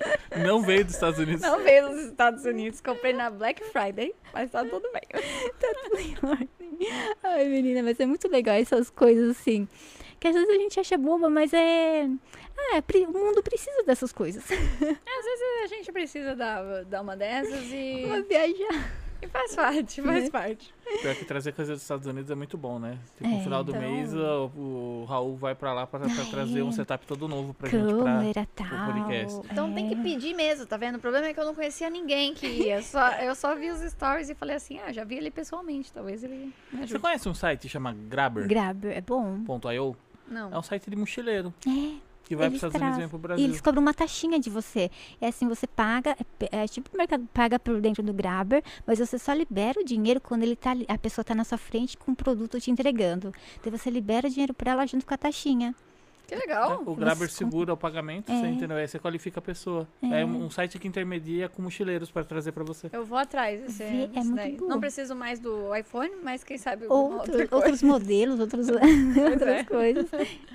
Não 0.44 0.62
veio 0.62 0.86
dos 0.86 0.94
Estados 0.94 1.20
Unidos. 1.20 1.42
Não 1.42 1.60
veio 1.60 1.90
dos 1.90 2.00
Estados 2.06 2.46
Unidos. 2.46 2.80
Comprei 2.82 3.14
na 3.14 3.30
Black 3.30 3.64
Friday, 3.66 4.14
mas 4.34 4.50
tá 4.52 4.64
tudo 5.60 5.96
bem. 5.96 6.50
Ai, 7.24 7.46
menina, 7.48 7.82
mas 7.84 8.00
é 8.00 8.06
muito 8.06 8.28
legal 8.28 8.56
essas 8.56 8.90
coisas 8.90 9.38
assim. 9.38 9.68
Que 10.20 10.28
às 10.28 10.36
vezes 10.36 10.50
a 10.50 10.54
gente 10.58 10.80
acha 10.80 10.98
boba, 10.98 11.30
mas 11.30 11.54
é. 11.54 12.08
Ah, 12.58 12.84
o 13.10 13.12
mundo 13.12 13.44
precisa 13.44 13.84
dessas 13.84 14.14
coisas. 14.14 14.44
Às 14.44 15.26
vezes 15.26 15.64
a 15.64 15.68
gente 15.68 15.92
precisa 15.92 16.36
dar, 16.36 16.86
dar 16.86 17.02
uma 17.02 17.16
dessas 17.18 17.66
e, 17.72 18.06
Vamos 18.08 18.28
viajar. 18.28 19.03
E 19.24 19.28
faz 19.28 19.56
parte, 19.56 20.02
faz 20.02 20.24
Né? 20.26 20.30
parte. 20.30 20.74
Pior 21.02 21.16
que 21.16 21.26
trazer 21.26 21.54
coisa 21.54 21.74
dos 21.74 21.82
Estados 21.82 22.06
Unidos 22.06 22.30
é 22.30 22.36
muito 22.36 22.58
bom, 22.58 22.78
né? 22.78 22.98
Tipo, 23.18 23.30
É, 23.30 23.38
no 23.38 23.44
final 23.44 23.64
do 23.64 23.76
então. 23.76 23.82
mês, 23.82 24.14
o, 24.14 24.52
o 24.56 25.06
Raul 25.08 25.36
vai 25.36 25.56
pra 25.56 25.74
lá 25.74 25.88
pra, 25.88 26.00
pra 26.02 26.10
Ah, 26.10 26.26
trazer 26.30 26.60
é. 26.60 26.64
um 26.64 26.72
setup 26.72 27.06
todo 27.08 27.28
novo 27.28 27.54
pra 27.54 27.70
gente. 27.70 27.84
Pra... 27.94 28.04
Câmera 28.04 28.48
tal. 28.56 28.94
podcast. 28.94 29.42
Então 29.52 29.74
tem 29.74 29.88
que 29.90 29.96
é. 29.96 30.04
pedir 30.04 30.34
mesmo, 30.36 30.66
tá 30.66 30.78
vendo? 30.78 30.96
O 30.96 31.00
problema 31.00 31.28
é 31.28 31.34
que 31.34 31.40
eu 31.40 31.46
não 31.46 31.56
conhecia 31.56 31.90
ninguém 31.90 32.34
que 32.34 32.46
ia. 32.48 32.82
Só, 32.82 33.10
eu 33.14 33.34
só 33.36 33.56
vi 33.56 33.70
os 33.72 33.80
stories 33.92 34.30
e 34.30 34.36
falei 34.36 34.56
assim, 34.56 34.80
ah, 34.86 34.92
já 34.92 35.04
vi 35.04 35.16
ele 35.16 35.32
pessoalmente, 35.32 35.92
talvez 35.92 36.24
ele 36.24 36.36
me 36.36 36.54
Você 36.80 36.84
ajude. 36.84 37.00
conhece 37.00 37.30
um 37.30 37.34
site 37.34 37.62
que 37.62 37.70
chama 37.70 37.94
Grabber.io? 37.94 38.48
Grab, 38.48 38.86
é 38.86 39.02
bom. 39.02 39.38
É 39.48 40.32
Não. 40.34 40.54
É 40.54 40.58
um 40.58 40.64
site 40.64 40.90
de 40.90 40.96
mochileiro 40.96 41.54
É. 41.68 42.13
que 42.24 42.36
vai 42.36 42.48
Eles 42.48 42.60
pros 42.60 42.74
Estados 42.74 42.82
Unidos 42.82 42.98
e 42.98 43.02
vem 43.02 43.10
pro 43.10 43.18
E 43.18 43.22
Brasil. 43.22 43.46
eles 43.46 43.62
cobram 43.62 43.82
uma 43.82 43.94
taxinha 43.94 44.40
de 44.40 44.50
você. 44.50 44.90
É 45.20 45.28
assim, 45.28 45.48
você 45.48 45.68
paga, 45.68 46.16
é 46.40 46.64
é, 46.64 46.68
tipo 46.68 46.90
o 46.94 46.98
mercado 46.98 47.28
paga 47.34 47.60
por 47.60 47.80
dentro 47.82 48.02
do 48.04 48.14
Grabber, 48.14 48.64
mas 48.86 49.00
você 49.00 49.18
só 49.20 49.34
libera 49.34 49.80
o 49.80 49.84
dinheiro 49.84 50.22
quando 50.22 50.44
ele 50.44 50.56
tá, 50.56 50.72
a 50.88 50.98
pessoa 50.98 51.24
tá 51.26 51.34
na 51.36 51.44
sua 51.44 51.58
frente 51.58 51.98
com 51.98 52.12
o 52.12 52.16
produto 52.16 52.60
te 52.60 52.72
entregando. 52.72 53.32
Então 53.60 53.72
você 53.76 53.90
libera 53.90 54.28
o 54.28 54.30
dinheiro 54.30 54.54
pra 54.54 54.72
ela 54.72 54.86
junto 54.86 55.06
com 55.06 55.14
a 55.14 55.18
taxinha. 55.18 55.76
Que 56.34 56.40
legal. 56.48 56.84
O 56.86 56.96
Grabber 56.96 57.30
Você- 57.30 57.36
segura 57.38 57.74
o 57.74 57.78
pagamento, 57.78 58.32
É. 58.32 58.40
você 58.40 58.48
entendeu? 58.48 58.78
Aí 58.78 58.88
você 58.88 59.00
qualifica 59.00 59.40
a 59.40 59.42
pessoa. 59.42 59.88
É. 60.02 60.22
É, 60.22 60.26
um, 60.26 60.46
um 60.46 60.50
site 60.50 60.78
que 60.80 60.88
intermedia 60.88 61.48
com 61.50 61.62
mochileiros 61.62 62.10
pra 62.12 62.24
trazer 62.24 62.52
pra 62.52 62.64
você. 62.64 62.90
Eu 62.92 63.06
vou 63.06 63.18
atrás 63.18 63.62
desse, 63.62 63.84
Vê, 63.84 64.10
é 64.16 64.24
muito 64.24 64.64
bom. 64.64 64.68
Não 64.70 64.80
preciso 64.80 65.16
mais 65.16 65.40
do 65.40 65.76
iPhone, 65.76 66.12
mas 66.24 66.44
quem 66.44 66.58
sabe 66.58 66.86
Outro- 66.88 67.18
outra 67.18 67.48
coisa. 67.48 67.56
outros 67.56 67.84
modelos, 67.84 68.40
outros, 68.40 68.68
outras 69.32 69.42
é. 69.50 69.64
coisas. 69.64 70.10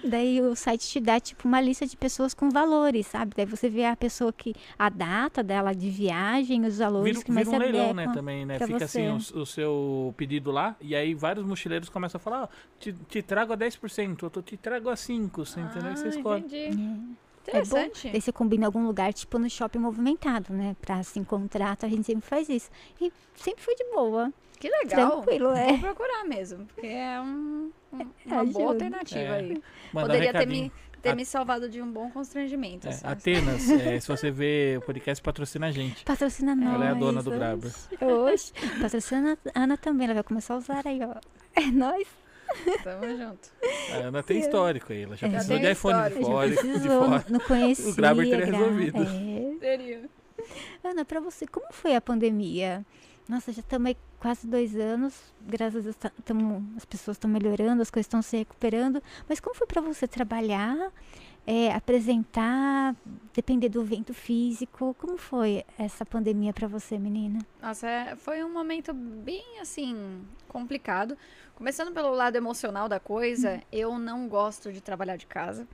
Daí 0.05 0.41
o 0.41 0.55
site 0.55 0.89
te 0.89 1.01
dá, 1.01 1.19
tipo, 1.21 1.47
uma 1.49 1.61
lista 1.61 1.87
de 1.87 1.97
pessoas 1.97 2.35
com 2.35 2.51
valores, 2.51 3.07
sabe? 3.07 3.33
Daí 3.37 3.47
você 3.47 3.69
vê 3.69 3.85
a 3.85 3.97
pessoa 3.97 4.33
que. 4.33 4.55
a 4.79 4.89
data 4.89 5.43
dela 5.43 5.73
de 5.75 5.91
viagem, 5.91 6.65
os 6.65 6.79
valores 6.79 7.13
Vira, 7.15 7.25
que 7.25 7.33
mais 7.33 7.49
vira 7.49 7.59
um 7.63 7.67
se 7.67 7.73
leilão, 7.73 7.95
né, 7.95 8.11
também, 8.15 8.47
né? 8.47 8.59
Fica 8.59 8.85
assim 8.85 9.09
você. 9.19 9.35
o, 9.35 9.43
o 9.43 9.47
seu 9.47 10.15
pedido 10.17 10.51
lá, 10.51 10.77
e 10.81 10.95
aí 10.95 11.15
vários 11.15 11.45
mochileiros 11.45 11.89
começam 11.89 12.19
a 12.19 12.21
falar, 12.21 12.43
ó, 12.45 12.49
te, 12.79 12.93
te 12.93 13.23
trago 13.23 13.53
a 13.53 13.57
10%, 13.57 14.23
eu 14.23 14.31
tô- 14.31 14.43
te 14.43 14.57
trago 14.57 14.89
a 14.89 14.95
5%, 14.95 15.31
você 15.35 15.61
entendeu? 15.71 15.93
E 15.93 15.97
você 15.97 16.07
Ah, 16.07 16.11
escolhe. 16.11 16.45
entendi. 16.45 16.79
É 17.47 17.53
bom. 17.53 17.59
Interessante. 17.61 18.11
Daí 18.11 18.21
você 18.21 18.31
combina 18.33 18.65
em 18.65 18.67
algum 18.67 18.85
lugar, 18.87 19.13
tipo 19.15 19.39
no 19.39 19.49
shopping 19.49 19.79
movimentado, 19.79 20.53
né? 20.53 20.77
Pra 20.83 21.03
se 21.03 21.19
encontrar, 21.19 21.79
a 21.81 21.89
gente 21.89 22.05
sempre 22.05 22.29
faz 22.29 22.49
isso. 22.49 22.71
E 23.01 23.11
sempre 23.35 23.63
foi 23.65 23.75
de 23.75 23.85
boa. 23.85 24.31
Que 24.61 24.69
legal. 24.69 25.23
Tranquilo, 25.23 25.51
é. 25.53 25.69
Vou 25.69 25.79
procurar 25.79 26.25
mesmo, 26.25 26.67
porque 26.67 26.87
é 26.89 27.21
um, 27.21 27.71
um- 27.93 28.01
uma 28.27 28.41
ajuda. 28.41 28.53
boa 28.59 28.73
alternativa 28.73 29.21
É. 29.21 29.37
aí. 29.39 29.63
Mandar 29.95 30.15
um 30.15 30.17
Poderia 30.17 30.33
ter 30.33 30.47
me, 30.47 30.73
ter 31.01 31.11
A- 31.11 31.15
me 31.15 31.25
salvado 31.25 31.71
de 31.71 31.81
um 31.81 31.91
bom 31.91 32.11
constrangimento. 32.11 32.87
É, 32.87 32.91
assim. 32.91 33.07
Atenas, 33.07 33.71
é, 33.71 33.99
se 34.01 34.09
você 34.09 34.31
vê 34.33 34.75
o 34.77 34.83
podcast, 34.85 35.23
patrocina 35.23 35.69
a 35.69 35.71
gente. 35.71 36.05
Patrocina 36.05 36.55
nós. 36.57 36.75
Ela 36.75 36.85
é 36.87 36.89
a 36.91 36.95
dona 36.95 37.23
do. 37.23 37.31
Grabber. 37.31 37.73
Oxe. 38.31 38.53
Patrocina 38.83 39.39
a 39.55 39.63
Ana 39.63 39.77
também, 39.79 40.05
ela 40.07 40.15
vai 40.15 40.23
começar 40.25 40.55
a 40.55 40.57
usar 40.59 40.83
aí, 40.87 40.99
ó. 41.03 41.15
É 41.55 41.67
nóis. 41.71 42.09
Tamo 42.83 43.17
junto. 43.17 43.49
A 43.93 43.97
Ana 44.07 44.23
tem 44.23 44.39
histórico 44.41 44.93
aí, 44.93 45.03
ela 45.03 45.17
já 45.17 45.27
É. 45.27 45.31
precisou 45.31 45.59
de 45.59 45.71
iPhone 45.73 46.11
de 46.11 46.25
fora, 46.25 46.49
Já 46.55 46.63
de 46.63 46.89
fora. 46.89 47.25
não 47.29 47.41
conhecia. 47.41 47.91
O 47.91 47.95
Grabber 47.95 48.29
teria 48.29 48.47
gra- 48.47 48.59
resolvido. 48.59 49.03
É. 49.03 49.59
Seria. 49.61 50.11
Ana, 50.85 51.05
pra 51.05 51.21
você, 51.21 51.47
como 51.47 51.67
foi 51.73 51.95
a 51.95 52.01
pandemia? 52.01 52.85
Nossa, 53.29 53.53
já 53.53 53.61
estamos 53.61 53.89
aí 53.89 53.97
quase 54.19 54.47
dois 54.47 54.75
anos. 54.77 55.15
Graças 55.47 55.81
a 55.81 55.83
Deus, 55.83 55.97
tá- 55.97 56.13
tamo- 56.25 56.65
as 56.77 56.85
pessoas 56.85 57.17
estão 57.17 57.31
melhorando, 57.31 57.83
as 57.83 57.91
coisas 57.91 58.07
estão 58.07 58.23
se 58.23 58.37
recuperando. 58.39 59.03
Mas 59.29 59.39
como 59.41 59.55
foi 59.55 59.67
pra 59.67 59.81
você 59.83 60.07
trabalhar, 60.09 60.77
é, 61.51 61.73
apresentar, 61.73 62.95
depender 63.33 63.71
do 63.71 63.81
evento 63.81 64.13
físico? 64.13 64.95
Como 64.99 65.17
foi 65.17 65.65
essa 65.79 66.05
pandemia 66.05 66.53
pra 66.53 66.69
você, 66.69 66.99
menina? 66.99 67.39
Nossa, 67.63 67.89
é- 67.89 68.17
foi 68.17 68.45
um 68.45 68.53
momento 68.53 68.93
bem 68.93 69.59
assim 69.59 70.21
complicado. 70.47 71.17
Começando 71.55 71.91
pelo 71.95 72.11
lado 72.15 72.37
emocional 72.37 72.87
da 72.87 73.01
coisa, 73.01 73.63
eu 73.73 73.99
não 73.99 74.29
gosto 74.29 74.71
de 74.71 74.83
trabalhar 74.83 75.17
de 75.17 75.25
casa. 75.25 75.67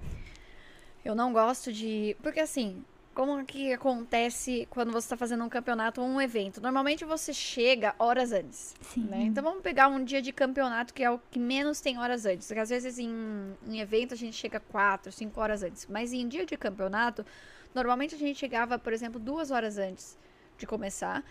Eu 1.05 1.13
não 1.17 1.33
gosto 1.33 1.73
de. 1.73 2.17
Porque 2.23 2.39
assim, 2.39 2.85
como 3.15 3.45
que 3.47 3.73
acontece 3.73 4.67
quando 4.69 4.91
você 4.91 5.07
está 5.07 5.17
fazendo 5.17 5.45
um 5.45 5.49
campeonato 5.49 6.01
ou 6.03 6.07
um 6.07 6.21
evento? 6.21 6.61
Normalmente 6.61 7.05
você 7.05 7.33
chega 7.33 7.95
horas 7.99 8.33
antes. 8.33 8.75
Sim. 8.81 9.05
né? 9.05 9.23
Então 9.23 9.43
vamos 9.43 9.63
pegar 9.63 9.89
um 9.89 10.03
dia 10.03 10.21
de 10.21 10.33
campeonato 10.33 10.93
que 10.93 11.03
é 11.03 11.11
o 11.11 11.19
que 11.31 11.39
menos 11.39 11.81
tem 11.81 11.99
horas 11.99 12.27
antes. 12.27 12.47
Porque 12.47 12.61
às 12.61 12.71
vezes 12.71 12.99
em, 12.99 13.55
em 13.67 13.81
evento 13.81 14.15
a 14.15 14.17
gente 14.17 14.37
chega 14.37 14.59
quatro, 14.59 15.13
cinco 15.13 15.41
horas 15.41 15.63
antes. 15.63 15.87
Mas 15.87 16.13
em 16.13 16.27
dia 16.27 16.45
de 16.45 16.57
campeonato, 16.57 17.25
normalmente 17.73 18.15
a 18.15 18.19
gente 18.19 18.39
chegava, 18.39 18.79
por 18.79 18.93
exemplo, 18.93 19.21
duas 19.21 19.51
horas 19.51 19.79
antes 19.79 20.19
de 20.59 20.67
começar. 20.67 21.25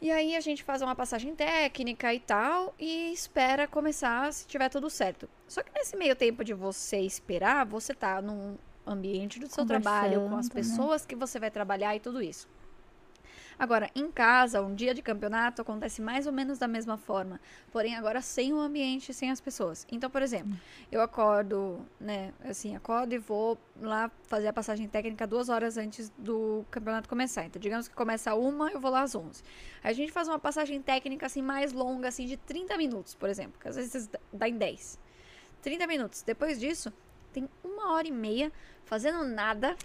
E 0.00 0.10
aí 0.10 0.34
a 0.34 0.40
gente 0.40 0.64
faz 0.64 0.82
uma 0.82 0.96
passagem 0.96 1.34
técnica 1.34 2.12
e 2.12 2.20
tal 2.20 2.74
e 2.78 3.12
espera 3.12 3.68
começar 3.68 4.32
se 4.32 4.46
tiver 4.46 4.68
tudo 4.68 4.88
certo. 4.88 5.28
Só 5.46 5.62
que 5.62 5.72
nesse 5.72 5.96
meio 5.96 6.16
tempo 6.16 6.44
de 6.44 6.54
você 6.54 6.98
esperar, 6.98 7.64
você 7.64 7.94
tá 7.94 8.20
num 8.20 8.56
ambiente 8.86 9.38
do 9.38 9.48
seu 9.48 9.64
trabalho, 9.64 10.28
com 10.28 10.36
as 10.36 10.48
né? 10.48 10.54
pessoas 10.54 11.06
que 11.06 11.14
você 11.14 11.38
vai 11.38 11.50
trabalhar 11.50 11.94
e 11.94 12.00
tudo 12.00 12.22
isso. 12.22 12.48
Agora, 13.58 13.90
em 13.94 14.10
casa, 14.10 14.60
um 14.60 14.74
dia 14.74 14.92
de 14.92 15.02
campeonato 15.02 15.62
acontece 15.62 16.02
mais 16.02 16.26
ou 16.26 16.32
menos 16.32 16.58
da 16.58 16.66
mesma 16.66 16.96
forma. 16.96 17.40
Porém, 17.70 17.94
agora 17.94 18.20
sem 18.20 18.52
o 18.52 18.58
ambiente, 18.58 19.14
sem 19.14 19.30
as 19.30 19.40
pessoas. 19.40 19.86
Então, 19.90 20.10
por 20.10 20.22
exemplo, 20.22 20.58
eu 20.90 21.00
acordo, 21.00 21.80
né? 22.00 22.32
Assim, 22.44 22.74
acordo 22.74 23.14
e 23.14 23.18
vou 23.18 23.56
lá 23.80 24.10
fazer 24.24 24.48
a 24.48 24.52
passagem 24.52 24.88
técnica 24.88 25.26
duas 25.26 25.48
horas 25.48 25.76
antes 25.76 26.10
do 26.18 26.64
campeonato 26.70 27.08
começar. 27.08 27.44
Então, 27.44 27.60
digamos 27.60 27.86
que 27.86 27.94
começa 27.94 28.34
uma, 28.34 28.70
eu 28.70 28.80
vou 28.80 28.90
lá 28.90 29.02
às 29.02 29.14
11. 29.14 29.42
Aí 29.84 29.92
a 29.92 29.94
gente 29.94 30.10
faz 30.10 30.26
uma 30.26 30.38
passagem 30.38 30.80
técnica, 30.82 31.26
assim, 31.26 31.42
mais 31.42 31.72
longa, 31.72 32.08
assim, 32.08 32.26
de 32.26 32.36
30 32.36 32.76
minutos, 32.76 33.14
por 33.14 33.28
exemplo. 33.28 33.60
Que 33.60 33.68
às 33.68 33.76
vezes 33.76 34.10
dá 34.32 34.48
em 34.48 34.56
10. 34.56 34.98
30 35.62 35.86
minutos. 35.86 36.22
Depois 36.22 36.58
disso, 36.58 36.92
tem 37.32 37.48
uma 37.64 37.92
hora 37.92 38.06
e 38.06 38.12
meia 38.12 38.52
fazendo 38.84 39.24
nada, 39.24 39.76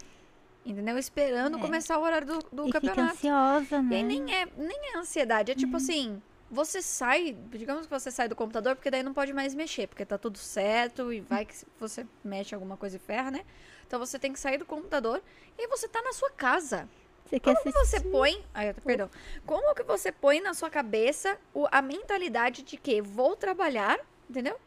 entendeu? 0.66 0.98
Esperando 0.98 1.58
É. 1.58 1.60
começar 1.60 1.98
o 1.98 2.02
horário 2.04 2.28
do, 2.28 2.40
do 2.52 2.64
e 2.64 2.66
fica 2.68 2.80
campeonato. 2.82 3.16
ansiosa, 3.16 3.82
E 3.82 3.86
né? 3.86 3.96
aí 3.98 4.04
nem 4.04 4.34
é, 4.34 4.46
nem 4.58 4.94
é 4.94 4.98
ansiedade, 4.98 5.52
é 5.52 5.56
tipo 5.56 5.72
Uhum. 5.74 5.78
assim, 5.78 6.22
você 6.50 6.82
sai, 6.82 7.36
digamos 7.50 7.86
que 7.88 7.92
você 7.92 8.10
sai 8.12 8.28
do 8.28 8.36
computador, 8.36 8.76
porque 8.76 8.90
daí 8.92 9.04
não 9.04 9.14
pode 9.14 9.34
mais 9.34 9.54
mexer, 9.54 9.88
porque 9.88 10.06
tá 10.06 10.18
tudo 10.18 10.38
certo 10.38 11.12
e 11.12 11.20
vai 11.20 11.46
que 11.46 11.56
você 11.80 12.06
mexe 12.24 12.54
alguma 12.56 12.78
coisa 12.78 12.96
e 12.98 13.00
ferra, 13.00 13.32
né? 13.32 13.44
Então 13.86 14.00
você 14.00 14.18
tem 14.20 14.32
que 14.34 14.40
sair 14.40 14.58
do 14.58 14.66
computador 14.66 15.22
e 15.58 15.68
você 15.68 15.88
tá 15.88 16.02
na 16.02 16.14
sua 16.14 16.30
casa. 16.32 16.88
Você 17.26 17.40
quer 17.40 17.54
Como 17.56 17.66
que 17.66 17.72
você 17.86 18.00
põe, 18.00 18.46
ai, 18.54 18.74
perdão, 18.74 19.10
como 19.46 19.76
que 19.76 19.84
você 19.84 20.14
põe 20.14 20.40
na 20.40 20.54
sua 20.54 20.70
cabeça 20.70 21.38
o- 21.54 21.68
a 21.70 21.82
mentalidade 21.82 22.62
de 22.64 22.78
que 22.78 23.02
vou 23.02 23.36
trabalhar, 23.36 24.00
entendeu? 24.30 24.58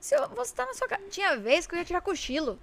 Se 0.00 0.14
eu- 0.14 0.28
você 0.30 0.54
tá 0.54 0.66
na 0.66 0.74
sua 0.74 0.86
casa, 0.88 1.02
tinha 1.10 1.36
vez 1.36 1.66
que 1.66 1.74
eu 1.74 1.78
ia 1.78 1.84
tirar 1.84 2.00
cochilo. 2.00 2.58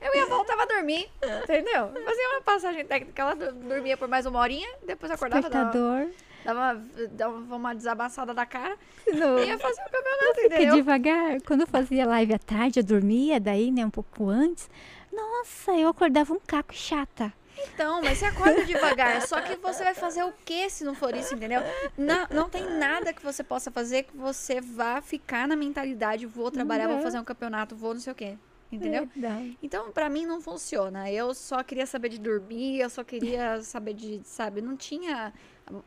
Eu 0.00 0.14
ia 0.14 0.26
voltar 0.26 0.58
a 0.58 0.64
dormir, 0.64 1.08
entendeu? 1.44 1.92
Fazia 2.04 2.28
uma 2.30 2.40
passagem 2.40 2.84
técnica, 2.84 3.22
ela 3.22 3.34
do- 3.36 3.52
dormia 3.52 3.96
por 3.96 4.08
mais 4.08 4.26
uma 4.26 4.40
horinha, 4.40 4.68
depois 4.84 5.12
acordava, 5.12 5.48
dava, 5.48 5.64
Despertador. 5.70 6.08
dava, 6.44 6.82
dava 7.12 7.54
uma 7.56 7.72
desabaçada 7.74 8.34
da 8.34 8.44
cara 8.44 8.76
No... 9.06 9.38
e 9.38 9.46
ia 9.46 9.58
fazer 9.58 9.80
o 9.82 9.90
campeonato, 9.90 10.40
entendeu? 10.40 10.74
devagar. 10.74 11.40
Quando 11.42 11.60
eu 11.60 11.66
fazia 11.68 12.04
live 12.06 12.34
à 12.34 12.38
tarde, 12.38 12.80
eu 12.80 12.84
dormia 12.84 13.38
daí, 13.38 13.70
né, 13.70 13.86
um 13.86 13.90
pouco 13.90 14.28
antes. 14.28 14.68
Nossa, 15.12 15.72
eu 15.72 15.88
acordava 15.88 16.32
um 16.32 16.40
caco 16.40 16.74
chata. 16.74 17.32
Então, 17.74 18.00
mas 18.02 18.18
você 18.18 18.26
acorda 18.26 18.64
devagar. 18.64 19.20
Só 19.26 19.40
que 19.40 19.56
você 19.56 19.84
vai 19.84 19.94
fazer 19.94 20.22
o 20.24 20.32
que 20.44 20.68
se 20.70 20.84
não 20.84 20.94
for 20.94 21.14
isso, 21.14 21.34
entendeu? 21.34 21.60
Não, 21.96 22.26
não 22.30 22.48
tem 22.48 22.64
nada 22.78 23.12
que 23.12 23.22
você 23.22 23.42
possa 23.42 23.70
fazer 23.70 24.04
que 24.04 24.16
você 24.16 24.60
vá 24.60 25.00
ficar 25.02 25.46
na 25.48 25.56
mentalidade, 25.56 26.26
vou 26.26 26.50
trabalhar, 26.50 26.86
vou 26.86 26.96
Uhum. 26.96 27.02
fazer 27.02 27.18
um 27.18 27.24
campeonato, 27.24 27.74
vou 27.76 27.94
não 27.94 28.00
sei 28.00 28.12
o 28.12 28.16
quê. 28.16 28.36
Entendeu? 28.72 29.08
Verdade. 29.14 29.58
Então, 29.60 29.90
pra 29.90 30.08
mim 30.08 30.24
não 30.24 30.40
funciona. 30.40 31.10
Eu 31.10 31.34
só 31.34 31.60
queria 31.62 31.86
saber 31.86 32.08
de 32.08 32.18
dormir, 32.18 32.78
eu 32.78 32.88
só 32.88 33.02
queria 33.02 33.60
saber 33.62 33.94
de, 33.94 34.20
sabe, 34.24 34.60
não 34.62 34.76
tinha 34.76 35.32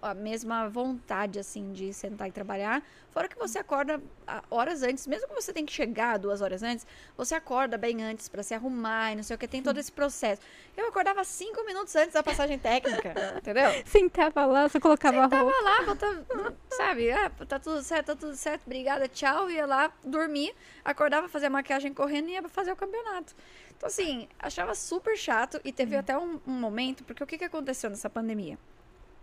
a, 0.02 0.14
mesma 0.14 0.70
vontade 0.70 1.40
assim 1.40 1.72
de 1.72 1.94
sentar 1.94 2.28
e 2.28 2.32
trabalhar. 2.32 2.84
Fora 3.12 3.28
que 3.28 3.38
você 3.38 3.60
acorda 3.60 4.02
ah, 4.26 4.44
horas 4.50 4.82
antes, 4.82 5.06
mesmo 5.06 5.28
que 5.28 5.36
você 5.36 5.54
tenha 5.54 5.66
que 5.66 5.74
chegar 5.74 6.18
duas 6.18 6.42
horas 6.42 6.64
antes, 6.64 6.86
você 7.16 7.36
acorda 7.36 7.78
bem 7.78 8.04
antes 8.04 8.28
pra 8.28 8.42
se 8.42 8.54
arrumar 8.54 9.12
e 9.12 9.16
não 9.16 9.24
sei 9.24 9.36
o 9.36 9.40
que, 9.40 9.48
tem 9.48 9.62
todo 9.62 9.80
esse 9.80 9.92
processo. 9.92 10.42
Eu 10.76 10.88
acordava 10.88 11.24
cinco 11.24 11.64
minutos 11.66 11.96
antes 11.96 12.14
da 12.14 12.24
passagem 12.24 12.58
técnica, 12.58 13.14
entendeu? 13.38 13.70
Sentava 13.86 14.46
lá, 14.46 14.68
só 14.68 14.80
colocava 14.80 15.18
a 15.18 15.22
roupa. 15.22 15.38
Tava 15.38 15.62
lá, 15.62 15.82
botava, 15.84 16.56
sabe, 16.72 17.12
ah, 17.12 17.30
tá 17.48 17.60
tudo 17.60 17.84
certo, 17.84 18.08
tá 18.08 18.16
tudo 18.16 18.36
certo, 18.36 18.64
obrigada, 18.66 19.08
tchau, 19.08 19.50
ia 19.50 19.66
lá 19.66 19.92
dormir, 20.04 20.56
acordava, 20.84 21.30
fazia 21.30 21.50
maquiagem 21.50 21.94
correndo 21.94 22.30
e 22.30 22.32
ia 22.32 22.50
fazer 22.50 22.72
o 22.72 22.76
campeonato. 22.76 23.36
Então, 23.78 23.88
assim, 23.88 24.28
achava 24.40 24.74
super 24.74 25.18
chato 25.18 25.60
e 25.64 25.72
teve 25.72 25.96
até 25.96 26.18
um, 26.18 26.40
um 26.48 26.54
momento, 26.54 27.04
porque 27.04 27.24
o 27.24 27.28
que, 27.28 27.38
que 27.38 27.44
aconteceu 27.44 27.90
nessa 27.90 28.10
pandemia? 28.10 28.58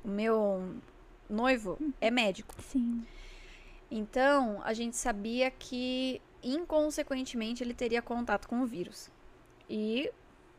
O 0.05 0.09
meu 0.09 0.75
noivo 1.29 1.79
é 2.01 2.11
médico, 2.11 2.55
Sim. 2.61 3.05
então 3.91 4.61
a 4.65 4.73
gente 4.73 4.97
sabia 4.97 5.51
que, 5.51 6.21
inconsequentemente, 6.43 7.63
ele 7.63 7.75
teria 7.75 8.03
contato 8.03 8.49
com 8.49 8.63
o 8.63 8.67
vírus. 8.67 9.11
E, 9.69 10.11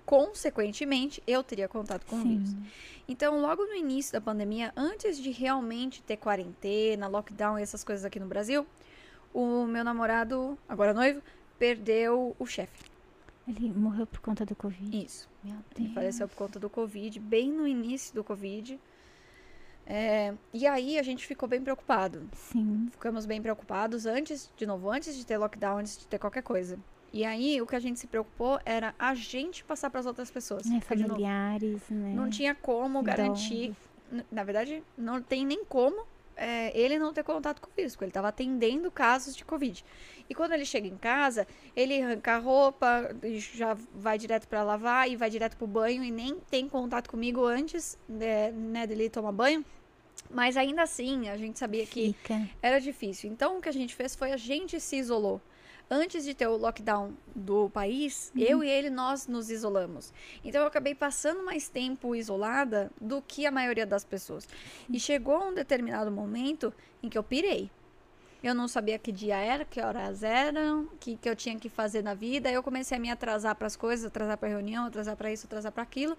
consequentemente, 0.06 1.22
eu 1.28 1.44
teria 1.44 1.68
contato 1.68 2.06
com 2.06 2.16
o 2.18 2.24
vírus. 2.24 2.50
Sim. 2.50 2.64
Então, 3.08 3.42
logo 3.42 3.66
no 3.66 3.74
início 3.76 4.14
da 4.14 4.22
pandemia, 4.22 4.72
antes 4.76 5.18
de 5.18 5.32
realmente 5.32 6.02
ter 6.02 6.18
quarentena, 6.18 7.08
lockdown 7.08 7.60
e 7.60 7.62
essas 7.62 7.84
coisas 7.84 8.06
aqui 8.06 8.20
no 8.20 8.28
Brasil, 8.28 8.66
o 9.34 9.66
meu 9.66 9.84
namorado, 9.84 10.58
agora 10.70 10.94
noivo, 10.94 11.22
perdeu 11.60 12.36
o 12.40 12.46
chefe. 12.46 12.86
Ele 13.48 13.72
morreu 13.74 14.06
por 14.06 14.20
conta 14.20 14.46
do 14.46 14.56
Covid. 14.56 15.04
Isso. 15.06 15.28
Meu 15.44 15.56
Ele 15.76 15.86
Deus. 15.86 15.94
faleceu 15.94 16.28
por 16.28 16.36
conta 16.36 16.60
do 16.60 16.70
Covid, 16.70 17.20
bem 17.20 17.52
no 17.52 17.68
início 17.68 18.14
do 18.14 18.24
Covid. 18.24 18.80
É, 19.94 20.34
e 20.54 20.66
aí 20.66 20.98
a 20.98 21.04
gente 21.04 21.28
ficou 21.28 21.50
bem 21.50 21.62
preocupado. 21.62 22.30
Sim. 22.32 22.88
Ficamos 22.92 23.26
bem 23.26 23.42
preocupados 23.42 24.06
antes, 24.06 24.50
de 24.56 24.66
novo, 24.66 24.90
antes 24.90 25.18
de 25.18 25.26
ter 25.26 25.38
lockdown, 25.38 25.80
antes 25.80 25.98
de 25.98 26.08
ter 26.08 26.18
qualquer 26.18 26.44
coisa. 26.44 26.80
E 27.12 27.26
aí 27.26 27.62
o 27.62 27.68
que 27.68 27.76
a 27.76 27.80
gente 27.80 28.00
se 28.00 28.08
preocupou 28.08 28.58
era 28.66 28.96
a 28.98 29.14
gente 29.14 29.66
passar 29.66 29.90
para 29.90 30.00
as 30.00 30.06
outras 30.06 30.32
pessoas. 30.32 30.66
Novo, 30.66 30.80
familiares, 30.86 31.82
né? 31.90 32.14
Não 32.16 32.30
tinha 32.30 32.56
como 32.56 33.04
garantir. 33.04 33.76
Na 34.32 34.46
verdade, 34.46 34.82
não 34.98 35.22
tem 35.22 35.46
nem 35.46 35.66
como 35.66 36.06
é, 36.38 36.72
ele 36.74 36.98
não 36.98 37.12
ter 37.12 37.24
contato 37.24 37.60
com 37.60 37.70
o 37.70 37.74
vírus, 37.76 37.94
porque 37.94 38.06
ele 38.06 38.12
estava 38.12 38.30
atendendo 38.30 38.90
casos 38.90 39.36
de 39.36 39.44
Covid. 39.44 39.84
E 40.30 40.34
quando 40.34 40.54
ele 40.54 40.64
chega 40.64 40.88
em 40.88 40.96
casa, 40.96 41.46
ele 41.76 42.02
arranca 42.02 42.36
a 42.36 42.38
roupa, 42.38 43.14
já 43.54 43.76
vai 43.94 44.18
direto 44.18 44.48
para 44.48 44.64
lavar 44.64 45.10
e 45.10 45.18
vai 45.18 45.30
direto 45.30 45.58
pro 45.58 45.68
banho 45.68 46.02
e 46.02 46.12
nem 46.12 46.40
tem 46.50 46.70
contato 46.70 47.10
comigo 47.10 47.46
antes 47.46 47.98
né, 48.08 48.52
né, 48.52 48.88
dele 48.88 49.10
tomar 49.10 49.34
banho. 49.34 49.66
Mas 50.34 50.58
ainda 50.58 50.84
assim, 50.84 51.30
a 51.30 51.38
gente 51.38 51.60
sabia 51.60 51.86
que 51.86 52.14
Fica. 52.14 52.50
era 52.62 52.80
difícil. 52.80 53.30
Então, 53.32 53.58
o 53.58 53.62
que 53.62 53.70
a 53.70 53.74
gente 53.74 53.96
fez 53.96 54.16
foi 54.16 54.32
a 54.32 54.38
gente 54.38 54.80
se 54.80 54.98
isolou. 54.98 55.42
Antes 55.90 56.24
de 56.24 56.34
ter 56.34 56.48
o 56.48 56.56
lockdown 56.56 57.14
do 57.36 57.70
país, 57.70 58.32
eu 58.34 58.64
e 58.64 58.70
ele, 58.70 58.90
nós 58.90 59.28
nos 59.28 59.50
isolamos. 59.50 60.14
Então, 60.42 60.62
eu 60.62 60.68
acabei 60.68 60.96
passando 60.96 61.44
mais 61.44 61.68
tempo 61.68 62.16
isolada 62.16 62.90
do 63.00 63.22
que 63.22 63.46
a 63.46 63.52
maioria 63.52 63.86
das 63.86 64.06
pessoas. 64.06 64.48
E 64.90 64.98
chegou 64.98 65.50
um 65.50 65.54
determinado 65.54 66.10
momento 66.10 66.74
em 67.04 67.10
que 67.10 67.18
eu 67.18 67.24
pirei. 67.24 67.70
Eu 68.44 68.56
não 68.56 68.68
sabia 68.68 68.98
que 68.98 69.12
dia 69.12 69.38
era, 69.38 69.64
que 69.66 69.80
horas 69.80 70.24
eram, 70.24 70.84
o 70.84 70.98
que, 70.98 71.16
que 71.16 71.30
eu 71.30 71.36
tinha 71.36 71.60
que 71.60 71.70
fazer 71.70 72.02
na 72.02 72.16
vida. 72.16 72.50
Eu 72.50 72.64
comecei 72.64 72.98
a 72.98 73.00
me 73.00 73.12
atrasar 73.12 73.54
para 73.56 73.68
as 73.68 73.76
coisas, 73.76 74.06
atrasar 74.06 74.38
para 74.38 74.50
reunião, 74.50 74.86
atrasar 74.86 75.16
para 75.16 75.32
isso, 75.32 75.46
atrasar 75.46 75.72
para 75.72 75.84
aquilo. 75.84 76.18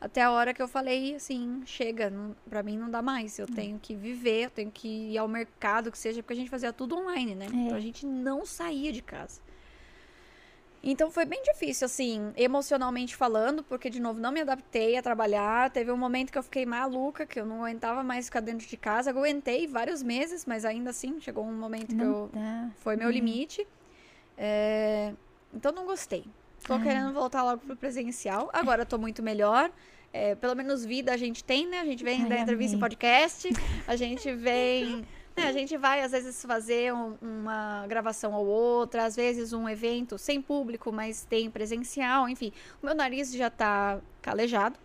Até 0.00 0.22
a 0.22 0.30
hora 0.30 0.54
que 0.54 0.62
eu 0.62 0.66
falei 0.68 1.14
assim, 1.14 1.62
chega, 1.66 2.08
não, 2.08 2.34
pra 2.48 2.62
mim 2.62 2.78
não 2.78 2.90
dá 2.90 3.02
mais. 3.02 3.38
Eu 3.38 3.46
tenho 3.46 3.78
que 3.78 3.94
viver, 3.94 4.46
eu 4.46 4.50
tenho 4.50 4.70
que 4.70 4.88
ir 4.88 5.18
ao 5.18 5.28
mercado, 5.28 5.92
que 5.92 5.98
seja, 5.98 6.22
porque 6.22 6.32
a 6.32 6.36
gente 6.36 6.48
fazia 6.48 6.72
tudo 6.72 6.96
online, 6.96 7.34
né? 7.34 7.46
Então 7.52 7.76
a 7.76 7.80
gente 7.80 8.06
não 8.06 8.46
saía 8.46 8.92
de 8.92 9.02
casa. 9.02 9.40
Então 10.82 11.10
foi 11.10 11.26
bem 11.26 11.42
difícil, 11.42 11.84
assim, 11.84 12.32
emocionalmente 12.34 13.14
falando, 13.14 13.62
porque, 13.62 13.90
de 13.90 14.00
novo, 14.00 14.18
não 14.18 14.32
me 14.32 14.40
adaptei 14.40 14.96
a 14.96 15.02
trabalhar. 15.02 15.68
Teve 15.70 15.92
um 15.92 15.96
momento 15.98 16.32
que 16.32 16.38
eu 16.38 16.42
fiquei 16.42 16.64
maluca, 16.64 17.26
que 17.26 17.38
eu 17.38 17.44
não 17.44 17.62
aguentava 17.62 18.02
mais 18.02 18.24
ficar 18.24 18.40
dentro 18.40 18.66
de 18.66 18.76
casa. 18.78 19.10
Aguentei 19.10 19.66
vários 19.66 20.02
meses, 20.02 20.46
mas 20.46 20.64
ainda 20.64 20.88
assim, 20.88 21.20
chegou 21.20 21.44
um 21.44 21.52
momento 21.52 21.88
que 21.88 21.94
Não 21.94 22.06
eu 22.06 22.30
dá. 22.32 22.70
foi 22.78 22.96
meu 22.96 23.10
limite. 23.10 23.66
É, 24.38 25.12
Então 25.52 25.70
não 25.72 25.84
gostei. 25.84 26.24
Tô 26.66 26.74
Ah. 26.74 26.80
querendo 26.80 27.12
voltar 27.12 27.42
logo 27.42 27.58
pro 27.62 27.76
presencial. 27.76 28.50
Agora 28.52 28.84
tô 28.86 28.98
muito 28.98 29.22
melhor. 29.22 29.70
É, 30.12 30.34
pelo 30.34 30.56
menos 30.56 30.84
vida 30.84 31.12
a 31.12 31.16
gente 31.16 31.42
tem, 31.44 31.68
né? 31.68 31.78
A 31.80 31.84
gente 31.84 32.02
vem 32.02 32.22
Ai, 32.22 32.28
da 32.28 32.38
entrevista 32.40 32.74
em 32.74 32.78
amei. 32.78 32.88
podcast. 32.90 33.48
A 33.86 33.94
gente 33.96 34.32
vem. 34.34 35.04
né, 35.36 35.46
a 35.46 35.52
gente 35.52 35.76
vai, 35.76 36.02
às 36.02 36.10
vezes, 36.10 36.44
fazer 36.44 36.92
um- 36.92 37.16
uma 37.22 37.86
gravação 37.88 38.32
ou 38.34 38.44
outra, 38.46 39.04
às 39.04 39.14
vezes 39.14 39.52
um 39.52 39.68
evento 39.68 40.18
sem 40.18 40.42
público, 40.42 40.90
mas 40.92 41.24
tem 41.24 41.48
presencial, 41.48 42.28
enfim. 42.28 42.52
O 42.82 42.86
meu 42.86 42.94
nariz 42.96 43.32
já 43.32 43.48
tá 43.48 44.00
calejado, 44.20 44.76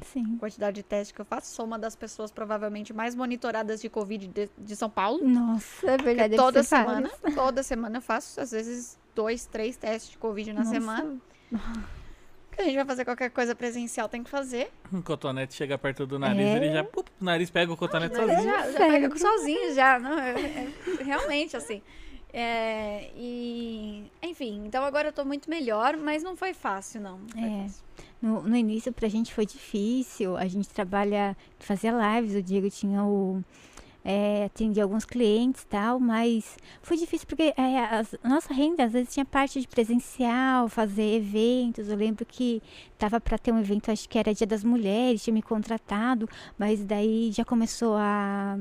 Sim. 0.00 0.34
a 0.36 0.40
quantidade 0.40 0.74
de 0.74 0.82
testes 0.82 1.12
que 1.14 1.20
eu 1.20 1.24
faço. 1.24 1.54
Sou 1.54 1.64
uma 1.64 1.78
das 1.78 1.94
pessoas 1.94 2.32
provavelmente 2.32 2.92
mais 2.92 3.14
monitoradas 3.14 3.80
de 3.80 3.88
Covid 3.88 4.26
de, 4.26 4.50
de 4.58 4.76
São 4.76 4.90
Paulo. 4.90 5.24
Nossa, 5.26 5.86
é 5.92 5.96
verdade. 5.96 6.30
deve 6.30 6.36
toda 6.36 6.62
semana, 6.64 7.08
toda 7.36 7.62
semana 7.62 7.98
eu 7.98 8.02
faço, 8.02 8.40
às 8.40 8.50
vezes, 8.50 8.98
dois, 9.14 9.46
três 9.46 9.76
testes 9.76 10.10
de 10.12 10.18
Covid 10.18 10.52
na 10.52 10.60
Nossa. 10.60 10.70
semana. 10.72 11.16
Que 12.50 12.60
a 12.60 12.64
gente 12.64 12.76
vai 12.76 12.84
fazer 12.84 13.04
qualquer 13.04 13.30
coisa 13.30 13.54
presencial, 13.54 14.08
tem 14.08 14.22
que 14.22 14.28
fazer. 14.28 14.70
Um 14.92 15.00
cotonete 15.00 15.54
chega 15.54 15.78
perto 15.78 16.06
do 16.06 16.18
nariz, 16.18 16.44
É. 16.46 16.56
ele 16.56 16.72
já. 16.72 16.84
pup, 16.84 17.08
o 17.20 17.24
nariz 17.24 17.50
pega 17.50 17.72
o 17.72 17.76
cotonete 17.76 18.14
Já, 18.14 18.20
sozinho. 18.26 18.42
já 18.44 18.62
Sério? 18.72 18.92
pega 19.10 19.18
sozinho, 19.18 19.74
já. 19.74 19.98
Não, 19.98 20.18
é- 20.18 20.68
é 21.00 21.02
realmente, 21.02 21.56
assim. 21.56 21.80
É, 22.34 23.10
e, 23.14 24.04
enfim, 24.22 24.62
então 24.66 24.84
agora 24.84 25.08
eu 25.08 25.12
tô 25.12 25.24
muito 25.24 25.48
melhor, 25.50 25.96
mas 25.96 26.22
não 26.22 26.34
foi 26.36 26.54
fácil, 26.54 27.00
não. 27.00 27.18
não 27.18 27.28
foi 27.28 27.42
É. 27.42 27.62
fácil. 27.62 27.84
No, 28.22 28.42
no 28.42 28.56
início 28.56 28.92
pra 28.92 29.08
gente 29.08 29.32
foi 29.34 29.44
difícil. 29.44 30.36
A 30.36 30.46
gente 30.46 30.68
trabalha, 30.68 31.36
fazia 31.58 31.90
lives. 31.92 32.36
O 32.36 32.42
Diego 32.42 32.70
tinha 32.70 33.02
o 33.02 33.42
é, 34.04 34.44
atendi 34.44 34.80
alguns 34.80 35.04
clientes 35.04 35.64
tal, 35.68 36.00
mas 36.00 36.56
foi 36.82 36.96
difícil 36.96 37.26
porque 37.26 37.54
é, 37.56 37.78
a 37.78 38.28
nossa 38.28 38.52
renda 38.52 38.84
às 38.84 38.92
vezes 38.92 39.14
tinha 39.14 39.24
parte 39.24 39.60
de 39.60 39.68
presencial, 39.68 40.68
fazer 40.68 41.16
eventos. 41.16 41.88
Eu 41.88 41.96
lembro 41.96 42.24
que 42.26 42.62
estava 42.92 43.20
para 43.20 43.38
ter 43.38 43.52
um 43.52 43.58
evento, 43.58 43.90
acho 43.90 44.08
que 44.08 44.18
era 44.18 44.34
Dia 44.34 44.46
das 44.46 44.64
Mulheres, 44.64 45.22
tinha 45.22 45.34
me 45.34 45.42
contratado, 45.42 46.28
mas 46.58 46.84
daí 46.84 47.30
já 47.32 47.44
começou 47.44 47.94
a 47.96 48.56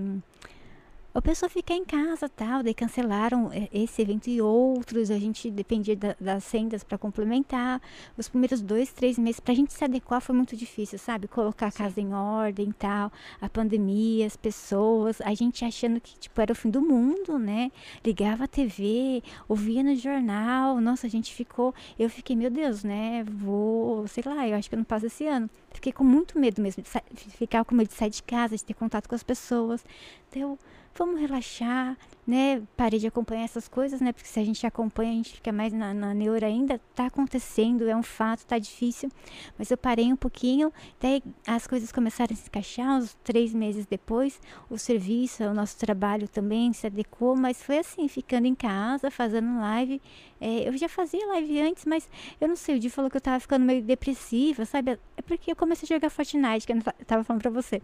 a 1.13 1.21
pessoa 1.21 1.49
ficar 1.49 1.75
em 1.75 1.83
casa 1.83 2.29
tal, 2.29 2.63
daí 2.63 2.73
cancelaram 2.73 3.51
é, 3.51 3.67
esse 3.73 4.01
evento 4.01 4.29
e 4.29 4.41
outros, 4.41 5.11
a 5.11 5.19
gente 5.19 5.51
dependia 5.51 5.95
da, 5.95 6.15
das 6.19 6.43
sendas 6.45 6.83
para 6.83 6.97
complementar. 6.97 7.81
Os 8.17 8.29
primeiros 8.29 8.61
dois, 8.61 8.93
três 8.93 9.17
meses, 9.19 9.39
para 9.41 9.51
a 9.51 9.55
gente 9.55 9.73
se 9.73 9.83
adequar 9.83 10.21
foi 10.21 10.33
muito 10.33 10.55
difícil, 10.55 10.97
sabe? 10.97 11.27
Colocar 11.27 11.67
a 11.67 11.71
casa 11.71 11.99
em 11.99 12.13
ordem 12.13 12.71
tal, 12.71 13.11
a 13.41 13.49
pandemia, 13.49 14.25
as 14.25 14.37
pessoas, 14.37 15.19
a 15.21 15.33
gente 15.33 15.65
achando 15.65 15.99
que 15.99 16.17
tipo, 16.17 16.39
era 16.39 16.53
o 16.53 16.55
fim 16.55 16.69
do 16.69 16.81
mundo, 16.81 17.37
né? 17.37 17.71
Ligava 18.05 18.45
a 18.45 18.47
TV, 18.47 19.21
ouvia 19.49 19.83
no 19.83 19.95
jornal, 19.95 20.79
nossa, 20.79 21.07
a 21.07 21.09
gente 21.09 21.33
ficou, 21.33 21.75
eu 21.99 22.09
fiquei, 22.09 22.37
meu 22.37 22.49
Deus, 22.49 22.85
né? 22.85 23.25
Vou, 23.25 24.07
sei 24.07 24.23
lá, 24.25 24.47
eu 24.47 24.55
acho 24.55 24.69
que 24.69 24.75
eu 24.75 24.77
não 24.77 24.85
passo 24.85 25.07
esse 25.07 25.27
ano. 25.27 25.49
Fiquei 25.73 25.91
com 25.91 26.03
muito 26.03 26.39
medo 26.39 26.61
mesmo, 26.61 26.83
de 26.83 27.25
ficar 27.31 27.65
com 27.65 27.75
medo 27.75 27.89
de 27.89 27.95
sair 27.95 28.09
de 28.09 28.23
casa, 28.23 28.55
de 28.55 28.63
ter 28.63 28.73
contato 28.73 29.07
com 29.07 29.15
as 29.15 29.23
pessoas. 29.23 29.83
Então, 30.29 30.57
vamos 30.97 31.19
relaxar, 31.19 31.97
né? 32.25 32.61
Parei 32.77 32.99
de 32.99 33.07
acompanhar 33.07 33.43
essas 33.43 33.67
coisas, 33.67 33.99
né? 33.99 34.11
Porque 34.11 34.27
se 34.27 34.39
a 34.39 34.43
gente 34.43 34.65
acompanha, 34.65 35.11
a 35.11 35.15
gente 35.15 35.33
fica 35.33 35.51
mais 35.51 35.73
na, 35.73 35.93
na 35.93 36.13
neura 36.13 36.47
ainda. 36.47 36.79
Tá 36.95 37.07
acontecendo, 37.07 37.87
é 37.87 37.95
um 37.95 38.03
fato, 38.03 38.45
tá 38.45 38.57
difícil. 38.57 39.09
Mas 39.57 39.71
eu 39.71 39.77
parei 39.77 40.11
um 40.11 40.15
pouquinho, 40.15 40.71
daí 40.99 41.23
as 41.47 41.67
coisas 41.67 41.91
começaram 41.91 42.33
a 42.33 42.35
se 42.35 42.47
encaixar. 42.47 42.97
Uns 42.97 43.15
três 43.23 43.53
meses 43.53 43.85
depois, 43.85 44.39
o 44.69 44.77
serviço, 44.77 45.43
o 45.43 45.53
nosso 45.53 45.77
trabalho 45.77 46.27
também 46.27 46.71
se 46.73 46.87
adequou. 46.87 47.35
Mas 47.35 47.61
foi 47.63 47.79
assim, 47.79 48.07
ficando 48.07 48.45
em 48.45 48.55
casa, 48.55 49.09
fazendo 49.09 49.59
live. 49.59 50.01
É, 50.39 50.67
eu 50.67 50.77
já 50.77 50.89
fazia 50.89 51.25
live 51.27 51.61
antes, 51.61 51.85
mas 51.85 52.09
eu 52.39 52.47
não 52.47 52.55
sei. 52.55 52.75
O 52.75 52.79
Di 52.79 52.89
falou 52.89 53.09
que 53.09 53.17
eu 53.17 53.21
tava 53.21 53.39
ficando 53.39 53.65
meio 53.65 53.81
depressiva, 53.81 54.65
sabe? 54.65 54.99
É 55.17 55.21
porque 55.21 55.51
eu 55.51 55.55
comecei 55.55 55.85
a 55.85 55.95
jogar 55.95 56.09
Fortnite, 56.09 56.65
que 56.65 56.73
eu 56.73 56.81
tava 57.05 57.23
falando 57.23 57.41
pra 57.41 57.51
você. 57.51 57.81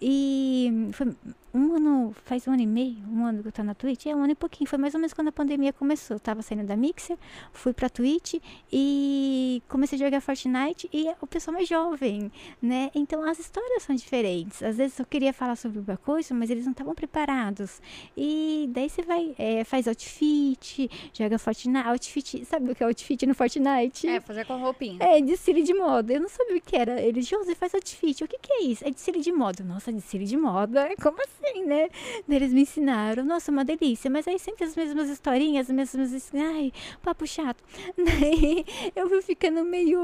E 0.00 0.90
foi 0.92 1.14
um 1.54 1.74
ano, 1.74 2.14
faz 2.24 2.46
um 2.46 2.52
ano 2.52 2.62
e 2.62 2.66
meio, 2.66 2.98
um 3.08 3.24
ano 3.24 3.42
que 3.42 3.48
eu 3.48 3.52
tô 3.52 3.62
na 3.66 3.74
Twitch, 3.74 4.06
é 4.06 4.14
um 4.14 4.22
ano 4.22 4.32
e 4.32 4.34
pouquinho, 4.34 4.68
foi 4.68 4.78
mais 4.78 4.94
ou 4.94 5.00
menos 5.00 5.12
quando 5.12 5.28
a 5.28 5.32
pandemia 5.32 5.72
começou. 5.72 6.16
Eu 6.16 6.20
tava 6.20 6.42
saindo 6.42 6.64
da 6.64 6.76
Mixer, 6.76 7.18
fui 7.52 7.72
pra 7.72 7.88
Twitch 7.88 8.34
e 8.72 9.62
comecei 9.68 9.98
a 9.98 10.04
jogar 10.04 10.20
Fortnite 10.20 10.88
e 10.92 11.12
o 11.20 11.26
pessoal 11.26 11.54
mais 11.54 11.68
jovem, 11.68 12.30
né? 12.62 12.90
Então 12.94 13.22
as 13.28 13.38
histórias 13.38 13.82
são 13.82 13.94
diferentes. 13.94 14.62
Às 14.62 14.76
vezes 14.76 14.98
eu 14.98 15.06
queria 15.06 15.32
falar 15.32 15.56
sobre 15.56 15.78
uma 15.78 15.96
coisa, 15.96 16.34
mas 16.34 16.50
eles 16.50 16.64
não 16.64 16.72
estavam 16.72 16.94
preparados. 16.94 17.80
E 18.16 18.68
daí 18.72 18.88
você 18.88 19.02
vai, 19.02 19.34
é, 19.38 19.64
faz 19.64 19.86
outfit, 19.88 20.90
joga 21.12 21.38
Fortnite, 21.38 21.88
outfit, 21.88 22.44
sabe 22.44 22.70
o 22.70 22.74
que 22.74 22.82
é 22.82 22.86
outfit 22.86 23.26
no 23.26 23.34
Fortnite? 23.34 24.08
É, 24.08 24.20
fazer 24.20 24.44
com 24.46 24.56
roupinha. 24.58 24.98
É, 25.00 25.20
desfile 25.20 25.62
de 25.62 25.74
moda. 25.74 26.12
Eu 26.12 26.20
não 26.20 26.28
sabia 26.28 26.56
o 26.56 26.60
que 26.60 26.76
era. 26.76 27.00
Ele, 27.00 27.22
José, 27.22 27.54
faz 27.54 27.74
outfit. 27.74 28.22
O 28.24 28.28
que 28.28 28.38
que 28.38 28.52
é 28.52 28.62
isso? 28.62 28.86
É 28.86 28.90
desfile 28.90 29.20
de 29.20 29.32
moda. 29.32 29.64
Nossa, 29.64 29.92
desfile 29.92 30.24
de 30.24 30.36
moda? 30.36 30.88
Como 31.02 31.18
assim, 31.20 31.64
né? 31.64 31.88
Eles 32.28 32.52
me 32.52 32.62
ensinaram. 32.62 33.24
Nossa, 33.24 33.50
uma 33.56 33.64
delícia. 33.64 34.10
Mas 34.10 34.28
aí 34.28 34.38
sempre 34.38 34.64
as 34.64 34.76
mesmas 34.76 35.08
historinhas, 35.08 35.68
as 35.68 35.74
mesmas. 35.74 36.30
Ai, 36.34 36.72
papo 37.02 37.26
chato. 37.26 37.62
Daí 37.96 38.64
eu 38.94 39.08
fui 39.08 39.22
ficando 39.22 39.64
meio. 39.64 39.98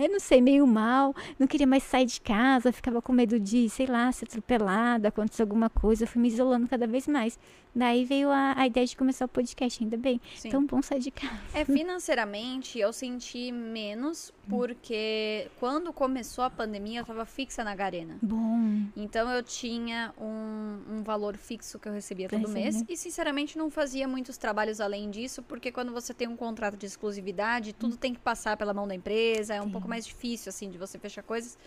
Eu 0.00 0.08
não 0.10 0.20
sei, 0.20 0.40
meio 0.40 0.66
mal. 0.66 1.14
Não 1.38 1.46
queria 1.46 1.66
mais 1.66 1.82
sair 1.82 2.06
de 2.06 2.20
casa. 2.20 2.72
Ficava 2.72 3.00
com 3.00 3.12
medo 3.12 3.40
de, 3.40 3.68
sei 3.68 3.86
lá, 3.86 4.10
ser 4.12 4.26
atropelada, 4.26 5.08
acontecer 5.08 5.42
alguma 5.42 5.70
coisa. 5.70 6.04
Eu 6.04 6.08
fui 6.08 6.20
me 6.20 6.28
isolando 6.28 6.68
cada 6.68 6.86
vez 6.86 7.06
mais. 7.06 7.38
Daí 7.74 8.04
veio 8.04 8.30
a, 8.30 8.54
a 8.56 8.66
ideia 8.66 8.86
de 8.86 8.94
começar 8.94 9.24
o 9.24 9.28
podcast, 9.28 9.82
ainda 9.82 9.96
bem. 9.96 10.20
Sim. 10.36 10.50
Tão 10.50 10.66
bom 10.66 10.82
sair 10.82 11.00
de 11.00 11.10
casa. 11.10 11.32
É, 11.54 11.64
financeiramente, 11.64 12.78
eu 12.78 12.92
senti 12.92 13.50
menos, 13.50 14.32
porque 14.48 15.48
quando 15.58 15.90
começou 15.92 16.44
a 16.44 16.50
pandemia, 16.50 17.00
eu 17.00 17.04
tava 17.04 17.24
fixa 17.24 17.64
na 17.64 17.74
Garena. 17.74 18.18
Bom. 18.20 18.82
Então 18.94 19.30
eu 19.30 19.42
tinha 19.42 20.12
um, 20.20 20.98
um 20.98 21.02
valor 21.02 21.36
fixo 21.38 21.78
que 21.78 21.88
eu 21.88 21.92
recebia 21.92 22.28
todo 22.28 22.46
mês. 22.48 22.81
Né? 22.82 22.86
E, 22.88 22.96
sinceramente, 22.96 23.56
não 23.56 23.70
fazia 23.70 24.06
muitos 24.06 24.36
trabalhos 24.36 24.80
além 24.80 25.10
disso, 25.10 25.42
porque 25.42 25.72
quando 25.72 25.92
você 25.92 26.12
tem 26.12 26.28
um 26.28 26.36
contrato 26.36 26.76
de 26.76 26.86
exclusividade, 26.86 27.72
tudo 27.72 27.96
tem 27.96 28.12
que 28.12 28.20
passar 28.20 28.56
pela 28.56 28.74
mão 28.74 28.86
da 28.86 28.94
empresa, 28.94 29.54
é 29.54 29.60
um 29.60 29.66
Sim. 29.66 29.70
pouco 29.72 29.88
mais 29.88 30.06
difícil, 30.06 30.50
assim, 30.50 30.70
de 30.70 30.78
você 30.78 30.98
fechar 30.98 31.22
coisas. 31.22 31.58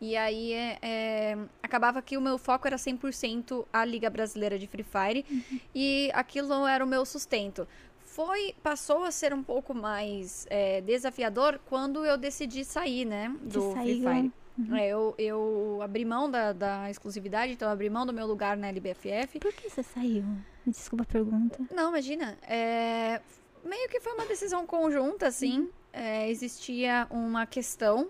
E 0.00 0.16
aí 0.16 0.52
é, 0.52 0.78
é, 0.82 1.38
acabava 1.62 2.02
que 2.02 2.16
o 2.16 2.20
meu 2.20 2.36
foco 2.36 2.66
era 2.66 2.76
100% 2.76 3.64
a 3.72 3.84
Liga 3.84 4.10
Brasileira 4.10 4.58
de 4.58 4.66
Free 4.66 4.84
Fire 4.84 5.24
uhum. 5.30 5.60
e 5.74 6.10
aquilo 6.12 6.66
era 6.66 6.84
o 6.84 6.86
meu 6.86 7.06
sustento. 7.06 7.66
Foi, 8.00 8.54
passou 8.62 9.04
a 9.04 9.10
ser 9.10 9.32
um 9.32 9.42
pouco 9.42 9.74
mais 9.74 10.46
é, 10.50 10.80
desafiador 10.80 11.60
quando 11.66 12.04
eu 12.04 12.16
decidi 12.18 12.64
sair, 12.64 13.04
né, 13.04 13.34
do 13.42 13.72
Free 13.72 14.00
Fire. 14.00 14.32
Uhum. 14.56 14.76
É, 14.76 14.88
eu, 14.88 15.14
eu 15.18 15.80
abri 15.82 16.04
mão 16.04 16.30
da, 16.30 16.52
da 16.52 16.90
exclusividade, 16.90 17.52
então 17.52 17.68
abri 17.68 17.90
mão 17.90 18.06
do 18.06 18.12
meu 18.12 18.26
lugar 18.26 18.56
na 18.56 18.68
LBFF. 18.68 19.38
Por 19.40 19.52
que 19.52 19.68
você 19.68 19.82
saiu? 19.82 20.24
Desculpa 20.66 21.02
a 21.02 21.06
pergunta. 21.06 21.58
Não, 21.74 21.90
imagina. 21.90 22.38
É, 22.42 23.20
meio 23.64 23.88
que 23.88 24.00
foi 24.00 24.12
uma 24.14 24.26
decisão 24.26 24.66
conjunta, 24.66 25.26
assim. 25.26 25.60
Uhum. 25.60 25.70
É, 25.92 26.30
existia 26.30 27.06
uma 27.10 27.46
questão 27.46 28.08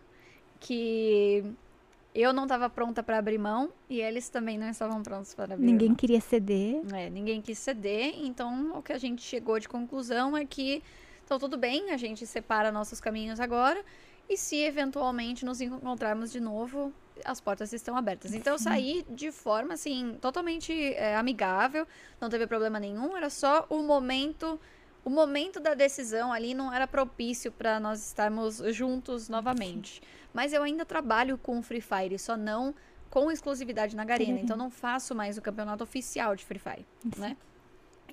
que 0.60 1.44
eu 2.14 2.32
não 2.32 2.44
estava 2.44 2.70
pronta 2.70 3.02
para 3.02 3.18
abrir 3.18 3.38
mão 3.38 3.70
e 3.90 4.00
eles 4.00 4.28
também 4.28 4.56
não 4.56 4.68
estavam 4.68 5.02
prontos 5.02 5.34
para 5.34 5.54
abrir 5.54 5.66
Ninguém 5.66 5.88
mão. 5.88 5.96
queria 5.96 6.20
ceder. 6.20 6.80
É, 6.94 7.10
ninguém 7.10 7.42
quis 7.42 7.58
ceder. 7.58 8.14
Então, 8.18 8.78
o 8.78 8.82
que 8.82 8.92
a 8.92 8.98
gente 8.98 9.20
chegou 9.22 9.58
de 9.58 9.68
conclusão 9.68 10.36
é 10.36 10.44
que, 10.44 10.82
então, 11.24 11.38
tudo 11.38 11.58
bem, 11.58 11.90
a 11.90 11.96
gente 11.96 12.26
separa 12.26 12.70
nossos 12.70 13.00
caminhos 13.00 13.40
agora. 13.40 13.84
E 14.28 14.36
se 14.36 14.56
eventualmente 14.56 15.44
nos 15.44 15.60
encontrarmos 15.60 16.32
de 16.32 16.40
novo, 16.40 16.92
as 17.24 17.40
portas 17.40 17.72
estão 17.72 17.96
abertas. 17.96 18.32
Então, 18.34 18.54
eu 18.54 18.58
saí 18.58 19.04
de 19.10 19.30
forma, 19.30 19.74
assim, 19.74 20.16
totalmente 20.20 20.72
é, 20.94 21.16
amigável, 21.16 21.86
não 22.20 22.28
teve 22.28 22.46
problema 22.46 22.80
nenhum. 22.80 23.16
Era 23.16 23.30
só 23.30 23.66
o 23.68 23.82
momento 23.82 24.58
o 25.04 25.10
momento 25.10 25.60
da 25.60 25.74
decisão 25.74 26.32
ali 26.32 26.54
não 26.54 26.72
era 26.72 26.86
propício 26.86 27.52
para 27.52 27.78
nós 27.78 28.06
estarmos 28.06 28.62
juntos 28.74 29.28
novamente. 29.28 30.00
Mas 30.32 30.52
eu 30.52 30.62
ainda 30.62 30.84
trabalho 30.84 31.36
com 31.36 31.62
Free 31.62 31.82
Fire, 31.82 32.18
só 32.18 32.36
não 32.36 32.74
com 33.10 33.30
exclusividade 33.30 33.94
na 33.94 34.04
Garena. 34.04 34.40
Então 34.40 34.56
não 34.56 34.70
faço 34.70 35.14
mais 35.14 35.36
o 35.36 35.42
campeonato 35.42 35.84
oficial 35.84 36.34
de 36.34 36.44
Free 36.44 36.58
Fire, 36.58 36.86
né? 37.18 37.36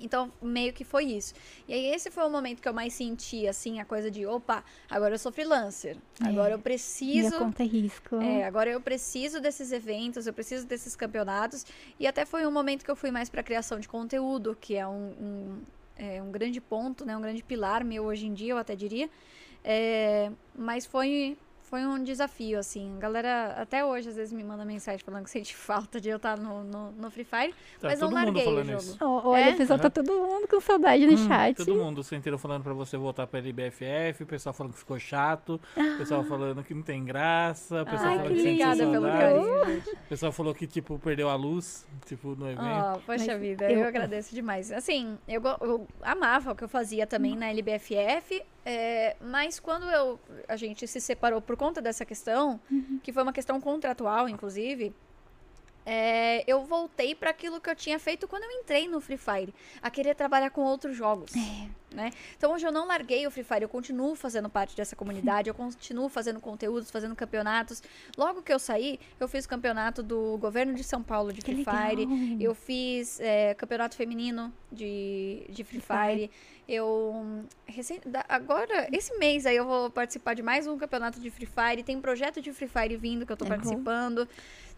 Então, 0.01 0.31
meio 0.41 0.73
que 0.73 0.83
foi 0.83 1.05
isso. 1.05 1.33
E 1.67 1.73
aí, 1.73 1.85
esse 1.87 2.09
foi 2.09 2.25
o 2.25 2.29
momento 2.29 2.61
que 2.61 2.67
eu 2.67 2.73
mais 2.73 2.93
senti, 2.93 3.47
assim, 3.47 3.79
a 3.79 3.85
coisa 3.85 4.09
de, 4.09 4.25
opa, 4.25 4.63
agora 4.89 5.13
eu 5.13 5.19
sou 5.19 5.31
freelancer. 5.31 5.97
É, 6.23 6.27
agora 6.27 6.53
eu 6.53 6.59
preciso... 6.59 7.29
Minha 7.29 7.39
conta 7.39 7.63
é 7.63 7.65
risco. 7.65 8.15
É, 8.15 8.43
agora 8.43 8.69
eu 8.69 8.81
preciso 8.81 9.39
desses 9.39 9.71
eventos, 9.71 10.27
eu 10.27 10.33
preciso 10.33 10.65
desses 10.65 10.95
campeonatos. 10.95 11.65
E 11.99 12.07
até 12.07 12.25
foi 12.25 12.45
um 12.45 12.51
momento 12.51 12.83
que 12.83 12.91
eu 12.91 12.95
fui 12.95 13.11
mais 13.11 13.29
pra 13.29 13.43
criação 13.43 13.79
de 13.79 13.87
conteúdo, 13.87 14.57
que 14.59 14.75
é 14.75 14.87
um, 14.87 15.13
um, 15.21 15.61
é 15.97 16.21
um 16.21 16.31
grande 16.31 16.59
ponto, 16.59 17.05
né? 17.05 17.15
Um 17.15 17.21
grande 17.21 17.43
pilar 17.43 17.83
meu 17.83 18.05
hoje 18.05 18.25
em 18.25 18.33
dia, 18.33 18.53
eu 18.53 18.57
até 18.57 18.75
diria. 18.75 19.09
É, 19.63 20.31
mas 20.55 20.85
foi 20.85 21.37
foi 21.71 21.85
um 21.85 22.03
desafio, 22.03 22.59
assim. 22.59 22.97
A 22.97 22.99
galera 22.99 23.55
até 23.57 23.85
hoje 23.85 24.09
às 24.09 24.17
vezes 24.17 24.33
me 24.33 24.43
manda 24.43 24.65
mensagem 24.65 24.99
falando 24.99 25.23
que 25.23 25.29
sente 25.29 25.55
falta 25.55 26.01
de 26.01 26.09
eu 26.09 26.17
estar 26.17 26.37
no, 26.37 26.65
no, 26.65 26.91
no 26.91 27.09
Free 27.09 27.23
Fire, 27.23 27.55
tá, 27.79 27.87
mas 27.87 27.99
não 28.01 28.11
larguei 28.11 28.45
o 28.45 28.63
jogo. 28.65 28.77
Isso. 28.77 28.97
Olha, 28.99 29.51
é? 29.51 29.53
pessoal, 29.53 29.79
tá 29.79 29.89
todo 29.89 30.11
mundo 30.11 30.49
com 30.49 30.59
saudade 30.59 31.07
no 31.07 31.13
hum, 31.13 31.27
chat. 31.29 31.55
Todo 31.55 31.73
mundo 31.75 32.03
sentiram 32.03 32.37
falando 32.37 32.61
pra 32.61 32.73
você 32.73 32.97
voltar 32.97 33.25
pra 33.25 33.39
LBFF, 33.39 34.23
o 34.23 34.25
pessoal 34.27 34.51
falando 34.51 34.73
que 34.73 34.79
ficou 34.79 34.99
chato, 34.99 35.61
o 35.77 35.97
pessoal 35.97 36.25
falando 36.25 36.61
que 36.61 36.73
não 36.73 36.81
tem 36.81 37.05
graça, 37.05 37.83
o 37.83 37.85
pessoal 37.85 38.09
Ai, 38.09 38.17
falando 38.17 38.35
que, 38.35 38.35
que 38.35 38.43
sente 38.43 38.77
saudade. 38.77 39.89
O 39.91 40.09
pessoal 40.09 40.31
falou 40.33 40.53
que, 40.53 40.67
tipo, 40.67 40.99
perdeu 40.99 41.29
a 41.29 41.35
luz, 41.35 41.87
tipo, 42.05 42.35
no 42.35 42.49
evento. 42.49 42.65
Oh, 42.95 42.99
poxa 43.05 43.27
mas 43.27 43.39
vida, 43.39 43.71
eu... 43.71 43.79
eu... 43.79 43.87
agradeço 43.87 44.35
demais. 44.35 44.73
Assim, 44.73 45.17
eu, 45.25 45.41
eu 45.61 45.87
amava 46.01 46.51
o 46.51 46.55
que 46.55 46.65
eu 46.65 46.69
fazia 46.69 47.07
também 47.07 47.31
hum. 47.31 47.39
na 47.39 47.49
LBFF, 47.49 48.43
é, 48.65 49.15
mas 49.19 49.59
quando 49.59 49.89
eu, 49.89 50.19
a 50.47 50.55
gente 50.55 50.87
se 50.87 51.01
separou 51.01 51.41
por 51.41 51.57
conta 51.57 51.81
dessa 51.81 52.05
questão, 52.05 52.59
uhum. 52.69 52.99
que 53.01 53.11
foi 53.11 53.23
uma 53.23 53.33
questão 53.33 53.59
contratual, 53.59 54.29
inclusive, 54.29 54.93
é, 55.85 56.43
eu 56.47 56.63
voltei 56.63 57.15
para 57.15 57.31
aquilo 57.31 57.59
que 57.59 57.69
eu 57.69 57.75
tinha 57.75 57.97
feito 57.97 58.27
quando 58.27 58.43
eu 58.43 58.51
entrei 58.51 58.87
no 58.87 59.01
Free 59.01 59.17
Fire, 59.17 59.53
a 59.81 59.89
querer 59.89 60.15
trabalhar 60.15 60.49
com 60.51 60.61
outros 60.61 60.95
jogos. 60.95 61.31
É. 61.35 61.95
né? 61.95 62.11
Então 62.37 62.53
hoje 62.53 62.65
eu 62.65 62.71
não 62.71 62.87
larguei 62.87 63.25
o 63.25 63.31
Free 63.31 63.43
Fire, 63.43 63.63
eu 63.63 63.69
continuo 63.69 64.15
fazendo 64.15 64.49
parte 64.49 64.75
dessa 64.75 64.95
comunidade, 64.95 65.49
eu 65.49 65.53
continuo 65.53 66.07
fazendo 66.07 66.39
conteúdos, 66.39 66.91
fazendo 66.91 67.15
campeonatos. 67.15 67.81
Logo 68.17 68.41
que 68.41 68.53
eu 68.53 68.59
saí, 68.59 68.99
eu 69.19 69.27
fiz 69.27 69.45
o 69.45 69.49
campeonato 69.49 70.03
do 70.03 70.37
governo 70.37 70.73
de 70.73 70.83
São 70.83 71.01
Paulo 71.01 71.33
de 71.33 71.41
Free 71.41 71.65
Fire, 71.65 72.07
eu 72.39 72.53
fiz 72.53 73.19
é, 73.19 73.53
campeonato 73.55 73.95
feminino 73.95 74.53
de, 74.71 75.45
de 75.49 75.63
Free, 75.63 75.81
Fire. 75.81 76.31
Eu 76.67 77.43
recém, 77.65 77.99
agora 78.29 78.87
esse 78.93 79.17
mês 79.17 79.45
aí 79.45 79.57
eu 79.57 79.65
vou 79.65 79.89
participar 79.89 80.35
de 80.35 80.41
mais 80.41 80.67
um 80.67 80.77
campeonato 80.77 81.19
de 81.19 81.29
Free 81.29 81.47
Fire, 81.47 81.83
tem 81.83 81.97
um 81.97 82.01
projeto 82.01 82.39
de 82.39 82.53
Free 82.53 82.69
Fire 82.69 82.95
vindo 82.95 83.25
que 83.25 83.31
eu 83.31 83.35
tô 83.35 83.45
é 83.45 83.49
participando. 83.49 84.25
Bom. 84.25 84.31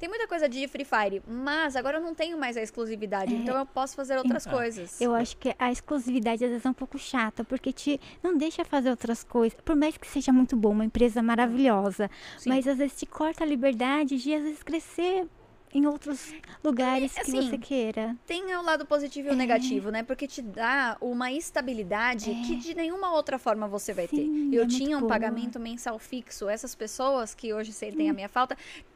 Tem 0.04 0.10
muita 0.10 0.28
coisa 0.28 0.50
de 0.50 0.68
Free 0.68 0.84
Fire, 0.84 1.24
mas 1.26 1.78
agora 1.78 1.98
eu 1.98 2.02
não 2.02 2.14
tenho 2.14 2.38
mais 2.38 2.58
a 2.58 2.62
exclusividade, 2.62 3.34
é. 3.34 3.38
então 3.38 3.58
eu 3.58 3.66
posso 3.66 3.96
fazer 3.96 4.18
outras 4.18 4.46
então, 4.46 4.58
coisas. 4.60 5.00
Eu 5.00 5.16
acho 5.16 5.38
que 5.38 5.56
a 5.58 5.72
exclusividade 5.72 6.44
às 6.44 6.50
vezes 6.50 6.66
é 6.66 6.70
um 6.70 6.74
pouco 6.74 7.00
chata, 7.00 7.46
porque 7.46 7.72
te 7.72 8.02
não 8.22 8.38
deixa 8.38 8.66
fazer 8.66 8.90
outras 8.90 9.24
coisas. 9.24 9.58
Por 9.64 9.78
mais 9.78 9.96
que 9.96 10.06
seja 10.06 10.34
muito 10.34 10.58
bom, 10.58 10.72
uma 10.72 10.84
empresa 10.84 11.24
maravilhosa, 11.24 12.12
Sim. 12.38 12.50
mas 12.50 12.68
às 12.68 12.80
vezes 12.80 13.00
te 13.00 13.06
corta 13.06 13.46
a 13.46 13.48
liberdade 13.48 14.18
de 14.18 14.34
às 14.34 14.44
vezes 14.44 14.62
crescer 14.62 15.26
em 15.74 15.88
outros 15.88 16.34
lugares 16.64 17.18
assim, 17.18 17.32
que 17.32 17.42
você 17.42 17.58
queira. 17.58 18.16
Tem 18.28 18.56
o 18.56 18.62
lado 18.62 18.86
positivo 18.86 19.30
e 19.30 19.32
o 19.32 19.34
é. 19.34 19.36
negativo, 19.36 19.90
né? 19.90 20.04
Porque 20.04 20.28
te 20.28 20.42
dá 20.42 20.96
uma 21.02 21.32
estabilidade 21.32 22.30
é. 22.30 22.34
que 22.46 22.56
de 22.56 22.76
nenhuma 22.76 23.14
outra 23.14 23.40
forma 23.40 23.68
você 23.68 23.92
vai 23.92 24.08
Sim, 24.08 24.50
ter. 24.52 24.58
Eu 24.58 24.64
é 24.64 24.68
tinha 24.68 24.98
um 24.98 25.02
boa. 25.02 25.10
pagamento 25.10 25.60
mensal 25.60 25.98
fixo. 25.98 26.48
Essas 26.48 26.76
pessoas 26.76 27.34
que 27.34 27.54
hoje 27.54 27.74
sentem 27.74 28.10
a 28.10 28.14
minha 28.14 28.30
falta 28.30 28.56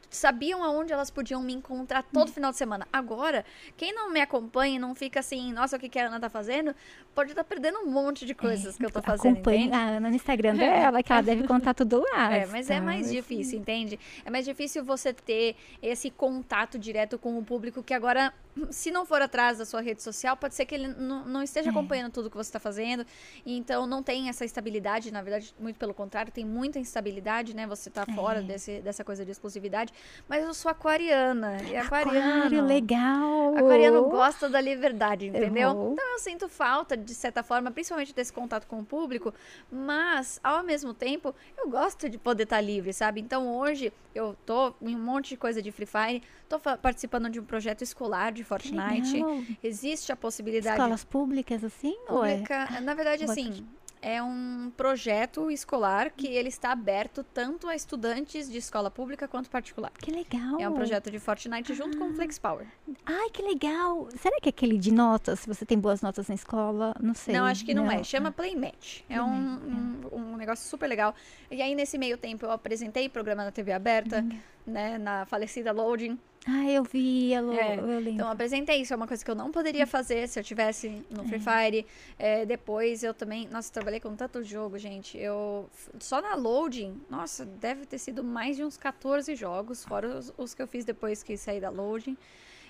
sabiam 0.10 0.64
aonde 0.64 0.94
elas 0.94 1.10
podiam 1.10 1.42
me 1.42 1.54
encontrar 1.54 2.04
todo 2.04 2.32
final 2.32 2.52
de 2.52 2.58
semana. 2.58 2.88
Agora, 2.92 3.46
quem 3.76 3.94
não 3.94 4.12
me 4.12 4.22
acompanha 4.22 4.76
e 4.76 4.80
não 4.80 4.96
fica 4.96 5.20
assim, 5.20 5.52
nossa, 5.52 5.78
o 5.78 5.80
que, 5.80 5.90
que 5.90 6.00
a 6.00 6.08
Ana 6.08 6.20
tá 6.20 6.30
fazendo, 6.30 6.76
pode 7.18 7.32
estar 7.32 7.44
tá 7.44 7.50
perdendo 7.50 7.80
um 7.80 7.90
monte 7.90 8.28
de 8.28 8.36
coisas 8.36 8.76
é, 8.76 8.78
que 8.78 8.86
eu 8.86 8.92
tô 8.92 9.02
fazendo. 9.02 9.34
Acompanhe 9.34 9.72
a 9.72 9.98
Ana 9.98 10.08
no 10.08 10.16
Instagram 10.16 10.56
dela, 10.56 11.02
que 11.02 11.12
ela 11.12 11.22
deve 11.22 11.48
contar 11.48 11.74
tudo 11.74 12.00
lá. 12.00 12.28
É, 12.38 12.46
mas 12.46 12.70
é 12.70 12.80
mais 12.80 13.10
difícil, 13.12 13.58
entende? 13.58 13.98
É 14.24 14.30
mais 14.30 14.46
difícil 14.46 14.84
você 14.84 15.12
ter 15.14 15.56
esse 15.82 16.12
contato 16.12 16.78
direto 16.78 17.18
com 17.18 17.40
o 17.40 17.44
público 17.44 17.82
que 17.82 17.94
agora 17.94 18.32
se 18.72 18.92
não 18.92 19.06
for 19.06 19.22
atrás 19.22 19.58
da 19.58 19.66
sua 19.66 19.82
rede 19.82 20.02
social, 20.02 20.36
pode 20.36 20.56
ser 20.56 20.66
que 20.66 20.76
ele 20.76 20.88
não 20.88 21.42
esteja 21.44 21.70
é. 21.70 21.72
acompanhando 21.72 22.12
tudo 22.12 22.30
que 22.30 22.38
você 22.38 22.50
está 22.50 22.60
fazendo. 22.60 23.06
Então 23.46 23.88
não 23.88 24.04
tem 24.04 24.30
essa 24.30 24.46
estabilidade, 24.46 25.12
na 25.12 25.22
verdade, 25.22 25.54
muito 25.60 25.78
pelo 25.78 25.94
contrário, 25.94 26.32
tem 26.32 26.46
muita 26.46 26.80
instabilidade, 26.80 27.56
né? 27.56 27.66
Você 27.68 27.90
está 27.90 28.06
fora 28.06 28.40
é. 28.40 28.44
desse, 28.44 28.80
dessa 28.82 29.04
coisa 29.04 29.26
de 29.26 29.32
exclusividade. 29.32 29.94
Mas 30.28 30.44
eu 30.44 30.54
sou 30.54 30.70
aquariana. 30.72 31.62
E 31.64 31.76
aquariano. 31.76 32.38
Aquário, 32.38 32.66
legal. 32.66 33.58
Aquariano 33.58 34.10
gosta 34.10 34.50
da 34.50 34.62
liberdade, 34.62 35.28
entendeu? 35.28 35.70
Eu 35.70 35.92
então 35.94 36.14
eu 36.14 36.20
sinto 36.20 36.50
falta, 36.50 36.98
de 37.08 37.16
certa 37.16 37.42
forma, 37.42 37.72
principalmente 37.72 38.14
desse 38.14 38.32
contato 38.32 38.68
com 38.68 38.80
o 38.80 38.86
público. 38.86 39.34
Mas, 39.72 40.40
ao 40.44 40.64
mesmo 40.64 40.94
tempo, 40.94 41.34
eu 41.58 41.70
gosto 41.70 42.10
de 42.10 42.18
poder 42.18 42.44
estar 42.44 42.58
tá 42.58 42.62
livre, 42.62 42.94
sabe? 42.94 43.22
Então 43.22 43.56
hoje 43.58 43.92
eu 44.14 44.36
tô 44.46 44.74
em 44.82 44.96
um 44.96 45.00
monte 45.00 45.30
de 45.30 45.38
coisa 45.38 45.62
de 45.62 45.72
Free 45.72 45.86
Fire, 45.86 46.24
tô 46.50 46.60
participando 46.60 47.30
de 47.30 47.40
um 47.40 47.46
projeto 47.46 47.82
escolar 47.82 48.32
de 48.32 48.44
Fortnite. 48.44 49.14
Legal. 49.14 49.44
Existe 49.64 50.12
a 50.12 50.16
possibilidade. 50.16 50.76
Escolas 50.76 51.04
públicas, 51.04 51.64
assim? 51.64 51.96
Pública, 52.08 52.68
é? 52.76 52.82
Na 52.82 52.94
verdade, 52.94 53.24
assim. 53.24 53.66
É 54.02 54.22
um 54.22 54.72
projeto 54.76 55.50
escolar 55.50 56.12
que 56.12 56.28
ele 56.28 56.50
está 56.50 56.72
aberto 56.72 57.24
tanto 57.24 57.68
a 57.68 57.76
estudantes 57.76 58.50
de 58.50 58.58
escola 58.58 58.92
pública 58.92 59.28
quanto 59.28 59.50
particular. 59.50 59.92
Que 60.00 60.12
legal! 60.12 60.60
É 60.60 60.70
um 60.70 60.74
projeto 60.74 61.10
de 61.10 61.20
Fortnite 61.20 61.72
ah. 61.72 61.76
junto 61.76 61.98
com 61.98 62.10
o 62.10 62.14
Flex 62.14 62.38
Power. 62.38 62.68
Ai, 63.06 63.30
que 63.30 63.42
legal! 63.42 64.08
Será 64.18 64.38
que 64.40 64.50
é 64.50 64.52
aquele 64.52 64.78
de 64.78 64.92
notas? 64.92 65.42
Se 65.42 65.48
você 65.48 65.66
tem 65.66 65.80
boas 65.80 66.02
notas 66.02 66.28
na 66.28 66.36
escola? 66.36 66.96
Não 67.02 67.14
sei. 67.14 67.34
Não, 67.34 67.46
acho 67.46 67.66
que 67.66 67.74
não, 67.74 67.86
não 67.86 67.92
é. 67.92 68.04
Chama 68.04 68.32
Playmatch. 68.32 69.02
É 69.10 69.22
um, 69.22 69.28
um, 69.28 70.02
um, 70.12 70.38
negócio 70.38 70.68
super 70.70 70.88
legal. 70.88 71.16
E 71.50 71.62
aí, 71.62 71.76
nesse 71.76 71.98
meio 71.98 72.18
tempo, 72.18 72.46
eu 72.46 72.52
apresentei 72.52 73.10
programa 73.10 73.44
na 73.44 73.52
TV 73.52 73.72
aberta, 73.72 74.22
hum. 74.22 74.40
né? 74.66 74.98
Na 74.98 75.26
falecida 75.26 75.72
Loading. 75.72 76.18
Ah, 76.50 76.70
eu 76.70 76.82
vi, 76.82 77.34
eu, 77.34 77.52
é. 77.52 77.76
eu 77.76 77.86
lembro. 77.86 78.10
Então, 78.10 78.32
apresentei. 78.32 78.82
Isso 78.82 78.94
é 78.94 78.96
uma 78.96 79.06
coisa 79.06 79.24
que 79.24 79.30
eu 79.30 79.36
não 79.36 79.52
poderia 79.52 79.86
fazer 79.86 80.30
se 80.30 80.40
eu 80.40 80.44
tivesse 80.44 81.06
no 81.10 81.26
Free 81.26 81.42
é. 81.46 81.66
Fire. 81.72 81.86
É, 82.18 82.46
depois, 82.46 83.04
eu 83.04 83.14
também... 83.14 83.50
Nossa, 83.50 83.72
trabalhei 83.72 84.00
com 84.00 84.16
tanto 84.16 84.42
jogo, 84.44 84.78
gente. 84.78 85.18
Eu... 85.18 85.70
Só 86.00 86.22
na 86.22 86.36
loading, 86.36 87.02
nossa, 87.10 87.46
deve 87.46 87.86
ter 87.86 87.98
sido 87.98 88.24
mais 88.24 88.56
de 88.56 88.64
uns 88.64 88.78
14 88.78 89.36
jogos, 89.36 89.84
fora 89.84 90.08
os, 90.08 90.34
os 90.38 90.54
que 90.54 90.62
eu 90.62 90.68
fiz 90.68 90.86
depois 90.86 91.22
que 91.22 91.36
saí 91.36 91.60
da 91.60 91.70
loading. 91.70 92.16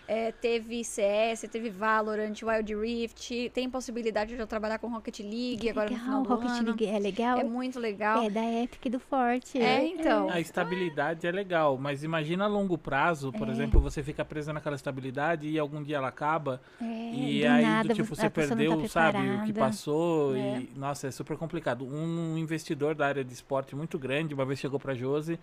É, 0.08 0.32
teve 0.32 0.84
CS, 0.86 1.42
teve 1.52 1.70
Valorant, 1.70 2.34
Wild 2.42 2.76
Rift, 2.76 3.50
tem 3.54 3.70
possibilidade 3.70 4.36
de 4.36 4.42
eu 4.42 4.48
trabalhar 4.48 4.80
com 4.80 4.88
Rocket 4.88 5.20
League 5.20 5.58
que 5.58 5.70
agora 5.70 5.90
legal, 5.90 6.00
no 6.00 6.06
final 6.06 6.24
do 6.24 6.30
Rocket 6.30 6.50
ano. 6.50 6.66
League 6.68 6.86
é 6.86 7.00
legal? 7.00 7.38
É 7.40 7.44
muito 7.44 7.78
legal. 7.78 8.24
É 8.24 8.30
da 8.30 8.64
Epic 8.64 8.90
do 8.90 9.00
Forte. 9.00 9.62
É, 9.62 9.86
então. 9.86 10.30
A 10.30 10.40
estabilidade 10.40 11.28
é 11.28 11.32
legal, 11.32 11.78
mas 11.78 12.04
imagina 12.04 12.46
a 12.46 12.48
longo 12.48 12.78
prazo, 12.78 13.34
por 13.34 13.50
é. 13.50 13.52
exemplo, 13.52 13.82
você 13.82 14.02
fica 14.02 14.24
preso 14.24 14.54
naquela 14.54 14.78
estabilidade 14.78 15.48
e 15.48 15.60
algum 15.60 15.84
dia 15.84 15.98
ela 15.98 16.08
acaba. 16.08 16.62
É, 16.82 16.86
e 16.86 17.46
aí, 17.46 17.64
nada, 17.64 17.94
tipo, 17.94 18.16
você 18.16 18.30
perdeu, 18.30 18.82
tá 18.84 18.88
sabe, 18.88 19.18
o 19.18 19.44
que 19.44 19.52
passou. 19.52 20.36
É. 20.38 20.60
E, 20.60 20.70
nossa, 20.78 21.08
é 21.08 21.12
super 21.12 21.36
complicado. 21.36 21.86
Um 21.86 22.38
investidor 22.38 22.96
da 22.96 23.08
área 23.08 23.26
de 23.26 23.34
esporte 23.34 23.76
muito 23.76 24.00
grande, 24.00 24.34
uma 24.34 24.46
vez 24.46 24.58
chegou 24.58 24.80
pra 24.80 24.94
Josi 24.94 25.38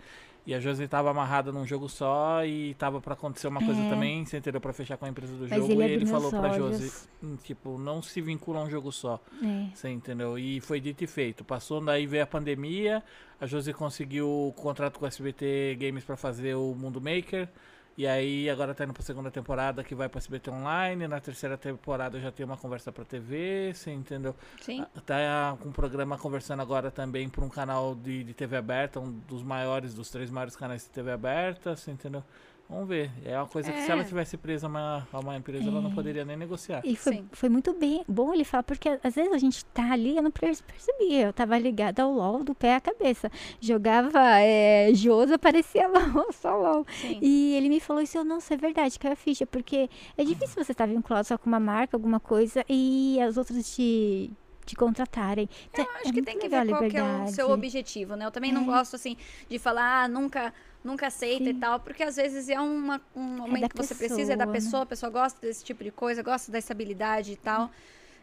e 0.47 0.55
a 0.55 0.61
Josi 0.61 0.85
estava 0.85 1.11
amarrada 1.11 1.51
num 1.51 1.67
jogo 1.67 1.89
só 1.89 2.45
e 2.45 2.73
estava 2.73 3.01
para 3.01 3.15
acontecer 3.15 3.49
uma 3.49 3.65
coisa 3.65 3.81
é. 3.81 3.89
também, 3.89 4.25
você 4.25 4.37
entendeu? 4.37 4.61
Para 4.61 4.73
fechar 4.75 4.99
com 4.99 5.07
a 5.07 5.09
empresa 5.09 5.35
do 5.35 5.49
Mas 5.49 5.59
jogo. 5.59 5.73
Ele 5.73 5.83
e 5.83 5.93
ele 5.93 6.07
falou 6.07 6.31
para 6.31 6.59
Josi, 6.59 7.09
hum, 7.23 7.37
tipo, 7.43 7.79
não 7.79 8.03
se 8.03 8.21
vincula 8.21 8.61
a 8.61 8.65
um 8.65 8.71
jogo 8.71 8.93
só. 8.93 9.19
É. 9.43 9.75
Você 9.75 9.89
entendeu? 9.89 10.39
E 10.39 10.61
foi 10.61 10.81
dito 10.81 11.03
e 11.03 11.07
feito. 11.07 11.45
Passou, 11.45 11.83
daí 11.83 12.07
veio 12.07 12.23
a 12.23 12.27
pandemia, 12.27 13.03
a 13.41 13.47
Josi 13.47 13.73
conseguiu 13.73 14.29
o 14.29 14.53
contrato 14.53 14.99
com 14.99 15.07
o 15.07 15.09
SBT 15.09 15.79
Games 15.81 16.05
para 16.05 16.17
fazer 16.17 16.55
o 16.55 16.75
Mundo 16.75 17.01
Maker. 17.01 17.49
E 17.97 18.07
aí 18.07 18.51
agora 18.51 18.75
tá 18.75 18.85
indo 18.85 18.93
pra 18.93 19.03
segunda 19.03 19.31
temporada 19.31 19.85
que 19.85 19.95
vai 19.95 20.09
pra 20.09 20.19
SBT 20.19 20.51
Online. 20.51 21.07
Na 21.07 21.21
terceira 21.21 21.57
temporada 21.57 22.19
já 22.19 22.33
tem 22.33 22.45
uma 22.45 22.57
conversa 22.57 22.91
pra 22.91 23.05
TV, 23.05 23.73
você 23.73 23.93
entendeu? 23.93 24.35
Sim. 24.61 24.81
Ah, 24.83 25.01
tá 25.01 25.57
com 25.61 25.69
um 25.69 25.73
programa 25.73 26.19
conversando 26.19 26.61
agora 26.61 26.91
também 26.91 27.29
pra 27.29 27.45
um 27.45 27.49
canal 27.49 27.95
de, 27.95 28.25
de 28.25 28.35
TV 28.35 28.57
aberta, 28.57 28.99
um 28.99 29.13
dos 29.29 29.43
maiores, 29.43 29.95
dos 29.95 30.11
três 30.11 30.29
maiores 30.29 30.57
canais 30.57 30.83
de 30.83 30.91
TV 30.91 31.13
aberta, 31.13 31.77
você 31.77 31.93
entendeu? 31.93 32.25
Vamos 32.69 32.89
ver. 32.89 33.11
É 33.25 33.37
uma 33.37 33.47
coisa 33.47 33.71
é. 33.71 33.73
que 33.73 33.83
se 33.83 33.91
ela 33.91 34.01
é. 34.01 34.05
tivesse 34.05 34.37
presa 34.37 34.67
a 34.67 34.71
uma, 34.71 35.09
a 35.13 35.19
uma 35.19 35.37
empresa, 35.37 35.65
é. 35.65 35.69
ela 35.69 35.81
não 35.81 35.91
é. 35.91 35.95
poderia 35.95 36.25
nem 36.25 36.37
negociar. 36.37 36.81
E 36.85 36.97
foi, 36.97 37.25
foi 37.33 37.49
muito 37.49 37.73
bem, 37.75 38.05
bom 38.09 38.33
ele 38.33 38.45
falar, 38.45 38.63
porque 38.63 38.89
às 39.03 39.15
vezes 39.15 39.33
a 39.33 39.39
gente 39.39 39.65
tá 39.67 39.93
ali, 39.93 40.17
eu 40.17 40.23
não 40.23 40.31
percebia. 40.31 41.27
Eu 41.27 41.33
tava 41.33 41.59
ligada 41.59 42.03
ao 42.03 42.13
LOL 42.13 42.43
do 42.43 42.55
pé 42.55 42.77
à 42.77 42.81
cabeça. 42.81 43.31
Jogava 43.61 44.21
é, 44.41 44.93
Josa, 44.95 45.35
aparecia 45.35 45.87
LOL, 45.89 46.33
só 46.33 46.57
LOL. 46.57 46.87
Sim. 47.01 47.19
E 47.21 47.55
ele 47.55 47.69
me 47.69 47.81
falou 47.81 48.03
isso, 48.03 48.17
eu 48.17 48.25
não 48.25 48.41
sei, 48.41 48.57
é 48.57 48.59
verdade, 48.59 48.99
caiu 48.99 49.13
a 49.13 49.17
ficha, 49.17 49.47
porque 49.47 49.91
é 50.17 50.25
difícil 50.25 50.63
você 50.63 50.73
estar 50.73 50.87
tá 50.87 50.93
vinculado 50.93 51.27
só 51.27 51.37
com 51.37 51.47
uma 51.47 51.61
marca, 51.61 51.97
alguma 51.97 52.21
coisa, 52.21 52.65
e 52.69 53.21
as 53.21 53.37
outras 53.37 53.75
te 53.75 54.31
te 54.65 54.75
contratarem. 54.75 55.47
Então, 55.71 55.85
eu 55.85 55.91
acho 55.91 56.09
é 56.09 56.13
que 56.13 56.23
tem 56.23 56.39
que 56.39 56.49
ver 56.49 56.67
qual 56.67 56.89
que 56.89 56.97
é 56.97 57.03
o 57.03 57.27
seu 57.29 57.51
objetivo, 57.51 58.17
né? 58.17 58.25
Eu 58.25 58.31
também 58.31 58.51
é. 58.51 58.55
não 58.55 58.65
gosto, 58.65 58.97
assim, 58.97 59.15
de 59.47 59.59
falar, 59.59 60.05
ah, 60.05 60.09
nunca 60.09 60.55
nunca 60.85 61.07
aceita 61.07 61.45
Sim. 61.45 61.51
e 61.51 61.55
tal, 61.55 61.81
porque 61.81 62.03
às 62.03 62.17
vezes 62.17 62.49
é 62.51 62.61
uma, 62.61 63.01
um 63.17 63.37
é 63.37 63.39
momento 63.39 63.65
é 63.65 63.69
que 63.69 63.77
você 63.77 63.95
pessoa, 63.95 64.09
precisa, 64.09 64.33
é 64.35 64.37
da 64.37 64.47
pessoa, 64.47 64.81
né? 64.81 64.83
a 64.83 64.87
pessoa 64.87 65.11
gosta 65.11 65.41
desse 65.41 65.65
tipo 65.65 65.83
de 65.83 65.91
coisa, 65.91 66.23
gosta 66.23 66.53
da 66.53 66.59
estabilidade 66.59 67.33
e 67.33 67.37
tal. 67.37 67.71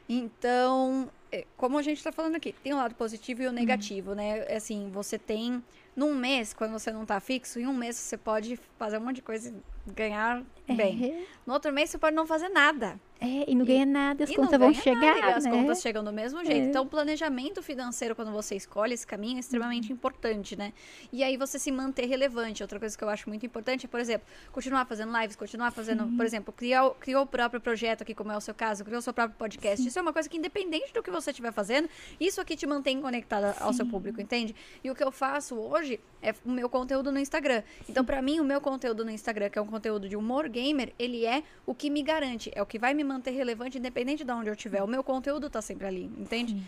Então, 0.08 1.10
é, 1.32 1.46
como 1.58 1.78
a 1.78 1.82
gente 1.82 1.98
está 1.98 2.12
falando 2.12 2.36
aqui, 2.36 2.54
tem 2.64 2.74
o 2.74 2.76
um 2.76 2.80
lado 2.80 2.94
positivo 2.96 3.42
e 3.42 3.48
o 3.48 3.50
um 3.50 3.54
negativo, 3.54 4.14
né? 4.14 4.42
Assim, 4.56 4.90
você 4.92 5.18
tem 5.18 5.64
num 5.96 6.14
mês, 6.14 6.54
quando 6.54 6.72
você 6.72 6.92
não 6.92 7.04
está 7.04 7.20
fixo, 7.20 7.60
em 7.60 7.66
um 7.66 7.74
mês 7.74 7.96
você 7.96 8.18
pode 8.18 8.60
fazer 8.78 8.98
um 8.98 9.02
monte 9.02 9.16
de 9.16 9.22
coisa 9.22 9.50
e 9.50 9.92
ganhar 9.92 10.44
bem. 10.76 11.26
No 11.46 11.54
outro 11.54 11.72
mês 11.72 11.90
você 11.90 11.98
pode 11.98 12.16
não 12.16 12.26
fazer 12.26 12.50
nada. 12.50 13.00
É, 13.24 13.46
e 13.48 13.54
não 13.54 13.64
ganha 13.64 13.86
nada, 13.86 14.24
as 14.24 14.36
contas 14.36 14.60
vão 14.60 14.74
chegar. 14.74 15.22
Nada, 15.22 15.36
as 15.36 15.44
né? 15.44 15.52
contas 15.52 15.80
chegam 15.80 16.04
do 16.04 16.12
mesmo 16.12 16.44
jeito. 16.44 16.66
É. 16.66 16.70
Então, 16.70 16.84
o 16.84 16.88
planejamento 16.88 17.62
financeiro, 17.62 18.16
quando 18.16 18.32
você 18.32 18.56
escolhe 18.56 18.96
esse 18.96 19.06
caminho, 19.06 19.38
é 19.38 19.42
extremamente 19.42 19.90
uhum. 19.90 19.96
importante, 19.96 20.56
né? 20.56 20.74
E 21.14 21.24
aí 21.24 21.38
você 21.38 21.60
se 21.60 21.72
manter 21.72 22.08
relevante. 22.08 22.64
Outra 22.64 22.80
coisa 22.80 22.98
que 22.98 23.04
eu 23.04 23.10
acho 23.10 23.30
muito 23.30 23.46
importante 23.46 23.86
é, 23.86 23.88
por 23.88 24.00
exemplo, 24.00 24.26
continuar 24.52 24.86
fazendo 24.86 25.16
lives, 25.16 25.36
continuar 25.36 25.70
fazendo, 25.70 26.06
Sim. 26.06 26.18
por 26.18 26.26
exemplo, 26.26 26.52
criar, 26.52 26.90
criou 27.00 27.22
o 27.22 27.28
próprio 27.28 27.62
projeto 27.62 28.02
aqui, 28.02 28.16
como 28.16 28.32
é 28.32 28.38
o 28.38 28.42
seu 28.42 28.56
caso, 28.56 28.84
criou 28.84 28.98
o 28.98 29.04
seu 29.04 29.14
próprio 29.14 29.38
podcast. 29.38 29.84
Sim. 29.84 29.88
Isso 29.88 30.00
é 30.00 30.02
uma 30.02 30.14
coisa 30.14 30.28
que, 30.28 30.38
independente 30.38 30.92
do 30.92 31.04
que 31.04 31.12
você 31.12 31.30
estiver 31.30 31.54
fazendo, 31.54 31.88
isso 32.20 32.42
aqui 32.42 32.56
te 32.56 32.66
mantém 32.66 33.00
conectada 33.00 33.56
ao 33.60 33.72
seu 33.72 33.86
público, 33.86 34.20
entende? 34.20 34.56
E 34.84 34.90
o 34.90 34.96
que 34.96 35.04
eu 35.04 35.12
faço 35.12 35.54
hoje 35.56 36.00
é 36.24 36.34
o 36.44 36.50
meu 36.50 36.68
conteúdo 36.68 37.12
no 37.12 37.20
Instagram. 37.20 37.62
Então, 37.88 38.04
para 38.04 38.20
mim, 38.20 38.40
o 38.40 38.44
meu 38.44 38.60
conteúdo 38.60 39.06
no 39.06 39.12
Instagram, 39.12 39.50
que 39.50 39.60
é 39.60 39.62
um 39.62 39.68
conteúdo 39.68 40.10
de 40.10 40.16
humor 40.16 40.50
gamer, 40.62 40.94
ele 40.98 41.26
é 41.26 41.44
o 41.66 41.74
que 41.74 41.90
me 41.90 42.04
garante, 42.04 42.52
é 42.54 42.62
o 42.62 42.66
que 42.66 42.80
vai 42.80 42.94
me 42.94 43.04
manter 43.04 43.32
relevante 43.32 43.78
independente 43.78 44.24
de 44.24 44.32
onde 44.32 44.50
eu 44.50 44.54
estiver. 44.54 44.84
O 44.84 44.88
meu 44.88 45.04
conteúdo 45.04 45.50
tá 45.50 45.62
sempre 45.62 45.88
ali, 45.88 46.12
entende? 46.18 46.54
Sim. 46.54 46.64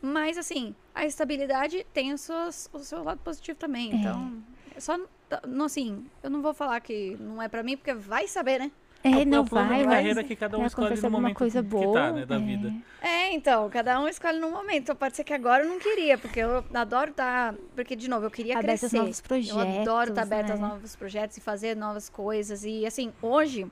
Mas, 0.00 0.36
assim, 0.36 0.74
a 0.94 1.06
estabilidade 1.06 1.86
tem 1.92 2.12
o 2.12 2.18
seu, 2.18 2.48
o 2.72 2.78
seu 2.80 3.02
lado 3.02 3.20
positivo 3.22 3.58
também. 3.58 3.92
É. 3.92 3.96
Então, 3.96 4.42
é 4.74 4.80
só, 4.80 4.98
não, 5.46 5.66
assim, 5.66 6.04
eu 6.22 6.30
não 6.30 6.42
vou 6.42 6.54
falar 6.54 6.80
que 6.80 7.16
não 7.18 7.40
é 7.40 7.48
para 7.48 7.62
mim, 7.62 7.76
porque 7.76 7.94
vai 7.94 8.28
saber, 8.28 8.58
né? 8.58 8.70
É, 9.06 9.24
não 9.24 9.42
o 9.42 9.48
plano 9.48 9.68
vai, 9.68 9.84
mas 9.84 9.94
carreira 9.94 10.24
que 10.24 10.36
cada 10.36 10.58
um 10.58 10.62
é, 10.62 10.66
escolhe 10.66 11.00
no 11.00 11.10
momento 11.10 11.36
coisa 11.36 11.62
que, 11.62 11.68
boa, 11.68 11.86
que 11.86 11.92
tá, 11.92 12.12
né, 12.12 12.26
da 12.26 12.36
é. 12.36 12.38
vida. 12.38 12.72
É, 13.00 13.32
então, 13.32 13.68
cada 13.70 14.00
um 14.00 14.08
escolhe 14.08 14.38
num 14.38 14.50
momento. 14.50 14.82
Então 14.82 14.96
pode 14.96 15.16
ser 15.16 15.24
que 15.24 15.32
agora 15.32 15.64
eu 15.64 15.68
não 15.68 15.78
queria, 15.78 16.18
porque 16.18 16.40
eu 16.40 16.64
adoro 16.74 17.10
estar. 17.10 17.54
Porque, 17.74 17.94
de 17.94 18.08
novo, 18.08 18.26
eu 18.26 18.30
queria 18.30 18.54
Aberta 18.54 18.72
aos 18.72 18.80
crescer. 18.80 18.98
novos 18.98 19.20
projetos, 19.20 19.56
Eu 19.56 19.80
adoro 19.80 20.10
estar 20.10 20.22
aberta 20.22 20.52
aos 20.52 20.60
né? 20.60 20.68
novos 20.68 20.96
projetos 20.96 21.36
e 21.36 21.40
fazer 21.40 21.76
novas 21.76 22.08
coisas. 22.08 22.64
E 22.64 22.86
assim, 22.86 23.12
hoje 23.22 23.70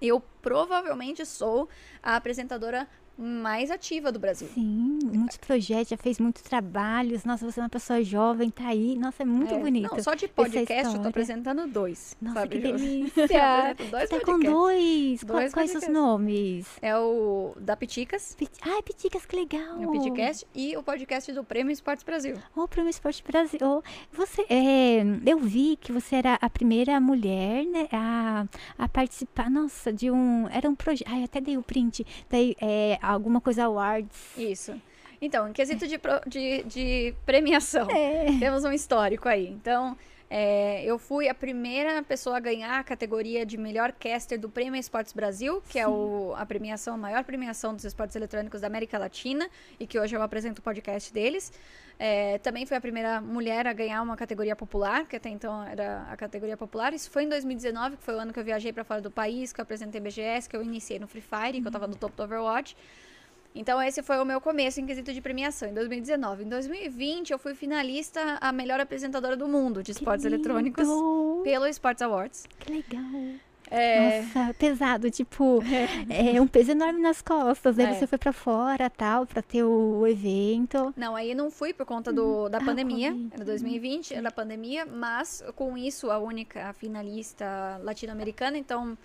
eu 0.00 0.22
provavelmente 0.40 1.24
sou 1.26 1.68
a 2.02 2.16
apresentadora 2.16 2.88
mais 3.16 3.70
ativa 3.70 4.10
do 4.10 4.18
Brasil. 4.18 4.48
Sim, 4.54 4.98
muitos 5.12 5.36
projetos, 5.36 5.88
já 5.90 5.96
fez 5.96 6.18
muitos 6.18 6.42
trabalhos. 6.42 7.24
Nossa, 7.24 7.50
você 7.50 7.60
é 7.60 7.62
uma 7.62 7.68
pessoa 7.68 8.02
jovem, 8.02 8.50
tá 8.50 8.68
aí. 8.68 8.96
Nossa, 8.96 9.22
é 9.22 9.26
muito 9.26 9.54
É, 9.54 9.58
bonito. 9.58 9.90
Não, 9.94 10.02
só 10.02 10.14
de 10.14 10.26
podcast 10.28 10.94
eu 10.96 11.02
tô 11.02 11.08
apresentando 11.08 11.66
dois. 11.66 12.16
Nossa, 12.20 12.40
sabe, 12.40 12.56
que 12.56 12.62
delícia! 12.72 13.74
Dois 13.90 14.08
Você 14.08 14.18
tá 14.18 14.24
com 14.24 14.38
dois. 14.38 15.22
Dois 15.24 15.52
quais 15.52 15.74
os 15.74 15.88
nomes? 15.88 16.66
É 16.82 16.96
o 16.96 17.54
da 17.60 17.76
Piticas, 17.76 18.34
Pit- 18.36 18.58
Ai, 18.62 18.82
Piticas, 18.82 19.24
que 19.26 19.36
legal. 19.36 19.78
o 19.80 19.92
Pitcast, 19.92 20.46
e 20.54 20.76
o 20.76 20.82
podcast 20.82 21.32
do 21.32 21.44
Prêmio 21.44 21.72
Esportes 21.72 22.04
Brasil. 22.04 22.36
Ô, 22.56 22.66
Prêmio 22.66 22.90
Esporte 22.90 23.22
Brasil. 23.26 23.82
Você, 24.12 24.44
é, 24.48 25.02
eu 25.26 25.38
vi 25.38 25.76
que 25.80 25.92
você 25.92 26.16
era 26.16 26.38
a 26.40 26.50
primeira 26.50 26.98
mulher, 27.00 27.64
né, 27.64 27.88
a, 27.92 28.46
a 28.78 28.88
participar, 28.88 29.50
nossa, 29.50 29.92
de 29.92 30.10
um, 30.10 30.48
era 30.48 30.68
um 30.68 30.74
projeto, 30.74 31.08
ai, 31.10 31.24
até 31.24 31.40
dei 31.40 31.56
o 31.56 31.62
print, 31.62 32.06
daí, 32.30 32.56
é, 32.60 32.98
alguma 33.06 33.40
coisa 33.40 33.64
awards. 33.64 34.36
Isso. 34.36 34.74
Então, 35.20 35.48
em 35.48 35.52
quesito 35.52 35.86
de, 35.86 35.96
pro- 35.98 36.20
de, 36.26 36.62
de 36.64 37.14
premiação, 37.24 37.88
É. 37.92 38.26
temos 38.38 38.64
um 38.64 38.72
histórico 38.72 39.28
aí. 39.28 39.48
Então, 39.48 39.96
é, 40.28 40.82
eu 40.84 40.98
fui 40.98 41.28
a 41.28 41.34
primeira 41.34 42.02
pessoa 42.02 42.36
a 42.36 42.40
ganhar 42.40 42.78
a 42.78 42.84
categoria 42.84 43.46
de 43.46 43.56
melhor 43.56 43.92
caster 43.92 44.38
do 44.38 44.48
Prêmio 44.48 44.78
Esportes 44.78 45.12
Brasil, 45.12 45.62
que 45.68 45.78
é 45.78 45.86
o, 45.88 46.34
a 46.36 46.44
premiação, 46.44 46.94
a 46.94 46.98
maior 46.98 47.24
premiação 47.24 47.74
dos 47.74 47.84
esportes 47.84 48.16
eletrônicos 48.16 48.60
da 48.60 48.66
América 48.66 48.98
Latina, 48.98 49.48
e 49.78 49.86
que 49.86 49.98
hoje 49.98 50.14
eu 50.16 50.22
apresento 50.22 50.60
o 50.60 50.64
podcast 50.64 51.12
deles. 51.12 51.52
É, 51.98 52.38
também 52.38 52.66
fui 52.66 52.76
a 52.76 52.80
primeira 52.80 53.20
mulher 53.20 53.66
a 53.66 53.72
ganhar 53.72 54.02
uma 54.02 54.16
categoria 54.16 54.56
popular, 54.56 55.06
que 55.06 55.16
até 55.16 55.28
então 55.28 55.62
era 55.62 56.06
a 56.10 56.16
categoria 56.16 56.56
popular. 56.56 56.92
Isso 56.92 57.10
foi 57.10 57.24
em 57.24 57.28
2019, 57.28 57.96
que 57.96 58.02
foi 58.02 58.14
o 58.14 58.18
ano 58.18 58.32
que 58.32 58.38
eu 58.38 58.44
viajei 58.44 58.72
para 58.72 58.84
fora 58.84 59.00
do 59.00 59.10
país, 59.10 59.52
que 59.52 59.60
eu 59.60 59.62
apresentei 59.62 60.00
BGS, 60.00 60.48
que 60.48 60.56
eu 60.56 60.62
iniciei 60.62 60.98
no 60.98 61.06
Free 61.06 61.22
Fire, 61.22 61.60
que 61.60 61.66
eu 61.66 61.72
tava 61.72 61.86
no 61.86 61.94
topo 61.94 62.16
do 62.16 62.22
Overwatch. 62.24 62.76
Então, 63.54 63.80
esse 63.80 64.02
foi 64.02 64.18
o 64.18 64.24
meu 64.24 64.40
começo 64.40 64.80
em 64.80 64.86
quesito 64.86 65.12
de 65.12 65.20
premiação, 65.20 65.68
em 65.68 65.74
2019. 65.74 66.42
Em 66.42 66.48
2020, 66.48 67.30
eu 67.30 67.38
fui 67.38 67.54
finalista 67.54 68.36
a 68.40 68.50
melhor 68.50 68.80
apresentadora 68.80 69.36
do 69.36 69.46
mundo 69.46 69.80
de 69.80 69.92
esportes 69.92 70.24
eletrônicos 70.24 70.88
pelo 71.44 71.66
Sports 71.68 72.02
Awards. 72.02 72.46
Que 72.58 72.72
legal. 72.72 73.04
É, 73.74 74.22
Nossa, 74.22 74.54
pesado, 74.54 75.10
tipo, 75.10 75.60
é 76.08 76.40
um 76.40 76.46
peso 76.46 76.70
enorme 76.72 77.00
nas 77.00 77.20
costas. 77.20 77.76
Daí 77.76 77.86
É. 77.86 77.94
você 77.94 78.06
foi 78.06 78.18
pra 78.18 78.32
fora, 78.32 78.88
tal, 78.88 79.26
pra 79.26 79.42
ter 79.42 79.62
o, 79.64 79.98
o 80.00 80.06
evento. 80.06 80.92
Não, 80.96 81.16
aí 81.16 81.34
não 81.34 81.50
fui 81.50 81.72
por 81.72 81.84
conta 81.84 82.12
do, 82.12 82.48
da 82.48 82.58
Ah, 82.58 82.64
pandemia, 82.64 83.10
Covid. 83.10 83.30
era 83.34 83.44
2020, 83.44 84.14
era 84.14 84.30
pandemia, 84.30 84.86
mas 84.86 85.42
com 85.56 85.76
isso 85.76 86.10
a 86.10 86.18
única 86.18 86.72
finalista 86.74 87.80
latino-americana, 87.82 88.56
então 88.58 88.96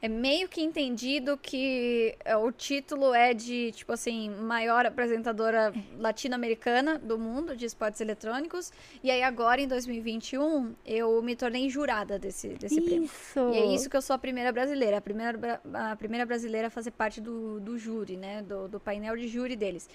é 0.00 0.08
meio 0.08 0.48
que 0.48 0.62
entendido 0.62 1.36
que 1.36 2.16
é, 2.24 2.36
o 2.36 2.52
título 2.52 3.12
é 3.12 3.34
de, 3.34 3.72
tipo 3.72 3.92
assim, 3.92 4.30
maior 4.30 4.86
apresentadora 4.86 5.72
latino-americana 5.98 6.98
do 6.98 7.18
mundo 7.18 7.56
de 7.56 7.64
esportes 7.64 8.00
eletrônicos, 8.00 8.72
e 9.02 9.10
aí 9.10 9.22
agora 9.22 9.60
em 9.60 9.66
2021 9.66 10.74
eu 10.86 11.20
me 11.20 11.34
tornei 11.34 11.68
jurada 11.68 12.16
desse, 12.16 12.50
desse 12.50 12.80
prêmio. 12.80 13.10
E 13.52 13.56
é 13.56 13.74
isso 13.74 13.90
que 13.90 13.96
eu 13.96 14.02
sou 14.02 14.14
a 14.14 14.18
primeira 14.18 14.52
brasileira, 14.52 14.98
a 14.98 15.00
primeira, 15.00 15.60
a 15.74 15.96
primeira 15.96 16.24
brasileira 16.24 16.68
a 16.68 16.70
fazer 16.70 16.92
parte 16.92 17.20
do, 17.20 17.58
do 17.58 17.76
júri, 17.76 18.16
né? 18.16 18.42
Do, 18.42 18.68
do 18.68 18.78
painel 18.78 19.16
de 19.16 19.26
júri 19.26 19.56
deles. 19.56 19.88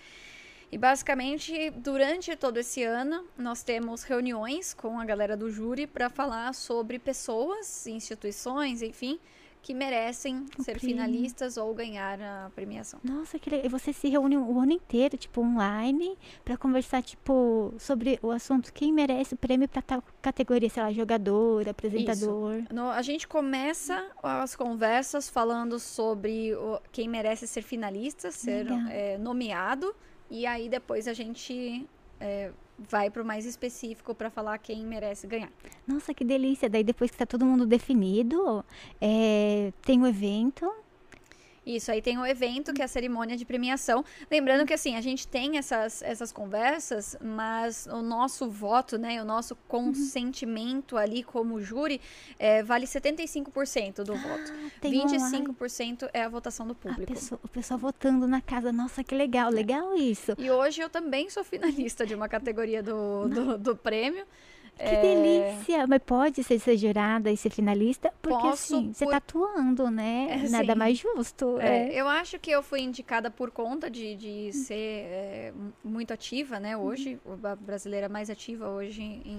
E 0.69 0.77
basicamente, 0.77 1.69
durante 1.69 2.35
todo 2.35 2.57
esse 2.57 2.83
ano, 2.83 3.25
nós 3.37 3.61
temos 3.61 4.03
reuniões 4.03 4.73
com 4.73 4.99
a 4.99 5.05
galera 5.05 5.37
do 5.37 5.49
júri 5.49 5.85
para 5.85 6.09
falar 6.09 6.51
sobre 6.53 6.97
pessoas, 6.97 7.85
instituições, 7.85 8.81
enfim, 8.81 9.19
que 9.63 9.73
merecem 9.73 10.45
ser 10.59 10.77
prêmio. 10.77 10.79
finalistas 10.81 11.55
ou 11.57 11.73
ganhar 11.73 12.21
a 12.21 12.51
premiação. 12.53 12.99
Nossa, 13.03 13.39
que 13.39 13.49
legal. 13.49 13.65
E 13.65 13.69
você 13.69 13.93
se 13.93 14.09
reúne 14.09 14.35
o 14.37 14.59
ano 14.59 14.73
inteiro, 14.73 15.17
tipo, 15.17 15.39
online, 15.41 16.17
pra 16.43 16.57
conversar, 16.57 17.01
tipo, 17.01 17.73
sobre 17.79 18.19
o 18.21 18.29
assunto. 18.29 18.73
Quem 18.73 18.91
merece 18.91 19.33
o 19.33 19.37
prêmio 19.37 19.67
pra 19.69 19.81
tal 19.81 20.03
categoria, 20.21 20.69
sei 20.69 20.83
lá, 20.83 20.91
jogador, 20.91 21.67
apresentador. 21.69 22.61
No- 22.71 22.89
a 22.89 23.01
gente 23.01 23.25
começa 23.27 24.05
as 24.21 24.53
conversas 24.55 25.29
falando 25.29 25.79
sobre 25.79 26.53
o- 26.55 26.79
quem 26.91 27.07
merece 27.07 27.47
ser 27.47 27.61
finalista, 27.61 28.31
ser 28.31 28.67
é, 28.91 29.17
nomeado, 29.17 29.95
e 30.29 30.45
aí 30.45 30.67
depois 30.67 31.07
a 31.07 31.13
gente 31.13 31.87
é, 32.19 32.51
vai 32.77 33.09
o 33.09 33.25
mais 33.25 33.45
específico 33.45 34.13
para 34.15 34.29
falar 34.29 34.57
quem 34.57 34.85
merece 34.85 35.27
ganhar. 35.27 35.51
Nossa, 35.87 36.13
que 36.13 36.23
delícia. 36.23 36.69
Daí 36.69 36.83
depois 36.83 37.11
que 37.11 37.17
tá 37.17 37.25
todo 37.25 37.45
mundo 37.45 37.65
definido, 37.65 38.63
é, 38.99 39.71
tem 39.81 40.01
o 40.01 40.07
evento. 40.07 40.71
Isso, 41.65 41.91
aí 41.91 42.01
tem 42.01 42.17
o 42.17 42.25
evento, 42.25 42.73
que 42.73 42.81
é 42.81 42.85
a 42.85 42.87
cerimônia 42.87 43.37
de 43.37 43.45
premiação. 43.45 44.03
Lembrando 44.29 44.65
que, 44.65 44.73
assim, 44.73 44.95
a 44.95 45.01
gente 45.01 45.27
tem 45.27 45.57
essas, 45.57 46.01
essas 46.01 46.31
conversas, 46.31 47.15
mas 47.21 47.87
o 47.87 48.01
nosso 48.01 48.49
voto, 48.49 48.97
né, 48.97 49.21
o 49.21 49.25
nosso 49.25 49.55
consentimento 49.67 50.97
ali 50.97 51.23
como 51.23 51.61
júri, 51.61 52.01
é, 52.37 52.61
vale 52.61 52.85
75% 52.85 54.03
do 54.03 54.15
voto. 54.15 54.53
Tem 54.81 54.99
online. 54.99 55.45
25% 55.47 56.09
é 56.13 56.23
a 56.23 56.29
votação 56.29 56.67
do 56.67 56.75
público. 56.75 57.13
pessoa, 57.13 57.39
o 57.43 57.47
pessoal 57.47 57.79
votando 57.79 58.27
na 58.27 58.41
casa. 58.41 58.71
Nossa, 58.71 59.03
que 59.03 59.15
legal. 59.15 59.49
Legal 59.49 59.95
isso. 59.95 60.33
E 60.37 60.51
hoje 60.51 60.81
eu 60.81 60.89
também 60.89 61.29
sou 61.29 61.43
finalista 61.43 62.05
de 62.05 62.13
uma 62.13 62.27
categoria 62.27 62.83
do, 62.83 63.27
do, 63.29 63.57
do 63.57 63.75
prêmio. 63.75 64.25
Que 64.75 64.83
É, 64.83 65.01
delícia. 65.01 65.85
Mas 65.87 66.01
pode 66.05 66.43
ser, 66.43 66.59
ser 66.59 66.75
jurada 66.77 67.31
e 67.31 67.37
ser 67.37 67.49
finalista? 67.51 68.11
Porque 68.21 68.37
Posso, 68.41 68.75
assim, 68.75 68.91
você 68.93 69.05
por- 69.05 69.11
tá 69.11 69.17
atuando, 69.17 69.89
né? 69.91 70.27
É, 70.45 70.49
Nada 70.49 70.73
sim. 70.73 70.79
mais 70.79 70.97
justo. 70.97 71.59
É, 71.59 71.89
É. 71.93 72.01
eu 72.01 72.07
acho 72.07 72.39
que 72.39 72.49
eu 72.51 72.63
fui 72.63 72.81
indicada 72.81 73.29
por 73.29 73.51
conta 73.51 73.89
de, 73.89 74.15
de 74.15 74.51
ser 74.51 74.75
é, 74.75 75.53
muito 75.83 76.11
ativa, 76.11 76.59
né, 76.59 76.75
hoje, 76.75 77.19
a 77.43 77.55
brasileira 77.55 78.09
mais 78.09 78.29
ativa 78.29 78.67
hoje 78.69 79.01
em 79.03 79.37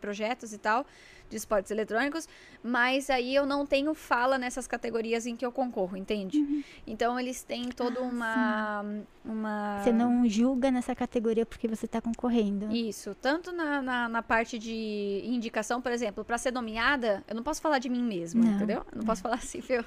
projetos 0.00 0.52
e 0.52 0.58
tal, 0.58 0.86
de 1.28 1.36
esportes 1.36 1.70
eletrônicos, 1.70 2.28
mas 2.62 3.10
aí 3.10 3.34
eu 3.34 3.46
não 3.46 3.66
tenho 3.66 3.94
fala 3.94 4.38
nessas 4.38 4.66
categorias 4.66 5.26
em 5.26 5.36
que 5.36 5.44
eu 5.44 5.52
concorro, 5.52 5.96
entende? 5.96 6.64
Então 6.86 7.18
eles 7.18 7.42
têm 7.42 7.68
toda 7.68 8.00
uma, 8.00 8.84
uma... 9.24 9.80
Você 9.82 9.92
não 9.92 10.28
julga 10.28 10.70
nessa 10.70 10.94
categoria 10.94 11.44
porque 11.44 11.66
você 11.68 11.86
tá 11.86 12.00
concorrendo. 12.00 12.70
Isso, 12.70 13.14
tanto 13.14 13.52
na, 13.52 13.82
na, 13.82 14.08
na 14.08 14.22
parte 14.22 14.58
de 14.58 15.22
indicação, 15.24 15.80
por 15.80 15.92
exemplo, 15.92 16.24
para 16.24 16.38
ser 16.38 16.52
nomeada, 16.52 17.24
eu 17.28 17.34
não 17.34 17.42
posso 17.42 17.60
falar 17.60 17.78
de 17.78 17.88
mim 17.88 18.02
mesma, 18.02 18.44
Não. 18.44 18.52
entendeu? 18.56 18.84
Eu 18.92 18.98
não 18.98 19.04
posso 19.04 19.22
falar 19.22 19.36
assim, 19.36 19.60
viu? 19.60 19.84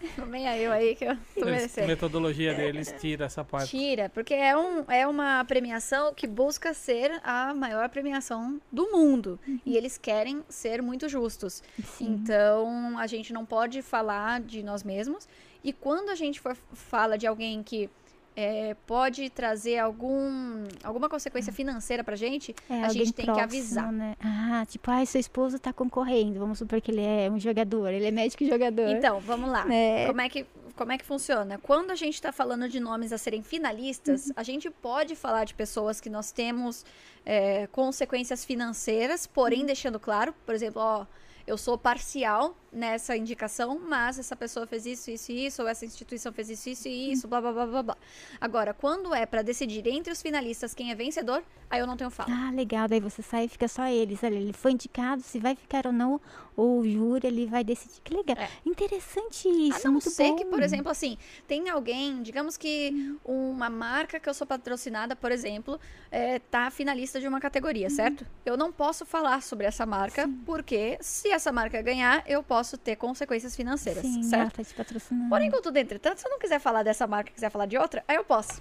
Nomeia 0.16 0.56
eu 0.56 0.70
aí 0.72 0.94
que 0.94 1.04
eu 1.04 1.16
tô 1.34 1.42
A 1.42 1.50
merecendo. 1.50 1.86
metodologia 1.86 2.54
deles 2.54 2.94
tira 3.00 3.24
essa 3.26 3.44
parte. 3.44 3.76
Tira, 3.76 4.08
porque 4.08 4.34
é, 4.34 4.56
um, 4.56 4.84
é 4.88 5.06
uma 5.06 5.44
premiação 5.44 6.14
que 6.14 6.26
busca 6.26 6.72
ser 6.72 7.20
a 7.24 7.52
maior 7.54 7.88
premiação 7.88 8.60
do 8.70 8.90
mundo. 8.92 9.38
E 9.66 9.76
eles 9.76 9.98
querem 9.98 10.44
ser 10.48 10.80
muito 10.82 11.08
justos. 11.08 11.62
Sim. 11.84 12.06
Então, 12.12 12.98
a 12.98 13.06
gente 13.06 13.32
não 13.32 13.44
pode 13.44 13.82
falar 13.82 14.40
de 14.40 14.62
nós 14.62 14.82
mesmos. 14.82 15.28
E 15.64 15.72
quando 15.72 16.10
a 16.10 16.14
gente 16.14 16.40
for 16.40 16.56
fala 16.72 17.18
de 17.18 17.26
alguém 17.26 17.62
que 17.62 17.90
é, 18.40 18.76
pode 18.86 19.28
trazer 19.30 19.78
algum, 19.78 20.68
alguma 20.84 21.08
consequência 21.08 21.52
financeira 21.52 22.04
pra 22.04 22.14
gente, 22.14 22.54
É, 22.70 22.84
a 22.84 22.88
gente 22.90 23.12
tem 23.12 23.26
que 23.26 23.32
próximo, 23.32 23.42
avisar. 23.42 23.90
Né? 23.90 24.14
Ah, 24.20 24.64
tipo, 24.64 24.88
ah, 24.92 25.04
seu 25.04 25.20
esposo 25.20 25.58
tá 25.58 25.72
concorrendo. 25.72 26.38
Vamos 26.38 26.58
supor 26.58 26.80
que 26.80 26.92
ele 26.92 27.02
é 27.02 27.28
um 27.28 27.40
jogador. 27.40 27.88
Ele 27.88 28.06
é 28.06 28.12
médico 28.12 28.44
e 28.44 28.48
jogador. 28.48 28.90
Então, 28.90 29.18
vamos 29.18 29.50
lá. 29.50 29.66
É. 29.74 30.06
Como, 30.06 30.20
é 30.20 30.28
que, 30.28 30.46
como 30.76 30.92
é 30.92 30.98
que 30.98 31.04
funciona? 31.04 31.58
Quando 31.58 31.90
a 31.90 31.96
gente 31.96 32.14
está 32.14 32.30
falando 32.30 32.68
de 32.68 32.78
nomes 32.78 33.12
a 33.12 33.18
serem 33.18 33.42
finalistas, 33.42 34.30
a 34.36 34.44
gente 34.44 34.70
pode 34.70 35.16
falar 35.16 35.42
de 35.42 35.52
pessoas 35.54 36.00
que 36.00 36.08
nós 36.08 36.30
temos 36.30 36.86
é, 37.26 37.66
consequências 37.72 38.44
financeiras, 38.44 39.26
porém 39.26 39.66
deixando 39.66 39.98
claro, 39.98 40.32
por 40.46 40.54
exemplo, 40.54 40.80
ó, 40.80 41.06
eu 41.48 41.56
sou 41.56 41.78
parcial 41.78 42.54
nessa 42.70 43.16
indicação, 43.16 43.80
mas 43.80 44.18
essa 44.18 44.36
pessoa 44.36 44.66
fez 44.66 44.84
isso, 44.84 45.10
isso 45.10 45.32
e 45.32 45.46
isso, 45.46 45.62
ou 45.62 45.68
essa 45.68 45.86
instituição 45.86 46.30
fez 46.32 46.50
isso, 46.50 46.68
isso 46.68 46.88
e 46.88 47.12
isso, 47.12 47.26
blá 47.26 47.40
blá 47.40 47.52
blá 47.52 47.66
blá 47.66 47.82
blá. 47.82 47.96
Agora, 48.38 48.74
quando 48.74 49.14
é 49.14 49.24
para 49.24 49.40
decidir 49.40 49.86
entre 49.88 50.12
os 50.12 50.20
finalistas 50.20 50.74
quem 50.74 50.90
é 50.90 50.94
vencedor, 50.94 51.42
aí 51.70 51.80
eu 51.80 51.86
não 51.86 51.96
tenho 51.96 52.10
fala. 52.10 52.28
Ah, 52.30 52.50
legal. 52.50 52.86
Daí 52.86 53.00
você 53.00 53.22
sai 53.22 53.44
e 53.44 53.48
fica 53.48 53.66
só 53.66 53.86
eles. 53.86 54.22
Olha, 54.22 54.34
ele 54.34 54.52
foi 54.52 54.72
indicado, 54.72 55.22
se 55.22 55.38
vai 55.38 55.56
ficar 55.56 55.86
ou 55.86 55.92
não, 55.92 56.20
o 56.56 56.82
júri 56.84 57.26
ele 57.26 57.46
vai 57.46 57.64
decidir. 57.64 58.00
Que 58.02 58.14
legal. 58.14 58.36
É. 58.36 58.50
Interessante 58.66 59.48
isso. 59.48 59.80
a 59.80 59.84
não 59.84 59.92
muito 59.92 60.10
ser 60.10 60.28
bom. 60.28 60.36
que, 60.36 60.44
por 60.44 60.62
exemplo, 60.62 60.90
assim, 60.90 61.16
tem 61.46 61.70
alguém, 61.70 62.22
digamos 62.22 62.56
que 62.56 63.16
uma 63.24 63.70
marca 63.70 64.20
que 64.20 64.28
eu 64.28 64.34
sou 64.34 64.46
patrocinada, 64.46 65.16
por 65.16 65.32
exemplo, 65.32 65.80
é, 66.10 66.38
tá 66.38 66.70
finalista 66.70 67.18
de 67.18 67.26
uma 67.26 67.40
categoria, 67.40 67.88
certo? 67.88 68.26
Eu 68.44 68.56
não 68.56 68.70
posso 68.70 69.06
falar 69.06 69.42
sobre 69.42 69.66
essa 69.66 69.86
marca, 69.86 70.28
porque 70.44 70.98
se 71.00 71.32
essa 71.38 71.50
marca 71.50 71.80
ganhar, 71.82 72.22
eu 72.26 72.42
posso 72.42 72.76
ter 72.76 72.94
consequências 72.96 73.56
financeiras, 73.56 74.02
Sim, 74.02 74.22
certo? 74.22 74.42
ela 74.42 74.50
tá 74.50 74.62
te 74.64 74.74
patrocinando. 74.74 75.28
Porém, 75.30 75.50
contudo, 75.50 75.76
entretanto, 75.78 76.18
se 76.18 76.26
eu 76.26 76.30
não 76.30 76.38
quiser 76.38 76.58
falar 76.60 76.82
dessa 76.82 77.06
marca 77.06 77.30
e 77.30 77.32
quiser 77.34 77.50
falar 77.50 77.66
de 77.66 77.76
outra, 77.78 78.04
aí 78.06 78.16
eu 78.16 78.24
posso. 78.24 78.60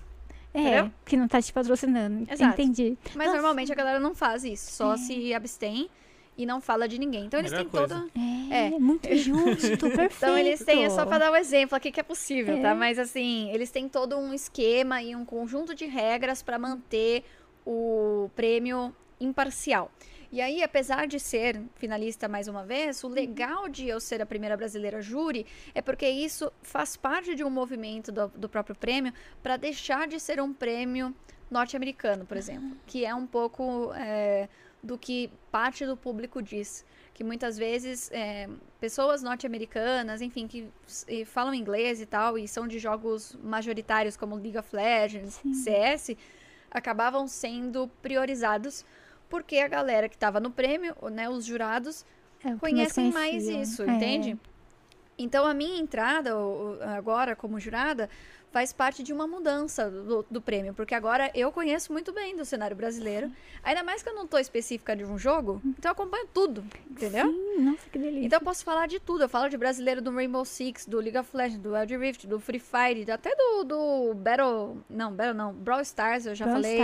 é, 0.53 0.59
entendeu? 0.61 0.91
que 1.05 1.17
não 1.17 1.27
tá 1.27 1.41
te 1.41 1.51
patrocinando. 1.53 2.25
Exato. 2.31 2.53
Entendi. 2.61 2.97
Mas 3.13 3.27
Nossa. 3.27 3.33
normalmente 3.33 3.71
a 3.71 3.75
galera 3.75 3.99
não 3.99 4.15
faz 4.15 4.43
isso, 4.43 4.71
só 4.71 4.93
É. 4.93 4.97
se 4.97 5.33
abstém 5.33 5.89
e 6.37 6.45
não 6.45 6.61
fala 6.61 6.87
de 6.87 6.97
ninguém. 6.99 7.25
Então 7.25 7.39
eles 7.39 7.51
Melhor 7.51 7.63
têm 7.63 7.71
coisa. 7.79 7.95
toda. 7.99 8.11
É, 8.55 8.67
É. 8.67 8.69
muito 8.79 9.13
justo, 9.15 9.89
perfeito. 9.91 10.15
Então 10.17 10.37
eles 10.37 10.63
têm, 10.63 10.85
é 10.85 10.89
só 10.89 11.05
pra 11.05 11.17
dar 11.19 11.31
um 11.31 11.35
exemplo 11.35 11.75
aqui 11.75 11.91
que 11.91 11.99
é 11.99 12.03
possível, 12.03 12.57
É. 12.57 12.61
tá? 12.61 12.73
Mas 12.75 12.97
assim, 12.97 13.49
eles 13.51 13.69
têm 13.71 13.87
todo 13.89 14.17
um 14.17 14.33
esquema 14.33 15.01
e 15.01 15.15
um 15.15 15.25
conjunto 15.25 15.75
de 15.75 15.85
regras 15.85 16.41
pra 16.41 16.57
manter 16.57 17.23
o 17.65 18.29
prêmio 18.35 18.95
imparcial. 19.19 19.91
E 20.31 20.41
aí, 20.41 20.61
apesar 20.61 21.07
de 21.07 21.19
ser 21.19 21.61
finalista 21.75 22.27
mais 22.27 22.47
uma 22.47 22.63
vez, 22.63 23.03
o 23.03 23.07
legal 23.07 23.69
de 23.69 23.87
eu 23.87 23.99
ser 23.99 24.21
a 24.21 24.25
primeira 24.25 24.57
brasileira 24.57 25.01
júri 25.01 25.45
é 25.73 25.81
porque 25.81 26.07
isso 26.07 26.51
faz 26.61 26.97
parte 26.97 27.33
de 27.33 27.43
um 27.43 27.49
movimento 27.49 28.11
do, 28.11 28.27
do 28.29 28.49
próprio 28.49 28.75
prêmio 28.75 29.13
para 29.41 29.55
deixar 29.55 30.07
de 30.07 30.19
ser 30.19 30.41
um 30.41 30.53
prêmio 30.53 31.15
norte-americano, 31.49 32.25
por 32.25 32.35
exemplo, 32.35 32.75
que 32.85 33.05
é 33.05 33.15
um 33.15 33.25
pouco 33.25 33.93
é, 33.93 34.49
do 34.83 34.97
que 34.97 35.29
parte 35.49 35.85
do 35.85 35.95
público 35.95 36.41
diz. 36.41 36.85
Que 37.13 37.23
muitas 37.23 37.57
vezes 37.57 38.11
é, 38.11 38.47
pessoas 38.79 39.23
norte-americanas, 39.23 40.21
enfim, 40.21 40.45
que 40.45 40.69
falam 41.25 41.53
inglês 41.53 41.99
e 41.99 42.05
tal, 42.05 42.37
e 42.37 42.47
são 42.47 42.67
de 42.67 42.77
jogos 42.77 43.35
majoritários 43.41 44.15
como 44.15 44.35
League 44.35 44.57
of 44.57 44.75
Legends, 44.75 45.35
Sim. 45.35 45.53
CS, 45.53 46.15
acabavam 46.69 47.27
sendo 47.27 47.87
priorizados 48.01 48.85
porque 49.29 49.57
a 49.57 49.67
galera 49.67 50.07
que 50.09 50.15
estava 50.15 50.39
no 50.39 50.49
prêmio, 50.51 50.95
né, 51.11 51.29
os 51.29 51.45
jurados, 51.45 52.05
É, 52.45 52.55
conhecem 52.55 53.11
mais 53.11 53.45
isso, 53.47 53.83
É. 53.83 53.87
entende? 53.87 54.37
Então 55.17 55.45
a 55.45 55.53
minha 55.53 55.79
entrada 55.79 56.31
agora 56.95 57.35
como 57.35 57.59
jurada 57.59 58.07
faz 58.51 58.71
parte 58.71 59.03
de 59.03 59.11
uma 59.11 59.27
mudança 59.27 59.89
do, 59.89 60.25
do 60.31 60.39
prêmio, 60.41 60.73
porque 60.73 60.95
agora 60.95 61.29
eu 61.35 61.51
conheço 61.51 61.91
muito 61.91 62.13
bem 62.13 62.35
do 62.35 62.45
cenário 62.45 62.75
brasileiro, 62.77 63.29
ainda 63.63 63.83
mais 63.83 64.01
que 64.01 64.09
eu 64.09 64.13
não 64.15 64.25
tô 64.25 64.37
específica 64.37 64.95
de 64.95 65.03
um 65.03 65.17
jogo, 65.17 65.61
então 65.65 65.89
eu 65.89 65.91
acompanho 65.93 66.27
tudo, 66.33 66.63
entendeu? 66.89 67.27
Sim, 67.27 67.61
nossa, 67.61 67.89
que 67.91 67.97
delícia. 67.99 68.25
Então 68.25 68.37
eu 68.39 68.43
posso 68.43 68.63
falar 68.63 68.87
de 68.87 68.99
tudo. 68.99 69.23
Eu 69.23 69.29
falo 69.29 69.49
de 69.49 69.57
brasileiro 69.57 70.01
do 70.01 70.11
Rainbow 70.11 70.45
Six, 70.45 70.85
do 70.85 70.97
League 70.99 71.17
of 71.17 71.29
Legends, 71.35 71.59
do 71.61 71.73
Wild 71.73 71.97
Rift, 71.97 72.25
do 72.27 72.39
Free 72.39 72.59
Fire, 72.59 73.11
até 73.11 73.35
do, 73.35 73.63
do 73.63 74.13
Battle. 74.15 74.77
Não, 74.89 75.11
Battle 75.11 75.33
não. 75.35 75.53
Brawl 75.53 75.81
Stars, 75.81 76.25
eu 76.25 76.33
já 76.35 76.45
Brawl 76.45 76.61
falei. 76.61 76.79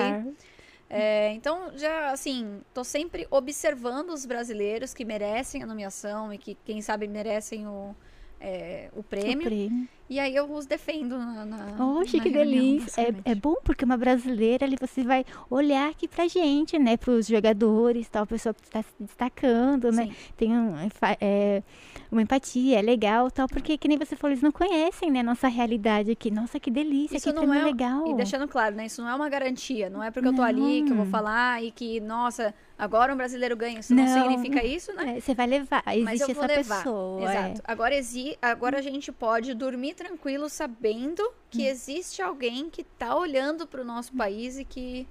É, 0.96 1.34
então, 1.34 1.76
já 1.76 2.12
assim, 2.12 2.62
tô 2.72 2.84
sempre 2.84 3.26
observando 3.32 4.12
os 4.12 4.28
brasileiros 4.28 4.94
que 4.94 5.04
merecem 5.04 5.64
a 5.64 5.66
nomeação 5.66 6.32
e 6.32 6.38
que, 6.38 6.54
quem 6.64 6.84
sabe, 6.84 7.08
merecem 7.08 7.66
o, 7.66 7.96
é, 8.40 8.92
o 8.94 9.00
O 9.00 9.04
prêmio. 9.04 9.88
E 10.10 10.20
aí 10.20 10.36
eu 10.36 10.52
os 10.52 10.66
defendo 10.66 11.18
na. 11.18 11.46
na 11.46 11.86
Oxe, 11.98 12.18
na 12.18 12.24
que 12.24 12.30
reunião, 12.30 12.62
delícia. 12.62 13.02
É, 13.26 13.32
é 13.32 13.36
bom 13.36 13.56
porque 13.64 13.86
uma 13.86 13.98
brasileira 13.98 14.66
ali 14.66 14.76
você 14.80 15.02
vai 15.04 15.26
olhar 15.50 15.90
aqui 15.90 16.08
pra 16.08 16.28
gente, 16.28 16.78
né? 16.78 16.98
Pros 16.98 17.26
jogadores, 17.26 18.10
tal, 18.10 18.24
a 18.24 18.28
pessoa 18.28 18.54
que 18.54 18.62
está 18.64 18.82
se 18.84 18.94
destacando, 19.00 19.92
né? 19.92 20.06
Sim. 20.08 20.14
Tem 20.36 20.52
um, 20.52 20.74
é, 21.22 21.64
uma 22.12 22.22
empatia, 22.22 22.80
é 22.80 22.82
legal, 22.82 23.32
tal, 23.32 23.48
porque 23.48 23.78
que 23.78 23.88
nem 23.88 23.98
você 23.98 24.16
falou, 24.16 24.34
eles 24.34 24.44
não 24.44 24.52
conhecem, 24.52 25.10
né? 25.10 25.24
Nossa 25.24 25.48
realidade 25.48 26.12
aqui. 26.12 26.30
Nossa, 26.30 26.60
que 26.60 26.70
delícia, 26.70 27.16
Isso 27.18 27.34
que 27.34 27.46
não 27.46 27.54
é. 27.54 27.64
legal. 27.64 28.06
E 28.08 28.14
deixando 28.14 28.48
claro, 28.48 28.76
né? 28.76 28.86
Isso 28.88 29.02
não 29.02 29.10
é 29.10 29.16
uma 29.16 29.30
garantia. 29.30 29.90
Não 29.90 30.04
é 30.04 30.12
porque 30.12 30.28
eu 30.28 30.36
tô 30.36 30.42
ali 30.42 30.84
que 30.84 30.92
eu 30.92 30.96
vou 30.98 31.06
Não. 31.06 31.12
falar 31.12 31.64
e 31.64 31.72
que, 31.72 32.00
nossa, 32.02 32.54
agora 32.78 33.14
um 33.14 33.18
brasileiro 33.18 33.56
ganha. 33.56 33.80
Isso 33.80 33.96
não, 33.96 34.04
Não. 34.04 34.22
significa 34.22 34.64
isso, 34.66 34.94
né? 34.94 35.18
É, 35.18 35.20
você 35.22 35.34
vai 35.34 35.48
levar, 35.48 35.82
existe 35.88 36.32
essa 36.32 36.46
levar. 36.46 36.78
pessoa. 36.78 37.22
é. 37.22 37.34
Exato. 37.34 37.62
Agora, 37.64 37.96
exi 37.96 38.38
agora 38.42 38.78
a 38.78 38.82
gente 38.82 39.12
pode 39.12 39.54
dormir 39.54 39.93
tranquilo 39.94 40.50
sabendo 40.50 41.24
que 41.50 41.66
existe 41.66 42.22
alguém 42.22 42.70
que 42.70 42.84
tá 42.84 43.16
olhando 43.16 43.66
pro 43.68 43.84
nosso 43.84 44.14
país 44.14 44.58
e 44.58 44.66
que, 44.66 45.08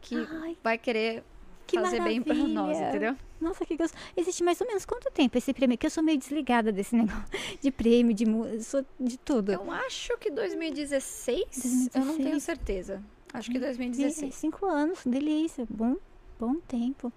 que 0.00 0.16
Ai, 0.42 0.56
vai 0.62 0.78
querer 0.78 1.22
que 1.66 1.78
fazer 1.80 2.00
bem 2.02 2.22
pra 2.22 2.34
nós, 2.34 2.78
maravilha. 2.78 2.88
entendeu? 2.88 3.16
Nossa, 3.40 3.66
que 3.66 3.76
gostoso. 3.76 4.02
Existe 4.16 4.42
mais 4.42 4.60
ou 4.60 4.66
menos 4.66 4.86
quanto 4.86 5.10
tempo 5.10 5.36
esse 5.36 5.52
prêmio? 5.52 5.76
Que 5.76 5.86
eu 5.86 5.90
sou 5.90 6.02
meio 6.02 6.16
desligada 6.18 6.72
desse 6.72 6.96
negócio 6.96 7.24
de 7.60 7.70
prêmio, 7.70 8.14
de 8.14 8.24
música, 8.24 8.62
sou 8.62 8.86
de 8.98 9.18
tudo. 9.18 9.52
Eu 9.52 9.70
acho 9.70 10.16
que 10.18 10.30
2016, 10.30 11.90
eu 11.94 12.04
não 12.04 12.16
tenho 12.16 12.30
2016. 12.30 12.42
certeza. 12.42 13.02
Acho 13.34 13.50
que 13.50 13.56
É, 13.58 13.60
2016. 13.60 14.34
Cinco 14.34 14.64
anos, 14.66 15.00
delícia, 15.04 15.66
bom, 15.68 15.96
bom 16.38 16.54
tempo. 16.60 17.12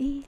E. 0.00 0.24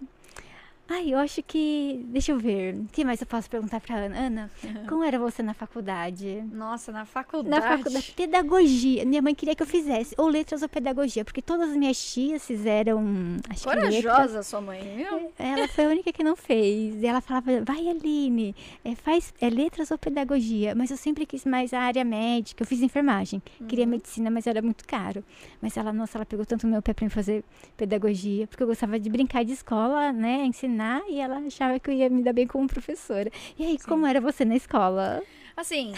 Ai, 0.87 1.15
eu 1.15 1.19
acho 1.19 1.43
que. 1.43 2.05
Deixa 2.09 2.33
eu 2.33 2.39
ver. 2.39 2.75
O 2.75 2.87
que 2.93 3.05
mais 3.05 3.19
eu 3.21 3.27
posso 3.27 3.49
perguntar 3.49 3.81
pra 3.81 3.97
Ana? 3.97 4.19
Ana, 4.19 4.51
como 4.87 5.03
era 5.03 5.19
você 5.19 5.43
na 5.43 5.55
faculdade? 5.55 6.45
Nossa, 6.53 6.93
na 6.93 6.99
Na 7.01 7.07
faculdade. 7.07 7.63
faculdade, 7.79 8.13
pedagogia. 8.15 9.05
Minha 9.07 9.23
mãe 9.23 9.35
queria 9.35 9.55
que 9.55 9.63
eu 9.63 9.67
fizesse, 9.67 10.15
ou 10.19 10.29
letras 10.29 10.61
ou 10.63 10.69
pedagogia, 10.69 11.25
porque 11.25 11.41
todas 11.41 11.71
as 11.71 11.77
minhas 11.77 11.99
tias 12.13 12.47
fizeram. 12.47 13.03
Acho. 13.49 13.65
Corajosa 13.65 14.43
sua 14.43 14.61
mãe, 14.61 14.83
viu? 14.97 15.33
Ela 15.39 15.67
foi 15.69 15.87
a 15.87 15.89
única 15.89 16.13
que 16.13 16.23
não 16.23 16.37
fez. 16.37 17.03
E 17.03 17.07
ela 17.07 17.23
falava, 17.23 17.63
vai 17.65 17.89
Aline, 17.89 18.55
é, 18.85 18.95
faz 18.95 19.33
é, 19.41 19.49
letras 19.49 19.91
ou 19.91 19.97
pedagogia. 19.97 20.75
Mas 20.75 20.91
eu 20.91 20.99
sempre 20.99 21.25
quis 21.25 21.47
mais 21.47 21.73
a 21.73 21.81
área 21.81 22.05
médica. 22.05 22.63
Eu 22.63 22.67
fiz 22.67 22.83
enfermagem. 22.83 23.43
Queria 23.67 23.87
medicina, 23.87 24.31
mas 24.31 24.47
era 24.47 24.61
muito 24.61 24.87
caro. 24.87 25.25
Mas 25.63 25.79
ela, 25.79 25.93
nossa, 25.95 26.19
ela 26.19 26.27
pegou 26.27 26.45
tanto 26.45 26.67
meu 26.67 26.83
pé 26.83 26.93
pra 26.93 27.07
mim 27.07 27.11
fazer 27.11 27.43
pedagogia. 27.75 28.47
Porque 28.47 28.63
eu 28.63 28.67
gostava 28.67 28.99
de 29.01 29.09
brincar 29.09 29.45
de 29.45 29.53
escola, 29.53 30.13
né? 30.13 30.45
Ensinar. 30.45 30.74
E 31.09 31.21
ela 31.21 31.39
achava 31.39 31.79
que 31.79 31.91
eu 31.91 31.95
ia 31.95 32.11
me 32.11 32.23
dar 32.23 32.33
bem 32.33 32.47
como 32.47 32.67
professora. 32.67 33.31
E 33.59 33.65
aí, 33.65 33.79
como 33.79 34.07
era 34.07 34.21
você 34.21 34.45
na 34.45 34.57
escola? 34.57 35.23
Assim, 35.57 35.93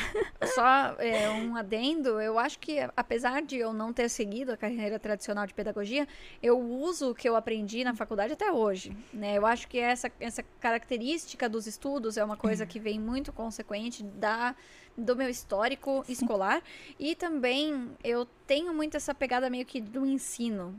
só 0.54 0.96
é, 0.98 1.30
um 1.30 1.56
adendo, 1.56 2.20
eu 2.20 2.38
acho 2.38 2.58
que 2.58 2.78
apesar 2.94 3.40
de 3.40 3.56
eu 3.56 3.72
não 3.72 3.90
ter 3.90 4.10
seguido 4.10 4.52
a 4.52 4.56
carreira 4.56 4.98
tradicional 4.98 5.46
de 5.46 5.54
pedagogia, 5.54 6.06
eu 6.42 6.60
uso 6.60 7.10
o 7.10 7.14
que 7.14 7.26
eu 7.26 7.34
aprendi 7.34 7.82
na 7.82 7.94
faculdade 7.94 8.34
até 8.34 8.52
hoje, 8.52 8.94
né? 9.14 9.38
Eu 9.38 9.46
acho 9.46 9.66
que 9.66 9.78
essa, 9.78 10.12
essa 10.20 10.42
característica 10.60 11.48
dos 11.48 11.66
estudos 11.66 12.18
é 12.18 12.24
uma 12.24 12.36
coisa 12.36 12.66
que 12.66 12.78
vem 12.78 13.00
muito 13.00 13.32
consequente 13.32 14.02
da 14.02 14.54
do 14.96 15.14
meu 15.14 15.28
histórico 15.28 16.04
escolar 16.08 16.62
e 16.98 17.14
também 17.14 17.90
eu 18.02 18.26
tenho 18.46 18.72
muito 18.72 18.96
essa 18.96 19.14
pegada 19.14 19.50
meio 19.50 19.66
que 19.66 19.80
do 19.80 20.06
ensino. 20.06 20.74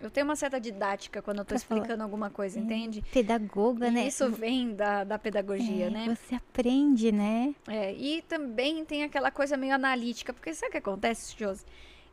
Eu 0.00 0.10
tenho 0.10 0.24
uma 0.26 0.36
certa 0.36 0.60
didática 0.60 1.22
quando 1.22 1.38
eu 1.38 1.44
tô 1.44 1.54
Pra 1.54 1.58
falar. 1.58 1.80
explicando 1.80 2.02
alguma 2.02 2.28
coisa, 2.30 2.58
entende? 2.58 3.02
Pedagoga, 3.12 3.88
E 3.88 3.90
né? 3.90 4.06
isso 4.08 4.28
vem 4.30 4.74
da, 4.74 5.04
da 5.04 5.18
pedagogia, 5.18 5.86
É, 5.86 5.90
né? 5.90 6.14
Você 6.14 6.34
aprende, 6.34 7.10
né? 7.12 7.54
É, 7.68 7.92
e 7.94 8.22
também 8.22 8.84
tem 8.84 9.04
aquela 9.04 9.30
coisa 9.30 9.56
meio 9.56 9.74
analítica, 9.74 10.32
porque 10.32 10.52
sabe 10.54 10.68
o 10.68 10.72
que 10.72 10.78
acontece, 10.78 11.34
Josi? 11.38 11.64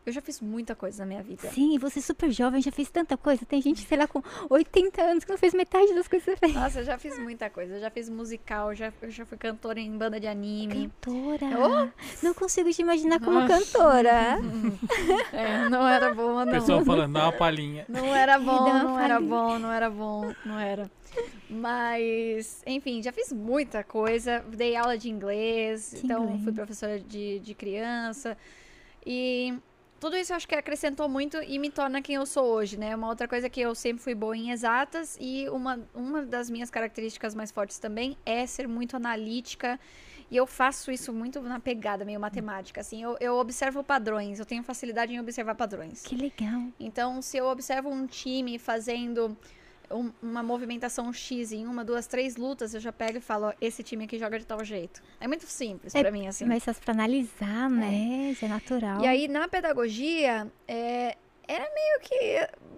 Eu 0.05 0.13
já 0.13 0.21
fiz 0.21 0.41
muita 0.41 0.73
coisa 0.75 1.03
na 1.03 1.05
minha 1.07 1.21
vida. 1.21 1.49
Sim, 1.51 1.77
você 1.77 1.99
é 1.99 2.01
super 2.01 2.31
jovem, 2.31 2.61
já 2.61 2.71
fez 2.71 2.89
tanta 2.89 3.15
coisa. 3.17 3.45
Tem 3.45 3.61
gente, 3.61 3.81
sei 3.81 3.97
lá, 3.97 4.07
com 4.07 4.23
80 4.49 5.01
anos 5.01 5.23
que 5.23 5.29
não 5.29 5.37
fez 5.37 5.53
metade 5.53 5.93
das 5.93 6.07
coisas 6.07 6.25
que 6.25 6.31
você 6.31 6.37
fez. 6.37 6.53
Nossa, 6.53 6.79
eu 6.79 6.83
já 6.85 6.97
fiz 6.97 7.19
muita 7.19 7.49
coisa. 7.49 7.75
Eu 7.75 7.79
já 7.79 7.91
fiz 7.91 8.09
musical, 8.09 8.73
já, 8.73 8.91
eu 9.01 9.11
já 9.11 9.25
fui 9.25 9.37
cantora 9.37 9.79
em 9.79 9.95
banda 9.97 10.19
de 10.19 10.25
anime. 10.25 10.89
Cantora. 11.01 11.93
Não 12.23 12.33
consigo 12.33 12.71
te 12.71 12.81
imaginar 12.81 13.19
como 13.19 13.39
Nossa. 13.41 13.59
cantora. 13.59 14.39
É, 15.31 15.69
não 15.69 15.87
era 15.87 16.13
boa, 16.13 16.41
O 16.41 16.45
não. 16.45 16.51
pessoal 16.53 16.83
falando, 16.83 17.13
dá 17.13 17.23
uma 17.25 17.31
palhinha. 17.33 17.85
Não 17.87 18.15
era 18.15 18.39
bom, 18.39 18.73
não 18.73 18.99
era 18.99 19.19
bom, 19.19 19.59
não 19.59 19.71
era 19.71 19.89
bom, 19.89 20.33
não 20.45 20.59
era. 20.59 20.89
Mas, 21.49 22.61
enfim, 22.65 23.01
já 23.03 23.11
fiz 23.11 23.31
muita 23.31 23.83
coisa. 23.83 24.43
Dei 24.49 24.75
aula 24.75 24.97
de 24.97 25.09
inglês, 25.09 25.93
Que 25.93 26.05
então 26.05 26.23
inglês. 26.25 26.43
fui 26.43 26.53
professora 26.53 26.99
de, 26.99 27.39
de 27.39 27.53
criança. 27.53 28.37
E 29.05 29.53
tudo 29.99 30.15
isso 30.15 30.31
eu 30.31 30.37
acho 30.37 30.47
que 30.47 30.55
acrescentou 30.55 31.09
muito 31.09 31.37
e 31.43 31.59
me 31.59 31.69
torna 31.69 32.01
quem 32.01 32.15
eu 32.15 32.25
sou 32.25 32.45
hoje, 32.45 32.77
né? 32.77 32.95
Uma 32.95 33.07
outra 33.07 33.27
coisa 33.27 33.49
que 33.49 33.59
eu 33.59 33.75
sempre 33.75 34.01
fui 34.01 34.15
boa 34.15 34.35
em 34.35 34.51
exatas 34.51 35.17
e 35.19 35.47
uma, 35.49 35.79
uma 35.93 36.21
das 36.23 36.49
minhas 36.49 36.69
características 36.69 37.35
mais 37.35 37.51
fortes 37.51 37.77
também 37.79 38.17
é 38.25 38.45
ser 38.45 38.67
muito 38.67 38.95
analítica. 38.95 39.79
E 40.31 40.37
eu 40.37 40.45
faço 40.45 40.91
isso 40.91 41.11
muito 41.11 41.41
na 41.41 41.59
pegada 41.59 42.05
meio 42.05 42.19
matemática, 42.19 42.81
assim. 42.81 43.01
Eu, 43.01 43.17
eu 43.19 43.35
observo 43.35 43.83
padrões, 43.83 44.37
eu 44.39 44.45
tenho 44.45 44.61
facilidade 44.61 45.11
em 45.11 45.19
observar 45.19 45.55
padrões. 45.55 46.03
Que 46.03 46.15
legal. 46.15 46.67
Então, 46.79 47.19
se 47.21 47.37
eu 47.37 47.45
observo 47.47 47.89
um 47.89 48.05
time 48.05 48.59
fazendo 48.59 49.35
um- 49.91 50.11
uma 50.21 50.43
movimentação 50.43 51.11
X 51.13 51.51
em 51.51 51.65
uma, 51.67 51.83
duas, 51.83 52.07
três 52.07 52.35
lutas, 52.35 52.73
eu 52.73 52.79
já 52.79 52.91
pego 52.91 53.17
e 53.17 53.21
falo, 53.21 53.47
ó, 53.47 53.53
esse 53.59 53.81
time 53.83 54.05
aqui 54.05 54.17
joga 54.19 54.37
de 54.39 54.45
tal 54.45 54.63
jeito. 54.63 55.01
É 55.19 55.27
muito 55.27 55.45
simples 55.47 55.93
É, 55.95 56.01
pra 56.01 56.11
mim, 56.11 56.27
assim. 56.27 56.45
Mas 56.45 56.63
faz 56.63 56.79
pra 56.79 56.93
analisar, 56.93 57.69
né? 57.69 58.33
Já 58.39 58.47
é 58.47 58.49
natural. 58.49 59.01
E 59.01 59.07
aí, 59.07 59.27
na 59.27 59.47
pedagogia, 59.47 60.51
é, 60.67 61.15
era 61.47 61.63
meio 61.73 61.99
que 62.01 62.15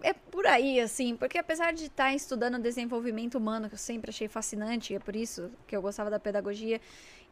é 0.04 0.14
por 0.32 0.46
aí, 0.48 0.80
assim, 0.80 1.16
porque 1.16 1.38
apesar 1.38 1.74
de 1.74 1.86
estar 1.86 2.14
estudando 2.14 2.58
desenvolvimento 2.60 3.36
humano, 3.38 3.68
que 3.68 3.76
eu 3.76 3.80
sempre 3.80 4.10
achei 4.10 4.28
fascinante, 4.28 4.94
e 4.94 4.96
é 4.96 5.00
por 5.00 5.16
isso 5.16 5.52
que 5.68 5.76
eu 5.76 5.82
gostava 5.82 6.10
da 6.10 6.20
pedagogia 6.20 6.80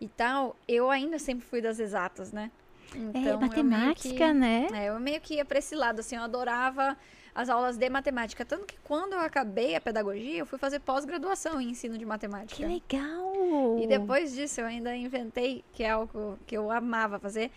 e 0.02 0.08
tal, 0.08 0.56
eu 0.68 0.90
ainda 0.92 1.18
sempre 1.20 1.46
fui 1.46 1.62
das 1.62 1.80
exatas, 1.80 2.32
né? 2.32 2.52
é 2.94 2.98
Então, 2.98 3.40
meio 3.40 3.40
matemática, 3.40 4.10
que- 4.28 4.34
né? 4.34 4.68
é, 4.74 4.86
eu 4.90 5.00
meio 5.00 5.22
que 5.22 5.36
ia 5.36 5.46
pra 5.46 5.60
esse 5.60 5.76
lado, 5.76 6.00
assim, 6.00 6.16
eu 6.16 6.24
adorava 6.24 6.98
as 7.40 7.48
aulas 7.48 7.78
de 7.78 7.90
matemática. 7.90 8.44
Tanto 8.44 8.66
que 8.66 8.78
quando 8.84 9.14
eu 9.14 9.20
acabei 9.20 9.74
a 9.74 9.80
pedagogia, 9.80 10.40
eu 10.40 10.46
fui 10.46 10.60
fazer 10.60 10.80
pós-graduação 10.82 11.62
em 11.62 11.70
ensino 11.70 11.98
de 11.98 12.06
matemática. 12.06 12.56
Que 12.56 12.66
legal! 12.66 13.80
E 13.82 13.88
depois 13.88 14.34
disso, 14.36 14.60
eu 14.60 14.66
ainda 14.66 14.94
inventei, 14.94 15.64
que 15.72 15.84
é 15.84 15.92
algo 15.92 16.38
que 16.46 16.58
eu 16.58 16.70
amava 16.70 17.18
fazer, 17.18 17.50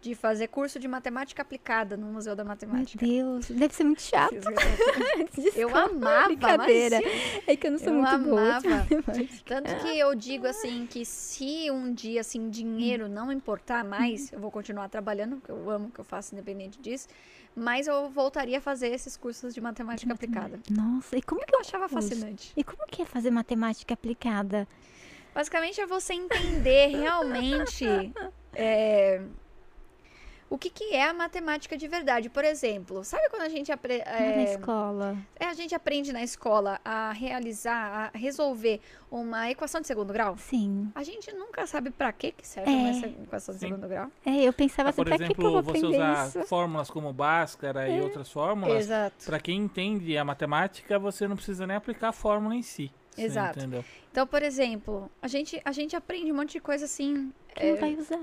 de 0.00 0.14
fazer 0.14 0.48
curso 0.48 0.78
de 0.78 0.86
matemática 0.86 1.42
aplicada 1.42 1.96
no 1.96 2.06
Museu 2.06 2.36
da 2.36 2.44
Matemática. 2.44 3.04
Meu 3.04 3.38
Deus, 3.38 3.50
deve 3.50 3.74
ser 3.74 3.84
muito 3.84 4.02
chato. 4.02 4.34
eu 5.56 5.74
amava, 5.76 6.26
brincadeira. 6.26 7.00
É 7.46 7.56
que 7.56 7.66
eu 7.66 7.72
não 7.72 7.78
sou 7.78 7.88
eu 7.88 7.94
muito 7.94 8.08
amava. 8.08 8.60
boa. 8.60 9.28
Tanto 9.44 9.74
que 9.82 9.98
eu 9.98 10.14
digo 10.14 10.46
assim 10.46 10.86
que 10.86 11.04
se 11.04 11.70
um 11.70 11.92
dia 11.92 12.20
assim 12.20 12.48
dinheiro 12.48 13.08
não 13.08 13.32
importar 13.32 13.84
mais, 13.84 14.32
eu 14.32 14.38
vou 14.38 14.50
continuar 14.50 14.88
trabalhando, 14.88 15.36
porque 15.36 15.50
eu 15.50 15.70
amo 15.70 15.88
o 15.88 15.90
que 15.90 15.98
eu 15.98 16.04
faço 16.04 16.34
independente 16.34 16.80
disso, 16.80 17.08
mas 17.54 17.88
eu 17.88 18.08
voltaria 18.10 18.58
a 18.58 18.60
fazer 18.60 18.88
esses 18.88 19.16
cursos 19.16 19.52
de 19.52 19.60
matemática 19.60 20.12
aplicada. 20.12 20.60
Nossa, 20.70 21.16
e 21.16 21.22
como 21.22 21.44
que 21.44 21.54
eu 21.54 21.60
achava 21.60 21.88
fascinante. 21.88 22.52
E 22.56 22.62
como 22.62 22.86
que 22.86 23.02
é 23.02 23.04
fazer 23.04 23.30
matemática 23.30 23.94
aplicada? 23.94 24.68
Basicamente 25.34 25.80
é 25.80 25.86
você 25.86 26.14
entender 26.14 26.88
realmente 26.88 27.84
é, 28.54 29.22
o 30.50 30.56
que, 30.56 30.70
que 30.70 30.94
é 30.94 31.04
a 31.08 31.12
matemática 31.12 31.76
de 31.76 31.86
verdade. 31.86 32.28
Por 32.28 32.44
exemplo, 32.44 33.04
sabe 33.04 33.28
quando 33.30 33.42
a 33.42 33.48
gente 33.48 33.70
aprende. 33.70 34.02
É, 34.06 34.36
na 34.36 34.42
escola. 34.44 35.16
É, 35.38 35.46
a 35.46 35.54
gente 35.54 35.74
aprende 35.74 36.12
na 36.12 36.22
escola 36.22 36.80
a 36.84 37.12
realizar, 37.12 38.10
a 38.14 38.18
resolver 38.18 38.80
uma 39.10 39.50
equação 39.50 39.80
de 39.80 39.86
segundo 39.86 40.12
grau? 40.12 40.36
Sim. 40.38 40.90
A 40.94 41.02
gente 41.02 41.32
nunca 41.32 41.66
sabe 41.66 41.90
para 41.90 42.12
que, 42.12 42.32
que 42.32 42.46
serve 42.46 42.70
é. 42.70 42.74
uma 42.74 43.24
equação 43.24 43.54
de 43.54 43.60
Sim. 43.60 43.68
segundo 43.68 43.88
grau. 43.88 44.10
É, 44.24 44.42
eu 44.42 44.52
pensava 44.52 44.88
ah, 44.88 44.90
assim, 44.90 44.96
por 44.96 45.08
exemplo, 45.08 45.26
que, 45.26 45.40
que 45.40 45.46
eu 45.46 45.62
vou 45.62 45.62
você 45.62 45.86
usar 45.86 46.28
isso? 46.28 46.44
fórmulas 46.44 46.90
como 46.90 47.12
Bhaskara 47.12 47.88
é. 47.88 47.98
e 47.98 48.00
outras 48.00 48.30
fórmulas. 48.30 48.78
Exato. 48.84 49.26
Para 49.26 49.40
quem 49.40 49.58
entende 49.58 50.16
a 50.16 50.24
matemática, 50.24 50.98
você 50.98 51.28
não 51.28 51.36
precisa 51.36 51.66
nem 51.66 51.76
aplicar 51.76 52.08
a 52.08 52.12
fórmula 52.12 52.54
em 52.54 52.62
si. 52.62 52.90
Exato. 53.24 53.58
Entendeu? 53.58 53.84
Então, 54.10 54.26
por 54.26 54.42
exemplo, 54.42 55.10
a 55.22 55.28
gente, 55.28 55.60
a 55.64 55.72
gente 55.72 55.94
aprende 55.94 56.32
um 56.32 56.34
monte 56.34 56.52
de 56.52 56.60
coisa 56.60 56.86
assim. 56.86 57.32
Que 57.54 57.66
é, 57.66 57.70
não 57.72 57.76
vai 57.78 57.94
usar. 57.94 58.20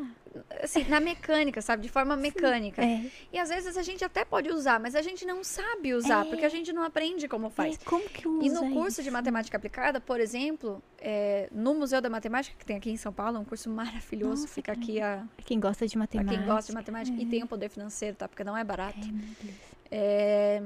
Assim, 0.62 0.84
na 0.86 1.00
mecânica, 1.00 1.62
sabe? 1.62 1.84
De 1.84 1.90
forma 1.90 2.16
mecânica. 2.16 2.84
É. 2.84 3.10
E 3.32 3.40
às 3.40 3.50
vezes 3.50 3.78
a 3.78 3.84
gente 3.84 4.04
até 4.04 4.26
pode 4.26 4.50
usar, 4.50 4.80
mas 4.80 4.96
a 4.96 5.02
gente 5.02 5.26
não 5.26 5.44
sabe 5.44 5.94
usar, 5.94 6.26
é. 6.26 6.30
porque 6.30 6.44
a 6.44 6.50
gente 6.50 6.74
não 6.74 6.84
aprende 6.84 7.28
como 7.28 7.50
faz. 7.50 7.76
É, 7.76 7.86
como 7.86 8.04
que 8.10 8.28
usa 8.28 8.46
E 8.46 8.50
no 8.50 8.74
curso 8.74 9.00
isso? 9.00 9.04
de 9.04 9.12
matemática 9.12 9.58
aplicada, 9.58 10.02
por 10.02 10.20
exemplo, 10.20 10.84
é, 11.00 11.48
no 11.52 11.74
Museu 11.74 12.02
da 12.02 12.10
Matemática, 12.10 12.56
que 12.58 12.66
tem 12.66 12.78
aqui 12.78 12.90
em 12.90 12.98
São 12.98 13.14
Paulo, 13.14 13.38
é 13.38 13.40
um 13.40 13.46
curso 13.46 13.70
maravilhoso. 13.70 14.42
Nossa, 14.42 14.54
fica 14.54 14.72
aqui 14.72 15.00
a. 15.00 15.24
Quem 15.46 15.60
gosta 15.60 15.88
de 15.88 15.98
matemática. 15.98 16.38
quem 16.38 16.46
gosta 16.46 16.72
de 16.72 16.76
matemática. 16.76 17.22
E 17.22 17.26
tem 17.26 17.44
o 17.44 17.48
poder 17.48 17.70
financeiro, 17.70 18.18
tá? 18.18 18.28
Porque 18.28 18.44
não 18.44 18.58
é 18.58 18.64
barato. 18.64 19.00
Ai, 19.02 19.12
meu 19.12 19.36
Deus. 19.42 19.56
É, 19.90 20.62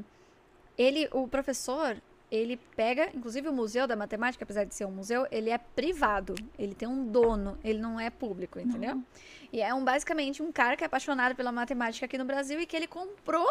ele, 0.78 1.10
o 1.12 1.28
professor, 1.28 2.02
ele 2.32 2.58
pega, 2.76 3.10
inclusive 3.14 3.48
o 3.48 3.54
Museu 3.54 3.88
da 3.88 3.96
Matemática, 3.96 4.44
apesar 4.44 4.64
de 4.64 4.76
ser 4.76 4.86
um 4.86 4.92
museu, 4.92 5.26
ele 5.32 5.50
é 5.50 5.58
privado. 5.58 6.36
Ele 6.58 6.76
tem 6.76 6.88
um 6.88 7.06
dono, 7.06 7.58
ele 7.64 7.80
não 7.80 8.00
é 8.00 8.10
público, 8.10 8.60
entendeu? 8.60 8.96
Não. 8.96 9.06
E 9.52 9.62
é 9.62 9.74
um, 9.74 9.84
basicamente 9.84 10.42
um 10.44 10.52
cara 10.52 10.78
que 10.78 10.84
é 10.84 10.88
apaixonado 10.88 11.36
pela 11.36 11.52
matemática 11.52 12.06
aqui 12.06 12.18
no 12.18 12.26
Brasil 12.26 12.60
e 12.62 12.66
que 12.66 12.76
ele 12.76 12.88
comprou 12.88 13.50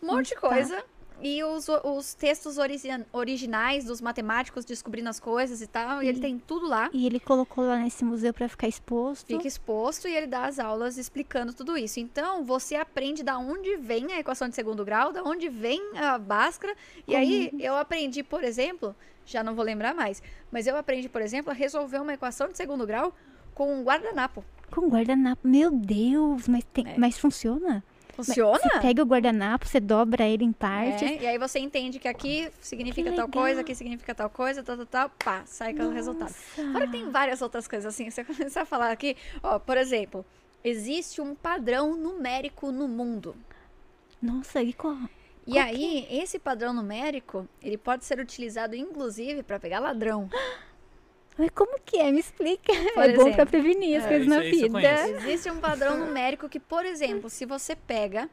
um 0.00 0.06
monte 0.06 0.28
de 0.28 0.34
Tá. 0.34 0.40
coisa. 0.40 0.84
E 1.22 1.42
os, 1.44 1.68
os 1.84 2.14
textos 2.14 2.58
origi- 2.58 2.88
originais 3.12 3.84
dos 3.84 4.00
matemáticos 4.00 4.64
descobrindo 4.64 5.08
as 5.08 5.20
coisas 5.20 5.62
e 5.62 5.66
tal. 5.68 6.02
E 6.02 6.08
ele 6.08 6.18
E- 6.18 6.20
tem 6.20 6.38
tudo 6.38 6.66
lá. 6.66 6.90
E 6.92 7.06
ele 7.06 7.20
colocou 7.20 7.64
lá 7.64 7.76
nesse 7.78 8.04
museu 8.04 8.34
pra 8.34 8.48
ficar 8.48 8.66
exposto. 8.66 9.26
Fica 9.28 9.46
exposto 9.46 10.08
e 10.08 10.14
ele 10.16 10.26
dá 10.26 10.46
as 10.46 10.58
aulas 10.58 10.98
explicando 10.98 11.52
tudo 11.54 11.76
isso. 11.78 12.00
Então, 12.00 12.44
você 12.44 12.74
aprende 12.74 13.22
da 13.22 13.38
onde 13.38 13.76
vem 13.76 14.12
a 14.12 14.18
equação 14.18 14.48
de 14.48 14.54
segundo 14.56 14.84
grau, 14.84 15.12
da 15.12 15.22
onde 15.22 15.48
vem 15.48 15.80
a 15.96 16.18
Bhaskara. 16.18 16.74
E 17.06 17.14
aí, 17.14 17.50
eu 17.60 17.76
aprendi, 17.76 18.22
por 18.24 18.42
exemplo, 18.42 18.94
já 19.24 19.44
não 19.44 19.54
vou 19.54 19.64
lembrar 19.64 19.94
mais, 19.94 20.20
mas 20.50 20.66
eu 20.66 20.76
aprendi, 20.76 21.08
por 21.08 21.22
exemplo, 21.22 21.52
a 21.52 21.54
resolver 21.54 21.98
uma 22.00 22.14
equação 22.14 22.48
de 22.48 22.56
segundo 22.56 22.84
grau 22.84 23.14
com 23.54 23.72
um 23.72 23.84
guardanapo. 23.84 24.44
Com 24.74 24.88
guardanapo. 24.88 25.46
Meu 25.46 25.70
Deus, 25.70 26.48
mas, 26.48 26.64
tem, 26.72 26.88
É. 26.88 26.98
mas 26.98 27.18
funciona? 27.18 27.84
Funciona? 28.24 28.58
Você 28.58 28.80
pega 28.80 29.02
o 29.02 29.06
guardanapo, 29.06 29.66
você 29.66 29.80
dobra 29.80 30.24
ele 30.24 30.44
em 30.44 30.52
partes. 30.52 31.02
É, 31.02 31.22
e 31.22 31.26
aí 31.26 31.38
você 31.38 31.58
entende 31.58 31.98
que 31.98 32.08
aqui 32.08 32.50
significa 32.60 33.10
Que 33.10 33.16
tal 33.16 33.28
coisa, 33.28 33.60
aqui 33.60 33.74
significa 33.74 34.14
tal 34.14 34.30
coisa, 34.30 34.62
tal, 34.62 34.76
tal, 34.76 34.86
tal, 34.86 35.10
pá, 35.10 35.42
sai 35.46 35.74
com 35.74 35.84
o 35.84 35.90
resultado. 35.90 36.34
Que 36.54 36.88
tem 36.88 37.10
várias 37.10 37.42
outras 37.42 37.66
coisas 37.66 37.92
assim. 37.92 38.10
Você 38.10 38.22
começar 38.24 38.62
a 38.62 38.66
falar 38.66 38.90
aqui, 38.90 39.16
ó, 39.42 39.58
por 39.58 39.76
exemplo, 39.76 40.24
existe 40.64 41.20
um 41.20 41.34
padrão 41.34 41.96
numérico 41.96 42.70
no 42.70 42.88
mundo. 42.88 43.34
Nossa, 44.20 44.62
e 44.62 44.72
qual? 44.72 44.96
E 45.46 45.52
Qual 45.52 45.64
aí, 45.64 46.06
esse 46.10 46.38
padrão 46.38 46.72
numérico, 46.72 47.48
ele 47.60 47.76
pode 47.76 48.04
ser 48.04 48.20
utilizado 48.20 48.76
inclusive 48.76 49.42
para 49.42 49.58
pegar 49.58 49.80
ladrão. 49.80 50.30
Mas 51.38 51.50
como 51.54 51.78
que 51.80 51.96
é? 51.98 52.10
Me 52.12 52.20
explica. 52.20 52.72
Por 52.94 53.02
é 53.04 53.08
bom 53.14 53.22
exemplo. 53.22 53.34
pra 53.34 53.46
prevenir 53.46 53.98
as 53.98 54.04
É, 54.04 54.08
coisas 54.08 54.26
isso- 54.26 54.68
na 54.70 54.78
vida. 54.80 55.08
Existe 55.08 55.50
um 55.50 55.58
padrão 55.60 55.98
numérico 55.98 56.48
que, 56.48 56.60
por 56.60 56.84
exemplo, 56.84 57.30
se 57.30 57.46
você 57.46 57.74
pega 57.74 58.28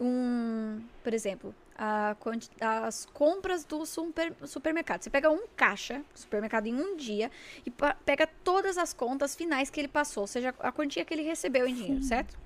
um, 0.00 0.80
por 1.02 1.12
exemplo, 1.14 1.54
a 1.76 2.14
as 2.60 3.04
compras 3.06 3.64
do 3.64 3.84
super- 3.84 4.32
supermercado. 4.44 5.02
Você 5.02 5.10
pega 5.10 5.28
um 5.30 5.44
caixa, 5.56 6.02
supermercado 6.14 6.66
em 6.66 6.74
um 6.74 6.96
dia, 6.96 7.30
e 7.66 7.72
pega 8.04 8.28
todas 8.44 8.78
as 8.78 8.92
contas 8.92 9.34
finais 9.34 9.70
que 9.70 9.80
ele 9.80 9.88
passou, 9.88 10.22
ou 10.22 10.26
seja, 10.28 10.54
a 10.60 10.70
quantia 10.70 11.04
que 11.04 11.12
ele 11.12 11.22
recebeu 11.22 11.66
em 11.66 11.74
dinheiro, 11.74 12.02
Sim. 12.02 12.08
certo? 12.08 12.38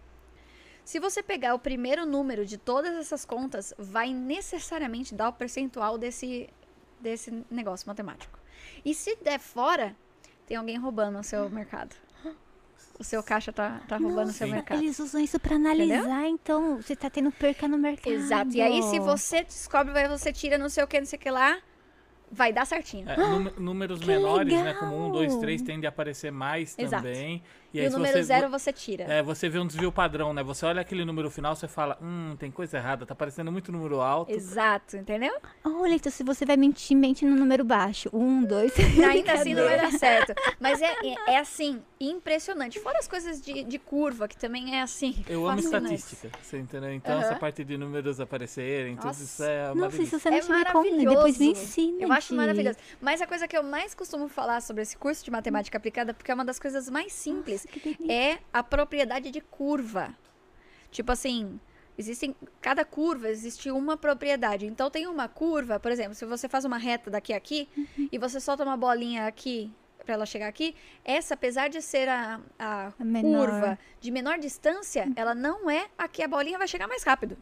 Se 0.85 0.99
você 0.99 1.23
pegar 1.23 1.55
o 1.55 1.59
primeiro 1.59 2.07
número 2.07 2.47
de 2.47 2.57
todas 2.57 2.95
essas 2.97 3.27
contas, 3.27 3.75
vai 3.79 4.15
necessariamente 4.15 5.15
dar 5.15 5.29
o 5.29 5.33
percentual 5.35 5.99
desse, 5.99 6.49
desse 6.99 7.45
negócio 7.51 7.87
matemático. 7.87 8.38
E 8.85 8.95
se 8.95 9.17
der 9.17 9.39
fora, 9.39 9.95
tem 10.47 10.57
alguém 10.57 10.77
roubando 10.77 11.19
o 11.19 11.23
seu 11.23 11.49
mercado. 11.51 11.95
O 12.99 13.05
seu 13.05 13.23
caixa 13.23 13.53
tá, 13.53 13.81
tá 13.87 13.97
roubando 13.97 14.31
o 14.31 14.33
seu 14.33 14.49
mercado. 14.49 14.83
Eles 14.83 14.99
usam 14.99 15.21
isso 15.21 15.39
pra 15.39 15.55
analisar, 15.55 16.27
então 16.27 16.83
você 16.83 16.97
tá 16.97 17.09
tendo 17.09 17.31
perca 17.31 17.69
no 17.69 17.79
mercado. 17.79 18.13
Exato. 18.13 18.51
E 18.57 18.61
aí, 18.61 18.83
se 18.83 18.99
você 18.99 19.45
descobre, 19.45 19.93
você 20.09 20.33
tira 20.33 20.59
não 20.59 20.69
sei 20.69 20.83
o 20.83 20.87
que, 20.87 20.99
não 20.99 21.07
sei 21.07 21.17
o 21.17 21.23
que 21.23 21.31
lá, 21.31 21.59
vai 22.31 22.53
dar 22.53 22.67
certinho. 22.67 23.09
É, 23.09 23.17
núme- 23.17 23.53
números 23.59 24.01
que 24.01 24.07
menores, 24.07 24.53
né? 24.53 24.63
legal! 24.63 24.81
Como 24.81 25.09
1, 25.09 25.13
2, 25.13 25.37
3, 25.37 25.63
tende 25.63 25.87
a 25.87 25.89
aparecer 25.89 26.31
mais 26.33 26.75
Exato. 26.79 27.03
também. 27.03 27.43
E, 27.73 27.81
aí, 27.81 27.89
o 27.89 27.91
número 27.91 28.13
você, 28.15 28.23
zero 28.23 28.49
você 28.49 28.73
tira. 28.73 29.05
É, 29.05 29.23
você 29.23 29.47
vê 29.49 29.59
um 29.59 29.67
desvio 29.67 29.93
padrão, 29.93 30.33
né? 30.33 30.43
Você 30.43 30.65
olha 30.65 30.81
aquele 30.81 31.05
número 31.05 31.31
final, 31.31 31.55
você 31.55 31.69
fala, 31.69 31.99
hum, 32.01 32.35
tem 32.39 32.51
coisa 32.51 32.79
errada, 32.79 33.05
tá 33.05 33.15
parecendo 33.15 33.53
muito 33.53 33.71
número 33.71 34.01
alto. 34.01 34.33
Exato, 34.33 34.97
entendeu? 34.97 35.35
Olha, 35.63 35.93
então 35.93 36.11
se 36.11 36.25
você 36.25 36.47
vai 36.47 36.57
mentir, 36.57 36.97
mente 36.97 37.27
no 37.27 37.37
número 37.37 37.65
baixo. 37.65 38.09
Um, 38.11 38.43
dois, 38.43 38.73
três. 38.73 38.99
Ainda 38.99 39.33
assim 39.35 39.53
não 39.53 39.65
vai 39.65 39.77
dar 39.79 39.93
certo. 39.93 40.33
Mas 40.59 40.81
é, 40.81 40.93
é, 41.05 41.33
é 41.35 41.39
assim, 41.39 41.83
impressionante. 42.01 42.79
Fora 42.81 42.99
as 42.99 43.09
coisas 43.09 43.41
de, 43.41 43.65
de 43.65 43.79
curva, 43.79 44.29
que 44.29 44.37
também 44.37 44.77
é 44.77 44.83
assim. 44.83 45.25
Eu 45.29 45.49
amo 45.49 45.59
estatística, 45.61 46.31
você 46.43 46.59
entendeu? 46.59 46.93
Então, 46.93 47.15
Aham. 47.17 47.25
essa 47.25 47.37
parte 47.37 47.65
de 47.65 47.77
números 47.77 48.21
aparecerem, 48.21 48.97
tudo 48.97 49.07
Nossa. 49.07 49.23
isso 49.25 49.43
é 49.43 49.75
Nossa, 49.75 50.03
isso 50.03 50.19
você 50.19 50.31
não 50.31 50.37
É 50.37 50.41
tinha 50.41 50.59
me 50.59 50.65
conta. 50.67 50.83
Depois 50.91 50.99
me 50.99 51.05
maravilhoso. 51.15 51.45
ensina. 51.45 52.03
Eu 52.03 52.13
acho 52.13 52.35
maravilhoso. 52.35 52.79
Mas 53.01 53.21
a 53.21 53.27
coisa 53.27 53.49
que 53.49 53.57
eu 53.57 53.63
mais 53.63 53.95
costumo 53.95 54.29
falar 54.29 54.61
sobre 54.63 54.83
esse 54.83 54.97
curso 54.97 55.25
de 55.25 55.31
matemática 55.31 55.77
aplicada, 55.79 56.15
porque 56.15 56.31
é 56.31 56.35
uma 56.35 56.45
das 56.45 56.59
coisas 56.59 56.89
mais 56.89 57.13
simples, 57.13 57.67
Nossa, 57.85 58.13
é 58.13 58.39
a 58.53 58.63
propriedade 58.63 59.31
de 59.31 59.41
curva. 59.41 60.15
Tipo 60.91 61.13
assim, 61.13 61.59
existem 61.99 62.35
cada 62.61 62.85
curva 62.85 63.29
existe 63.29 63.71
uma 63.71 63.97
propriedade. 63.97 64.67
Então 64.67 64.91
tem 64.91 65.07
uma 65.07 65.29
curva, 65.29 65.79
por 65.81 65.91
exemplo, 65.91 66.15
se 66.15 66.25
você 66.25 66.49
faz 66.49 66.65
uma 66.65 66.79
reta 66.79 67.11
daqui 67.11 67.33
a 67.33 67.37
aqui 67.37 67.69
Uhum. 67.77 68.09
e 68.13 68.19
você 68.19 68.41
solta 68.41 68.63
uma 68.65 68.77
bolinha 68.77 69.27
aqui 69.27 69.71
para 70.09 70.15
ela 70.15 70.25
chegar 70.25 70.49
aqui, 70.49 70.75
essa 71.05 71.35
apesar 71.35 71.69
de 71.69 71.83
ser 71.83 72.09
a, 72.09 72.41
a 72.59 72.93
A 72.99 73.05
menor. 73.05 73.47
curva 73.47 73.79
de 74.01 74.11
menor 74.11 74.39
distância, 74.39 75.07
ela 75.15 75.35
não 75.35 75.69
é 75.69 75.87
a 75.99 76.09
que 76.09 76.23
a 76.23 76.29
bolinha 76.29 76.57
vai 76.57 76.67
chegar 76.67 76.89
mais 76.89 77.03
rápido. 77.03 77.37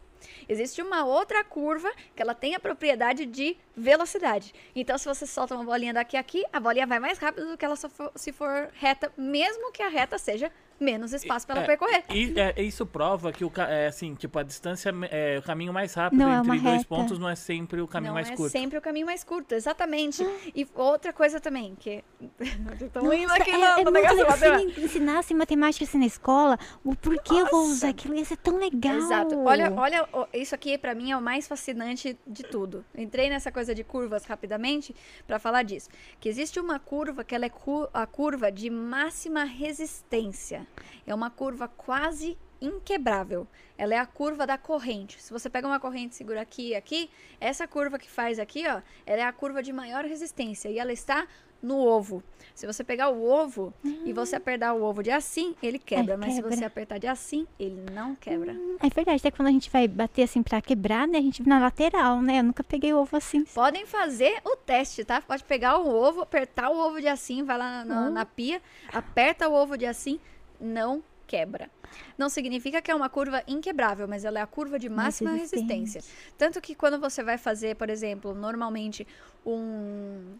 Existe 0.49 0.83
uma 0.83 1.05
outra 1.05 1.45
curva 1.45 1.89
que 2.17 2.21
ela 2.21 2.35
tem 2.35 2.57
a 2.57 2.59
propriedade 2.61 3.25
de 3.25 3.57
velocidade. 3.77 4.53
Então, 4.75 4.99
se 4.99 5.07
você 5.07 5.25
solta 5.29 5.55
uma 5.55 5.63
bolinha 5.63 5.95
daqui 5.95 6.17
a 6.17 6.21
aqui, 6.21 6.43
a 6.53 6.59
bolinha 6.59 6.89
vai 6.89 6.99
mais 6.99 7.19
rápido 7.19 7.47
do 7.51 7.57
que 7.57 7.65
ela 7.65 7.77
só 7.77 7.89
for- 7.89 8.11
se 8.17 8.33
for 8.33 8.69
reta, 8.75 9.13
mesmo 9.17 9.71
que 9.71 9.81
a 9.81 9.89
reta 9.89 10.19
seja 10.19 10.51
menos 10.79 11.13
espaço 11.13 11.47
para 11.47 11.57
ela 11.57 11.65
É, 11.65 11.67
percorrer. 11.67 12.05
E 12.11 12.35
é, 12.39 12.63
isso 12.63 12.85
prova 12.87 13.33
que 13.33 13.45
o, 13.45 13.53
é, 13.69 13.87
assim, 13.87 14.15
tipo, 14.15 14.39
a 14.39 14.43
distância, 14.43 14.93
é 15.11 15.39
o 15.39 15.43
caminho 15.43 15.73
mais 15.73 15.95
rápido 15.95 16.19
Não 16.19 16.31
é 16.33 16.37
entre 16.39 16.49
dois 16.51 16.63
reta. 16.63 16.85
pontos 16.87 17.19
não 17.19 17.29
é 17.29 17.35
sempre 17.35 17.81
o 17.81 17.89
caminho 17.89 18.11
não 18.11 18.15
mais 18.15 18.31
é 18.31 18.37
curto. 18.37 18.53
sempre 18.53 18.79
o 18.79 18.81
caminho 18.83 19.07
mais 19.07 19.25
curto, 19.25 19.55
exatamente. 19.55 20.23
E 20.55 20.67
outra 20.75 21.13
coisa 21.13 21.41
também, 21.41 21.75
que... 21.75 22.05
Estão 22.81 23.13
indo 23.13 23.29
Nossa, 23.29 23.43
aqui 23.43 23.51
é, 23.51 23.55
é 23.65 23.75
muito 23.77 23.91
legal. 23.91 24.17
Se 24.37 24.51
me 24.77 24.85
ensinasse 24.85 25.35
matemática 25.35 25.85
assim 25.85 25.99
na 25.99 26.07
escola, 26.07 26.59
o 26.85 26.95
porquê 26.95 27.35
eu 27.35 27.47
vou 27.47 27.61
Nossa. 27.63 27.73
usar 27.73 27.89
aquilo 27.91 28.15
ia 28.15 28.25
ser 28.25 28.37
tão 28.37 28.57
legal. 28.59 28.97
Exato. 28.97 29.39
Olha, 29.45 29.73
olha, 29.75 30.09
isso 30.33 30.55
aqui 30.55 30.77
pra 30.79 30.95
mim 30.95 31.11
é 31.11 31.17
o 31.17 31.21
mais 31.23 31.47
fascinante 31.47 32.19
de 32.27 32.43
tudo. 32.43 32.85
Entrei 32.97 33.29
nessa 33.29 33.51
coisa 33.53 33.75
de 33.75 33.85
curvas 33.85 34.25
rapidamente 34.25 34.95
pra 35.27 35.39
falar 35.39 35.63
disso. 35.63 35.89
Que 36.21 36.29
existe 36.29 36.59
uma 36.61 36.79
curva 36.79 37.25
que 37.25 37.35
ela 37.35 37.45
é 37.47 37.49
cu- 37.51 37.89
a 37.93 38.07
curva 38.07 38.51
de 38.51 38.71
máxima 38.71 39.45
resistência. 39.45 40.66
É 41.07 41.15
uma 41.15 41.31
curva 41.31 41.69
quase 41.69 42.37
inquebrável. 42.61 43.47
Ela 43.77 43.95
é 43.95 43.99
a 43.99 44.07
curva 44.07 44.47
da 44.47 44.57
corrente. 44.57 45.23
Se 45.23 45.33
você 45.33 45.49
pega 45.51 45.67
uma 45.67 45.79
corrente 45.79 46.13
e 46.13 46.17
segura 46.17 46.41
aqui 46.41 46.69
e 46.69 46.75
aqui, 46.75 47.11
essa 47.41 47.67
curva 47.67 47.99
que 47.99 48.11
faz 48.11 48.39
aqui, 48.39 48.65
ó, 48.67 48.81
ela 49.05 49.23
é 49.23 49.25
a 49.25 49.33
curva 49.33 49.63
de 49.63 49.73
maior 49.73 50.05
resistência 50.05 50.69
e 50.69 50.79
ela 50.79 50.93
está 50.93 51.27
no 51.63 51.79
ovo. 51.79 52.23
Se 52.55 52.67
você 52.67 52.85
pegar 52.85 53.11
o 53.11 53.23
ovo 53.23 53.75
uhum. 53.85 54.03
e 54.05 54.13
você 54.13 54.37
apertar 54.37 54.73
o 54.75 54.83
ovo 54.83 55.03
de 55.03 55.11
assim, 55.11 55.55
ele 55.63 55.79
quebra. 55.79 56.17
Mas 56.17 56.35
quebra. 56.35 56.51
se 56.51 56.59
você 56.59 56.65
apertar 56.65 56.99
de 56.99 57.07
assim, 57.07 57.47
ele 57.59 57.85
não 57.93 58.15
quebra. 58.15 58.53
Uhum. 58.53 58.77
É 58.81 58.89
verdade, 58.89 59.19
até 59.19 59.31
quando 59.31 59.49
a 59.49 59.51
gente 59.51 59.71
vai 59.71 59.87
bater 59.89 60.23
assim 60.23 60.43
pra 60.43 60.61
quebrar, 60.63 61.07
né? 61.07 61.19
A 61.19 61.23
gente 61.23 61.47
na 61.47 61.59
lateral, 61.59 62.23
né? 62.23 62.39
Eu 62.39 62.45
nunca 62.45 62.63
peguei 62.63 62.93
o 62.93 62.99
ovo 62.99 63.17
assim. 63.17 63.45
Podem 63.45 63.85
fazer 63.85 64.41
o 64.45 64.57
teste, 64.57 65.05
tá? 65.05 65.21
Pode 65.21 65.45
pegar 65.45 65.79
o 65.79 65.89
ovo, 65.89 66.23
apertar 66.23 66.71
o 66.71 66.79
ovo 66.79 67.01
de 67.01 67.09
assim, 67.09 67.43
vai 67.43 67.59
lá 67.59 67.85
na, 67.85 68.03
uhum. 68.03 68.13
na 68.13 68.25
pia, 68.25 68.63
aperta 68.93 69.49
o 69.49 69.53
ovo 69.53 69.77
de 69.77 69.87
assim, 69.87 70.21
não 70.61 71.03
quebra. 71.27 71.71
Não 72.17 72.29
significa 72.29 72.81
que 72.81 72.91
é 72.91 72.95
uma 72.95 73.09
curva 73.09 73.43
inquebrável, 73.47 74.07
mas 74.07 74.25
ela 74.25 74.39
é 74.39 74.43
a 74.43 74.47
curva 74.47 74.79
de 74.79 74.89
máxima 74.89 75.33
resistência. 75.33 76.03
Tanto 76.39 76.61
que 76.61 76.75
quando 76.75 77.01
você 77.01 77.23
vai 77.23 77.37
fazer, 77.37 77.77
por 77.77 77.91
exemplo, 77.91 78.35
normalmente 78.35 79.07
um 79.45 80.37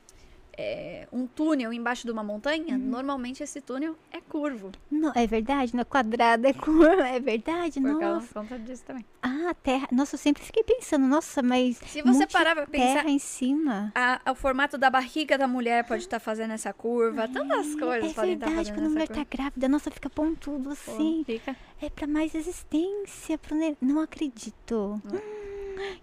é, 0.57 1.07
um 1.13 1.27
túnel 1.27 1.73
embaixo 1.73 2.07
de 2.07 2.11
uma 2.11 2.23
montanha, 2.23 2.77
uhum. 2.77 2.83
normalmente 2.83 3.43
esse 3.43 3.61
túnel 3.61 3.97
é 4.11 4.21
curvo. 4.21 4.73
Não, 4.91 5.13
é 5.15 5.27
verdade, 5.27 5.77
no 5.77 5.85
quadrado 5.85 6.47
é 6.47 6.53
curvo, 6.53 7.03
é 7.03 7.21
verdade, 7.21 7.81
Por 7.81 8.01
nossa. 8.01 8.35
conta 8.35 8.59
disso 8.59 8.85
também. 8.85 9.05
Ah, 9.23 9.55
terra. 9.63 9.87
Nossa, 9.93 10.15
eu 10.15 10.19
sempre 10.19 10.43
fiquei 10.43 10.63
pensando, 10.63 11.07
nossa, 11.07 11.43
mas 11.43 11.77
se 11.79 12.01
você 12.03 12.27
parar 12.27 12.55
pra 12.55 12.67
pensar 12.67 12.87
terra 12.87 13.11
em 13.11 13.19
cima, 13.19 13.93
a, 13.95 14.21
o 14.31 14.35
formato 14.35 14.79
da 14.79 14.89
barriga 14.89 15.37
da 15.37 15.47
mulher 15.47 15.85
pode 15.85 16.03
estar 16.03 16.19
tá 16.19 16.21
fazendo 16.21 16.53
essa 16.53 16.73
curva, 16.73 17.25
é, 17.25 17.29
tantas 17.29 17.75
coisas 17.75 18.11
é 18.11 18.15
podem 18.15 18.35
estar 18.35 18.47
tá 18.47 18.53
fazendo 18.53 18.75
quando 18.75 18.87
a 18.87 18.91
mulher 18.91 19.09
tá 19.09 19.27
grávida, 19.29 19.69
nossa, 19.69 19.91
fica 19.91 20.09
pontudo 20.09 20.71
assim. 20.71 21.19
Pô, 21.19 21.33
fica. 21.33 21.57
É 21.81 21.91
para 21.91 22.07
mais 22.07 22.33
resistência, 22.33 23.37
pro 23.37 23.55
ne... 23.55 23.77
não 23.81 24.01
acredito. 24.01 25.01
Hum. 25.05 25.46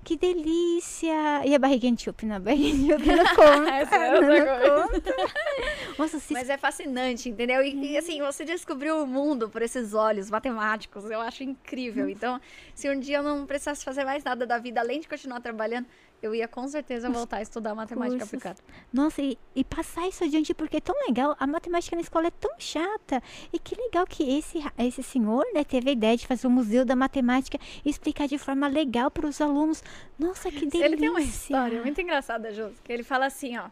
Que 0.04 0.18
delícia! 0.18 1.45
E 1.45 1.56
a 1.56 1.60
barriguinha 1.60 1.94
de 1.94 2.04
chup? 2.04 2.26
Na 2.26 2.40
barriguinha 2.40 2.98
de 2.98 3.06
chup 3.06 3.16
não 3.16 3.26
conta. 3.36 3.70
É 3.70 4.20
não, 4.22 4.88
conta. 4.88 5.16
Nossa, 5.98 6.20
se... 6.20 6.34
Mas 6.34 6.50
é 6.50 6.58
fascinante, 6.58 7.30
entendeu? 7.30 7.62
E, 7.64 7.94
e, 7.94 7.98
assim, 7.98 8.22
você 8.22 8.45
descobriu 8.45 9.04
o 9.04 9.08
mundo 9.08 9.50
por 9.50 9.62
esses 9.62 9.94
olhos 9.94 10.30
matemáticos. 10.30 11.10
Eu 11.10 11.22
acho 11.22 11.44
incrível. 11.44 12.10
Então, 12.10 12.40
se 12.74 12.90
um 12.90 13.00
dia 13.00 13.18
eu 13.18 13.24
não 13.24 13.45
precisasse 13.45 13.84
fazer 13.84 14.04
mais 14.04 14.24
nada 14.24 14.45
da 14.45 14.58
vida, 14.58 14.82
além 14.82 15.00
de 15.00 15.08
continuar 15.08 15.40
trabalhando, 15.40 15.88
eu 16.24 16.34
ia 16.34 16.48
com 16.48 16.66
certeza 16.70 17.10
voltar 17.10 17.38
a 17.38 17.41
estudar 17.41 17.76
matemática 17.76 18.20
cursos. 18.20 18.34
aplicada. 18.34 18.60
Nossa, 18.94 19.22
e, 19.22 19.38
e, 19.54 19.62
passar 19.62 20.08
isso 20.08 20.24
adiante, 20.24 20.54
porque 20.54 20.78
é 20.78 20.80
tão 20.80 20.95
legal. 21.06 21.36
A 21.38 21.45
matemática 21.45 21.98
na 21.98 22.02
escola 22.02 22.28
é 22.28 22.32
tão 22.32 22.52
chata. 22.58 23.22
E 23.52 23.60
que 23.60 23.76
legal 23.76 24.08
que 24.08 24.38
esse, 24.38 24.60
esse 24.78 25.04
senhor 25.04 25.45
né, 25.54 25.66
teve 25.66 25.90
a 25.90 25.94
ideia 25.94 26.16
de 26.16 26.26
fazer 26.26 26.48
o 26.48 26.50
um 26.50 26.54
museu 26.54 26.86
da 26.86 26.95
matemática 26.95 27.60
e 27.84 27.90
explicar 27.90 28.26
de 28.28 28.38
forma 28.38 28.68
legal 28.68 29.12
para 29.12 29.28
os 29.28 29.41
alunos. 29.41 29.84
Nossa, 30.18 30.50
que 30.50 30.66
delícia. 30.66 30.86
Ele 30.86 30.98
tem 30.98 31.10
uma 31.10 31.22
história 31.22 31.82
muito 31.82 32.00
engraçada, 32.00 32.54
Jus, 32.54 32.80
que 32.82 32.94
ele 32.94 33.04
fala 33.04 33.26
assim, 33.26 33.58
ó. 33.58 33.68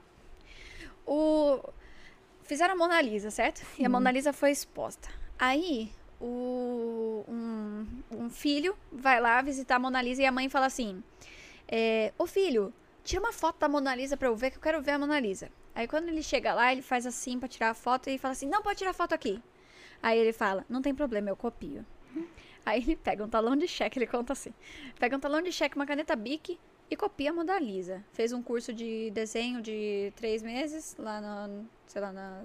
O... 1.07 1.63
Fizeram 2.43 2.73
a 2.73 2.77
Mona 2.77 3.01
Lisa, 3.01 3.31
certo? 3.31 3.59
Sim. 3.59 3.83
E 3.83 3.85
a 3.85 3.89
Mona 3.89 4.11
Lisa 4.11 4.33
foi 4.33 4.51
exposta. 4.51 5.07
Aí, 5.39 5.89
o, 6.19 7.23
um, 7.29 7.87
um 8.11 8.29
filho 8.29 8.75
vai 8.91 9.21
lá 9.21 9.41
visitar 9.41 9.77
a 9.77 9.79
Mona 9.79 10.01
Lisa 10.01 10.21
e 10.21 10.25
a 10.25 10.31
mãe 10.33 10.49
fala 10.49 10.65
assim 10.65 11.01
é, 11.71 12.13
Ô 12.17 12.27
filho, 12.27 12.73
tira 13.03 13.21
uma 13.21 13.31
foto 13.31 13.57
da 13.59 13.69
Mona 13.69 13.95
Lisa 13.95 14.17
pra 14.17 14.27
eu 14.27 14.35
ver, 14.35 14.51
que 14.51 14.57
eu 14.57 14.61
quero 14.61 14.81
ver 14.81 14.91
a 14.91 14.99
Mona 14.99 15.19
Lisa. 15.19 15.49
Aí 15.73 15.87
quando 15.87 16.09
ele 16.09 16.21
chega 16.21 16.53
lá, 16.53 16.71
ele 16.71 16.81
faz 16.81 17.05
assim 17.05 17.39
pra 17.39 17.47
tirar 17.47 17.69
a 17.69 17.73
foto 17.73 18.09
e 18.09 18.17
fala 18.17 18.33
assim: 18.33 18.47
Não, 18.47 18.61
pode 18.61 18.79
tirar 18.79 18.91
a 18.91 18.93
foto 18.93 19.13
aqui. 19.13 19.41
Aí 20.03 20.19
ele 20.19 20.33
fala: 20.33 20.65
Não 20.69 20.81
tem 20.81 20.93
problema, 20.93 21.29
eu 21.29 21.35
copio. 21.35 21.85
Aí 22.65 22.81
ele 22.81 22.95
pega 22.95 23.23
um 23.23 23.29
talão 23.29 23.55
de 23.55 23.67
cheque, 23.67 23.97
ele 23.97 24.07
conta 24.07 24.33
assim: 24.33 24.53
Pega 24.99 25.15
um 25.15 25.19
talão 25.19 25.41
de 25.41 25.51
cheque, 25.51 25.75
uma 25.75 25.85
caneta 25.85 26.15
Bic 26.15 26.59
e 26.89 26.95
copia 26.95 27.31
a 27.31 27.33
Mona 27.33 27.57
Lisa. 27.57 28.03
Fez 28.11 28.33
um 28.33 28.43
curso 28.43 28.73
de 28.73 29.09
desenho 29.11 29.61
de 29.61 30.11
três 30.15 30.43
meses 30.43 30.95
lá 30.99 31.21
na, 31.21 31.49
sei 31.87 32.01
lá, 32.01 32.11
na 32.11 32.43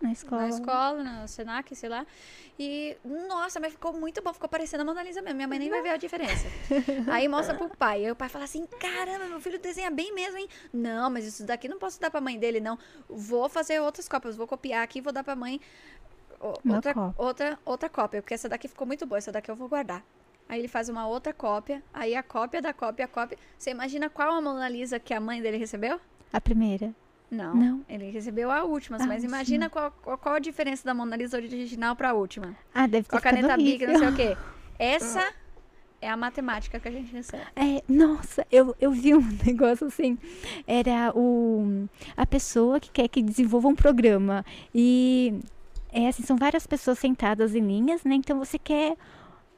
na 0.00 0.12
escola. 0.12 0.42
Na 0.42 0.48
escola, 0.48 1.02
na 1.02 1.26
Senac, 1.26 1.74
sei 1.74 1.88
lá. 1.88 2.06
E, 2.58 2.96
nossa, 3.04 3.58
mas 3.58 3.72
ficou 3.72 3.92
muito 3.92 4.22
bom. 4.22 4.32
Ficou 4.32 4.48
parecendo 4.48 4.82
a 4.82 4.84
Mona 4.84 5.02
Lisa 5.02 5.20
mesmo. 5.20 5.36
Minha 5.36 5.48
mãe 5.48 5.58
nem 5.58 5.70
vai 5.70 5.82
ver 5.82 5.90
a 5.90 5.96
diferença. 5.96 6.46
Aí 7.10 7.26
mostra 7.28 7.54
pro 7.54 7.68
pai. 7.68 8.04
Aí 8.04 8.10
o 8.10 8.16
pai 8.16 8.28
fala 8.28 8.44
assim: 8.44 8.64
caramba, 8.78 9.26
meu 9.26 9.40
filho 9.40 9.58
desenha 9.58 9.90
bem 9.90 10.14
mesmo, 10.14 10.38
hein? 10.38 10.48
Não, 10.72 11.10
mas 11.10 11.24
isso 11.24 11.44
daqui 11.44 11.68
não 11.68 11.78
posso 11.78 12.00
dar 12.00 12.10
pra 12.10 12.20
mãe 12.20 12.38
dele, 12.38 12.60
não. 12.60 12.78
Vou 13.08 13.48
fazer 13.48 13.80
outras 13.80 14.08
cópias. 14.08 14.36
Vou 14.36 14.46
copiar 14.46 14.82
aqui 14.84 14.98
e 14.98 15.02
vou 15.02 15.12
dar 15.12 15.24
pra 15.24 15.34
mãe 15.34 15.60
outra, 16.40 16.94
outra, 17.16 17.58
outra 17.64 17.88
cópia. 17.88 18.22
Porque 18.22 18.34
essa 18.34 18.48
daqui 18.48 18.68
ficou 18.68 18.86
muito 18.86 19.04
boa. 19.04 19.18
Essa 19.18 19.32
daqui 19.32 19.50
eu 19.50 19.56
vou 19.56 19.68
guardar. 19.68 20.04
Aí 20.48 20.60
ele 20.60 20.68
faz 20.68 20.88
uma 20.88 21.06
outra 21.06 21.32
cópia. 21.32 21.82
Aí 21.92 22.14
a 22.14 22.22
cópia 22.22 22.62
da 22.62 22.72
cópia, 22.72 23.04
a 23.04 23.08
cópia. 23.08 23.36
Você 23.58 23.70
imagina 23.70 24.08
qual 24.08 24.32
a 24.32 24.40
Mona 24.40 24.68
Lisa 24.68 24.98
que 24.98 25.12
a 25.12 25.20
mãe 25.20 25.42
dele 25.42 25.58
recebeu? 25.58 26.00
A 26.32 26.40
primeira. 26.40 26.94
Não, 27.30 27.54
não, 27.54 27.84
ele 27.88 28.10
recebeu 28.10 28.50
a 28.50 28.64
última, 28.64 28.96
mas 29.06 29.22
imagina 29.22 29.68
qual, 29.68 29.90
qual, 29.90 30.34
a 30.34 30.38
diferença 30.38 30.82
da 30.84 30.94
Mona 30.94 31.14
Lisa 31.14 31.36
original 31.36 31.94
para 31.94 32.10
a 32.10 32.12
última. 32.14 32.56
Ah, 32.74 32.86
deve 32.86 33.06
ter 33.06 33.10
Com 33.10 33.18
a 33.18 33.20
caneta 33.20 33.56
Bic, 33.56 33.86
não 33.86 33.98
sei 33.98 34.08
o 34.08 34.16
quê. 34.16 34.36
Essa 34.78 35.30
é 36.00 36.08
a 36.08 36.16
matemática 36.16 36.78
que 36.80 36.88
a 36.88 36.90
gente 36.90 37.12
recebe. 37.12 37.42
É, 37.54 37.82
nossa, 37.88 38.46
eu, 38.50 38.74
eu 38.80 38.90
vi 38.90 39.14
um 39.14 39.20
negócio 39.44 39.86
assim. 39.86 40.16
Era 40.66 41.12
o, 41.14 41.86
a 42.16 42.24
pessoa 42.24 42.80
que 42.80 42.90
quer 42.90 43.08
que 43.08 43.22
desenvolva 43.22 43.68
um 43.68 43.74
programa. 43.74 44.44
E 44.74 45.38
é 45.92 46.08
assim, 46.08 46.22
são 46.22 46.36
várias 46.36 46.66
pessoas 46.66 46.98
sentadas 46.98 47.54
em 47.54 47.60
linhas, 47.60 48.04
né? 48.04 48.14
Então 48.14 48.38
você 48.38 48.58
quer 48.58 48.96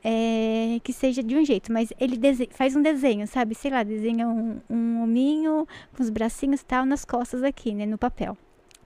é, 0.02 0.80
que 0.82 0.92
seja 0.92 1.22
de 1.22 1.36
um 1.36 1.44
jeito, 1.44 1.72
mas 1.72 1.92
ele 2.00 2.18
faz 2.50 2.74
um 2.76 2.82
desenho, 2.82 3.26
sabe? 3.26 3.54
Sei 3.54 3.70
lá, 3.70 3.82
desenha 3.82 4.28
um, 4.28 4.60
um 4.68 5.02
hominho 5.02 5.66
com 5.96 6.02
os 6.02 6.10
bracinhos 6.10 6.60
e 6.60 6.64
tal 6.64 6.84
nas 6.84 7.04
costas 7.04 7.42
aqui, 7.42 7.74
né? 7.74 7.86
No 7.86 7.98
papel. 7.98 8.36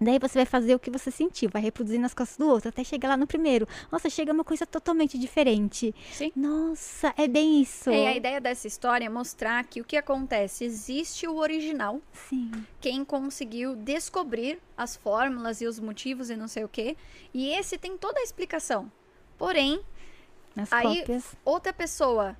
Daí 0.01 0.19
você 0.19 0.41
vai 0.41 0.47
fazer 0.47 0.74
o 0.74 0.78
que 0.78 0.91
você 0.91 1.11
sentiu, 1.11 1.49
vai 1.49 1.62
reproduzir 1.62 2.01
nas 2.01 2.12
costas 2.12 2.36
do 2.36 2.49
outro, 2.49 2.69
até 2.69 2.82
chegar 2.82 3.11
lá 3.11 3.16
no 3.16 3.27
primeiro. 3.27 3.66
Nossa, 3.93 4.11
chega 4.11 4.32
uma 4.32 4.43
coisa 4.45 4.66
totalmente 4.66 5.16
diferente. 5.16 5.95
Sim. 6.12 6.32
Nossa, 6.35 7.15
é 7.16 7.28
bem 7.28 7.62
isso. 7.62 7.91
É, 7.91 8.09
a 8.09 8.16
ideia 8.16 8.41
dessa 8.41 8.66
história 8.66 9.07
é 9.07 9.09
mostrar 9.09 9.65
que 9.65 9.81
o 9.81 9.85
que 9.85 9.97
acontece, 9.97 10.65
existe 10.65 11.28
o 11.28 11.36
original. 11.36 12.03
Sim. 12.12 12.51
Quem 12.81 13.05
conseguiu 13.05 13.77
descobrir 13.77 14.59
as 14.77 14.97
fórmulas 14.97 15.61
e 15.61 15.66
os 15.66 15.78
motivos 15.78 16.28
e 16.28 16.36
não 16.36 16.49
sei 16.49 16.65
o 16.65 16.69
quê. 16.69 16.97
E 17.32 17.51
esse 17.51 17.78
tem 17.78 17.97
toda 17.97 18.19
a 18.19 18.23
explicação. 18.23 18.91
Porém, 19.39 19.81
nas 20.55 20.72
Aí, 20.72 21.01
cópias. 21.01 21.36
outra 21.44 21.72
pessoa. 21.72 22.36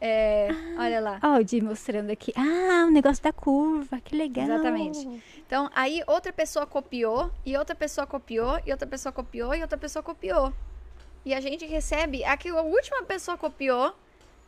É, 0.00 0.48
ah, 0.50 0.82
olha 0.82 1.00
lá. 1.00 1.20
Ó, 1.22 1.38
o 1.38 1.44
Di 1.44 1.60
mostrando 1.60 2.10
aqui. 2.10 2.32
Ah, 2.36 2.86
o 2.86 2.90
negócio 2.90 3.22
da 3.22 3.32
curva, 3.32 4.00
que 4.00 4.14
legal. 4.16 4.44
Exatamente. 4.44 5.22
Então, 5.44 5.68
aí 5.74 6.02
outra 6.06 6.32
pessoa 6.32 6.66
copiou, 6.66 7.32
e 7.44 7.56
outra 7.56 7.74
pessoa 7.74 8.06
copiou, 8.06 8.60
e 8.64 8.70
outra 8.70 8.86
pessoa 8.86 9.12
copiou, 9.12 9.54
e 9.54 9.62
outra 9.62 9.76
pessoa 9.76 10.02
copiou. 10.02 10.52
E 11.24 11.34
a 11.34 11.40
gente 11.40 11.66
recebe 11.66 12.24
a 12.24 12.36
que 12.36 12.48
a 12.48 12.62
última 12.62 13.02
pessoa 13.02 13.36
copiou, 13.36 13.92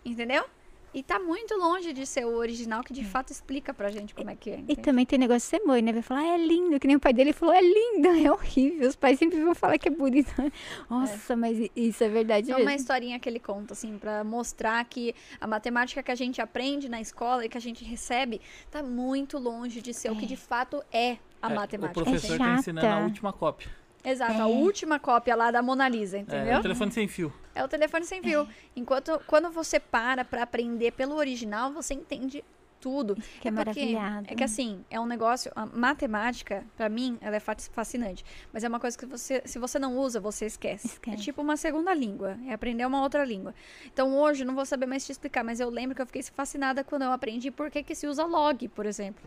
entendeu? 0.05 0.44
E 0.92 1.02
tá 1.02 1.20
muito 1.20 1.54
longe 1.56 1.92
de 1.92 2.04
ser 2.04 2.26
o 2.26 2.36
original 2.36 2.82
que 2.82 2.92
de 2.92 3.02
é. 3.02 3.04
fato 3.04 3.30
explica 3.30 3.72
pra 3.72 3.90
gente 3.90 4.14
como 4.14 4.28
é 4.30 4.34
que 4.34 4.50
é. 4.50 4.54
Entende? 4.54 4.72
E 4.72 4.76
também 4.76 5.06
tem 5.06 5.18
negócio 5.18 5.40
de 5.40 5.58
ser 5.58 5.66
mãe, 5.66 5.80
né? 5.80 5.92
Vai 5.92 6.02
falar, 6.02 6.20
ah, 6.22 6.34
é 6.34 6.36
lindo, 6.36 6.80
que 6.80 6.86
nem 6.86 6.96
o 6.96 7.00
pai 7.00 7.12
dele 7.12 7.32
falou, 7.32 7.54
é 7.54 7.60
lindo, 7.60 8.08
é 8.26 8.30
horrível. 8.30 8.88
Os 8.88 8.96
pais 8.96 9.18
sempre 9.18 9.40
vão 9.40 9.54
falar 9.54 9.78
que 9.78 9.88
é 9.88 9.90
bonito. 9.90 10.30
Nossa, 10.90 11.32
é. 11.32 11.36
mas 11.36 11.70
isso 11.76 12.02
é 12.02 12.08
verdade. 12.08 12.50
É 12.50 12.56
uma 12.56 12.74
historinha 12.74 13.18
que 13.20 13.28
ele 13.28 13.38
conta, 13.38 13.72
assim, 13.72 13.98
pra 13.98 14.24
mostrar 14.24 14.84
que 14.84 15.14
a 15.40 15.46
matemática 15.46 16.02
que 16.02 16.10
a 16.10 16.14
gente 16.14 16.40
aprende 16.40 16.88
na 16.88 17.00
escola 17.00 17.44
e 17.44 17.48
que 17.48 17.56
a 17.56 17.60
gente 17.60 17.84
recebe 17.84 18.40
tá 18.70 18.82
muito 18.82 19.38
longe 19.38 19.80
de 19.80 19.94
ser 19.94 20.08
é. 20.08 20.12
o 20.12 20.16
que 20.16 20.24
é. 20.24 20.28
de 20.28 20.36
fato 20.36 20.82
é 20.92 21.18
a 21.40 21.50
é, 21.50 21.54
matemática. 21.54 22.00
O 22.00 22.04
professor 22.04 22.38
tá 22.38 22.54
ensinando 22.54 22.86
a 22.86 22.98
última 22.98 23.32
cópia. 23.32 23.80
Exato, 24.05 24.32
é. 24.32 24.40
a 24.40 24.47
última 24.47 24.98
cópia 24.98 25.35
lá 25.35 25.51
da 25.51 25.62
Mona 25.62 25.89
Lisa, 25.89 26.18
entendeu? 26.18 26.55
É, 26.55 26.59
o 26.59 26.62
telefone 26.62 26.90
sem 26.93 27.06
fio. 27.06 27.32
É 27.55 27.64
o 27.64 27.68
telefone 27.68 28.05
sem 28.05 28.22
fio. 28.22 28.43
É. 28.43 28.47
Enquanto 28.77 29.20
quando 29.27 29.51
você 29.51 29.78
para 29.78 30.24
para 30.24 30.43
aprender 30.43 30.93
pelo 30.93 31.16
original, 31.16 31.72
você 31.72 31.94
entende 31.94 32.43
tudo. 32.81 33.14
Que 33.40 33.48
é, 33.48 33.51
é 33.51 33.52
maravilhado. 33.52 34.27
É 34.28 34.35
que 34.35 34.43
assim, 34.43 34.85
é 34.90 34.98
um 34.98 35.06
negócio. 35.06 35.52
A 35.55 35.66
matemática, 35.66 36.64
para 36.77 36.89
mim, 36.89 37.18
ela 37.20 37.36
é 37.36 37.40
fascinante. 37.40 38.24
Mas 38.52 38.64
é 38.64 38.68
uma 38.68 38.81
coisa 38.81 38.97
que 38.97 39.06
você, 39.06 39.43
se 39.44 39.59
você 39.59 39.78
não 39.78 39.97
usa, 39.98 40.18
você 40.18 40.47
esquece. 40.47 40.89
É 40.89 40.90
esquece. 40.93 41.16
É 41.16 41.20
tipo 41.20 41.43
uma 41.43 41.56
segunda 41.56 41.93
língua. 41.94 42.39
É 42.47 42.55
aprender 42.55 42.86
uma 42.86 43.02
outra 43.02 43.24
língua. 43.24 43.55
Então 43.93 44.16
hoje, 44.16 44.44
não 44.44 44.55
vou 44.55 44.64
saber 44.64 44.86
mais 44.86 45.05
te 45.05 45.12
explicar, 45.12 45.44
mas 45.44 45.60
eu 45.60 45.68
lembro 45.68 45.94
que 45.94 46.02
eu 46.02 46.06
fiquei 46.06 46.22
fascinada 46.22 46.82
quando 46.82 47.02
eu 47.02 47.12
aprendi 47.12 47.51
por 47.51 47.70
que, 47.70 47.82
que 47.82 47.94
se 47.94 48.06
usa 48.06 48.24
log, 48.24 48.66
por 48.68 48.86
exemplo. 48.86 49.22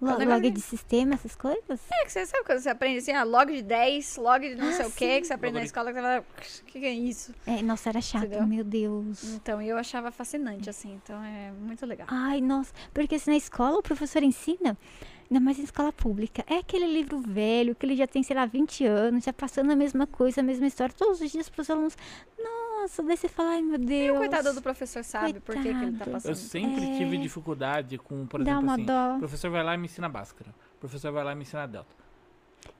Log, 0.00 0.24
log 0.24 0.50
de 0.50 0.60
sistema, 0.60 1.14
essas 1.14 1.36
coisas? 1.36 1.80
É, 1.92 2.04
que 2.04 2.10
você 2.12 2.24
sabe 2.24 2.44
quando 2.44 2.60
você 2.60 2.70
aprende 2.70 2.98
assim, 2.98 3.12
ah, 3.12 3.22
log 3.22 3.52
de 3.52 3.60
10, 3.60 4.16
log 4.16 4.48
de 4.48 4.54
não 4.54 4.68
ah, 4.68 4.72
sei 4.72 4.84
sim. 4.86 4.90
o 4.90 4.94
que, 4.94 5.20
que 5.20 5.26
você 5.26 5.32
aprende 5.34 5.54
log 5.54 5.60
na 5.60 5.66
escola, 5.66 5.92
que 5.92 6.00
você 6.00 6.02
fala, 6.02 6.20
o 6.20 6.64
que, 6.64 6.80
que 6.80 6.86
é 6.86 6.92
isso? 6.92 7.34
É, 7.46 7.62
nossa, 7.62 7.90
era 7.90 8.00
chato, 8.00 8.24
Entendeu? 8.24 8.46
meu 8.46 8.64
Deus. 8.64 9.24
Então, 9.34 9.60
eu 9.60 9.76
achava 9.76 10.10
fascinante, 10.10 10.70
assim, 10.70 10.98
então 11.04 11.22
é 11.22 11.52
muito 11.52 11.84
legal. 11.84 12.06
Ai, 12.10 12.40
nossa, 12.40 12.72
porque 12.94 13.16
assim, 13.16 13.30
na 13.30 13.36
escola 13.36 13.78
o 13.78 13.82
professor 13.82 14.22
ensina, 14.22 14.76
ainda 15.30 15.40
mais 15.42 15.58
em 15.60 15.62
escola 15.62 15.92
pública, 15.92 16.44
é 16.48 16.56
aquele 16.58 16.86
livro 16.86 17.20
velho, 17.20 17.74
que 17.76 17.86
ele 17.86 17.94
já 17.94 18.06
tem, 18.06 18.20
sei 18.22 18.34
lá, 18.34 18.44
20 18.46 18.84
anos, 18.84 19.24
já 19.24 19.32
passando 19.32 19.70
a 19.70 19.76
mesma 19.76 20.04
coisa, 20.06 20.40
a 20.40 20.44
mesma 20.44 20.66
história, 20.66 20.92
todos 20.92 21.20
os 21.20 21.30
dias 21.30 21.48
para 21.48 21.62
os 21.62 21.70
alunos. 21.70 21.96
Nossa, 22.36 23.00
daí 23.04 23.16
você 23.16 23.28
fala, 23.28 23.50
ai 23.50 23.62
meu 23.62 23.78
Deus. 23.78 24.08
E 24.08 24.10
o 24.10 24.16
coitado 24.16 24.52
do 24.52 24.60
professor 24.60 25.04
sabe 25.04 25.38
por 25.38 25.54
que, 25.54 25.62
que 25.62 25.68
ele 25.68 25.96
tá 25.96 26.04
passando. 26.06 26.32
Eu 26.32 26.34
sempre 26.34 26.82
É. 26.84 26.96
tive 26.98 27.16
dificuldade 27.18 27.96
com, 27.96 28.26
por 28.26 28.42
Dá 28.42 28.52
exemplo, 28.52 28.70
assim, 28.72 28.84
dó. 28.84 29.14
o 29.16 29.18
professor 29.20 29.50
vai 29.50 29.62
lá 29.62 29.74
e 29.74 29.78
me 29.78 29.84
ensina 29.84 30.08
Bhaskara. 30.08 30.50
O 30.76 30.80
professor 30.80 31.12
vai 31.12 31.22
lá 31.22 31.30
e 31.32 31.34
me 31.36 31.42
ensina 31.42 31.66
Delta. 31.68 31.94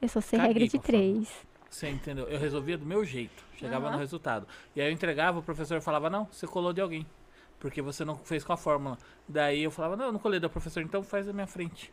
Eu 0.02 0.08
só 0.08 0.20
sei 0.20 0.38
Caguei 0.38 0.52
regra 0.54 0.68
de 0.68 0.78
três. 0.80 1.28
Você 1.70 1.88
entendeu? 1.88 2.26
Eu 2.26 2.38
resolvia 2.40 2.76
do 2.76 2.84
meu 2.84 3.04
jeito. 3.04 3.44
Chegava 3.56 3.86
Aham. 3.86 3.92
no 3.94 3.98
resultado. 4.00 4.46
E 4.74 4.80
aí 4.80 4.88
eu 4.88 4.92
entregava, 4.92 5.38
o 5.38 5.42
professor 5.42 5.80
falava, 5.80 6.10
não, 6.10 6.24
você 6.24 6.46
colou 6.48 6.72
de 6.72 6.80
alguém. 6.80 7.06
Porque 7.60 7.80
você 7.80 8.04
não 8.04 8.16
fez 8.16 8.42
com 8.42 8.52
a 8.52 8.56
fórmula. 8.56 8.98
Daí 9.28 9.62
eu 9.62 9.70
falava, 9.70 9.96
não, 9.96 10.06
eu 10.06 10.12
não 10.12 10.18
colei 10.18 10.40
da 10.40 10.48
professor, 10.48 10.82
então 10.82 11.02
faz 11.04 11.26
na 11.26 11.32
minha 11.32 11.46
frente. 11.46 11.92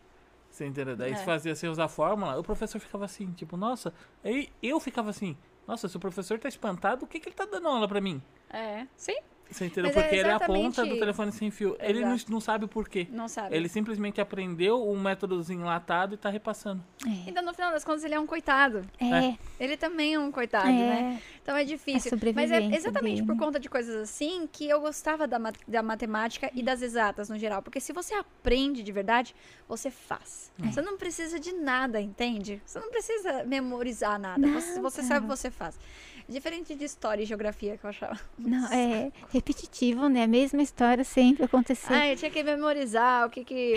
Você 0.57 0.65
entendeu? 0.65 0.95
Daí 0.95 1.11
É. 1.11 1.15
se 1.15 1.23
fazia 1.23 1.53
sem 1.53 1.69
usar 1.69 1.85
a 1.85 1.87
fórmula, 1.87 2.35
o 2.39 2.41
professor 2.43 2.79
ficava 2.79 3.05
assim, 3.05 3.31
tipo, 3.33 3.55
nossa. 3.55 3.93
Aí 4.23 4.49
eu 4.61 4.79
ficava 4.79 5.11
assim, 5.11 5.37
nossa, 5.67 5.87
se 5.87 5.95
o 5.95 5.99
professor 5.99 6.39
tá 6.39 6.49
espantado, 6.49 7.05
o 7.05 7.07
que, 7.07 7.19
que 7.19 7.29
ele 7.29 7.35
tá 7.35 7.45
dando 7.45 7.67
aula 7.67 7.87
pra 7.87 8.01
mim? 8.01 8.19
É, 8.49 8.87
sim, 8.95 9.15
Você 9.49 9.65
entendeu? 9.65 9.85
Mas 9.85 9.97
é 9.97 10.01
Porque 10.01 10.15
ele 10.15 10.27
é 10.29 10.33
a 10.33 10.39
ponta 10.39 10.85
do 10.85 10.97
telefone 10.99 11.31
sem 11.31 11.49
fio. 11.49 11.75
Ele 11.79 12.01
não, 12.03 12.17
não 12.29 12.39
sabe 12.41 12.65
o 12.65 12.67
porquê. 12.67 13.07
não 13.09 13.27
sabe. 13.27 13.55
Ele 13.55 13.69
simplesmente 13.69 14.19
aprendeu 14.19 14.87
um 14.89 14.99
métodozinho 14.99 15.61
enlatado 15.61 16.13
e 16.15 16.17
tá 16.17 16.29
repassando. 16.29 16.83
Então, 17.25 17.43
no 17.43 17.53
final 17.53 17.71
das 17.71 17.83
contas, 17.83 18.03
ele 18.03 18.13
é 18.13 18.19
um 18.19 18.27
coitado. 18.27 18.81
É, 18.99 19.35
Ele 19.59 19.77
também 19.77 20.15
é 20.15 20.19
um 20.19 20.31
coitado, 20.31 20.67
é. 20.67 20.71
né? 20.71 21.21
Então 21.41 21.55
é 21.55 21.63
difícil. 21.63 22.11
A 22.13 22.33
Mas 22.35 22.51
é 22.51 22.61
exatamente 22.75 23.21
dele. 23.21 23.27
por 23.27 23.37
conta 23.37 23.57
de 23.59 23.69
coisas 23.69 23.95
assim 23.95 24.47
que 24.51 24.67
eu 24.67 24.81
gostava 24.81 25.25
da, 25.25 25.39
ma- 25.39 25.53
da 25.67 25.81
matemática 25.81 26.51
e 26.53 26.61
das 26.61 26.81
exatas 26.81 27.29
no 27.29 27.37
geral. 27.39 27.61
Porque 27.61 27.79
se 27.79 27.93
você 27.93 28.13
aprende 28.15 28.83
de 28.83 28.91
verdade, 28.91 29.33
você 29.67 29.89
faz. 29.89 30.51
É. 30.61 30.67
Você 30.69 30.81
não 30.81 30.97
precisa 30.97 31.39
de 31.39 31.53
nada, 31.53 32.01
entende? 32.01 32.61
Você 32.65 32.79
não 32.79 32.89
precisa 32.89 33.43
memorizar 33.45 34.19
nada. 34.19 34.45
Você, 34.47 34.79
você 34.81 35.01
Nada. 35.01 35.13
sabe, 35.15 35.27
você 35.27 35.49
faz. 35.49 35.79
Diferente 36.29 36.75
de 36.75 36.83
história 36.83 37.23
e 37.23 37.25
geografia 37.25 37.77
que 37.77 37.85
eu 37.85 37.89
achava. 37.89 38.19
Não, 38.37 38.67
é 38.73 39.11
repetitivo, 39.31 40.09
né? 40.09 40.23
A 40.23 40.27
mesma 40.27 40.61
história 40.61 41.03
sempre 41.03 41.45
acontecer. 41.45 41.93
Ah, 41.93 42.07
eu 42.09 42.17
tinha 42.17 42.29
que 42.29 42.43
memorizar 42.43 43.25
o 43.25 43.29
que, 43.29 43.45
que 43.45 43.75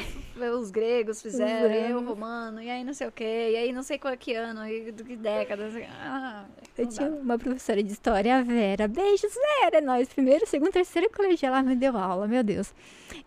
os 0.59 0.71
gregos 0.71 1.23
fizeram, 1.23 1.71
e 1.73 1.79
aí 1.79 1.95
o 1.95 2.05
romano, 2.05 2.61
e 2.61 2.69
aí 2.69 2.83
não 2.83 2.93
sei 2.93 3.07
o 3.07 3.13
quê, 3.13 3.51
e 3.53 3.57
aí 3.57 3.73
não 3.73 3.85
sei 3.85 3.99
qual 3.99 4.17
que 4.17 4.35
ano, 4.35 4.67
e 4.67 4.91
do 4.91 5.05
que 5.05 5.15
década. 5.15 5.71
sei- 5.71 5.85
Ah, 5.85 6.45
Eu 6.77 6.85
não 6.87 6.91
tinha 6.93 7.09
dá. 7.11 7.17
uma 7.17 7.39
professora 7.39 7.83
de 7.83 7.93
história, 7.93 8.39
a 8.39 8.43
Vera. 8.43 8.89
Beijos, 8.89 9.33
Vera! 9.33 9.79
É 9.79 9.81
nóis. 9.81 10.09
Primeiro, 10.09 10.45
segundo, 10.47 10.73
terceiro 10.73 11.09
colegial, 11.15 11.55
ela 11.55 11.63
me 11.63 11.77
deu 11.77 11.97
aula, 11.97 12.27
meu 12.27 12.43
Deus. 12.43 12.75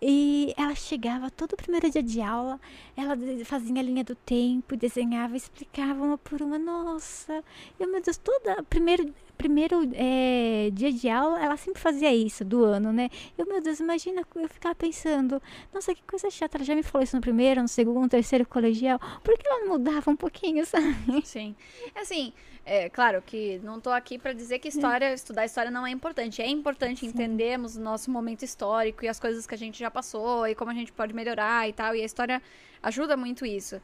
E 0.01 0.53
ela 0.57 0.75
chegava 0.75 1.29
todo 1.29 1.55
primeiro 1.55 1.89
dia 1.89 2.03
de 2.03 2.19
aula, 2.21 2.59
ela 2.95 3.15
fazia 3.45 3.79
a 3.79 3.83
linha 3.83 4.03
do 4.03 4.15
tempo, 4.15 4.75
desenhava, 4.75 5.37
explicava 5.37 6.03
uma 6.03 6.17
por 6.17 6.41
uma. 6.41 6.57
Nossa! 6.59 7.43
Eu, 7.79 7.87
meu 7.89 8.01
Deus, 8.01 8.17
toda. 8.17 8.63
Primeiro, 8.63 9.12
primeiro 9.37 9.89
eh, 9.93 10.69
dia 10.71 10.91
de 10.91 11.09
aula, 11.09 11.43
ela 11.43 11.57
sempre 11.57 11.81
fazia 11.81 12.13
isso, 12.13 12.45
do 12.45 12.63
ano, 12.63 12.93
né? 12.93 13.09
Eu, 13.37 13.45
meu 13.45 13.61
Deus, 13.61 13.79
imagina 13.79 14.25
eu 14.35 14.47
ficava 14.47 14.73
pensando, 14.73 15.41
nossa, 15.73 15.93
que 15.93 16.01
coisa 16.03 16.29
chata. 16.29 16.57
Ela 16.57 16.63
já 16.63 16.75
me 16.75 16.83
falou 16.83 17.03
isso 17.03 17.15
no 17.15 17.21
primeiro, 17.21 17.61
no 17.61 17.67
segundo, 17.67 18.01
no 18.01 18.09
terceiro 18.09 18.45
colegial. 18.45 18.99
Por 19.23 19.37
que 19.37 19.47
ela 19.47 19.59
não 19.61 19.69
mudava 19.69 20.09
um 20.09 20.15
pouquinho, 20.15 20.63
sabe? 20.67 20.95
Sim. 21.25 21.55
Assim, 21.95 22.31
é 22.65 22.89
claro 22.89 23.21
que 23.21 23.59
não 23.63 23.81
tô 23.81 23.89
aqui 23.89 24.17
pra 24.17 24.31
dizer 24.31 24.59
que 24.59 24.69
história, 24.69 25.13
estudar 25.13 25.45
história 25.45 25.69
não 25.69 25.85
é 25.85 25.91
importante. 25.91 26.41
É 26.41 26.47
importante 26.47 27.05
entendermos 27.05 27.75
o 27.75 27.81
nosso 27.81 28.09
momento 28.09 28.43
histórico 28.43 29.03
e 29.03 29.09
as 29.09 29.19
coisas 29.19 29.45
que 29.45 29.53
a 29.53 29.57
gente 29.57 29.77
já 29.77 29.91
passou 29.91 30.47
e 30.47 30.55
como 30.55 30.71
a 30.71 30.73
gente 30.73 30.93
pode 30.93 31.13
melhorar 31.13 31.67
e 31.67 31.73
tal. 31.73 31.93
E 31.95 32.01
a 32.01 32.05
história 32.05 32.41
ajuda 32.81 33.17
muito 33.17 33.45
isso. 33.45 33.81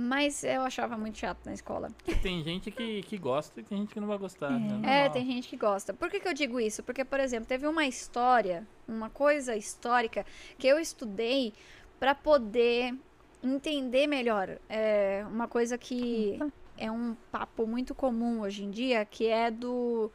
Mas 0.00 0.44
eu 0.44 0.62
achava 0.62 0.96
muito 0.96 1.18
chato 1.18 1.44
na 1.44 1.52
escola. 1.52 1.90
Tem 2.22 2.40
gente 2.44 2.70
que, 2.70 3.02
que 3.02 3.18
gosta 3.18 3.60
e 3.60 3.64
tem 3.64 3.78
gente 3.78 3.92
que 3.92 3.98
não 3.98 4.06
vai 4.06 4.16
gostar. 4.16 4.50
né? 4.50 5.06
É, 5.06 5.08
tem 5.08 5.26
gente 5.26 5.48
que 5.48 5.56
gosta. 5.56 5.92
Por 5.92 6.08
que, 6.08 6.20
que 6.20 6.28
eu 6.28 6.32
digo 6.32 6.60
isso? 6.60 6.84
Porque, 6.84 7.04
por 7.04 7.18
exemplo, 7.18 7.46
teve 7.48 7.66
uma 7.66 7.84
história, 7.84 8.64
uma 8.86 9.10
coisa 9.10 9.56
histórica 9.56 10.24
que 10.56 10.68
eu 10.68 10.78
estudei 10.78 11.52
pra 11.98 12.14
poder 12.14 12.94
entender 13.42 14.06
melhor. 14.06 14.58
É 14.68 15.24
uma 15.28 15.48
coisa 15.48 15.76
que 15.76 16.38
é 16.76 16.88
um 16.92 17.16
papo 17.32 17.66
muito 17.66 17.92
comum 17.92 18.42
hoje 18.42 18.64
em 18.64 18.70
dia, 18.70 19.04
que 19.04 19.26
é 19.26 19.50
do 19.50 20.12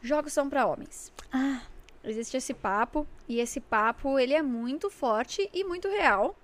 jogos 0.00 0.32
são 0.32 0.48
pra 0.48 0.64
homens. 0.66 1.12
Ah, 1.32 1.62
Existe 2.04 2.36
esse 2.36 2.54
papo 2.54 3.06
e 3.28 3.40
esse 3.40 3.60
papo 3.60 4.18
ele 4.18 4.32
é 4.32 4.40
muito 4.42 4.88
forte 4.88 5.50
e 5.52 5.64
muito 5.64 5.86
real, 5.88 6.34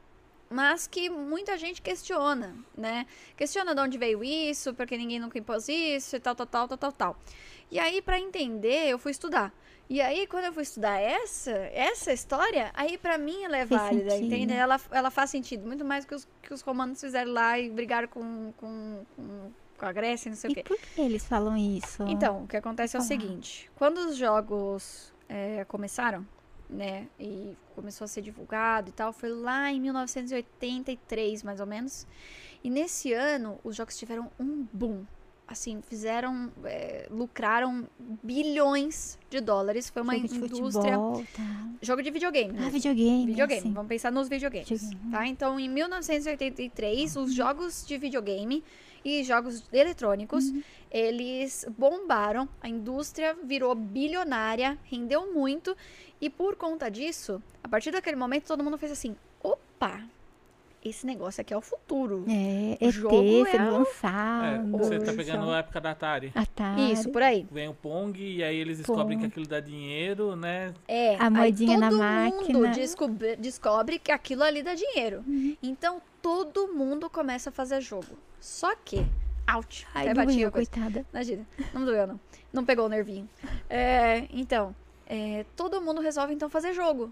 mas 0.49 0.87
que 0.87 1.11
muita 1.11 1.57
gente 1.59 1.83
questiona, 1.83 2.55
né? 2.77 3.07
Questiona 3.37 3.75
de 3.75 3.81
onde 3.81 3.99
veio 3.99 4.23
isso, 4.23 4.73
porque 4.75 4.97
ninguém 4.97 5.19
nunca 5.19 5.39
impôs 5.39 5.69
isso 5.69 6.17
e 6.17 6.21
tal, 6.21 6.35
tal, 6.35 6.47
tal, 6.47 6.69
tal, 6.69 6.79
tal, 6.79 6.93
tal. 6.93 7.17
E 7.71 7.79
aí 7.79 8.01
para 8.01 8.19
entender, 8.19 8.89
eu 8.89 8.99
fui 8.99 9.11
estudar. 9.11 9.53
E 9.89 10.01
aí 10.01 10.27
quando 10.27 10.45
eu 10.47 10.53
fui 10.53 10.63
estudar 10.63 11.01
essa, 11.01 11.51
essa 11.51 12.13
história, 12.13 12.71
aí 12.75 12.99
pra 12.99 13.19
mim 13.19 13.43
ela 13.45 13.57
é 13.57 13.65
válida, 13.65 14.17
entende? 14.17 14.53
Ela, 14.53 14.81
ela 14.91 15.11
faz 15.11 15.31
sentido, 15.31 15.67
muito 15.67 15.85
mais 15.85 16.05
que 16.05 16.15
os, 16.15 16.29
que 16.43 16.53
os 16.53 16.61
romanos 16.61 17.01
fizeram 17.01 17.33
lá 17.33 17.59
e 17.59 17.71
brigaram 17.71 18.09
com, 18.09 18.53
com, 18.57 19.05
com, 19.15 19.51
com 19.79 19.87
a 19.87 19.93
Grécia, 19.93 20.29
não 20.29 20.37
sei 20.37 20.51
o 20.51 20.55
quê. 20.55 20.61
e 20.61 20.65
por 20.65 20.79
que 20.79 21.01
eles 21.01 21.25
falam 21.27 21.57
isso? 21.57 22.03
Então, 22.05 22.45
o 22.45 22.49
que 22.49 22.57
acontece 22.57 22.97
é 22.97 23.01
o 23.01 23.03
seguinte: 23.03 23.71
quando 23.77 23.99
os 23.99 24.17
jogos 24.17 25.13
é, 25.29 25.65
começaram, 25.65 26.27
né, 26.69 27.07
e 27.19 27.57
começou 27.75 28.05
a 28.05 28.09
ser 28.09 28.23
divulgado 28.23 28.89
e 28.89 28.93
tal, 28.93 29.13
foi 29.13 29.31
lá 29.31 29.71
em 29.71 29.81
1983, 29.81 31.43
mais 31.43 31.61
ou 31.61 31.67
menos. 31.67 32.07
E 32.63 32.71
nesse 32.71 33.13
ano, 33.13 33.59
os 33.63 33.77
jogos 33.77 33.97
tiveram 33.97 34.31
um 34.39 34.67
boom. 34.73 35.05
Assim, 35.49 35.81
fizeram, 35.81 36.51
é, 36.65 37.07
lucraram 37.09 37.87
bilhões 38.21 39.17
de 39.31 39.41
dólares. 39.41 39.89
Foi 39.89 40.03
uma 40.03 40.15
Jogo 40.17 40.27
de 40.29 40.35
indústria. 40.37 40.95
futebol, 40.99 41.25
tá. 41.37 41.69
Jogo 41.81 42.03
de 42.03 42.11
videogame. 42.11 42.59
Ah, 42.59 42.69
videogame. 42.69 43.27
Videogame, 43.27 43.61
assim. 43.61 43.73
vamos 43.73 43.89
pensar 43.89 44.11
nos 44.11 44.29
videogames, 44.29 44.69
Videogame. 44.69 45.11
tá? 45.13 45.25
Então, 45.29 45.61
em 45.61 45.69
1983, 45.69 47.15
os 47.17 47.33
jogos 47.33 47.87
de 47.87 47.97
videogame 47.97 48.65
e 49.07 49.23
jogos 49.23 49.63
eletrônicos, 49.73 50.53
eles 50.91 51.65
bombaram, 51.79 52.49
a 52.61 52.69
indústria 52.69 53.37
virou 53.45 53.73
bilionária, 53.73 54.77
rendeu 54.83 55.33
muito, 55.33 55.77
e 56.21 56.29
por 56.29 56.57
conta 56.57 56.91
disso, 56.91 57.41
a 57.63 57.69
partir 57.69 57.93
daquele 57.93 58.17
momento, 58.17 58.49
todo 58.49 58.65
mundo 58.65 58.77
fez 58.77 58.91
assim, 58.91 59.15
opa, 59.41 60.03
esse 60.89 61.05
negócio 61.07 61.41
aqui 61.41 61.53
é 61.53 61.57
o 61.57 61.61
futuro. 61.61 62.25
É, 62.29 62.79
O 62.85 62.89
ET 62.89 62.93
jogo 62.95 63.47
é 63.47 63.51
sendo 63.51 63.65
É, 63.67 63.71
lançado. 63.71 64.71
você 64.79 64.99
tá 65.01 65.13
pegando 65.13 65.51
a 65.51 65.59
época 65.59 65.81
da 65.81 65.91
Atari. 65.91 66.33
Atari. 66.35 66.93
Isso, 66.93 67.11
por 67.11 67.23
aí. 67.23 67.47
Vem 67.51 67.69
o 67.69 67.75
Pong 67.75 68.19
e 68.21 68.43
aí 68.43 68.57
eles 68.57 68.79
descobrem 68.79 69.19
Pong. 69.19 69.21
que 69.21 69.27
aquilo 69.27 69.47
dá 69.47 69.61
dinheiro, 69.61 70.35
né? 70.37 70.73
É, 70.89 71.17
A 71.17 71.29
moedinha 71.31 71.79
na 71.79 71.89
todo 71.91 71.99
máquina. 71.99 72.59
mundo 72.59 72.75
descobre, 72.75 73.37
descobre 73.37 73.99
que 73.99 74.13
aquilo 74.13 74.43
ali 74.43 74.63
dá 74.63 74.75
dinheiro. 74.75 75.25
Então, 75.63 76.01
todo 76.23 76.69
mundo 76.69 77.09
começa 77.11 77.51
a 77.51 77.53
fazer 77.53 77.81
jogo. 77.81 78.17
Só 78.41 78.75
que, 78.77 79.05
ouch, 79.55 79.87
Ai, 79.95 80.13
doeu, 80.13 80.51
coitada. 80.53 81.05
Imagina, 81.13 81.47
não 81.73 81.85
doeu 81.85 82.07
não. 82.07 82.21
Não 82.53 82.65
pegou 82.65 82.87
o 82.87 82.89
nervinho. 82.89 83.29
É, 83.69 84.27
então, 84.31 84.75
é, 85.07 85.45
todo 85.57 85.81
mundo 85.81 86.01
resolve 86.01 86.33
então 86.33 86.49
fazer 86.49 86.73
jogo. 86.73 87.11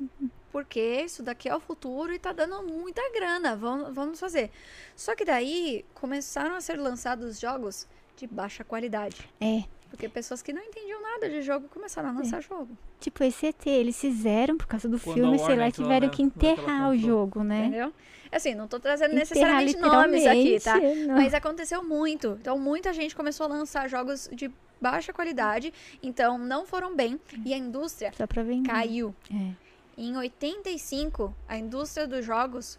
Porque 0.55 1.03
isso 1.05 1.21
daqui 1.21 1.49
é 1.49 1.57
o 1.57 1.59
futuro 1.59 2.15
e 2.15 2.19
tá 2.21 2.33
dando 2.33 2.63
muita 2.63 3.03
grana. 3.13 3.57
Vamos, 3.57 3.93
vamos 3.93 4.21
fazer. 4.21 4.53
Só 4.95 5.17
que 5.17 5.25
daí 5.25 5.85
começaram 5.93 6.55
a 6.55 6.61
ser 6.61 6.79
lançados 6.79 7.41
jogos 7.41 7.89
de 8.17 8.25
baixa 8.29 8.63
qualidade. 8.63 9.29
É, 9.41 9.65
Porque 9.91 10.09
pessoas 10.09 10.43
que 10.43 10.53
não 10.53 10.63
entendiam 10.63 11.03
nada 11.03 11.29
de 11.29 11.43
jogo 11.43 11.67
começaram 11.69 12.11
a 12.11 12.13
lançar 12.13 12.41
jogo. 12.41 12.69
tipo 13.01 13.25
esse 13.25 13.47
ET, 13.47 13.67
eles 13.67 14.01
fizeram 14.01 14.57
por 14.57 14.69
causa 14.69 14.89
do 14.89 14.97
Quando 14.97 15.15
filme, 15.15 15.39
sei 15.41 15.57
lá, 15.57 15.73
tiveram 15.73 16.07
né, 16.07 16.13
que 16.15 16.23
enterrar 16.23 16.91
o 16.91 16.97
jogo, 16.97 17.43
né? 17.43 17.67
Entendeu? 17.67 17.93
Assim, 18.31 18.55
não 18.55 18.69
tô 18.69 18.79
trazendo 18.79 19.11
Enterrar 19.11 19.65
necessariamente 19.65 19.77
nomes 19.77 20.25
aqui, 20.25 20.61
tá? 20.61 20.79
não. 20.79 21.17
Mas 21.17 21.35
aconteceu 21.35 21.83
muito. 21.83 22.39
Então, 22.41 22.57
muita 22.61 22.93
gente 22.93 23.17
começou 23.17 23.47
a 23.47 23.49
lançar 23.49 23.89
jogos 23.89 24.31
de 24.33 24.49
baixa 24.81 25.13
qualidade. 25.13 25.75
Então, 26.01 26.39
não 26.39 26.65
foram 26.65 26.95
bem. 26.95 27.21
E 27.45 27.53
a 27.53 27.57
indústria 27.57 28.13
Só 28.17 28.25
pra 28.25 28.45
vender. 28.45 28.69
caiu. 28.71 29.13
É. 29.33 29.64
Em 29.97 30.17
85, 30.17 31.35
a 31.49 31.57
indústria 31.57 32.07
dos 32.07 32.25
jogos 32.25 32.79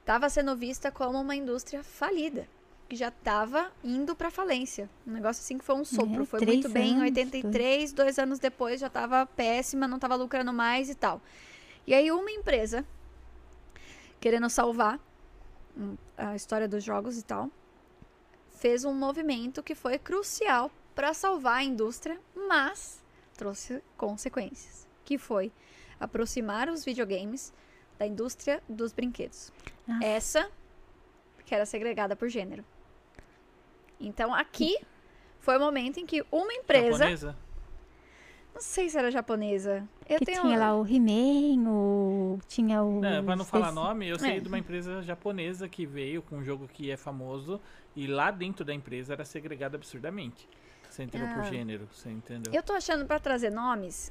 estava 0.00 0.28
sendo 0.28 0.56
vista 0.56 0.90
como 0.90 1.20
uma 1.20 1.34
indústria 1.36 1.82
falida. 1.82 2.48
Que 2.88 2.94
já 2.94 3.08
estava 3.08 3.72
indo 3.82 4.14
para 4.14 4.30
falência. 4.30 4.88
Um 5.04 5.12
negócio 5.12 5.42
assim 5.42 5.58
que 5.58 5.64
foi 5.64 5.74
um 5.74 5.84
sopro. 5.84 6.24
foi 6.24 6.38
três 6.38 6.58
muito 6.58 6.68
bem. 6.68 6.90
Em 6.90 6.94
anos, 6.94 7.02
83, 7.02 7.92
dois 7.92 8.18
anos 8.18 8.38
depois, 8.38 8.80
já 8.80 8.86
estava 8.86 9.26
péssima, 9.26 9.88
não 9.88 9.96
estava 9.96 10.14
lucrando 10.14 10.52
mais 10.52 10.88
e 10.88 10.94
tal. 10.94 11.20
E 11.84 11.92
aí, 11.92 12.12
uma 12.12 12.30
empresa, 12.30 12.84
querendo 14.20 14.48
salvar 14.48 15.00
hum, 15.76 15.96
a 16.16 16.36
história 16.36 16.68
dos 16.68 16.84
jogos 16.84 17.18
e 17.18 17.22
tal, 17.24 17.50
fez 18.52 18.84
um 18.84 18.94
movimento 18.94 19.62
que 19.62 19.74
foi 19.74 19.98
crucial 19.98 20.70
para 20.94 21.12
salvar 21.12 21.58
a 21.58 21.64
indústria, 21.64 22.20
mas 22.34 23.02
trouxe 23.36 23.82
consequências. 23.96 24.86
Que 25.04 25.18
foi 25.18 25.52
aproximar 25.98 26.68
os 26.68 26.84
videogames 26.84 27.52
da 27.98 28.06
indústria 28.06 28.62
dos 28.68 28.92
brinquedos. 28.92 29.52
Ah. 29.88 29.98
Essa 30.02 30.50
que 31.44 31.54
era 31.54 31.64
segregada 31.64 32.16
por 32.16 32.28
gênero. 32.28 32.64
Então 34.00 34.34
aqui 34.34 34.78
foi 35.38 35.56
o 35.56 35.60
momento 35.60 35.98
em 35.98 36.06
que 36.06 36.24
uma 36.30 36.52
empresa 36.52 36.98
Japonesa? 36.98 37.36
Não 38.56 38.62
sei 38.62 38.88
se 38.88 38.96
era 38.96 39.10
japonesa. 39.10 39.86
Eu 40.08 40.18
que 40.18 40.24
tenho... 40.24 40.40
tinha 40.40 40.58
lá 40.58 40.74
o 40.74 40.86
He-Man, 40.86 41.68
o... 41.68 42.38
tinha 42.48 42.82
o... 42.82 43.02
Não, 43.02 43.22
pra 43.22 43.36
não 43.36 43.44
falar 43.44 43.70
nome, 43.70 44.08
eu 44.08 44.18
sei 44.18 44.38
é. 44.38 44.40
de 44.40 44.48
uma 44.48 44.58
empresa 44.58 45.02
japonesa 45.02 45.68
que 45.68 45.84
veio 45.84 46.22
com 46.22 46.38
um 46.38 46.42
jogo 46.42 46.66
que 46.66 46.90
é 46.90 46.96
famoso 46.96 47.60
e 47.94 48.06
lá 48.06 48.30
dentro 48.30 48.64
da 48.64 48.72
empresa 48.72 49.12
era 49.12 49.26
segregado 49.26 49.76
absurdamente. 49.76 50.48
Você 50.88 51.02
entendeu 51.02 51.28
ah. 51.28 51.34
por 51.34 51.44
gênero, 51.44 51.86
você 51.92 52.08
entendeu? 52.08 52.50
Eu 52.50 52.62
tô 52.62 52.72
achando 52.72 53.04
para 53.04 53.20
trazer 53.20 53.50
nomes, 53.50 54.10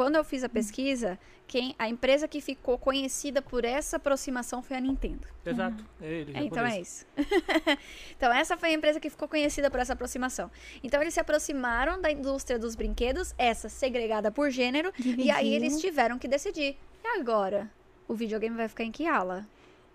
quando 0.00 0.16
eu 0.16 0.24
fiz 0.24 0.42
a 0.42 0.48
pesquisa, 0.48 1.18
quem 1.46 1.74
a 1.78 1.86
empresa 1.86 2.26
que 2.26 2.40
ficou 2.40 2.78
conhecida 2.78 3.42
por 3.42 3.66
essa 3.66 3.98
aproximação 3.98 4.62
foi 4.62 4.78
a 4.78 4.80
Nintendo. 4.80 5.28
Exato. 5.44 5.84
Uhum. 6.00 6.06
Ele, 6.06 6.32
é, 6.34 6.42
então 6.42 6.64
é 6.64 6.80
isso. 6.80 7.04
então 8.16 8.32
essa 8.32 8.56
foi 8.56 8.70
a 8.70 8.72
empresa 8.72 8.98
que 8.98 9.10
ficou 9.10 9.28
conhecida 9.28 9.70
por 9.70 9.78
essa 9.78 9.92
aproximação. 9.92 10.50
Então 10.82 11.02
eles 11.02 11.12
se 11.12 11.20
aproximaram 11.20 12.00
da 12.00 12.10
indústria 12.10 12.58
dos 12.58 12.74
brinquedos, 12.74 13.34
essa 13.36 13.68
segregada 13.68 14.30
por 14.30 14.48
gênero, 14.48 14.90
Dividiu. 14.96 15.26
e 15.26 15.30
aí 15.30 15.52
eles 15.52 15.78
tiveram 15.78 16.18
que 16.18 16.26
decidir. 16.26 16.78
E 17.04 17.20
agora? 17.20 17.70
O 18.08 18.14
videogame 18.14 18.56
vai 18.56 18.68
ficar 18.68 18.84
em 18.84 18.90
que 18.90 19.06
ala? 19.06 19.46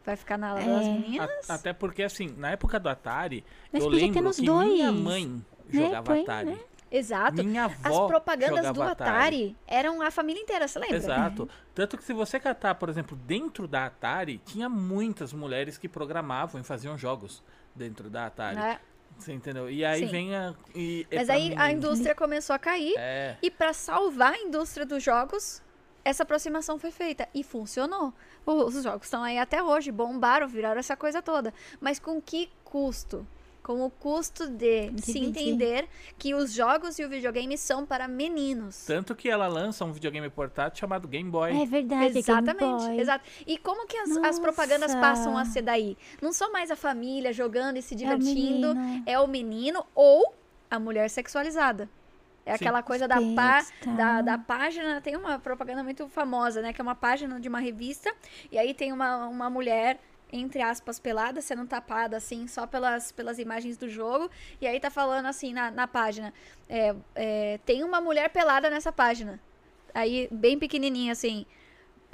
Vai 0.05 0.15
ficar 0.15 0.37
na 0.37 0.49
ala 0.49 0.61
é. 0.61 0.65
das 0.67 0.87
meninas? 0.87 1.49
A, 1.49 1.55
até 1.55 1.73
porque, 1.73 2.03
assim, 2.03 2.27
na 2.37 2.51
época 2.51 2.79
do 2.79 2.87
Atari, 2.89 3.43
Mas 3.73 3.81
eu 3.81 3.89
lembro 3.89 4.31
que 4.31 4.45
dois. 4.45 4.67
minha 4.67 4.91
mãe 4.91 5.25
né? 5.25 5.41
jogava 5.67 6.13
né? 6.13 6.21
Atari. 6.21 6.49
Né? 6.51 6.59
Exato. 6.91 7.43
Minha 7.43 7.65
avó 7.65 8.03
As 8.03 8.07
propagandas 8.07 8.71
do 8.71 8.81
Atari, 8.81 9.11
Atari, 9.11 9.57
eram 9.67 10.01
a 10.01 10.11
família 10.11 10.41
inteira, 10.41 10.67
você 10.67 10.79
lembra? 10.79 10.97
Exato. 10.97 11.49
Tanto 11.73 11.97
que 11.97 12.03
se 12.03 12.13
você 12.13 12.39
catar, 12.39 12.75
por 12.75 12.89
exemplo, 12.89 13.17
dentro 13.17 13.67
da 13.67 13.85
Atari, 13.85 14.37
tinha 14.45 14.69
muitas 14.69 15.33
mulheres 15.33 15.77
que 15.77 15.89
programavam 15.89 16.61
e 16.61 16.63
faziam 16.63 16.97
jogos 16.97 17.43
dentro 17.75 18.09
da 18.09 18.27
Atari. 18.27 18.59
É. 18.59 18.79
Você 19.17 19.33
entendeu? 19.33 19.69
E 19.69 19.83
aí 19.83 20.05
Sim. 20.05 20.11
vem 20.11 20.35
a. 20.35 20.53
E, 20.73 21.07
Mas 21.13 21.29
aí 21.29 21.49
mim... 21.49 21.55
a 21.57 21.71
indústria 21.71 22.13
começou 22.13 22.53
a 22.53 22.59
cair. 22.59 22.93
É. 22.97 23.37
E 23.41 23.49
para 23.49 23.73
salvar 23.73 24.33
a 24.33 24.37
indústria 24.37 24.85
dos 24.85 25.01
jogos, 25.01 25.61
essa 26.03 26.23
aproximação 26.23 26.77
foi 26.77 26.91
feita. 26.91 27.27
E 27.33 27.43
funcionou. 27.43 28.13
Os 28.45 28.83
jogos 28.83 29.07
estão 29.07 29.23
aí 29.23 29.39
até 29.39 29.63
hoje, 29.63 29.91
bombaram, 29.91 30.47
viraram 30.47 30.79
essa 30.79 30.95
coisa 30.95 31.21
toda. 31.21 31.53
Mas 31.79 31.97
com 31.97 32.21
que 32.21 32.49
custo? 32.63 33.25
Com 33.65 33.83
o 33.83 33.89
custo 33.89 34.47
de 34.47 34.91
Dividir. 34.91 35.03
se 35.03 35.17
entender 35.17 35.89
que 36.19 36.35
os 36.35 36.53
jogos 36.53 36.99
e 36.99 37.03
o 37.03 37.09
videogame 37.09 37.57
são 37.57 37.83
para 37.83 38.07
meninos. 38.07 38.85
Tanto 38.85 39.15
que 39.15 39.27
ela 39.27 39.47
lança 39.47 39.83
um 39.83 39.91
videogame 39.91 40.29
portátil 40.29 40.81
chamado 40.81 41.07
Game 41.07 41.27
Boy. 41.27 41.63
É 41.63 41.65
verdade, 41.65 42.15
Exatamente, 42.15 43.01
exato. 43.01 43.25
E 43.47 43.57
como 43.57 43.87
que 43.87 43.97
as, 43.97 44.17
as, 44.17 44.39
propagandas 44.39 44.93
passam 44.93 45.35
a 45.35 45.45
ser 45.45 45.63
daí? 45.63 45.97
Não 46.21 46.31
são 46.31 46.51
mais 46.51 46.69
a 46.69 46.75
família 46.75 47.33
jogando 47.33 47.77
e 47.77 47.81
se 47.81 47.95
divertindo, 47.95 48.67
é 49.03 49.17
o, 49.17 49.19
é 49.19 49.19
o 49.19 49.25
menino 49.25 49.83
ou 49.95 50.35
a 50.69 50.77
mulher 50.77 51.09
sexualizada. 51.09 51.89
É 52.45 52.51
Sim. 52.51 52.65
aquela 52.65 52.83
coisa 52.83 53.07
da, 53.07 53.15
pá, 53.35 53.65
da, 53.97 54.21
da, 54.21 54.37
página. 54.37 55.01
Tem 55.01 55.15
uma 55.15 55.39
propaganda 55.39 55.83
muito 55.83 56.07
famosa, 56.07 56.61
né? 56.61 56.71
Que 56.71 56.79
é 56.79 56.83
uma 56.83 56.93
página 56.93 57.39
de 57.39 57.49
uma 57.49 57.59
revista. 57.59 58.13
E 58.51 58.59
aí 58.59 58.75
tem 58.75 58.93
uma, 58.93 59.25
uma 59.25 59.49
mulher 59.49 59.99
entre 60.31 60.61
aspas, 60.61 60.99
pelada, 60.99 61.41
sendo 61.41 61.65
tapada, 61.65 62.17
assim, 62.17 62.47
só 62.47 62.65
pelas, 62.67 63.11
pelas 63.11 63.39
imagens 63.39 63.77
do 63.77 63.89
jogo. 63.89 64.29
E 64.59 64.67
aí 64.67 64.79
tá 64.79 64.89
falando 64.89 65.25
assim 65.27 65.53
na, 65.53 65.71
na 65.71 65.87
página: 65.87 66.33
é, 66.67 66.95
é, 67.15 67.59
tem 67.65 67.83
uma 67.83 68.01
mulher 68.01 68.29
pelada 68.29 68.69
nessa 68.69 68.91
página. 68.91 69.39
Aí, 69.93 70.27
bem 70.31 70.59
pequenininha, 70.59 71.13
assim. 71.13 71.45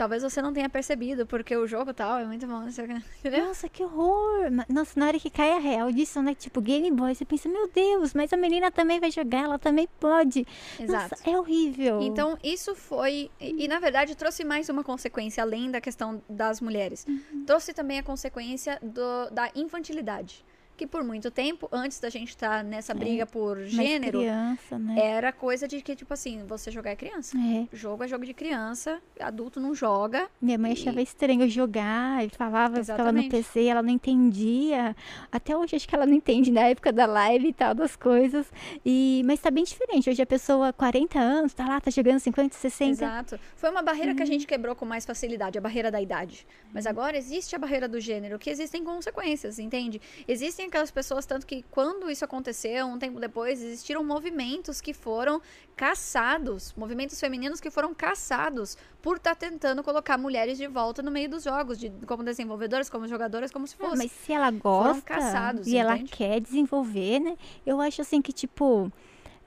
Talvez 0.01 0.23
você 0.23 0.41
não 0.41 0.51
tenha 0.51 0.67
percebido, 0.67 1.27
porque 1.27 1.55
o 1.55 1.67
jogo 1.67 1.93
tal 1.93 2.17
é 2.17 2.25
muito 2.25 2.47
bom. 2.47 2.67
Entendeu? 2.67 3.45
Nossa, 3.45 3.69
que 3.69 3.83
horror! 3.83 4.49
Nossa, 4.67 4.99
na 4.99 5.05
hora 5.05 5.19
que 5.19 5.29
cai 5.29 5.51
a 5.51 5.59
real 5.59 5.91
disso, 5.91 6.19
né? 6.23 6.33
Tipo, 6.33 6.59
Game 6.59 6.89
Boy, 6.89 7.13
você 7.13 7.23
pensa, 7.23 7.47
meu 7.47 7.69
Deus, 7.69 8.11
mas 8.15 8.33
a 8.33 8.35
menina 8.35 8.71
também 8.71 8.99
vai 8.99 9.11
jogar, 9.11 9.43
ela 9.43 9.59
também 9.59 9.87
pode. 9.99 10.43
Exato. 10.79 11.11
Nossa, 11.11 11.29
é 11.29 11.37
horrível. 11.37 12.01
Então, 12.01 12.35
isso 12.43 12.73
foi. 12.73 13.29
E, 13.39 13.65
e, 13.65 13.67
na 13.67 13.79
verdade, 13.79 14.15
trouxe 14.15 14.43
mais 14.43 14.69
uma 14.69 14.83
consequência, 14.83 15.43
além 15.43 15.69
da 15.69 15.79
questão 15.79 16.19
das 16.27 16.59
mulheres. 16.59 17.05
Uhum. 17.07 17.43
Trouxe 17.45 17.71
também 17.71 17.99
a 17.99 18.03
consequência 18.03 18.79
do, 18.81 19.29
da 19.29 19.51
infantilidade 19.53 20.43
que 20.81 20.87
por 20.87 21.03
muito 21.03 21.29
tempo, 21.29 21.69
antes 21.71 21.99
da 21.99 22.09
gente 22.09 22.29
estar 22.29 22.57
tá 22.57 22.63
nessa 22.63 22.91
briga 22.91 23.21
é, 23.21 23.25
por 23.27 23.63
gênero, 23.65 24.17
criança, 24.17 24.79
né? 24.79 24.95
era 24.99 25.31
coisa 25.31 25.67
de 25.67 25.79
que, 25.79 25.95
tipo 25.95 26.11
assim, 26.11 26.43
você 26.47 26.71
jogar 26.71 26.89
é 26.89 26.95
criança. 26.95 27.37
É. 27.37 27.67
Jogo 27.71 28.03
é 28.03 28.07
jogo 28.07 28.25
de 28.25 28.33
criança, 28.33 28.99
adulto 29.19 29.59
não 29.59 29.75
joga. 29.75 30.27
Minha 30.41 30.57
mãe 30.57 30.71
e... 30.71 30.73
achava 30.73 30.99
estranho 30.99 31.47
jogar, 31.47 32.25
e 32.25 32.29
falava, 32.29 32.79
que 32.79 32.85
ficava 32.85 33.11
no 33.11 33.29
PC, 33.29 33.65
ela 33.65 33.83
não 33.83 33.91
entendia. 33.91 34.95
Até 35.31 35.55
hoje 35.55 35.75
acho 35.75 35.87
que 35.87 35.93
ela 35.93 36.07
não 36.07 36.15
entende 36.15 36.49
na 36.49 36.61
época 36.61 36.91
da 36.91 37.05
live 37.05 37.49
e 37.49 37.53
tal, 37.53 37.75
das 37.75 37.95
coisas. 37.95 38.51
E, 38.83 39.21
mas 39.25 39.39
tá 39.39 39.51
bem 39.51 39.63
diferente. 39.63 40.09
Hoje 40.09 40.19
a 40.19 40.25
pessoa, 40.25 40.73
40 40.73 41.19
anos, 41.19 41.53
tá 41.53 41.67
lá, 41.67 41.79
tá 41.79 41.91
jogando 41.91 42.19
50, 42.19 42.55
60. 42.55 42.89
Exato. 42.89 43.39
Foi 43.55 43.69
uma 43.69 43.83
barreira 43.83 44.09
uhum. 44.09 44.15
que 44.15 44.23
a 44.23 44.25
uhum. 44.25 44.31
gente 44.31 44.47
quebrou 44.47 44.75
com 44.75 44.85
mais 44.85 45.05
facilidade, 45.05 45.59
a 45.59 45.61
barreira 45.61 45.91
da 45.91 46.01
idade. 46.01 46.47
Mas 46.73 46.85
uhum. 46.85 46.91
agora 46.91 47.15
existe 47.15 47.55
a 47.55 47.59
barreira 47.59 47.87
do 47.87 47.99
gênero, 47.99 48.39
que 48.39 48.49
existem 48.49 48.83
consequências, 48.83 49.59
entende? 49.59 50.01
Existem 50.27 50.70
aquelas 50.71 50.89
pessoas, 50.89 51.25
tanto 51.25 51.45
que 51.45 51.63
quando 51.69 52.09
isso 52.09 52.23
aconteceu, 52.23 52.87
um 52.87 52.97
tempo 52.97 53.19
depois, 53.19 53.61
existiram 53.61 54.03
movimentos 54.03 54.79
que 54.79 54.93
foram 54.93 55.41
caçados, 55.75 56.73
movimentos 56.75 57.19
femininos 57.19 57.59
que 57.59 57.69
foram 57.69 57.93
caçados 57.93 58.77
por 59.01 59.17
estar 59.17 59.35
tá 59.35 59.49
tentando 59.49 59.83
colocar 59.83 60.17
mulheres 60.17 60.57
de 60.57 60.67
volta 60.67 61.03
no 61.03 61.11
meio 61.11 61.29
dos 61.29 61.43
jogos, 61.43 61.77
de, 61.77 61.89
como 62.07 62.23
desenvolvedoras, 62.23 62.89
como 62.89 63.07
jogadoras, 63.07 63.51
como 63.51 63.67
se 63.67 63.75
fosse. 63.75 63.97
mas 63.97 64.11
se 64.11 64.31
ela 64.31 64.49
gosta 64.49 65.01
caçados, 65.01 65.67
e 65.67 65.71
entende? 65.71 65.77
ela 65.77 65.97
quer 65.99 66.39
desenvolver, 66.39 67.19
né? 67.19 67.37
Eu 67.65 67.81
acho 67.81 68.01
assim 68.01 68.21
que, 68.21 68.31
tipo 68.31 68.91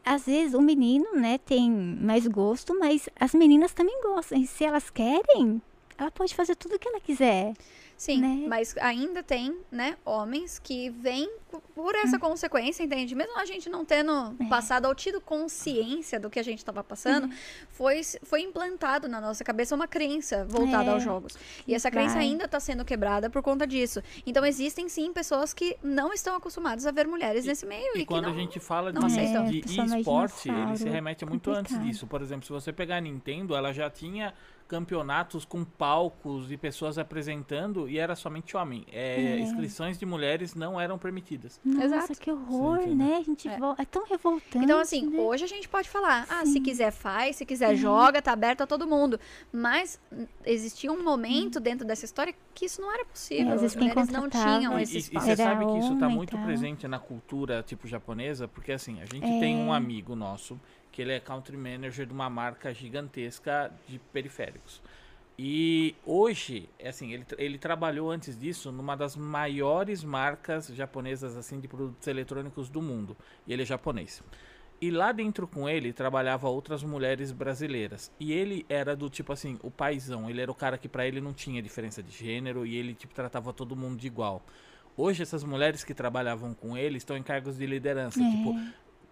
às 0.05 0.27
vezes 0.27 0.53
o 0.53 0.61
menino, 0.61 1.15
né, 1.15 1.39
tem 1.39 1.71
mais 1.71 2.27
gosto, 2.27 2.79
mas 2.79 3.09
as 3.19 3.33
meninas 3.33 3.73
também 3.73 3.99
gostam. 4.03 4.39
E 4.39 4.47
se 4.47 4.63
elas 4.63 4.91
querem, 4.91 5.63
ela 5.97 6.11
pode 6.11 6.35
fazer 6.35 6.55
tudo 6.57 6.75
o 6.75 6.79
que 6.79 6.87
ela 6.87 7.01
quiser. 7.01 7.55
Sim, 8.05 8.21
né? 8.21 8.45
mas 8.47 8.77
ainda 8.77 9.23
tem, 9.23 9.57
né, 9.73 9.97
homens 10.05 10.59
que 10.59 10.91
vêm 10.91 11.27
por 11.75 11.95
essa 11.95 12.17
hum. 12.17 12.21
consequência, 12.21 12.83
entende? 12.83 13.15
Mesmo 13.15 13.39
a 13.39 13.47
gente 13.47 13.71
não 13.71 13.83
tendo 13.83 14.13
é. 14.39 14.45
passado 14.47 14.87
ou 14.87 14.95
tido 14.95 15.23
consciência 15.23 16.21
do 16.21 16.29
que 16.29 16.39
a 16.39 16.43
gente 16.43 16.59
estava 16.59 16.85
passando, 16.85 17.25
uhum. 17.25 17.33
foi, 17.71 18.03
foi 18.23 18.43
implantado 18.43 19.09
na 19.09 19.23
nossa 19.23 19.43
cabeça 19.43 19.75
uma 19.75 19.89
crença 19.89 20.45
voltada 20.45 20.91
é. 20.91 20.93
aos 20.93 21.03
jogos. 21.03 21.35
E 21.67 21.75
essa 21.75 21.91
crença 21.91 22.17
Vai. 22.17 22.25
ainda 22.25 22.45
está 22.45 22.61
sendo 22.61 22.85
quebrada 22.85 23.31
por 23.31 23.43
conta 23.43 23.67
disso. 23.67 24.03
Então 24.27 24.45
existem 24.45 24.87
sim 24.91 25.11
pessoas 25.11 25.55
que 25.55 25.79
não 25.83 26.13
estão 26.13 26.37
acostumadas 26.37 26.87
a 26.87 26.91
ver 26.91 27.07
mulheres 27.07 27.47
e, 27.47 27.49
nesse 27.49 27.65
meio. 27.65 27.97
E, 27.97 28.01
e 28.01 28.05
quando 28.05 28.25
não, 28.25 28.33
a 28.33 28.37
gente 28.37 28.61
fala 28.61 28.93
de, 28.93 29.63
de 29.63 29.81
esporte, 29.81 30.51
ele 30.51 30.77
se 30.77 30.89
remete 30.91 31.25
muito 31.25 31.51
antes 31.51 31.81
disso. 31.81 32.07
Por 32.07 32.21
exemplo, 32.21 32.45
se 32.45 32.53
você 32.53 32.71
pegar 32.71 32.99
a 32.99 33.01
Nintendo, 33.01 33.57
ela 33.57 33.73
já 33.73 33.89
tinha 33.89 34.35
campeonatos 34.67 35.45
com 35.45 35.65
palcos 35.65 36.51
e 36.51 36.57
pessoas 36.57 36.99
apresentando 36.99 37.89
e 37.89 37.99
era 37.99 38.17
somente 38.17 38.57
homem. 38.57 38.87
É, 38.91 39.21
é. 39.21 39.39
Inscrições 39.39 39.99
de 39.99 40.07
mulheres 40.07 40.55
não 40.55 40.81
eram 40.81 40.99
permitidas. 40.99 41.61
Nossa, 41.65 41.85
Exato. 41.85 42.21
que 42.21 42.31
horror, 42.31 42.83
Sim, 42.83 42.95
né? 42.95 43.17
A 43.19 43.23
gente 43.23 43.49
é. 43.49 43.59
é. 43.79 43.85
tão 43.85 44.05
revoltante. 44.07 44.65
Então, 44.65 44.79
assim, 44.79 45.07
né? 45.07 45.19
hoje 45.21 45.45
a 45.45 45.47
gente 45.47 45.69
pode 45.69 45.89
falar, 45.89 46.27
ah, 46.29 46.47
se 46.47 46.61
quiser 46.61 46.91
faz, 46.91 47.37
se 47.37 47.45
quiser 47.45 47.77
joga, 47.77 48.23
tá 48.23 48.33
aberto 48.33 48.63
a 48.63 48.67
todo 48.67 48.87
mundo. 48.87 49.21
Mas 49.53 50.01
existia 50.45 50.91
um 50.91 51.03
momento 51.03 51.61
dentro 51.61 51.87
dessa 51.87 52.05
história 52.05 52.35
que 52.55 52.67
isso 52.67 52.81
não 52.81 52.93
era 52.93 53.05
possível. 53.05 53.53
É, 53.53 53.69
quem 53.69 53.91
Eles 53.91 54.09
não 54.09 54.31
tinham 54.31 54.79
esse 54.79 54.99
espaço. 54.99 55.29
E, 55.29 55.33
e 55.33 55.37
você 55.37 55.43
sabe 55.43 55.67
que 55.67 55.79
isso 55.79 55.95
está 55.95 56.09
muito 56.09 56.39
presente 56.39 56.89
na 56.89 56.99
cultura, 56.99 57.63
tipo, 57.63 57.87
japonesa, 57.87 58.49
porque 58.49 58.73
assim, 58.73 59.01
a 59.01 59.05
gente 59.05 59.27
tem 59.41 59.57
um 59.57 59.73
é. 59.73 59.77
amigo 59.77 60.17
nosso 60.17 60.59
que 60.95 61.03
ele 61.03 61.13
é 61.13 61.19
country 61.19 61.57
manager 61.57 62.07
de 62.07 62.13
uma 62.13 62.31
marca 62.31 62.73
gigantesca 62.73 63.73
de 63.89 63.99
periféricos. 63.99 64.81
E 65.37 65.97
hoje, 66.07 66.69
é 66.79 66.91
assim, 66.91 67.13
ele, 67.13 67.27
ele 67.37 67.59
trabalhou 67.59 68.13
antes 68.13 68.39
disso 68.39 68.71
numa 68.71 68.97
das 68.97 69.17
maiores 69.17 70.05
marcas 70.05 70.69
japonesas 70.69 71.37
assim 71.37 71.59
de 71.59 71.67
produtos 71.67 72.07
eletrônicos 72.07 72.69
do 72.69 72.81
mundo. 72.81 73.17
E 73.45 73.53
ele 73.53 73.63
é 73.63 73.67
japonês. 73.67 74.23
E 74.81 74.89
lá 74.93 75.11
dentro 75.11 75.49
com 75.49 75.69
ele 75.69 75.93
trabalhava 75.93 76.49
outras 76.49 76.85
mulheres 76.85 77.33
brasileiras. 77.33 78.13
E 78.21 78.33
ele 78.33 78.65
era 78.69 78.95
do 78.95 79.11
tipo 79.11 79.33
assim, 79.33 79.59
o 79.65 79.73
paizão. 79.73 80.31
Ele 80.31 80.41
era 80.41 80.51
o 80.51 80.55
cara 80.55 80.79
que 80.79 80.89
para 80.89 81.09
ele 81.09 81.21
não 81.21 81.33
tinha 81.33 81.61
diferença 81.61 82.05
de 82.05 82.13
gênero 82.17 82.65
e 82.65 82.77
ele 82.77 82.95
tipo 82.95 83.13
tratava 83.13 83.53
todo 83.53 83.75
mundo 83.75 83.97
de 83.97 84.07
igual. 84.07 84.41
Hoje 84.97 85.25
essas 85.25 85.43
mulheres 85.43 85.83
que 85.83 85.93
trabalhavam 85.93 86.55
com 86.55 86.79
ele 86.79 86.99
estão 86.99 87.17
em 87.17 87.23
cargos 87.25 87.59
de 87.59 87.67
liderança, 87.67 88.23
é. 88.23 88.31
tipo 88.31 88.55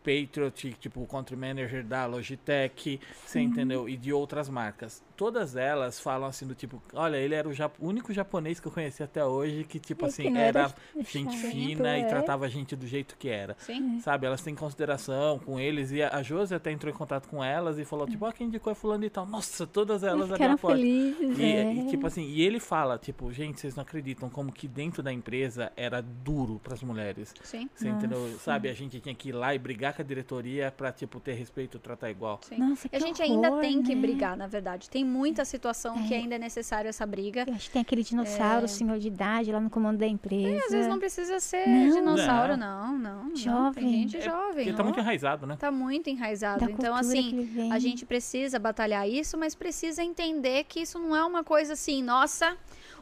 Patriot, 0.02 0.74
tipo 0.80 1.02
o 1.02 1.06
country 1.06 1.36
manager 1.36 1.84
da 1.84 2.06
Logitech, 2.06 3.00
você 3.24 3.40
entendeu? 3.40 3.88
E 3.88 3.96
de 3.96 4.12
outras 4.12 4.48
marcas. 4.48 5.02
Todas 5.22 5.54
elas 5.54 6.00
falam 6.00 6.28
assim 6.28 6.44
do 6.44 6.52
tipo, 6.54 6.82
olha, 6.94 7.16
ele 7.16 7.32
era 7.32 7.48
o 7.48 7.52
jap 7.52 7.76
único 7.80 8.12
japonês 8.12 8.58
que 8.58 8.66
eu 8.66 8.72
conheci 8.72 9.04
até 9.04 9.24
hoje 9.24 9.62
que, 9.62 9.78
tipo 9.78 10.04
É 10.04 10.08
assim, 10.08 10.22
que 10.32 10.36
era, 10.36 10.60
era 10.62 10.74
gente 11.08 11.36
chato, 11.38 11.50
fina 11.52 11.96
e 11.96 12.02
é. 12.02 12.04
tratava 12.06 12.44
a 12.44 12.48
gente 12.48 12.74
do 12.74 12.88
jeito 12.88 13.16
que 13.16 13.28
era. 13.28 13.54
Sim. 13.60 14.00
Sabe, 14.00 14.26
elas 14.26 14.42
têm 14.42 14.52
consideração 14.54 15.38
com 15.38 15.60
eles. 15.60 15.92
E 15.92 16.02
a, 16.02 16.20
Josi 16.24 16.56
até 16.56 16.72
entrou 16.72 16.92
em 16.92 16.96
contato 16.96 17.28
com 17.28 17.42
elas 17.44 17.78
e 17.78 17.84
falou, 17.84 18.04
tipo, 18.08 18.24
ah, 18.26 18.32
quem 18.32 18.48
indicou 18.48 18.72
é 18.72 18.74
fulano 18.74 19.04
e 19.04 19.10
tal. 19.10 19.24
Nossa, 19.26 19.64
todas 19.64 20.02
elas 20.02 20.22
abriram 20.32 20.34
Ficaram 20.34 20.54
a 20.54 20.58
porta. 20.58 20.76
felizes, 20.78 21.38
E, 21.38 21.42
é. 21.44 21.72
e, 21.74 21.86
tipo 21.86 22.04
assim, 22.08 22.24
e 22.24 22.42
ele 22.42 22.58
fala, 22.58 22.98
tipo, 22.98 23.32
gente, 23.32 23.60
vocês 23.60 23.76
não 23.76 23.82
acreditam 23.82 24.28
como 24.28 24.50
que 24.50 24.66
dentro 24.66 25.04
da 25.04 25.12
empresa 25.12 25.70
era 25.76 26.00
duro 26.02 26.60
pras 26.64 26.82
mulheres. 26.82 27.32
Sim. 27.44 27.68
Você 27.72 27.88
entendeu? 27.88 28.26
Sabe, 28.40 28.68
a 28.68 28.74
gente 28.74 28.98
tinha 28.98 29.14
que 29.14 29.28
ir 29.28 29.32
lá 29.32 29.54
e 29.54 29.58
brigar 29.58 29.94
com 29.94 30.02
a 30.02 30.04
diretoria 30.04 30.72
pra, 30.72 30.90
tipo, 30.90 31.20
ter 31.20 31.34
respeito, 31.34 31.78
tratar 31.78 32.10
igual. 32.10 32.40
Sim. 32.42 32.58
Nossa, 32.58 32.88
E 32.92 32.96
a 32.96 32.98
que 32.98 33.06
gente 33.06 33.22
ainda 33.22 33.48
horror, 33.50 33.60
tem 33.60 33.82
que 33.84 33.94
né? 33.94 34.00
brigar, 34.00 34.36
na 34.36 34.46
verdade. 34.48 34.90
Tem 34.90 35.04
muita 35.12 35.44
situação 35.44 36.02
que 36.06 36.14
É. 36.14 36.18
ainda 36.18 36.34
é 36.36 36.38
necessário 36.38 36.88
essa 36.88 37.04
briga. 37.06 37.44
Eu 37.46 37.54
acho 37.54 37.66
que 37.66 37.72
tem 37.72 37.82
aquele 37.82 38.02
dinossauro, 38.02 38.66
senhor 38.66 38.98
de 38.98 39.08
idade, 39.08 39.52
lá 39.52 39.60
no 39.60 39.68
comando 39.70 39.98
da 39.98 40.06
empresa. 40.06 40.48
É. 40.48 40.66
às 40.66 40.70
vezes 40.72 40.88
não 40.88 40.98
precisa 40.98 41.38
ser 41.40 41.66
Não. 41.68 41.90
dinossauro, 41.96 42.56
não, 42.56 42.96
não. 42.98 43.24
não. 43.28 43.36
Jovem. 43.36 43.84
Tem 43.84 43.92
gente 43.92 44.16
É, 44.16 44.20
jovem. 44.22 44.64
Porque 44.64 44.72
tá 44.72 44.82
muito 44.82 45.00
enraizado, 45.00 45.46
né? 45.46 45.56
Tá 45.58 45.70
muito 45.70 46.08
enraizado. 46.10 46.64
Da 46.64 46.70
Então, 46.70 46.94
assim, 46.94 47.30
que 47.30 47.36
ele 47.60 47.72
a 47.72 47.78
gente 47.78 48.06
precisa 48.06 48.58
batalhar 48.58 49.08
isso, 49.08 49.36
mas 49.36 49.54
precisa 49.54 50.02
entender 50.02 50.64
que 50.64 50.80
isso 50.80 50.98
não 50.98 51.14
é 51.14 51.24
uma 51.24 51.44
coisa 51.44 51.74
assim, 51.74 52.02
nossa, 52.02 52.56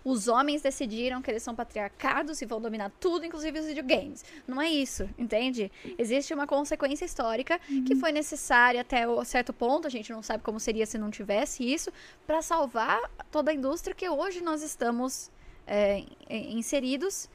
os 0.04 0.28
homens 0.28 0.62
decidiram 0.62 1.20
que 1.20 1.30
eles 1.30 1.42
são 1.42 1.54
patriarcados 1.54 2.40
e 2.40 2.46
vão 2.46 2.60
dominar 2.60 2.90
tudo, 2.98 3.24
inclusive 3.26 3.58
os 3.58 3.66
videogames. 3.66 4.24
Não 4.46 4.60
é 4.60 4.68
isso, 4.70 5.08
entende? 5.18 5.70
Existe 5.98 6.32
uma 6.32 6.46
consequência 6.46 7.04
histórica 7.04 7.60
que 7.86 7.94
foi 7.94 8.12
necessária 8.12 8.80
até 8.80 9.04
certo 9.24 9.52
ponto, 9.52 9.86
a 9.86 9.90
gente 9.90 10.10
não 10.12 10.22
sabe 10.22 10.42
como 10.42 10.58
seria 10.58 10.86
se 10.86 10.98
não 10.98 11.10
tivesse 11.10 11.62
isso, 11.64 11.92
para 12.26 12.40
salvar 12.42 13.00
toda 13.30 13.50
a 13.50 13.54
indústria 13.54 13.94
que 13.94 14.08
hoje 14.08 14.40
nós 14.42 14.62
estamos 14.62 15.30
é, 15.66 15.98
in- 15.98 16.58
inseridos. 16.58 17.28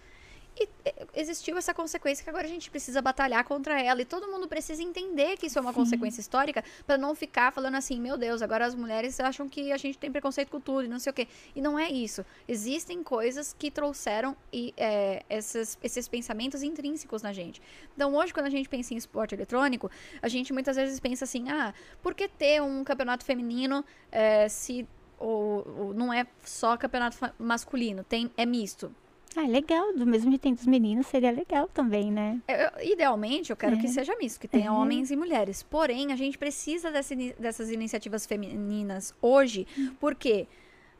E 0.58 0.70
é, 0.86 1.06
existiu 1.16 1.58
essa 1.58 1.74
consequência 1.74 2.24
que 2.24 2.30
agora 2.30 2.46
a 2.46 2.50
gente 2.50 2.72
precisa 2.72 3.02
batalhar 3.02 3.44
contra 3.44 3.82
ela. 3.82 4.02
E 4.02 4.06
todo 4.06 4.28
mundo 4.28 4.48
precisa 4.48 4.82
entender 4.82 5.36
que 5.38 5.48
isso 5.48 5.58
é 5.60 5.62
uma 5.62 5.74
consequência 5.74 6.22
histórica 6.22 6.64
para 6.88 6.98
não 6.98 7.14
ficar 7.14 7.52
falando 7.52 7.76
assim, 7.76 8.00
meu 8.00 8.18
Deus, 8.18 8.42
agora 8.42 8.66
as 8.66 8.74
mulheres 8.74 9.20
acham 9.20 9.50
que 9.50 9.72
a 9.74 9.78
gente 9.78 9.98
tem 9.98 10.10
preconceito 10.12 10.50
com 10.50 10.62
tudo 10.62 10.86
e 10.86 10.88
não 10.88 10.98
sei 11.00 11.12
o 11.12 11.14
quê. 11.14 11.28
E 11.54 11.62
não 11.62 11.78
é 11.78 11.90
isso. 11.90 12.26
Existem 12.48 13.04
coisas 13.04 13.54
que 13.58 13.70
trouxeram 13.70 14.36
e, 14.52 14.74
é, 14.78 15.24
essas- 15.30 15.78
esses 15.84 16.08
pensamentos 16.08 16.64
intrínsecos 16.64 17.22
na 17.22 17.34
gente. 17.34 17.62
Então 17.94 18.16
hoje, 18.16 18.34
quando 18.34 18.46
a 18.46 18.50
gente 18.50 18.70
pensa 18.70 18.94
em 18.94 18.98
esporte 18.98 19.36
eletrônico, 19.36 19.92
a 20.22 20.30
gente 20.30 20.54
muitas 20.54 20.78
vezes 20.78 21.00
pensa 21.02 21.26
assim, 21.26 21.50
ah, 21.50 21.74
por 22.02 22.14
que 22.16 22.30
ter 22.30 22.62
um 22.62 22.84
campeonato 22.84 23.26
feminino 23.26 23.84
é, 24.12 24.48
se 24.48 24.88
ou, 25.18 25.66
ou 25.80 25.94
não 25.94 26.14
é 26.14 26.26
só 26.44 26.78
campeonato 26.78 27.18
masculino, 27.38 28.04
tem, 28.04 28.32
é 28.38 28.46
misto? 28.46 28.94
Ah, 29.36 29.48
legal. 29.48 29.94
Do 29.94 30.06
mesmo 30.06 30.30
jeito 30.32 30.42
que 30.42 30.48
tem 30.48 30.54
dos 30.54 30.66
meninos, 30.66 31.08
seria 31.08 31.32
legal 31.32 31.68
também, 31.68 32.12
né? 32.12 32.42
Eu- 32.48 32.56
eu- 32.56 32.94
idealmente, 32.94 33.50
eu 33.52 33.58
quero 33.58 33.76
É. 33.76 33.80
que 33.80 33.88
seja 33.88 34.16
misto, 34.18 34.40
que 34.40 34.48
tenha 34.48 34.72
Uhum. 34.72 34.80
homens 34.82 35.12
e 35.12 35.16
mulheres. 35.16 35.62
Porém, 35.62 36.12
a 36.14 36.16
gente 36.16 36.38
precisa 36.38 36.92
dessa 36.92 37.14
dessas 37.40 37.70
iniciativas 37.70 38.26
femininas 38.26 39.14
hoje, 39.22 39.68
porque 40.00 40.48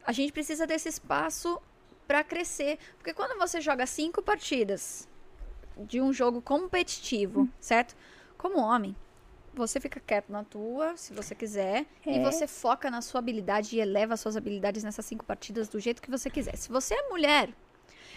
a 0.04 0.12
gente 0.12 0.32
precisa 0.32 0.66
desse 0.66 0.88
espaço 0.88 1.60
para 2.06 2.22
crescer. 2.22 2.78
Porque 2.98 3.12
quando 3.14 3.38
você 3.38 3.60
joga 3.60 3.86
cinco 3.86 4.20
partidas 4.22 5.08
de 5.78 6.00
um 6.00 6.12
jogo 6.12 6.40
competitivo, 6.42 7.48
certo? 7.60 7.96
Como 8.38 8.58
homem, 8.58 8.94
você 9.54 9.80
fica 9.80 9.98
quieto 9.98 10.30
na 10.30 10.44
tua, 10.44 10.96
se 10.96 11.12
você 11.14 11.34
quiser, 11.34 11.86
e 12.04 12.10
É. 12.18 12.22
você 12.22 12.46
foca 12.46 12.90
na 12.90 13.00
sua 13.00 13.18
habilidade 13.18 13.76
e 13.76 13.80
eleva 13.80 14.14
as 14.14 14.20
suas 14.20 14.36
habilidades 14.36 14.84
nessas 14.84 15.04
cinco 15.06 15.24
partidas 15.24 15.68
do 15.68 15.80
jeito 15.80 16.02
que 16.02 16.10
você 16.10 16.28
quiser. 16.30 16.56
Se 16.56 16.68
você 16.68 16.94
é 16.94 17.08
mulher 17.08 17.48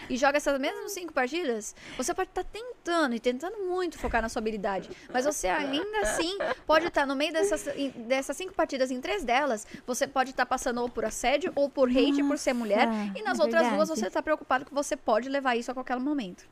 e 0.09 0.17
joga 0.17 0.37
essas 0.37 0.59
mesmas 0.59 0.91
cinco 0.91 1.13
partidas, 1.13 1.75
você 1.95 2.13
pode 2.13 2.29
estar 2.29 2.43
tentando 2.43 3.15
e 3.15 3.19
tentando 3.19 3.57
muito 3.59 3.97
focar 3.97 4.21
na 4.21 4.29
sua 4.29 4.39
habilidade. 4.39 4.89
Mas 5.13 5.25
você 5.25 5.47
ainda 5.47 5.99
assim 6.01 6.37
pode 6.65 6.87
estar 6.87 7.05
no 7.05 7.15
meio 7.15 7.31
dessas, 7.31 7.67
dessas 7.95 8.35
cinco 8.35 8.53
partidas, 8.53 8.89
em 8.91 8.99
três 8.99 9.23
delas, 9.23 9.67
você 9.85 10.07
pode 10.07 10.31
estar 10.31 10.45
passando 10.45 10.81
ou 10.81 10.89
por 10.89 11.05
assédio 11.05 11.51
ou 11.55 11.69
por 11.69 11.89
hate 11.89 12.23
por 12.23 12.37
ser 12.37 12.53
mulher. 12.53 12.87
Nossa, 12.87 13.19
E 13.19 13.21
nas 13.21 13.39
é 13.39 13.43
outras 13.43 13.61
duas 13.63 13.71
verdade. 13.87 13.99
você 13.99 14.07
está 14.07 14.21
preocupado 14.21 14.65
que 14.65 14.73
você 14.73 14.95
pode 14.97 15.29
levar 15.29 15.55
isso 15.55 15.69
a 15.71 15.73
qualquer 15.73 15.99
momento. 15.99 16.45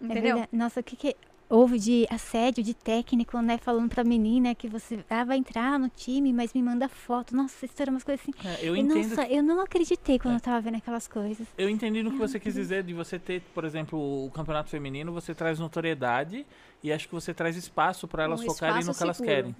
É 0.00 0.04
Entendeu? 0.04 0.22
verdade. 0.22 0.48
Nossa, 0.52 0.80
o 0.80 0.82
que, 0.82 0.96
que 0.96 1.16
houve 1.48 1.78
de 1.78 2.06
assédio, 2.10 2.62
de 2.62 2.74
técnico, 2.74 3.40
né? 3.40 3.58
Falando 3.58 3.88
pra 3.88 4.02
menina 4.04 4.54
que 4.54 4.68
você 4.68 5.04
ah, 5.08 5.24
vai 5.24 5.36
entrar 5.38 5.78
no 5.78 5.88
time, 5.88 6.32
mas 6.32 6.52
me 6.52 6.62
manda 6.62 6.88
foto. 6.88 7.34
Nossa, 7.34 7.66
isso 7.66 7.74
era 7.80 7.90
umas 7.90 8.02
coisas 8.02 8.20
assim. 8.22 8.48
É, 8.48 8.68
eu 8.68 8.76
entendo 8.76 9.08
Nossa, 9.08 9.26
eu 9.28 9.42
não 9.42 9.60
acreditei 9.60 10.18
quando 10.18 10.34
É. 10.34 10.36
eu 10.36 10.40
tava 10.40 10.60
vendo 10.60 10.76
aquelas 10.76 11.06
coisas. 11.06 11.46
Eu 11.56 11.68
entendi 11.70 12.02
no 12.02 12.10
que 12.10 12.18
você 12.18 12.38
quis 12.40 12.54
dizer 12.54 12.82
de 12.82 12.92
você 12.92 13.18
ter, 13.18 13.40
por 13.54 13.64
exemplo, 13.64 13.98
o 14.26 14.30
campeonato 14.30 14.70
feminino, 14.70 15.12
você 15.12 15.34
traz 15.34 15.58
notoriedade 15.58 16.44
e 16.82 16.92
acho 16.92 17.08
que 17.08 17.14
você 17.14 17.32
traz 17.32 17.56
espaço 17.56 18.06
para 18.08 18.24
elas 18.24 18.40
Um 18.40 18.46
focarem 18.46 18.84
no 18.84 18.94
que 18.94 19.02
elas 19.02 19.16
seguro. 19.16 19.34
querem, 19.34 19.56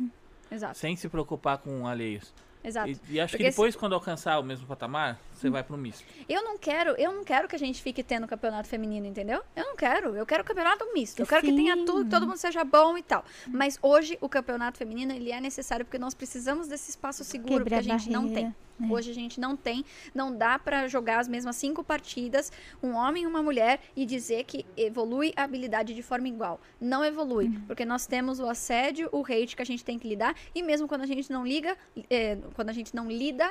Exato, 0.50 0.78
sem 0.78 0.96
se 0.96 1.08
preocupar 1.08 1.58
com 1.58 1.86
alheios. 1.86 2.32
Exato. 2.66 2.88
E, 2.88 3.14
e 3.14 3.20
acho 3.20 3.32
Porque 3.32 3.44
que 3.44 3.50
depois, 3.50 3.76
quando 3.76 3.94
alcançar 3.94 4.38
o 4.38 4.42
mesmo 4.42 4.66
patamar, 4.66 5.18
você 5.32 5.48
vai 5.50 5.62
pro 5.62 5.76
misto. 5.76 6.04
Eu 6.28 6.42
não 6.42 6.58
quero, 6.58 6.90
eu 6.92 7.12
não 7.12 7.24
quero 7.24 7.48
que 7.48 7.56
a 7.56 7.58
gente 7.58 7.82
fique 7.82 8.02
tendo 8.02 8.26
campeonato 8.26 8.68
feminino, 8.68 9.06
entendeu? 9.06 9.42
Eu 9.54 9.64
não 9.64 9.76
quero. 9.76 10.14
Eu 10.16 10.26
quero 10.26 10.44
campeonato 10.44 10.86
misto. 10.92 11.20
Eu 11.20 11.26
quero 11.26 11.42
que 11.42 11.52
tenha 11.52 11.76
Sim. 11.76 11.84
tudo, 11.84 12.04
que 12.04 12.10
todo 12.10 12.26
mundo 12.26 12.38
seja 12.38 12.64
bom 12.64 12.96
e 12.98 13.02
tal. 13.02 13.24
Mas 13.46 13.78
hoje 13.82 14.18
o 14.20 14.28
campeonato 14.28 14.78
feminino 14.78 15.12
ele 15.12 15.32
é 15.32 15.40
necessário 15.40 15.84
porque 15.84 15.98
nós 15.98 16.14
precisamos 16.14 16.68
desse 16.68 16.90
espaço 16.90 17.24
seguro 17.24 17.64
Quebrar 17.64 17.82
que 17.82 17.90
a 17.90 17.98
gente 17.98 18.10
não 18.10 18.28
tem. 18.28 18.54
Né? 18.78 18.88
Hoje 18.90 19.10
a 19.10 19.14
gente 19.14 19.38
não 19.40 19.56
tem, 19.56 19.84
não 20.14 20.36
dá 20.36 20.58
pra 20.58 20.86
jogar 20.88 21.18
as 21.20 21.28
mesmas 21.28 21.56
cinco 21.56 21.82
partidas, 21.84 22.52
um 22.82 22.92
homem 22.94 23.24
e 23.24 23.26
uma 23.26 23.42
mulher, 23.42 23.80
e 23.96 24.04
dizer 24.06 24.44
que 24.44 24.64
evolui 24.76 25.32
a 25.36 25.44
habilidade 25.44 25.94
de 25.94 26.02
forma 26.02 26.28
igual. 26.28 26.60
Não 26.80 27.04
evolui, 27.04 27.46
Uhum. 27.46 27.62
porque 27.66 27.84
nós 27.84 28.06
temos 28.06 28.38
o 28.40 28.46
assédio, 28.48 29.08
o 29.12 29.22
hate 29.24 29.56
que 29.56 29.62
a 29.62 29.66
gente 29.66 29.84
tem 29.84 29.98
que 29.98 30.08
lidar, 30.08 30.34
e 30.54 30.62
mesmo 30.62 30.86
quando 30.88 31.02
a 31.02 31.06
gente 31.06 31.30
não 31.30 31.46
liga, 31.46 31.76
é, 32.10 32.36
quando 32.54 32.70
a 32.70 32.72
gente 32.72 32.94
não 32.94 33.08
lida, 33.08 33.50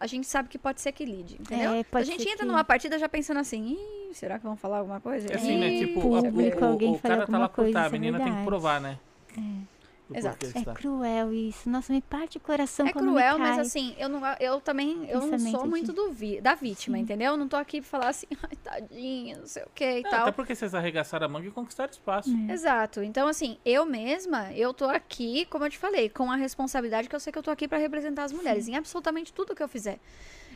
a 0.00 0.06
gente 0.06 0.26
sabe 0.28 0.48
que 0.48 0.56
pode 0.58 0.80
ser 0.80 0.92
que 0.92 1.04
lide, 1.04 1.36
entendeu? 1.40 1.72
É, 1.72 1.84
a 1.92 2.02
gente 2.02 2.22
ser 2.22 2.28
entra 2.30 2.44
que- 2.44 2.50
numa 2.52 2.62
partida 2.62 2.98
já 2.98 3.08
pensando 3.08 3.38
assim, 3.40 3.76
será 4.12 4.38
que 4.38 4.44
vão 4.44 4.56
falar 4.56 4.78
alguma 4.78 5.00
coisa? 5.00 5.26
É 5.28 5.34
assim, 5.34 5.58
né? 5.58 5.68
Ih, 5.70 5.86
Tipo, 5.86 6.00
público, 6.02 6.64
o, 6.64 6.90
o- 6.90 6.94
o 6.94 6.98
cara 7.00 7.26
tá 7.26 7.36
lá 7.38 7.48
por 7.48 7.56
coisa, 7.56 7.72
tá, 7.72 7.82
a 7.82 7.86
isso 7.86 7.96
é 7.96 7.98
menina 7.98 8.18
tem 8.22 8.32
que 8.34 8.44
provar, 8.44 8.80
né? 8.80 8.98
Do 9.36 9.77
Exato. 10.16 10.46
É 10.46 10.48
está. 10.60 10.72
cruel 10.74 11.32
isso. 11.34 11.68
Nossa, 11.68 11.92
me 11.92 12.00
parte 12.00 12.38
o 12.38 12.40
coração 12.40 12.86
É 12.86 12.92
quando 12.92 13.08
cruel, 13.08 13.34
me 13.38 13.44
mas 13.44 13.58
assim, 13.58 13.94
eu, 13.98 14.08
não, 14.08 14.20
eu 14.40 14.60
também 14.60 15.06
eu 15.08 15.26
não 15.26 15.38
sou 15.38 15.62
de- 15.64 15.68
muito 15.68 15.92
do 15.92 16.10
vi, 16.10 16.40
da 16.40 16.54
vítima, 16.54 16.96
Sim. 16.96 17.02
entendeu? 17.02 17.32
Eu 17.32 17.36
não 17.36 17.46
tô 17.46 17.56
aqui 17.56 17.80
pra 17.80 17.90
falar 17.90 18.08
assim, 18.08 18.26
ai, 18.42 18.56
tadinha, 18.62 19.36
não 19.38 19.46
sei 19.46 19.62
o 19.64 19.70
que 19.74 19.98
e 20.00 20.02
Não, 20.02 20.10
tal. 20.10 20.20
até 20.22 20.32
porque 20.32 20.54
vocês 20.54 20.74
arregaçaram 20.74 21.26
a 21.26 21.28
manga 21.28 21.46
e 21.48 21.50
conquistaram 21.50 21.90
espaço. 21.90 22.30
Hum. 22.30 22.50
Exato. 22.50 23.02
Então, 23.02 23.28
assim, 23.28 23.58
eu 23.64 23.84
mesma, 23.84 24.52
eu 24.54 24.72
tô 24.72 24.86
aqui, 24.86 25.44
como 25.46 25.64
eu 25.66 25.70
te 25.70 25.76
falei, 25.78 26.08
com 26.08 26.30
a 26.32 26.36
responsabilidade 26.36 27.08
que 27.08 27.14
eu 27.14 27.20
sei 27.20 27.32
que 27.32 27.38
eu 27.38 27.42
tô 27.42 27.50
aqui 27.50 27.68
pra 27.68 27.76
representar 27.78 28.24
as 28.24 28.32
mulheres 28.32 28.66
em 28.66 28.76
absolutamente 28.76 29.32
tudo 29.32 29.54
que 29.54 29.62
eu 29.62 29.68
fizer. 29.68 29.98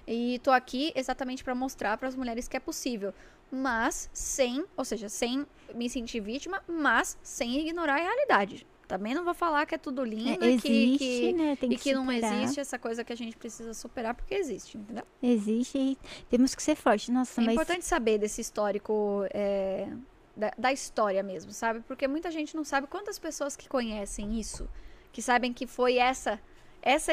E 0.07 0.39
tô 0.41 0.51
aqui 0.51 0.93
exatamente 0.97 1.45
pra 1.45 1.55
mostrar 1.55 1.97
para 1.99 2.09
as 2.09 2.17
mulheres 2.17 2.49
que 2.49 2.57
é 2.57 2.61
possível, 2.61 3.15
mas 3.51 4.09
sem, 4.13 4.65
ou 4.77 4.85
seja, 4.85 5.09
sem 5.09 5.47
me 5.75 5.89
sentir 5.89 6.21
vítima, 6.21 6.63
mas 6.67 7.17
sem 7.23 7.61
ignorar 7.61 7.95
a 7.95 8.03
realidade. 8.03 8.67
Também 8.89 9.15
não 9.15 9.25
vou 9.25 9.33
falar 9.35 9.65
que 9.65 9.75
é 9.75 9.79
tudo 9.79 10.05
lindo 10.05 10.45
É, 10.45 10.49
e 10.49 10.55
existe, 10.55 10.69
que, 10.69 10.99
que- 10.99 11.33
né? 11.33 11.57
Tem 11.57 11.73
e 11.73 11.77
que, 11.77 11.83
que 11.85 11.95
não 11.95 12.11
existe 12.13 12.61
essa 12.61 12.79
coisa 12.79 13.03
que 13.05 13.13
a 13.13 13.17
gente 13.17 13.37
precisa 13.37 13.73
superar 13.73 14.15
porque 14.15 14.35
existe, 14.35 14.77
entendeu? 14.77 15.05
Existe 15.23 15.79
e 15.79 15.99
temos 16.29 16.55
que 16.55 16.63
ser 16.63 16.75
fortes. 16.77 17.09
Nossa, 17.09 17.41
É 17.41 17.45
mas 17.45 17.55
importante 17.55 17.85
saber 17.85 18.19
desse 18.19 18.41
histórico 18.41 19.25
é, 19.33 19.89
da, 20.37 20.53
da 20.59 20.73
história 20.73 21.23
mesmo, 21.23 21.53
sabe? 21.53 21.81
Porque 21.81 22.07
muita 22.07 22.31
gente 22.31 22.55
não 22.57 22.65
sabe 22.65 22.87
quantas 22.87 23.19
pessoas 23.19 23.57
que 23.57 23.69
conhecem 23.69 24.39
isso, 24.39 24.69
que 25.13 25.23
sabem 25.23 25.53
que 25.53 25.67
foi 25.67 25.97
essa 25.99 26.39
essa 26.85 27.13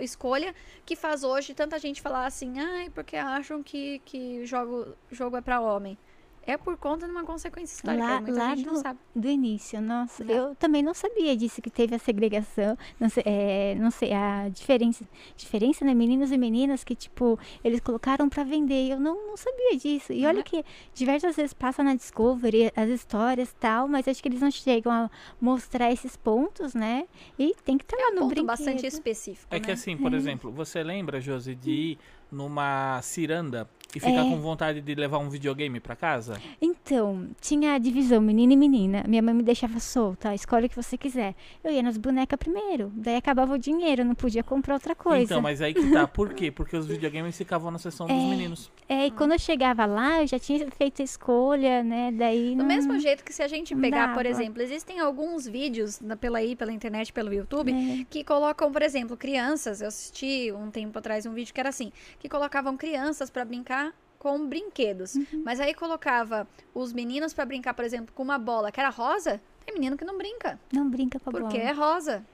escolha 0.00 0.54
que 0.86 0.96
faz 0.96 1.22
hoje 1.22 1.52
tanta 1.52 1.78
gente 1.78 2.00
falar 2.00 2.24
assim, 2.24 2.58
ai, 2.58 2.88
porque 2.88 3.16
acham 3.16 3.62
que, 3.62 3.98
que 4.04 4.46
jogo, 4.46 4.96
jogo 5.10 5.36
é 5.36 5.42
pra 5.42 5.60
homem. 5.60 5.98
É 6.46 6.56
por 6.56 6.76
conta 6.78 7.06
de 7.06 7.12
uma 7.12 7.22
consequência 7.24 7.74
histórica. 7.76 8.02
Lá- 8.02 8.20
muita 8.20 8.38
lá 8.38 8.54
gente 8.56 8.66
não 8.66 8.74
do- 8.74 8.80
sabe. 8.80 8.98
do 9.14 9.28
início, 9.28 9.80
nossa, 9.80 10.24
eu 10.24 10.54
também 10.56 10.82
não 10.82 10.94
sabia 10.94 11.36
disso, 11.36 11.60
que 11.60 11.70
teve 11.70 11.94
a 11.94 11.98
segregação, 11.98 12.76
não 12.98 13.08
sei, 13.08 13.22
é, 13.26 13.74
não 13.78 13.90
sei 13.90 14.12
a 14.12 14.48
diferença, 14.48 15.04
diferença, 15.36 15.84
né, 15.84 15.92
meninos 15.94 16.32
e 16.32 16.38
meninas 16.38 16.82
que, 16.82 16.94
tipo, 16.96 17.38
eles 17.62 17.80
colocaram 17.80 18.28
pra 18.28 18.42
vender, 18.42 18.90
eu 18.90 18.98
não, 18.98 19.28
não 19.28 19.36
sabia 19.36 19.76
disso, 19.76 20.12
e 20.12 20.26
olha 20.26 20.38
Uhum. 20.38 20.42
que 20.44 20.64
diversas 20.94 21.36
vezes 21.36 21.52
passa 21.52 21.82
na 21.82 21.94
Discovery 21.94 22.72
as 22.74 22.88
histórias 22.88 23.50
e 23.50 23.54
tal, 23.56 23.86
mas 23.86 24.08
acho 24.08 24.22
que 24.22 24.28
eles 24.28 24.40
não 24.40 24.50
chegam 24.50 24.90
a 24.90 25.10
mostrar 25.40 25.92
esses 25.92 26.16
pontos, 26.16 26.74
né, 26.74 27.06
e 27.38 27.54
tem 27.64 27.76
que 27.76 27.84
estar 27.84 27.96
lá 27.98 28.10
no 28.12 28.16
Ponto 28.22 28.28
brinquedo. 28.30 28.46
bastante 28.46 28.86
específico, 28.86 29.54
É 29.54 29.60
que 29.60 29.68
né? 29.68 29.74
assim, 29.74 29.96
por 29.96 30.14
exemplo, 30.14 30.50
você 30.50 30.82
lembra, 30.82 31.20
Josi, 31.20 31.54
de 31.54 31.70
ir 31.70 31.98
numa 32.32 33.00
ciranda 33.02 33.68
e 33.94 34.00
ficar 34.00 34.10
É. 34.26 34.30
com 34.30 34.40
vontade 34.40 34.80
de 34.80 34.94
levar 34.94 35.18
um 35.18 35.28
videogame 35.28 35.80
pra 35.80 35.96
casa? 35.96 36.40
Então, 36.60 37.28
tinha 37.40 37.74
a 37.74 37.78
divisão 37.78 38.20
menino 38.20 38.52
e 38.52 38.56
menina. 38.56 39.04
Minha 39.08 39.22
mãe 39.22 39.34
me 39.34 39.42
deixava 39.42 39.78
solta, 39.80 40.34
escolhe 40.34 40.66
o 40.66 40.68
que 40.68 40.76
você 40.76 40.96
quiser. 40.96 41.34
Eu 41.64 41.72
ia 41.72 41.82
nas 41.82 41.96
bonecas 41.96 42.38
primeiro, 42.38 42.92
daí 42.94 43.16
acabava 43.16 43.54
o 43.54 43.58
dinheiro, 43.58 44.04
não 44.04 44.14
podia 44.14 44.42
comprar 44.42 44.74
outra 44.74 44.94
coisa. 44.94 45.24
Então, 45.24 45.40
mas 45.42 45.60
aí 45.60 45.74
que 45.74 45.90
tá. 45.90 46.06
Por 46.06 46.32
quê? 46.34 46.50
Porque 46.50 46.76
os 46.76 46.86
videogames 46.86 47.36
ficavam 47.36 47.70
na 47.70 47.78
seção 47.78 48.06
dos 48.06 48.16
meninos. 48.16 48.70
É, 48.88 49.06
e 49.06 49.10
quando 49.10 49.32
eu 49.32 49.38
chegava 49.38 49.86
lá, 49.86 50.22
eu 50.22 50.26
já 50.26 50.38
tinha 50.38 50.68
feito 50.70 51.00
a 51.00 51.04
escolha, 51.04 51.82
né? 51.82 52.10
Daí. 52.12 52.50
Do 52.50 52.58
não- 52.58 52.66
mesmo 52.66 52.98
jeito 52.98 53.24
que 53.24 53.32
se 53.32 53.42
a 53.42 53.48
gente 53.48 53.74
pegar, 53.76 54.14
por 54.14 54.26
exemplo, 54.26 54.60
existem 54.62 55.00
alguns 55.00 55.46
vídeos 55.46 56.00
na- 56.00 56.16
pela 56.16 56.38
aí, 56.38 56.54
pela 56.56 56.72
internet, 56.72 57.12
pelo 57.12 57.32
YouTube, 57.32 57.72
É. 57.72 58.04
que 58.10 58.22
colocam, 58.24 58.70
por 58.70 58.82
exemplo, 58.82 59.16
crianças. 59.16 59.80
Eu 59.80 59.88
assisti 59.88 60.52
um 60.52 60.70
tempo 60.70 60.98
atrás 60.98 61.24
um 61.26 61.32
vídeo 61.32 61.52
que 61.54 61.60
era 61.60 61.68
assim, 61.68 61.92
que 62.18 62.28
colocavam 62.28 62.76
crianças 62.76 63.30
pra 63.30 63.44
brincar 63.44 63.79
com 64.20 64.46
brinquedos. 64.46 65.14
Uhum. 65.16 65.42
Mas 65.44 65.58
aí 65.58 65.74
colocava 65.74 66.46
os 66.74 66.92
meninos 66.92 67.32
pra 67.32 67.44
brincar, 67.46 67.72
por 67.74 67.84
exemplo, 67.84 68.14
com 68.14 68.22
uma 68.22 68.38
bola 68.38 68.70
que 68.70 68.78
era 68.78 68.90
rosa. 68.90 69.40
Tem 69.64 69.74
menino 69.74 69.96
que 69.96 70.04
não 70.04 70.16
brinca, 70.16 70.60
Não 70.72 70.88
brinca 70.88 71.18
com 71.18 71.30
a 71.30 71.32
porque 71.32 71.58
bola. 71.58 71.70
é 71.70 71.72
rosa. 71.72 72.24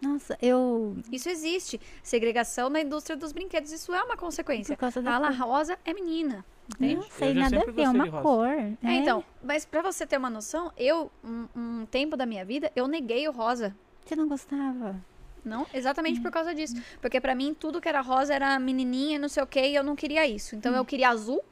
Nossa, 0.00 0.38
eu. 0.40 0.96
Isso 1.10 1.28
existe. 1.28 1.80
Segregação 2.02 2.70
na 2.70 2.80
indústria 2.80 3.16
dos 3.16 3.32
brinquedos, 3.32 3.72
isso 3.72 3.92
é 3.92 4.02
uma 4.02 4.16
consequência. 4.16 4.76
Por 4.76 4.80
causa 4.80 5.02
da 5.02 5.16
A 5.16 5.18
la 5.18 5.36
cor. 5.36 5.46
rosa 5.48 5.78
é 5.84 5.92
menina. 5.92 6.44
Entende? 6.76 7.06
E 7.20 7.34
já 7.34 7.34
nada 7.34 7.62
a 7.62 7.70
ver, 7.70 7.82
é 7.82 7.88
uma 7.88 8.22
cor. 8.22 8.46
É, 8.46 8.76
né? 8.80 8.94
então, 8.94 9.24
mas 9.42 9.64
pra 9.64 9.82
você 9.82 10.06
ter 10.06 10.16
uma 10.16 10.30
noção, 10.30 10.72
eu, 10.78 11.10
um, 11.22 11.46
um 11.56 11.86
tempo 11.86 12.16
da 12.16 12.24
minha 12.24 12.44
vida, 12.44 12.70
eu 12.76 12.86
neguei 12.86 13.26
o 13.28 13.32
rosa. 13.32 13.74
Você 14.04 14.14
não 14.14 14.28
gostava? 14.28 14.96
Não, 15.44 15.66
exatamente 15.74 16.20
por 16.20 16.30
causa 16.30 16.54
disso. 16.54 16.74
Porque 17.00 17.20
pra 17.20 17.34
mim, 17.34 17.54
tudo 17.54 17.80
que 17.80 17.88
era 17.88 18.00
rosa 18.00 18.32
era 18.34 18.58
menininha, 18.58 19.18
não 19.18 19.28
sei 19.28 19.42
o 19.42 19.46
que, 19.46 19.60
e 19.60 19.74
eu 19.74 19.82
não 19.82 19.94
queria 19.94 20.26
isso. 20.26 20.56
Então, 20.56 20.74
eu 20.74 20.84
queria 20.84 21.08
azul. 21.10 21.42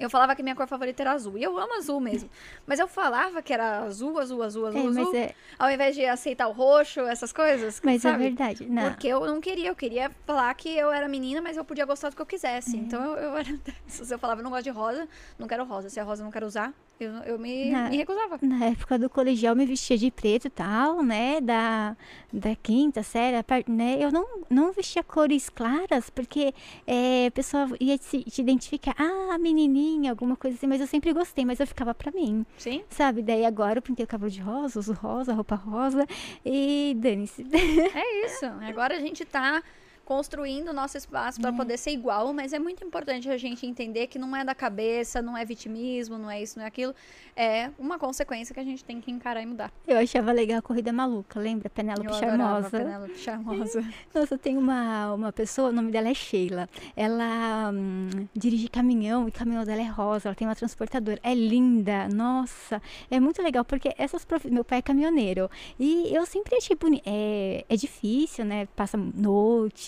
Eu 0.00 0.10
falava 0.10 0.34
que 0.34 0.42
minha 0.42 0.54
cor 0.54 0.66
favorita 0.66 1.02
era 1.02 1.12
azul. 1.12 1.38
E 1.38 1.42
eu 1.44 1.56
amo 1.56 1.74
azul 1.74 2.00
mesmo. 2.00 2.28
Mas 2.66 2.78
eu 2.80 2.88
falava 2.88 3.40
que 3.40 3.52
era 3.52 3.78
azul, 3.84 4.18
azul, 4.18 4.42
azul, 4.42 4.66
azul, 4.66 4.80
É, 4.82 4.86
azul. 5.00 5.14
é, 5.16 5.34
Ao 5.58 5.70
invés 5.70 5.94
de 5.94 6.04
aceitar 6.04 6.48
o 6.48 6.52
roxo, 6.52 7.00
essas 7.02 7.32
coisas. 7.32 7.80
mas 7.82 8.04
é 8.04 8.10
sabe? 8.10 8.24
verdade. 8.24 8.66
Não. 8.68 8.90
Porque 8.90 9.06
eu 9.06 9.24
não 9.24 9.40
queria, 9.40 9.68
eu 9.68 9.76
queria 9.76 10.10
falar 10.26 10.52
que 10.54 10.68
eu 10.76 10.90
era 10.90 11.06
menina, 11.08 11.40
mas 11.40 11.56
eu 11.56 11.64
podia 11.64 11.86
gostar 11.86 12.10
do 12.10 12.16
que 12.16 12.20
eu 12.20 12.26
quisesse. 12.26 12.76
É. 12.76 12.80
Então 12.80 13.02
eu, 13.02 13.16
eu 13.16 13.36
era 13.38 13.52
dessas. 13.64 14.10
Eu 14.10 14.18
falava, 14.18 14.40
eu 14.40 14.44
não 14.44 14.50
gosto 14.50 14.64
de 14.64 14.70
rosa, 14.70 15.08
não 15.38 15.46
quero 15.46 15.64
rosa. 15.64 15.88
Se 15.88 15.98
é 16.00 16.02
rosa, 16.02 16.20
eu 16.22 16.24
não 16.24 16.32
quero 16.32 16.46
usar. 16.46 16.74
Eu, 16.98 17.10
eu 17.24 17.38
me, 17.38 17.70
Na- 17.70 17.90
me 17.90 17.96
recusava. 17.98 18.38
Na 18.40 18.64
época 18.66 18.98
do 18.98 19.10
colegial, 19.10 19.54
me 19.54 19.66
vestia 19.66 19.98
de 19.98 20.10
preto 20.10 20.46
e 20.46 20.50
tal, 20.50 21.02
né? 21.02 21.42
Da, 21.42 21.94
da 22.32 22.56
quinta 22.56 23.02
série, 23.02 23.36
né? 23.68 23.98
Eu 24.00 24.10
não, 24.10 24.26
não 24.48 24.72
vestia 24.72 25.02
cores 25.04 25.50
claras, 25.50 26.08
porque 26.08 26.54
é, 26.86 27.26
a 27.26 27.30
pessoa 27.30 27.68
ia 27.78 27.98
te, 27.98 28.24
te 28.24 28.40
identificar. 28.40 28.94
Ah, 28.98 29.36
menininha, 29.38 30.10
alguma 30.10 30.36
coisa 30.36 30.56
assim. 30.56 30.66
Mas 30.66 30.80
eu 30.80 30.86
sempre 30.86 31.12
gostei, 31.12 31.44
mas 31.44 31.60
eu 31.60 31.66
ficava 31.66 31.92
pra 31.94 32.10
mim, 32.12 32.46
Sim. 32.56 32.82
sabe? 32.88 33.20
Daí 33.20 33.44
agora 33.44 33.78
eu 33.78 33.82
pintei 33.82 34.04
o 34.04 34.08
cabelo 34.08 34.30
de 34.30 34.40
rosa, 34.40 34.78
uso 34.80 34.94
rosa, 34.94 35.34
roupa 35.34 35.54
rosa. 35.54 36.06
E 36.44 36.94
dane-se. 36.98 37.46
É 37.94 38.26
isso. 38.26 38.46
Agora 38.66 38.96
a 38.96 39.00
gente 39.00 39.22
tá 39.26 39.62
construindo 40.06 40.68
o 40.68 40.72
nosso 40.72 40.96
espaço 40.96 41.40
para 41.40 41.52
poder 41.52 41.76
ser 41.76 41.90
igual, 41.90 42.32
mas 42.32 42.52
é 42.52 42.58
muito 42.60 42.84
importante 42.84 43.28
a 43.28 43.36
gente 43.36 43.66
entender 43.66 44.06
que 44.06 44.18
não 44.20 44.34
é 44.36 44.44
da 44.44 44.54
cabeça, 44.54 45.20
não 45.20 45.36
é 45.36 45.44
vitimismo, 45.44 46.16
não 46.16 46.30
é 46.30 46.40
isso, 46.40 46.56
não 46.58 46.64
é 46.64 46.68
aquilo. 46.68 46.94
É 47.34 47.70
uma 47.76 47.98
consequência 47.98 48.54
que 48.54 48.60
a 48.60 48.64
gente 48.64 48.84
tem 48.84 49.00
que 49.00 49.10
encarar 49.10 49.42
e 49.42 49.46
mudar. 49.46 49.70
Eu 49.86 49.98
achava 49.98 50.30
legal 50.30 50.60
a 50.60 50.62
corrida 50.62 50.92
maluca, 50.92 51.40
lembra? 51.40 51.68
Penélope 51.68 52.14
Charmosa. 52.14 52.70
Penélope 52.70 53.18
Charmosa. 53.18 53.84
Nossa, 54.14 54.38
tem 54.38 54.56
uma, 54.56 55.12
uma 55.12 55.32
pessoa, 55.32 55.70
o 55.70 55.72
nome 55.72 55.90
dela 55.90 56.08
é 56.08 56.14
Sheila. 56.14 56.68
Ela 56.96 57.72
hum, 57.74 58.08
dirige 58.32 58.68
caminhão 58.68 59.26
e 59.26 59.30
o 59.30 59.32
caminhão 59.32 59.64
dela 59.64 59.80
é 59.82 59.86
rosa, 59.88 60.28
ela 60.28 60.36
tem 60.36 60.46
uma 60.46 60.54
transportadora. 60.54 61.18
É 61.20 61.34
linda, 61.34 62.08
nossa. 62.14 62.80
É 63.10 63.18
muito 63.18 63.42
legal, 63.42 63.64
porque 63.64 63.92
essas 63.98 64.24
profi- 64.24 64.50
Meu 64.50 64.64
pai 64.64 64.78
é 64.78 64.82
caminhoneiro. 64.82 65.50
E 65.80 66.14
eu 66.14 66.24
sempre 66.24 66.54
achei 66.56 66.76
bonito. 66.76 67.02
É, 67.04 67.64
é 67.68 67.76
difícil, 67.76 68.44
né? 68.44 68.68
Passa 68.76 68.96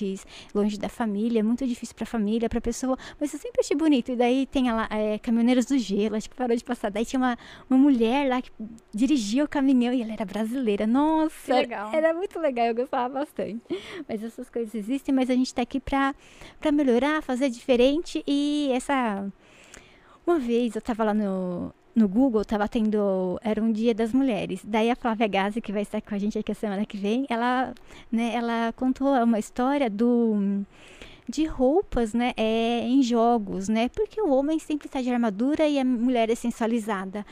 noites, 0.09 0.27
longe 0.55 0.79
da 0.79 0.89
família, 0.89 1.41
é 1.41 1.43
muito 1.43 1.67
difícil 1.67 1.95
pra 1.95 2.07
família, 2.07 2.49
pra 2.49 2.61
pessoa. 2.61 2.97
Mas 3.21 3.33
eu 3.33 3.39
sempre 3.39 3.61
achei 3.61 3.77
bonito. 3.77 4.13
E 4.13 4.17
daí 4.17 4.47
tem 4.47 4.71
lá, 4.71 4.89
é, 4.91 5.19
Caminhoneiros 5.19 5.67
do 5.67 5.77
Gelo, 5.79 6.17
acho 6.17 6.29
que 6.31 6.37
parou 6.37 6.57
de 6.57 6.65
passar. 6.65 6.91
Daí 6.91 7.05
tinha 7.05 7.21
uma, 7.21 7.37
uma 7.69 7.79
mulher 7.79 8.29
lá 8.29 8.41
que 8.41 8.51
dirigia 8.93 9.45
o 9.45 9.49
caminhão 9.49 9.93
e 9.93 10.03
ela 10.03 10.13
era 10.13 10.25
brasileira. 10.25 10.87
Nossa, 10.87 11.55
legal. 11.55 11.93
era 11.93 12.15
muito 12.15 12.39
legal, 12.39 12.67
eu 12.67 12.75
gostava 12.75 13.21
bastante. 13.21 13.61
Mas 14.09 14.23
essas 14.23 14.49
coisas 14.49 14.75
existem, 14.75 15.15
mas 15.15 15.31
a 15.31 15.35
gente 15.35 15.55
tá 15.55 15.63
aqui 15.63 15.81
pra 15.81 16.15
melhorar, 16.73 17.23
fazer 17.23 17.51
diferente. 17.51 18.23
E 18.27 18.71
essa. 18.73 19.27
Uma 20.27 20.39
vez 20.39 20.77
eu 20.77 20.83
tava 20.83 21.05
lá 21.05 21.15
no, 21.15 21.73
no 21.95 22.09
Google, 22.09 22.45
tava 22.45 22.69
tendo. 22.69 23.39
Era 23.43 23.63
um 23.63 23.73
dia 23.73 23.95
das 23.95 24.13
mulheres. 24.13 24.61
Daí 24.65 24.91
a 24.91 24.97
Flávia 24.97 25.27
Gazi, 25.27 25.61
que 25.61 25.73
vai 25.73 25.83
estar 25.83 26.01
com 26.01 26.15
a 26.15 26.19
gente 26.19 26.39
aqui 26.39 26.53
a 26.53 26.55
semana 26.55 26.87
que 26.87 26.97
vem, 26.97 27.27
ela, 27.29 27.75
né, 28.11 28.35
ela 28.35 28.73
contou 28.75 29.09
uma 29.23 29.39
história 29.39 29.91
do. 29.91 30.65
De 31.31 31.45
roupas, 31.45 32.15
né, 32.15 32.33
é, 32.39 32.81
em 32.81 33.03
jogos, 33.03 33.69
né? 33.69 33.91
Porque 33.91 34.19
o 34.19 34.31
homem 34.31 34.59
sempre 34.59 34.87
está 34.87 35.03
de 35.03 35.11
armadura 35.11 35.69
e 35.69 35.79
a 35.79 35.85
mulher 35.85 36.31
é 36.31 36.35
sensualizada. 36.35 37.25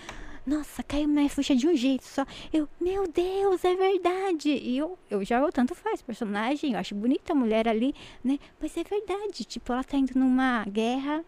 Nossa, 0.47 0.81
caiu 0.85 1.09
minha 1.09 1.29
ficha 1.29 1.57
de 1.57 1.67
um 1.67 1.75
jeito 1.75 2.05
só. 2.05 2.25
Eu, 2.53 2.69
meu 2.81 3.09
Deus, 3.09 3.65
é 3.65 3.75
verdade. 3.75 4.51
E 4.51 4.79
eu, 4.79 4.97
eu 5.11 5.25
jogo 5.25 5.51
tanto 5.51 5.75
faz 5.75 6.01
personagem, 6.03 6.75
eu 6.75 6.79
acho 6.79 6.95
bonita 6.95 7.33
a 7.33 7.35
mulher 7.35 7.67
ali, 7.67 7.93
né? 8.23 8.39
Mas 8.61 8.77
é 8.77 8.85
verdade, 8.85 9.45
tipo, 9.45 9.73
ela 9.73 9.83
tá 9.83 9.97
indo 9.97 10.17
numa 10.17 10.65
guerra 10.67 11.25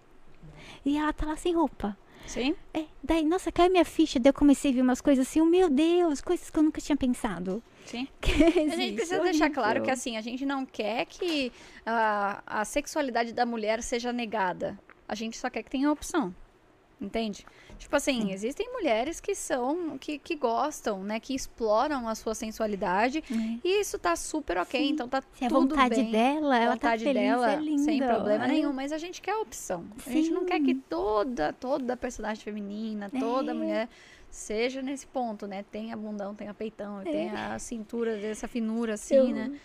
e 0.84 0.96
ela 0.96 1.12
tá 1.12 1.26
lá 1.26 1.36
sem 1.36 1.52
roupa. 1.52 1.96
Sim. 2.28 2.54
É, 2.74 2.84
daí, 3.02 3.24
nossa, 3.24 3.50
caiu 3.50 3.70
minha 3.70 3.84
ficha, 3.84 4.20
daí 4.20 4.28
eu 4.30 4.34
comecei 4.34 4.70
a 4.70 4.74
ver 4.74 4.82
umas 4.82 5.00
coisas 5.00 5.26
assim, 5.26 5.40
oh, 5.40 5.46
meu 5.46 5.70
Deus, 5.70 6.20
coisas 6.20 6.50
que 6.50 6.58
eu 6.58 6.62
nunca 6.62 6.80
tinha 6.80 6.96
pensado. 6.96 7.62
Sim. 7.86 8.06
Que 8.20 8.30
A 8.44 8.76
gente 8.76 8.94
precisa 8.94 9.20
deixar 9.22 9.50
claro 9.50 9.82
que 9.82 9.90
assim, 9.90 10.16
a 10.16 10.20
gente 10.20 10.44
não 10.44 10.66
quer 10.66 11.06
que 11.06 11.50
a, 11.86 12.42
a 12.46 12.64
sexualidade 12.64 13.32
da 13.32 13.46
mulher 13.46 13.82
seja 13.82 14.12
negada. 14.12 14.78
A 15.08 15.14
gente 15.14 15.38
só 15.38 15.48
quer 15.48 15.62
que 15.62 15.70
tenha 15.70 15.90
opção. 15.90 16.34
Entende? 17.00 17.46
Tipo 17.78 17.96
assim, 17.96 18.32
existem 18.32 18.70
mulheres 18.72 19.20
que 19.20 19.34
são, 19.34 19.96
que, 19.98 20.18
que 20.18 20.34
gostam, 20.34 21.02
né? 21.02 21.18
Que 21.20 21.34
exploram 21.34 22.08
a 22.08 22.14
sua 22.14 22.34
sensualidade. 22.34 23.22
É. 23.30 23.58
E 23.66 23.80
isso 23.80 23.98
tá 23.98 24.14
super 24.16 24.58
ok. 24.58 24.80
Sim. 24.80 24.92
Então 24.92 25.08
tá 25.08 25.22
Se 25.32 25.44
a 25.44 25.48
tudo 25.48 25.74
vontade 25.74 25.94
bem. 26.02 26.10
dela, 26.10 26.56
ela 26.58 26.76
tá 26.76 26.88
vontade 26.88 27.04
feliz, 27.04 27.22
dela, 27.22 27.52
é 27.52 27.56
linda. 27.56 27.82
sem 27.84 27.98
problema 28.02 28.44
é. 28.44 28.48
nenhum, 28.48 28.72
mas 28.72 28.92
a 28.92 28.98
gente 28.98 29.22
quer 29.22 29.32
a 29.32 29.40
opção. 29.40 29.84
A 30.06 30.10
gente 30.10 30.30
não 30.30 30.44
quer 30.44 30.60
que 30.60 30.74
toda, 30.74 31.52
toda 31.52 31.96
personagem 31.96 32.42
feminina, 32.42 33.10
toda 33.18 33.52
É. 33.52 33.54
mulher 33.54 33.88
seja 34.30 34.82
nesse 34.82 35.06
ponto, 35.06 35.46
né? 35.46 35.64
Tenha 35.70 35.96
bundão, 35.96 36.34
tenha 36.34 36.52
peitão, 36.52 37.00
tenha 37.02 37.54
a 37.54 37.58
cintura 37.58 38.16
dessa 38.16 38.46
finura 38.46 38.94
assim, 38.94 39.14
É. 39.14 39.18
Eu- 39.20 39.28
né? 39.28 39.58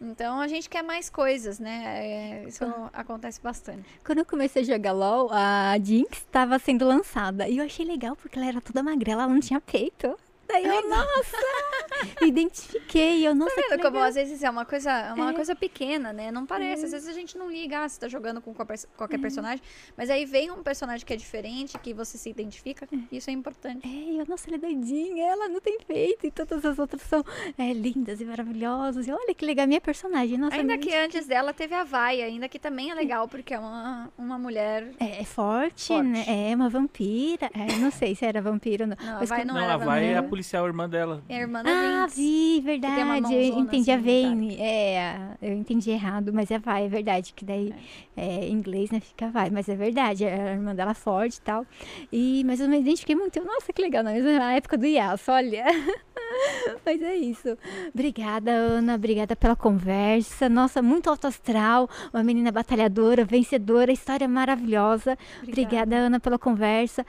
Então 0.00 0.40
a 0.40 0.46
gente 0.46 0.68
quer 0.68 0.82
mais 0.82 1.10
coisas, 1.10 1.58
né? 1.58 1.82
É, 1.84 2.44
isso 2.48 2.64
acontece 2.92 3.40
bastante. 3.40 3.84
Quando 4.04 4.18
eu 4.18 4.24
comecei 4.24 4.62
a 4.62 4.64
jogar 4.64 4.92
LOL, 4.92 5.28
a 5.32 5.76
Jinx 5.82 6.18
estava 6.18 6.58
sendo 6.58 6.86
lançada. 6.86 7.48
E 7.48 7.58
eu 7.58 7.64
achei 7.64 7.84
legal 7.84 8.14
porque 8.14 8.38
ela 8.38 8.46
era 8.46 8.60
toda 8.60 8.82
magrela, 8.82 9.24
ela 9.24 9.32
não 9.32 9.40
tinha 9.40 9.60
peito. 9.60 10.16
Daí 10.48 10.64
eu, 10.64 10.88
nossa! 10.88 11.36
identifiquei. 12.22 13.26
Eu, 13.26 13.34
nossa, 13.34 13.54
Tá 13.54 13.62
que 13.62 13.68
vendo 13.70 13.82
como 13.82 13.98
às 13.98 14.14
vezes 14.14 14.42
é 14.42 14.50
uma 14.50 14.64
coisa, 14.64 14.90
é 14.90 15.12
uma 15.12 15.30
É. 15.30 15.34
coisa 15.34 15.54
pequena, 15.54 16.12
né? 16.12 16.30
Não 16.30 16.46
parece. 16.46 16.86
Às 16.86 16.92
vezes 16.92 17.08
a 17.08 17.12
gente 17.12 17.36
não 17.36 17.50
liga, 17.50 17.80
ah, 17.84 17.88
você 17.88 18.00
tá 18.00 18.08
jogando 18.08 18.40
com 18.40 18.54
qualquer, 18.54 18.78
qualquer 18.96 19.18
personagem, 19.18 19.62
mas 19.96 20.08
aí 20.10 20.24
vem 20.24 20.50
um 20.50 20.62
personagem 20.62 21.04
que 21.04 21.12
é 21.12 21.16
diferente, 21.16 21.78
que 21.78 21.92
você 21.92 22.16
se 22.18 22.30
identifica, 22.30 22.88
isso 23.10 23.30
é 23.30 23.32
importante. 23.32 23.86
É, 23.86 24.20
eu, 24.20 24.26
nossa, 24.26 24.48
ela 24.48 24.56
é 24.56 24.60
doidinha, 24.60 25.26
ela 25.26 25.48
não 25.48 25.60
tem 25.60 25.78
peito. 25.86 26.26
E 26.26 26.30
todas 26.30 26.64
as 26.64 26.78
outras 26.78 27.02
são 27.02 27.24
é, 27.56 27.72
lindas 27.72 28.20
e 28.20 28.24
maravilhosas. 28.24 29.06
E 29.06 29.12
olha 29.12 29.34
que 29.34 29.44
legal, 29.44 29.66
minha 29.66 29.80
personagem. 29.80 30.38
Nossa, 30.38 30.56
Ainda 30.56 30.78
que 30.78 30.94
antes 30.94 31.26
dela 31.26 31.52
teve 31.52 31.74
a 31.74 31.84
Vai, 31.84 32.20
ainda 32.22 32.48
que 32.48 32.58
também 32.58 32.90
é 32.90 32.94
legal, 32.94 33.28
porque 33.28 33.54
é 33.54 33.58
uma, 33.58 34.10
uma 34.16 34.38
mulher. 34.38 34.92
É, 35.00 35.20
é 35.20 35.24
forte, 35.24 35.88
Forte. 35.88 36.06
né? 36.06 36.24
É 36.50 36.54
uma 36.54 36.68
vampira. 36.68 37.50
É, 37.54 37.76
não 37.78 37.90
sei 37.90 38.14
se 38.14 38.24
era 38.24 38.40
vampira 38.40 38.84
ou 38.84 38.88
não. 38.88 38.96
Não, 38.98 39.16
a 39.16 39.20
Mas 39.20 39.28
Vai 39.28 39.40
quando- 39.40 39.48
não, 39.48 39.54
Não, 39.54 39.62
era 39.62 39.74
a 39.74 39.76
Vai 39.76 40.04
é 40.06 40.16
a 40.18 40.22
policial 40.38 40.66
irmã 40.66 40.88
dela. 40.88 41.22
É 41.28 41.36
a 41.36 41.40
irmã 41.40 41.62
da 41.64 41.70
Ah, 41.70 42.02
Jinx. 42.02 42.16
vi, 42.16 42.60
verdade. 42.60 43.00
Eu 43.34 43.58
entendi 43.58 43.90
a 43.90 43.96
assim, 43.96 44.28
Vane. 44.28 44.56
É, 44.60 45.18
eu 45.42 45.52
entendi 45.54 45.90
errado, 45.90 46.32
mas 46.32 46.50
é 46.50 46.58
vai, 46.58 46.84
é 46.84 46.88
verdade. 46.88 47.32
Que 47.34 47.44
daí 47.44 47.74
é, 48.16 48.46
em 48.46 48.52
inglês, 48.52 48.90
né, 48.90 49.00
fica 49.00 49.28
vai. 49.30 49.50
Mas 49.50 49.68
é 49.68 49.74
verdade, 49.74 50.24
a 50.24 50.52
irmã 50.52 50.74
dela 50.74 50.92
é 50.92 50.94
forte 50.94 51.36
e 51.36 51.40
tal. 51.40 51.66
E, 52.12 52.44
mas 52.44 52.60
eu 52.60 52.68
me 52.68 52.78
identifiquei 52.78 53.16
muito. 53.16 53.42
Nossa, 53.42 53.72
que 53.72 53.82
legal, 53.82 54.04
na 54.04 54.12
mesma 54.12 54.52
época 54.52 54.78
do 54.78 54.86
Yas, 54.86 55.28
olha. 55.28 55.64
mas 56.86 57.02
é 57.02 57.16
isso. 57.16 57.58
Obrigada, 57.92 58.52
Ana. 58.52 58.94
Obrigada 58.94 59.34
pela 59.34 59.56
conversa. 59.56 60.48
Nossa, 60.48 60.80
muito 60.80 61.10
alto 61.10 61.26
astral. 61.26 61.88
Uma 62.14 62.22
menina 62.22 62.52
batalhadora, 62.52 63.24
vencedora. 63.24 63.90
História 63.90 64.28
maravilhosa. 64.28 65.18
Obrigada, 65.42 65.96
Ana, 65.96 66.20
pela 66.20 66.38
conversa. 66.38 67.04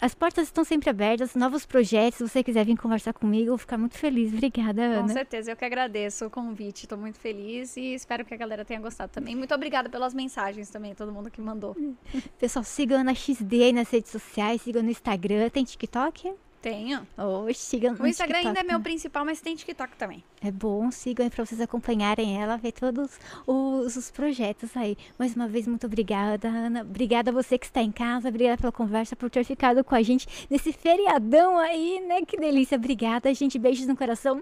As 0.00 0.14
portas 0.14 0.44
estão 0.48 0.64
sempre 0.64 0.90
abertas, 0.90 1.34
novos 1.34 1.64
projetos. 1.64 2.18
Se 2.18 2.28
você 2.28 2.42
quiser 2.42 2.64
vir 2.64 2.76
conversar 2.76 3.12
comigo, 3.12 3.44
eu 3.44 3.52
vou 3.52 3.58
ficar 3.58 3.78
muito 3.78 3.96
feliz. 3.96 4.32
Obrigada, 4.32 4.82
Ana. 4.82 5.02
Com 5.02 5.08
certeza, 5.08 5.52
eu 5.52 5.56
que 5.56 5.64
agradeço 5.64 6.26
o 6.26 6.30
convite. 6.30 6.84
Estou 6.84 6.98
muito 6.98 7.18
feliz 7.18 7.76
e 7.76 7.94
espero 7.94 8.24
que 8.24 8.34
a 8.34 8.36
galera 8.36 8.64
tenha 8.64 8.80
gostado 8.80 9.12
também. 9.12 9.34
Muito 9.34 9.54
obrigada 9.54 9.88
pelas 9.88 10.12
mensagens 10.12 10.68
também, 10.68 10.94
todo 10.94 11.12
mundo 11.12 11.30
que 11.30 11.40
mandou. 11.40 11.76
Pessoal, 12.38 12.64
sigam 12.64 12.98
a 12.98 13.00
Ana 13.00 13.14
XD 13.14 13.62
aí 13.62 13.72
nas 13.72 13.90
redes 13.90 14.10
sociais, 14.10 14.62
sigam 14.62 14.82
no 14.82 14.90
Instagram. 14.90 15.48
Tem 15.48 15.64
TikTok? 15.64 16.34
Tenho. 16.60 17.06
Oh, 17.16 17.46
sigam 17.54 17.92
o 17.92 18.06
Instagram 18.06 18.38
TikTok, 18.38 18.46
ainda 18.48 18.60
é 18.60 18.62
meu 18.64 18.80
principal, 18.80 19.24
mas 19.24 19.40
tem 19.40 19.54
TikTok 19.54 19.96
também. 19.96 20.24
É 20.46 20.52
bom, 20.52 20.92
sigam 20.92 21.24
aí 21.24 21.30
pra 21.30 21.44
vocês 21.44 21.60
acompanharem 21.60 22.40
ela, 22.40 22.56
ver 22.56 22.70
todos 22.70 23.18
os, 23.44 23.96
os, 23.96 24.12
projetos 24.12 24.76
aí. 24.76 24.96
Mais 25.18 25.34
uma 25.34 25.48
vez, 25.48 25.66
muito 25.66 25.84
obrigada, 25.88 26.46
Ana. 26.46 26.82
Obrigada 26.82 27.32
a 27.32 27.34
você 27.34 27.58
que 27.58 27.66
está 27.66 27.82
em 27.82 27.90
casa, 27.90 28.28
obrigada 28.28 28.56
pela 28.56 28.70
conversa, 28.70 29.16
por 29.16 29.28
ter 29.28 29.42
ficado 29.42 29.82
com 29.82 29.96
a 29.96 30.02
gente 30.02 30.46
nesse 30.48 30.72
feriadão 30.72 31.58
aí, 31.58 32.00
né? 32.06 32.22
Que 32.24 32.36
delícia. 32.36 32.76
Obrigada, 32.76 33.34
gente. 33.34 33.58
Beijos 33.58 33.88
no 33.88 33.96
coração. 33.96 34.40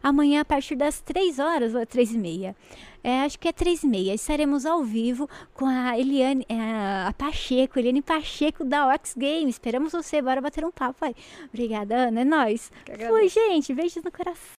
Amanhã, 0.00 0.42
a 0.42 0.44
partir 0.44 0.76
das 0.76 1.00
3 1.00 1.40
horas 1.40 1.74
ou 1.74 1.84
3 1.84 2.12
e 2.12 2.18
meia. 2.18 2.56
É, 3.02 3.22
acho 3.22 3.38
que 3.38 3.48
é 3.48 3.52
três 3.52 3.82
e 3.82 3.86
meia. 3.86 4.14
Estaremos 4.14 4.66
ao 4.66 4.84
vivo 4.84 5.28
com 5.54 5.64
a 5.64 5.98
Eliane, 5.98 6.44
é, 6.48 6.54
a 7.08 7.14
Pacheco, 7.16 7.78
Eliane 7.78 8.02
Pacheco 8.02 8.62
da 8.62 8.94
Ox 8.94 9.14
Game. 9.16 9.50
Esperamos 9.50 9.92
você, 9.92 10.20
bora 10.20 10.40
bater 10.40 10.64
um 10.64 10.70
papo 10.70 11.04
aí. 11.06 11.14
Obrigada, 11.48 12.08
Ana. 12.08 12.20
É 12.20 12.24
nóis. 12.24 12.70
Fui, 13.08 13.28
gente. 13.28 13.72
Beijos 13.72 14.04
no 14.04 14.12
coração. 14.12 14.58